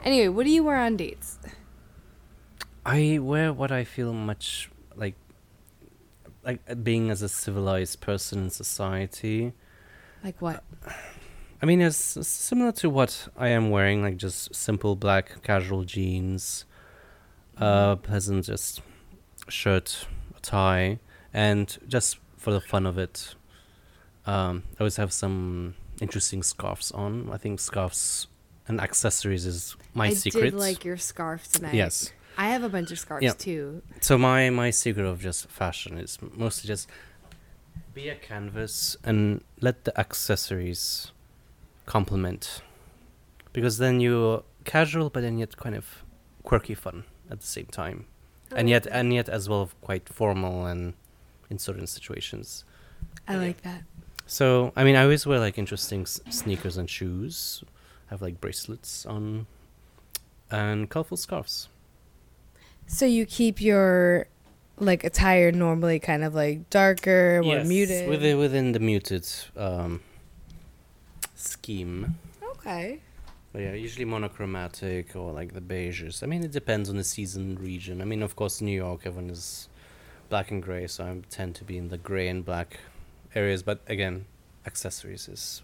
Anyway, 0.03 0.27
what 0.27 0.44
do 0.45 0.52
you 0.52 0.64
wear 0.64 0.77
on 0.77 0.98
dates? 0.98 1.40
I 2.85 3.19
wear 3.22 3.53
what 3.53 3.72
I 3.72 3.85
feel 3.85 4.11
much 4.14 4.69
like, 4.95 5.15
like 6.44 6.60
uh, 6.69 6.76
being 6.76 7.10
as 7.10 7.22
a 7.22 7.30
civilized 7.30 8.02
person 8.02 8.44
in 8.44 8.49
society. 8.49 9.53
Like 10.23 10.41
what? 10.41 10.64
I 11.61 11.65
mean, 11.65 11.80
it's 11.80 11.95
similar 12.27 12.73
to 12.73 12.90
what 12.90 13.30
I 13.38 13.48
am 13.48 13.69
wearing, 13.69 14.02
like 14.02 14.18
just 14.18 14.53
simple 14.53 14.98
black 14.98 15.41
casual 15.44 15.85
jeans, 15.85 16.65
uh, 17.57 17.95
pleasant 17.95 18.44
just 18.44 18.81
shirt, 19.48 20.07
a 20.36 20.40
tie, 20.40 20.99
and 21.34 21.78
just 21.88 22.18
for 22.38 22.52
the 22.52 22.61
fun 22.61 22.86
of 22.86 22.98
it, 22.98 23.36
um, 24.26 24.64
I 24.78 24.82
always 24.82 24.95
have 24.98 25.11
some 25.14 25.76
interesting 26.02 26.44
scarves 26.44 26.91
on. 26.91 27.30
I 27.32 27.38
think 27.38 27.60
scarves 27.60 28.28
and 28.68 28.80
accessories 28.80 29.45
is 29.45 29.76
my 29.94 30.07
I 30.07 30.14
secret. 30.14 30.52
did 30.52 30.53
like 30.53 30.86
your 30.86 30.98
scarf 30.98 31.52
tonight. 31.52 31.74
Yes. 31.74 32.11
I 32.38 32.48
have 32.49 32.64
a 32.64 32.70
bunch 32.70 32.91
of 32.91 32.98
scarves 32.99 33.24
Yeah. 33.24 33.34
too. 33.34 33.82
So 34.02 34.18
my 34.18 34.49
my 34.49 34.72
secret 34.72 35.06
of 35.06 35.22
just 35.22 35.49
fashion 35.49 35.98
is 35.98 36.18
mostly 36.36 36.68
just 36.68 36.90
be 37.94 38.10
a 38.10 38.15
canvas 38.15 38.98
and 39.03 39.44
let 39.61 39.84
the 39.84 39.98
accessories 39.99 41.11
complement, 41.86 42.61
because 43.52 43.78
then 43.78 43.99
you're 43.99 44.44
casual 44.64 45.10
but 45.10 45.22
then 45.22 45.38
yet 45.38 45.57
kind 45.57 45.76
of 45.76 46.03
quirky 46.44 46.74
fun 46.74 47.03
at 47.30 47.40
the 47.41 47.45
same 47.45 47.65
time, 47.68 48.06
and 48.55 48.69
yet 48.69 48.88
and 48.88 49.13
yet 49.13 49.30
as 49.30 49.47
well 49.49 49.69
quite 49.81 50.07
formal 50.09 50.65
and 50.65 50.93
in 51.49 51.59
certain 51.59 51.88
situations. 51.88 52.65
I 53.27 53.35
like 53.35 53.61
that. 53.63 53.84
So 54.25 54.71
I 54.75 54.84
mean 54.84 54.95
I 54.95 55.03
always 55.03 55.25
wear 55.25 55.39
like 55.39 55.57
interesting 55.57 56.01
s- 56.01 56.21
sneakers 56.30 56.77
and 56.77 56.89
shoes, 56.89 57.63
have 58.07 58.21
like 58.21 58.39
bracelets 58.41 59.05
on, 59.05 59.47
and 60.51 60.89
colorful 60.89 61.17
scarves. 61.17 61.69
So 62.88 63.05
you 63.05 63.25
keep 63.25 63.61
your 63.61 64.27
like 64.80 65.03
attire 65.03 65.51
normally 65.51 65.99
kind 65.99 66.23
of 66.23 66.34
like 66.34 66.69
darker, 66.69 67.41
more 67.43 67.55
Yes, 67.57 67.67
muted. 67.67 68.09
Within 68.09 68.38
within 68.38 68.71
the 68.71 68.80
muted 68.80 69.27
um, 69.55 70.01
scheme. 71.35 72.15
Okay. 72.51 72.99
But 73.53 73.61
yeah, 73.61 73.73
usually 73.73 74.05
monochromatic 74.05 75.15
or 75.15 75.31
like 75.31 75.53
the 75.53 75.61
beiges. 75.61 76.23
I 76.23 76.25
mean, 76.25 76.43
it 76.43 76.51
depends 76.51 76.89
on 76.89 76.97
the 76.97 77.03
season, 77.03 77.55
region. 77.61 78.01
I 78.01 78.05
mean, 78.05 78.23
of 78.23 78.35
course, 78.35 78.61
New 78.61 78.75
York, 78.75 79.01
everyone 79.05 79.30
is 79.30 79.69
black 80.27 80.49
and 80.49 80.61
gray, 80.61 80.88
so 80.88 81.05
I 81.05 81.21
tend 81.30 81.53
to 81.55 81.63
be 81.63 81.77
in 81.77 81.89
the 81.89 81.99
gray 81.99 82.27
and 82.27 82.43
black 82.43 82.80
areas. 83.35 83.61
But 83.61 83.81
again, 83.88 84.25
accessories 84.65 85.30
is 85.30 85.61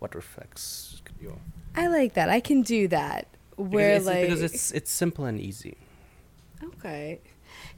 what 0.00 0.14
reflects 0.14 1.00
your. 1.18 1.38
I 1.74 1.86
like 1.86 2.12
that. 2.12 2.28
I 2.28 2.40
can 2.40 2.60
do 2.60 2.86
that. 2.88 3.26
Because 3.56 3.72
Where 3.72 3.94
it's, 3.96 4.06
like 4.06 4.26
because 4.26 4.42
it's 4.42 4.70
it's 4.72 4.90
simple 4.90 5.24
and 5.24 5.40
easy. 5.40 5.78
Okay. 6.62 7.20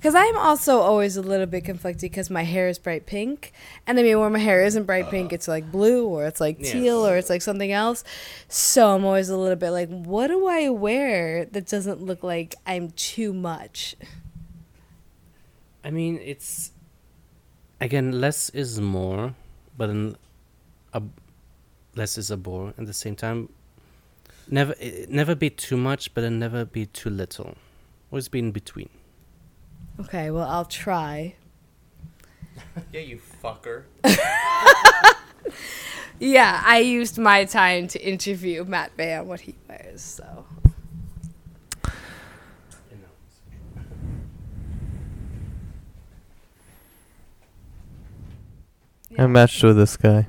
Because 0.03 0.17
I'm 0.17 0.37
also 0.37 0.81
always 0.81 1.17
a 1.17 1.23
little 1.23 1.47
bit 1.47 1.63
conflicted 1.65 2.11
because 2.11 2.29
my 2.29 2.43
hair 2.43 2.67
is 2.67 2.77
bright 2.77 3.07
pink. 3.07 3.53
And 3.87 4.01
I 4.01 4.03
mean, 4.03 4.19
when 4.19 4.33
my 4.33 4.41
hair 4.41 4.65
isn't 4.65 4.83
bright 4.83 5.09
pink, 5.09 5.33
it's 5.33 5.47
like 5.47 5.71
blue 5.71 6.09
or 6.09 6.27
it's 6.27 6.41
like 6.41 6.57
Yes. 6.59 6.73
teal 6.73 7.07
or 7.07 7.17
it's 7.17 7.31
like 7.31 7.41
something 7.41 7.71
else. 7.71 8.03
So 8.49 8.97
I'm 8.97 9.05
always 9.05 9.29
a 9.29 9.37
little 9.37 9.55
bit 9.55 9.71
like, 9.71 9.89
what 9.89 10.27
do 10.27 10.49
I 10.49 10.71
wear 10.71 11.45
that 11.45 11.69
doesn't 11.69 12.03
look 12.03 12.25
like 12.25 12.57
I'm 12.67 12.91
too 12.91 13.33
much? 13.33 13.95
I 15.85 15.91
mean, 15.91 16.19
it's 16.21 16.73
again 17.81 18.21
less 18.21 18.51
is 18.51 18.81
more, 18.81 19.37
but 19.79 19.87
then 19.87 20.17
a 20.93 21.03
less 21.95 22.19
is 22.19 22.29
a 22.33 22.37
bore 22.37 22.75
at 22.77 22.87
the 22.87 22.93
same 22.93 23.15
time. 23.15 23.51
Never, 24.51 24.75
eh, 24.81 25.07
never 25.09 25.37
be 25.37 25.49
too 25.49 25.77
much, 25.77 26.13
but 26.13 26.23
then 26.23 26.41
never 26.41 26.65
be 26.65 26.87
too 26.87 27.09
little. 27.09 27.55
Always 28.11 28.27
be 28.27 28.41
in 28.41 28.51
between. 28.51 28.89
Okay, 30.01 30.31
well, 30.31 30.49
I'll 30.49 30.65
try. 30.65 31.37
Yeah, 32.93 33.01
you 33.01 33.21
fucker. 33.43 33.85
Yeah, 36.25 36.63
I 36.65 36.79
used 36.79 37.19
my 37.19 37.45
time 37.45 37.89
to 37.89 37.99
interview 38.01 38.65
Matvey 38.65 39.13
on 39.13 39.27
what 39.27 39.41
he 39.41 39.57
wears, 39.69 40.03
so. 40.03 40.45
I 49.19 49.27
matched 49.27 49.65
with 49.65 49.77
this 49.77 49.97
guy. 49.97 50.29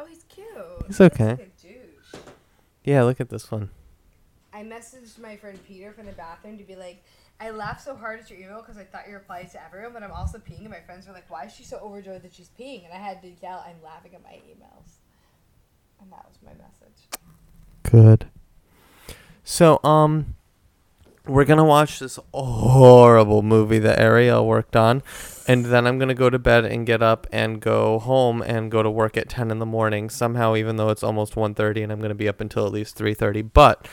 Oh, 0.00 0.04
he's 0.06 0.24
cute. 0.24 0.46
He's 0.88 1.00
okay. 1.00 1.28
He's 1.30 1.38
like 1.38 1.40
a 1.40 1.62
douche. 1.62 2.22
Yeah, 2.82 3.04
look 3.04 3.20
at 3.20 3.28
this 3.28 3.52
one. 3.52 3.70
I 4.52 4.64
messaged 4.64 5.20
my 5.20 5.36
friend 5.36 5.60
Peter 5.64 5.92
from 5.92 6.06
the 6.06 6.12
bathroom 6.12 6.58
to 6.58 6.64
be 6.64 6.74
like, 6.74 7.04
I 7.40 7.50
laughed 7.50 7.84
so 7.84 7.94
hard 7.94 8.18
at 8.18 8.30
your 8.30 8.38
email 8.40 8.60
because 8.60 8.76
I 8.76 8.84
thought 8.84 9.02
you 9.06 9.14
replied 9.14 9.50
to 9.52 9.64
everyone, 9.64 9.92
but 9.92 10.02
I'm 10.02 10.10
also 10.10 10.38
peeing, 10.38 10.60
and 10.60 10.70
my 10.70 10.80
friends 10.80 11.06
were 11.06 11.12
like, 11.12 11.30
why 11.30 11.44
is 11.44 11.54
she 11.54 11.62
so 11.62 11.78
overjoyed 11.78 12.22
that 12.22 12.34
she's 12.34 12.50
peeing? 12.58 12.84
And 12.84 12.92
I 12.92 12.96
had 12.96 13.22
to 13.22 13.28
yell, 13.40 13.64
I'm 13.66 13.82
laughing 13.82 14.14
at 14.14 14.22
my 14.24 14.40
emails. 14.50 14.96
And 16.00 16.10
that 16.10 16.24
was 16.26 16.38
my 16.44 16.52
message. 16.52 17.06
Good. 17.84 18.26
So, 19.44 19.78
um, 19.84 20.34
we're 21.28 21.44
gonna 21.44 21.64
watch 21.64 21.98
this 22.00 22.18
horrible 22.34 23.42
movie 23.42 23.78
that 23.78 24.00
Ariel 24.00 24.46
worked 24.46 24.74
on, 24.74 25.02
and 25.46 25.66
then 25.66 25.86
I'm 25.86 25.98
gonna 25.98 26.14
go 26.14 26.30
to 26.30 26.38
bed 26.38 26.64
and 26.64 26.86
get 26.86 27.02
up 27.02 27.26
and 27.30 27.60
go 27.60 27.98
home 27.98 28.42
and 28.42 28.70
go 28.70 28.82
to 28.82 28.90
work 28.90 29.16
at 29.16 29.28
10 29.28 29.50
in 29.50 29.58
the 29.58 29.66
morning. 29.66 30.10
Somehow, 30.10 30.56
even 30.56 30.76
though 30.76 30.88
it's 30.88 31.02
almost 31.02 31.36
1:30, 31.36 31.82
and 31.82 31.92
I'm 31.92 32.00
gonna 32.00 32.14
be 32.14 32.28
up 32.28 32.40
until 32.40 32.66
at 32.66 32.72
least 32.72 32.96
3:30. 32.96 33.42
But 33.42 33.86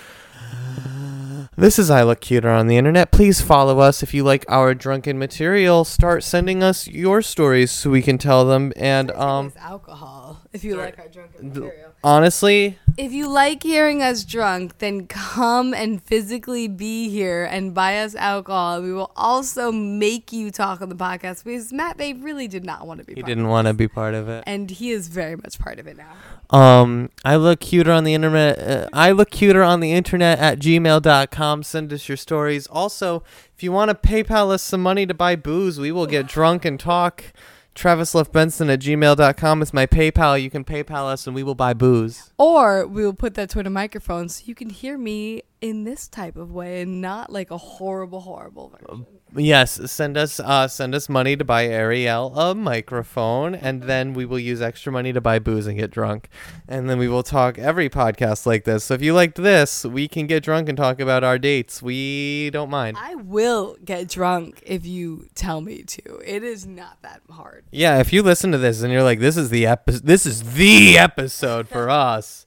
This 1.57 1.79
is 1.79 1.89
I 1.89 2.03
Look 2.03 2.19
Cuter 2.19 2.49
on 2.49 2.67
the 2.67 2.75
internet. 2.75 3.13
Please 3.13 3.39
follow 3.39 3.79
us 3.79 4.03
if 4.03 4.13
you 4.13 4.25
like 4.25 4.43
our 4.49 4.73
drunken 4.73 5.17
material. 5.17 5.85
Start 5.85 6.21
sending 6.21 6.61
us 6.61 6.85
your 6.85 7.21
stories 7.21 7.71
so 7.71 7.89
we 7.89 8.01
can 8.01 8.17
tell 8.17 8.43
them. 8.43 8.73
And 8.75 9.09
um, 9.11 9.53
alcohol. 9.55 10.41
If 10.51 10.65
you 10.65 10.75
like 10.75 10.99
our 10.99 11.07
drunken 11.07 11.47
material. 11.47 11.93
Honestly, 12.05 12.77
If 12.97 13.11
you 13.11 13.27
like 13.27 13.63
hearing 13.63 14.03
us 14.03 14.23
drunk, 14.23 14.77
then 14.77 15.07
come 15.07 15.73
and 15.73 16.01
physically 16.03 16.67
be 16.67 17.09
here 17.09 17.43
and 17.43 17.73
buy 17.73 17.97
us 17.97 18.13
alcohol. 18.13 18.81
We 18.83 18.93
will 18.93 19.11
also 19.15 19.71
make 19.71 20.31
you 20.31 20.51
talk 20.51 20.81
on 20.81 20.89
the 20.89 20.95
podcast 20.95 21.43
because 21.43 21.73
Matvey 21.73 22.13
really 22.13 22.47
did 22.47 22.63
not 22.63 22.85
want 22.85 22.99
to 22.99 23.05
be. 23.05 23.15
he 23.15 23.23
didn't 23.23 23.47
want 23.47 23.67
to 23.67 23.73
be 23.73 23.87
part 23.87 24.13
of 24.13 24.29
it. 24.29 24.43
and 24.45 24.69
he 24.69 24.91
is 24.91 25.07
very 25.07 25.35
much 25.35 25.57
part 25.57 25.79
of 25.79 25.87
it 25.87 25.97
now. 25.97 26.13
Um, 26.51 27.09
I 27.25 27.37
look 27.37 27.59
cuter 27.59 27.91
on 27.91 28.03
the 28.03 28.13
internet. 28.13 28.59
Uh, 28.59 28.87
I 28.93 29.11
look 29.11 29.31
cuter 29.31 29.63
on 29.63 29.79
the 29.79 29.91
internet 29.91 30.37
at 30.37 30.59
gmail.com. 30.59 31.63
Send 31.63 31.91
us 31.91 32.07
your 32.07 32.17
stories. 32.17 32.67
Also, 32.67 33.23
if 33.55 33.63
you 33.63 33.71
want 33.71 33.89
to 33.89 33.95
PayPal 33.95 34.51
us 34.51 34.61
some 34.61 34.83
money 34.83 35.07
to 35.07 35.15
buy 35.15 35.35
booze, 35.35 35.79
we 35.79 35.91
will 35.91 36.05
get 36.05 36.27
drunk 36.27 36.65
and 36.65 36.79
talk. 36.79 37.23
Travis 37.75 38.15
Left 38.15 38.31
Benson 38.31 38.69
at 38.69 38.79
gmail.com 38.79 39.61
is 39.61 39.73
my 39.73 39.85
PayPal. 39.85 40.41
You 40.41 40.49
can 40.49 40.63
PayPal 40.63 41.11
us 41.11 41.27
and 41.27 41.35
we 41.35 41.43
will 41.43 41.55
buy 41.55 41.73
booze. 41.73 42.31
Or 42.37 42.87
we 42.87 43.03
will 43.03 43.13
put 43.13 43.33
that 43.33 43.49
to 43.49 43.59
a 43.59 43.69
microphone 43.69 44.29
so 44.29 44.43
you 44.45 44.55
can 44.55 44.69
hear 44.69 44.97
me 44.97 45.43
in 45.59 45.83
this 45.83 46.07
type 46.07 46.37
of 46.37 46.51
way 46.51 46.81
and 46.81 47.01
not 47.01 47.33
like 47.33 47.51
a 47.51 47.57
horrible, 47.57 48.21
horrible 48.21 48.69
version. 48.69 49.05
Yes, 49.37 49.91
send 49.91 50.17
us 50.17 50.39
uh 50.39 50.67
send 50.67 50.95
us 50.95 51.09
money 51.09 51.35
to 51.35 51.43
buy 51.43 51.65
Ariel 51.65 52.37
a 52.39 52.55
microphone, 52.55 53.53
and 53.53 53.83
then 53.83 54.13
we 54.13 54.25
will 54.25 54.39
use 54.39 54.61
extra 54.61 54.91
money 54.91 55.11
to 55.11 55.19
buy 55.19 55.39
booze 55.39 55.67
and 55.67 55.77
get 55.77 55.91
drunk, 55.91 56.29
and 56.67 56.89
then 56.89 56.97
we 56.97 57.07
will 57.07 57.23
talk 57.23 57.59
every 57.59 57.89
podcast 57.89 58.45
like 58.45 58.63
this. 58.63 58.85
So 58.85 58.93
if 58.93 59.01
you 59.01 59.13
liked 59.13 59.35
this, 59.35 59.83
we 59.83 60.07
can 60.07 60.25
get 60.27 60.43
drunk 60.43 60.69
and 60.69 60.77
talk 60.77 61.01
about 61.01 61.23
our 61.23 61.37
dates. 61.37 61.81
We 61.81 62.49
don't 62.51 62.69
mind. 62.69 62.97
I 62.99 63.15
will 63.15 63.75
get 63.83 64.07
drunk 64.07 64.63
if 64.65 64.85
you 64.85 65.27
tell 65.35 65.59
me 65.59 65.83
to. 65.83 66.17
It 66.25 66.43
is 66.43 66.65
not 66.65 67.01
that 67.01 67.21
hard. 67.29 67.65
Yeah, 67.71 67.99
if 67.99 68.13
you 68.13 68.23
listen 68.23 68.51
to 68.53 68.57
this 68.57 68.81
and 68.81 68.91
you're 68.93 69.03
like, 69.03 69.19
this 69.19 69.35
is 69.35 69.49
the 69.49 69.65
epi- 69.65 69.99
this 70.03 70.25
is 70.25 70.53
the 70.53 70.97
episode 70.97 71.67
for 71.67 71.89
us. 71.89 72.45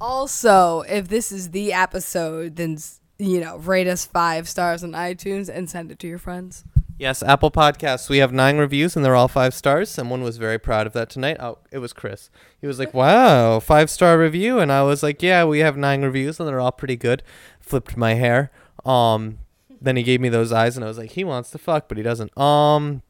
Also, 0.00 0.82
if 0.82 1.08
this 1.08 1.32
is 1.32 1.50
the 1.50 1.72
episode, 1.72 2.56
then 2.56 2.78
you 3.18 3.40
know, 3.40 3.56
rate 3.58 3.86
us 3.86 4.06
five 4.06 4.48
stars 4.48 4.84
on 4.84 4.92
iTunes 4.92 5.48
and 5.48 5.68
send 5.68 5.90
it 5.90 5.98
to 6.00 6.06
your 6.06 6.18
friends. 6.18 6.64
Yes, 6.98 7.22
Apple 7.22 7.50
Podcasts. 7.50 8.08
We 8.08 8.18
have 8.18 8.32
nine 8.32 8.58
reviews 8.58 8.96
and 8.96 9.04
they're 9.04 9.14
all 9.14 9.28
five 9.28 9.54
stars. 9.54 9.88
Someone 9.88 10.22
was 10.22 10.36
very 10.36 10.58
proud 10.58 10.86
of 10.86 10.92
that 10.94 11.10
tonight. 11.10 11.36
Oh, 11.38 11.58
it 11.70 11.78
was 11.78 11.92
Chris. 11.92 12.28
He 12.60 12.66
was 12.66 12.80
like, 12.80 12.92
"Wow, 12.92 13.60
five 13.60 13.88
star 13.88 14.18
review," 14.18 14.58
and 14.58 14.72
I 14.72 14.82
was 14.82 15.02
like, 15.02 15.22
"Yeah, 15.22 15.44
we 15.44 15.60
have 15.60 15.76
nine 15.76 16.02
reviews 16.02 16.40
and 16.40 16.48
they're 16.48 16.58
all 16.60 16.72
pretty 16.72 16.96
good." 16.96 17.22
Flipped 17.60 17.96
my 17.96 18.14
hair. 18.14 18.50
Um, 18.84 19.38
then 19.80 19.96
he 19.96 20.02
gave 20.02 20.20
me 20.20 20.28
those 20.28 20.52
eyes 20.52 20.76
and 20.76 20.84
I 20.84 20.88
was 20.88 20.98
like, 20.98 21.12
"He 21.12 21.22
wants 21.22 21.50
to 21.50 21.58
fuck, 21.58 21.88
but 21.88 21.98
he 21.98 22.02
doesn't." 22.02 22.36
Um, 22.36 23.02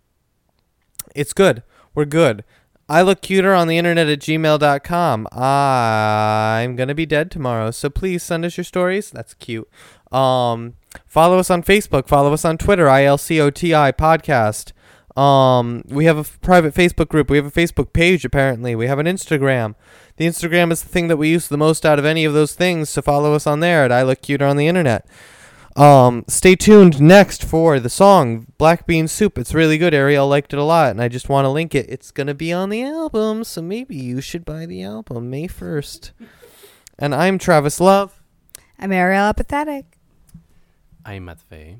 it's 1.14 1.32
good. 1.32 1.62
We're 1.94 2.04
good. 2.04 2.44
I 2.90 3.02
look 3.02 3.20
cuter 3.20 3.52
on 3.54 3.68
the 3.68 3.76
internet 3.76 4.08
at 4.08 4.20
gmail.com. 4.20 5.28
I'm 5.30 6.74
going 6.74 6.88
to 6.88 6.94
be 6.94 7.04
dead 7.04 7.30
tomorrow, 7.30 7.70
so 7.70 7.90
please 7.90 8.22
send 8.22 8.46
us 8.46 8.56
your 8.56 8.64
stories. 8.64 9.10
That's 9.10 9.34
cute. 9.34 9.68
Um, 10.12 10.74
follow 11.06 11.38
us 11.38 11.50
on 11.50 11.62
Facebook. 11.62 12.08
Follow 12.08 12.32
us 12.32 12.44
on 12.44 12.58
Twitter, 12.58 12.86
ILCOTI 12.86 13.92
podcast. 13.94 14.72
Um, 15.18 15.82
we 15.88 16.04
have 16.04 16.16
a 16.16 16.20
f- 16.20 16.40
private 16.40 16.74
Facebook 16.74 17.08
group. 17.08 17.28
We 17.28 17.36
have 17.36 17.46
a 17.46 17.50
Facebook 17.50 17.92
page, 17.92 18.24
apparently. 18.24 18.74
We 18.76 18.86
have 18.86 18.98
an 19.00 19.06
Instagram. 19.06 19.74
The 20.16 20.26
Instagram 20.26 20.70
is 20.70 20.82
the 20.82 20.88
thing 20.88 21.08
that 21.08 21.16
we 21.16 21.28
use 21.30 21.48
the 21.48 21.58
most 21.58 21.84
out 21.84 21.98
of 21.98 22.04
any 22.04 22.24
of 22.24 22.34
those 22.34 22.54
things, 22.54 22.88
so 22.88 23.02
follow 23.02 23.34
us 23.34 23.46
on 23.46 23.60
there 23.60 23.84
at 23.84 23.92
I 23.92 24.02
Look 24.02 24.22
Cuter 24.22 24.44
on 24.46 24.56
the 24.56 24.68
internet. 24.68 25.06
Um, 25.76 26.24
stay 26.26 26.56
tuned 26.56 27.00
next 27.00 27.44
for 27.44 27.78
the 27.78 27.88
song 27.90 28.46
Black 28.58 28.84
Bean 28.86 29.06
Soup. 29.06 29.38
It's 29.38 29.54
really 29.54 29.78
good. 29.78 29.94
Ariel 29.94 30.26
liked 30.26 30.52
it 30.52 30.58
a 30.58 30.64
lot, 30.64 30.90
and 30.90 31.00
I 31.00 31.06
just 31.06 31.28
want 31.28 31.44
to 31.44 31.50
link 31.50 31.72
it. 31.74 31.86
It's 31.88 32.10
gonna 32.10 32.34
be 32.34 32.52
on 32.52 32.68
the 32.68 32.82
album, 32.82 33.44
so 33.44 33.62
maybe 33.62 33.94
you 33.96 34.20
should 34.20 34.44
buy 34.44 34.66
the 34.66 34.82
album 34.82 35.30
May 35.30 35.46
first. 35.46 36.12
And 36.98 37.14
I'm 37.14 37.38
Travis 37.38 37.80
Love, 37.80 38.20
I'm 38.78 38.90
Ariel 38.90 39.26
Apathetic. 39.26 39.97
I'm 41.08 41.24
Matvey. 41.24 41.78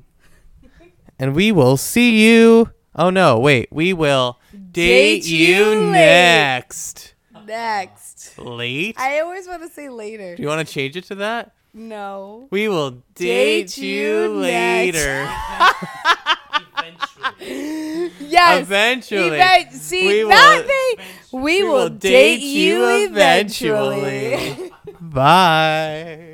and 1.19 1.35
we 1.35 1.51
will 1.51 1.77
see 1.77 2.25
you. 2.27 2.71
Oh 2.95 3.11
no, 3.11 3.37
wait, 3.37 3.67
we 3.71 3.93
will 3.93 4.39
date, 4.51 5.21
Date 5.21 5.25
you 5.27 5.55
you 5.55 5.65
late. 5.81 5.91
next. 5.91 7.13
Next. 7.45 8.37
Late? 8.39 8.95
I 8.99 9.19
always 9.19 9.47
want 9.47 9.61
to 9.61 9.69
say 9.69 9.87
later. 9.89 10.35
Do 10.35 10.41
you 10.41 10.47
want 10.49 10.67
to 10.67 10.73
change 10.73 10.95
it 10.95 11.03
to 11.05 11.15
that? 11.15 11.51
No. 11.75 12.47
We 12.49 12.67
will 12.69 12.91
date, 13.13 13.67
Date 13.75 13.77
you 13.77 14.33
you 14.33 14.41
next. 14.41 14.97
later. 14.97 15.29
Yes. 18.19 18.61
Eventually. 18.63 19.37
Event- 19.37 19.73
see, 19.73 20.07
We 20.07 20.23
will- 20.23 20.29
not 20.31 20.65
me. 20.65 20.95
We, 21.31 21.63
will, 21.63 21.89
date, 21.89 22.41
you 22.41 22.85
eventually. 23.07 24.71
Bye. 25.01 26.28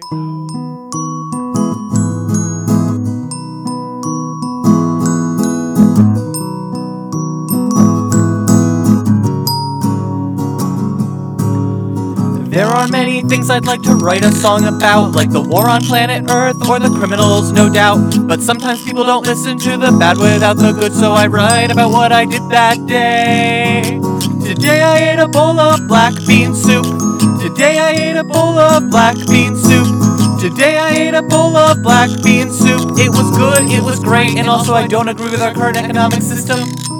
There 12.55 12.67
are 12.67 12.87
many 12.87 13.21
things 13.21 13.49
I'd 13.49 13.65
like 13.65 13.81
to 13.81 13.95
write 13.95 14.23
a 14.23 14.31
song 14.31 14.63
about, 14.63 15.11
like 15.11 15.29
the 15.29 15.41
war 15.41 15.69
on 15.69 15.81
planet 15.81 16.31
Earth 16.31 16.55
or 16.69 16.79
the 16.79 16.87
criminals, 16.87 17.51
no 17.51 17.69
doubt. 17.69 18.25
But 18.29 18.41
sometimes 18.41 18.81
people 18.81 19.03
don't 19.03 19.25
listen 19.25 19.57
to 19.57 19.75
the 19.75 19.91
bad 19.91 20.17
without 20.17 20.55
the 20.55 20.71
good, 20.71 20.93
so 20.93 21.11
I 21.11 21.27
write 21.27 21.69
about 21.69 21.91
what 21.91 22.13
I 22.13 22.23
did 22.23 22.47
that 22.51 22.77
day. 22.87 23.99
Today 24.39 24.81
I 24.81 25.11
ate 25.11 25.19
a 25.19 25.27
bowl 25.27 25.59
of 25.59 25.85
black 25.89 26.13
bean 26.25 26.55
soup. 26.55 26.85
Today 27.41 27.77
I 27.77 27.91
ate 27.91 28.15
a 28.15 28.23
bowl 28.23 28.57
of 28.57 28.89
black 28.89 29.17
bean 29.27 29.57
soup. 29.57 29.91
Today 30.39 30.77
I 30.77 30.91
ate 30.91 31.13
a 31.13 31.23
bowl 31.23 31.57
of 31.57 31.83
black 31.83 32.09
bean 32.23 32.49
soup. 32.49 32.97
It 32.97 33.09
was 33.09 33.35
good, 33.35 33.63
it 33.69 33.83
was 33.83 33.99
great, 33.99 34.37
and 34.37 34.47
also 34.47 34.73
I 34.73 34.87
don't 34.87 35.09
agree 35.09 35.29
with 35.29 35.41
our 35.41 35.53
current 35.53 35.75
economic 35.75 36.21
system. 36.21 36.94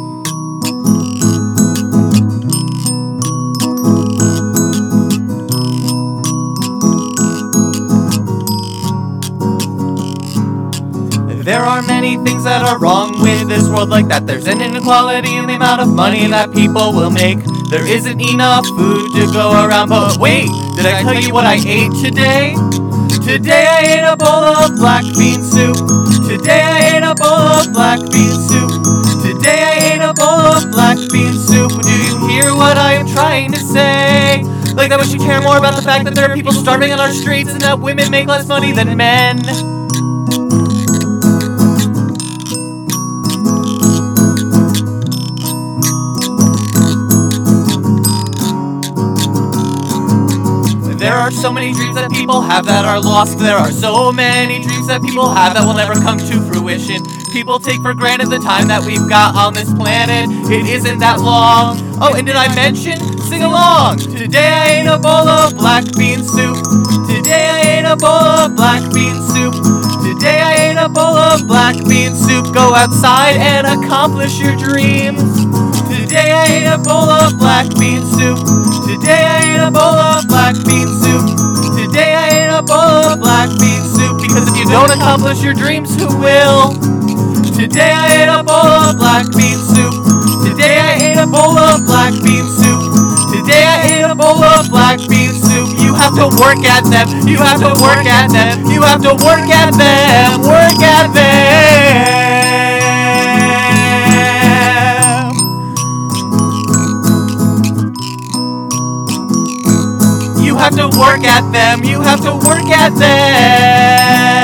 Many 12.06 12.24
things 12.24 12.44
that 12.44 12.62
are 12.62 12.78
wrong 12.78 13.18
with 13.20 13.50
this 13.50 13.68
world, 13.68 13.90
like 13.90 14.08
that 14.08 14.28
there's 14.28 14.46
an 14.46 14.62
inequality 14.62 15.34
in 15.38 15.48
the 15.48 15.56
amount 15.56 15.82
of 15.82 15.90
money 15.90 16.28
that 16.28 16.54
people 16.54 16.94
will 16.94 17.10
make. 17.10 17.40
There 17.72 17.82
isn't 17.82 18.22
enough 18.22 18.66
food 18.78 19.10
to 19.18 19.26
go 19.34 19.50
around, 19.66 19.90
but 19.90 20.18
wait, 20.18 20.46
did 20.78 20.86
I 20.86 21.02
tell 21.02 21.18
you 21.18 21.34
what 21.34 21.46
I 21.50 21.58
ate 21.66 21.90
today? 21.98 22.54
Today 23.26 23.66
I 23.66 23.82
ate 23.98 24.06
a 24.06 24.16
bowl 24.16 24.46
of 24.54 24.78
black 24.78 25.02
bean 25.18 25.42
soup. 25.42 25.74
Today 26.30 26.62
I 26.62 26.94
ate 26.94 27.02
a 27.02 27.16
bowl 27.18 27.42
of 27.58 27.74
black 27.74 27.98
bean 28.14 28.38
soup. 28.38 28.70
Today 29.26 29.66
I 29.66 29.74
ate 29.98 30.04
a 30.06 30.14
bowl 30.14 30.46
of 30.54 30.70
black 30.70 31.02
bean 31.10 31.34
soup. 31.34 31.74
Do 31.74 31.90
you 32.06 32.14
hear 32.30 32.54
what 32.54 32.78
I 32.78 33.02
am 33.02 33.10
trying 33.10 33.50
to 33.54 33.58
say? 33.58 34.46
Like 34.78 34.94
that 34.94 35.02
we 35.02 35.10
should 35.10 35.26
care 35.26 35.42
more 35.42 35.58
about 35.58 35.74
the 35.74 35.82
fact 35.82 36.06
that 36.06 36.14
there 36.14 36.30
are 36.30 36.36
people 36.36 36.54
starving 36.54 36.92
on 36.94 37.00
our 37.00 37.10
streets 37.10 37.50
and 37.50 37.62
that 37.62 37.80
women 37.80 38.12
make 38.12 38.28
less 38.28 38.46
money 38.48 38.74
than 38.74 38.94
men. 38.96 39.42
So 51.46 51.52
many 51.52 51.74
dreams 51.74 51.94
that 51.94 52.10
people 52.10 52.42
have 52.42 52.66
that 52.66 52.86
are 52.86 53.00
lost. 53.00 53.38
There 53.38 53.56
are 53.56 53.70
so 53.70 54.12
many 54.12 54.64
dreams 54.64 54.88
that 54.88 55.04
people 55.04 55.30
have 55.30 55.54
that 55.54 55.64
will 55.64 55.76
never 55.76 55.94
come 55.94 56.18
to 56.18 56.42
fruition. 56.50 57.06
People 57.32 57.60
take 57.60 57.84
for 57.84 57.94
granted 57.94 58.32
the 58.32 58.40
time 58.40 58.68
that 58.68 58.84
we've 58.84 59.08
got 59.08 59.36
on 59.36 59.54
this 59.54 59.72
planet. 59.72 60.26
It 60.50 60.66
isn't 60.66 60.98
that 61.06 61.22
long. 61.22 61.78
Oh, 62.02 62.16
and 62.18 62.26
did 62.26 62.36
I 62.36 62.50
mention? 62.56 62.98
Sing 63.30 63.44
along. 63.44 64.00
Today 64.00 64.50
I 64.58 64.82
ate 64.82 64.88
a 64.88 64.98
bowl 64.98 65.30
of 65.30 65.56
black 65.56 65.86
bean 65.96 66.24
soup. 66.24 66.58
Today 67.14 67.46
I 67.46 67.78
ate 67.78 67.86
a 67.86 67.96
bowl 67.96 68.10
of 68.10 68.56
black 68.56 68.82
bean 68.92 69.22
soup. 69.30 69.85
Today 70.06 70.38
I 70.38 70.70
ate 70.70 70.78
a 70.78 70.88
bowl 70.88 71.18
of 71.18 71.48
black 71.48 71.74
bean 71.90 72.14
soup. 72.14 72.54
Go 72.54 72.78
outside 72.78 73.42
and 73.42 73.66
accomplish 73.66 74.38
your 74.38 74.54
dreams. 74.54 75.18
Today 75.90 76.30
I 76.30 76.46
ate 76.62 76.70
a 76.70 76.78
bowl 76.78 77.10
of 77.10 77.34
black 77.42 77.66
bean 77.74 78.06
soup. 78.06 78.38
Today 78.86 79.26
I 79.26 79.58
ate 79.58 79.66
a 79.66 79.74
bowl 79.74 79.98
of 79.98 80.30
black 80.30 80.54
bean 80.62 80.86
soup. 81.02 81.26
Today 81.74 82.14
I 82.14 82.26
ate 82.38 82.54
a 82.54 82.62
bowl 82.62 83.10
of 83.10 83.18
black 83.18 83.50
bean 83.58 83.82
soup. 83.82 84.22
Because 84.22 84.46
if 84.46 84.56
you 84.62 84.70
don't 84.70 84.94
accomplish 84.94 85.42
your 85.42 85.58
dreams, 85.58 85.90
who 85.98 86.06
will? 86.22 86.78
Today 87.58 87.90
I 87.90 88.22
ate 88.22 88.30
a 88.30 88.46
bowl 88.46 88.62
of 88.62 89.02
black 89.02 89.26
bean 89.34 89.58
soup. 89.58 90.06
Today 90.46 90.78
I 90.78 91.02
ate 91.02 91.18
a 91.18 91.26
bowl 91.26 91.58
of 91.58 91.82
black 91.82 92.14
bean 92.22 92.46
soup. 92.46 92.78
Today 93.34 93.66
I 93.66 93.78
ate 93.90 94.06
a 94.06 94.14
bowl 94.14 94.38
of 94.38 94.70
black 94.70 95.02
bean 95.10 95.34
soup. 95.34 95.85
You 95.96 96.02
have 96.02 96.16
to 96.16 96.28
work 96.42 96.60
at 96.66 96.84
them. 96.84 97.26
You 97.26 97.38
have 97.38 97.60
to 97.62 97.70
work 97.82 98.06
at 98.06 98.30
them. 98.30 98.66
You 98.70 98.82
have 98.82 99.02
to 99.04 99.16
work 99.24 99.48
at 99.48 99.72
them. 99.72 100.42
Work 100.42 100.82
at 100.84 101.14
them. 101.14 101.56
You 110.44 110.58
have 110.58 110.76
to 110.76 110.90
work 111.00 111.24
at 111.24 111.50
them. 111.54 111.86
You 111.86 112.02
have 112.02 112.20
to 112.24 112.34
work 112.46 112.68
at 112.68 112.94
them. 113.00 114.35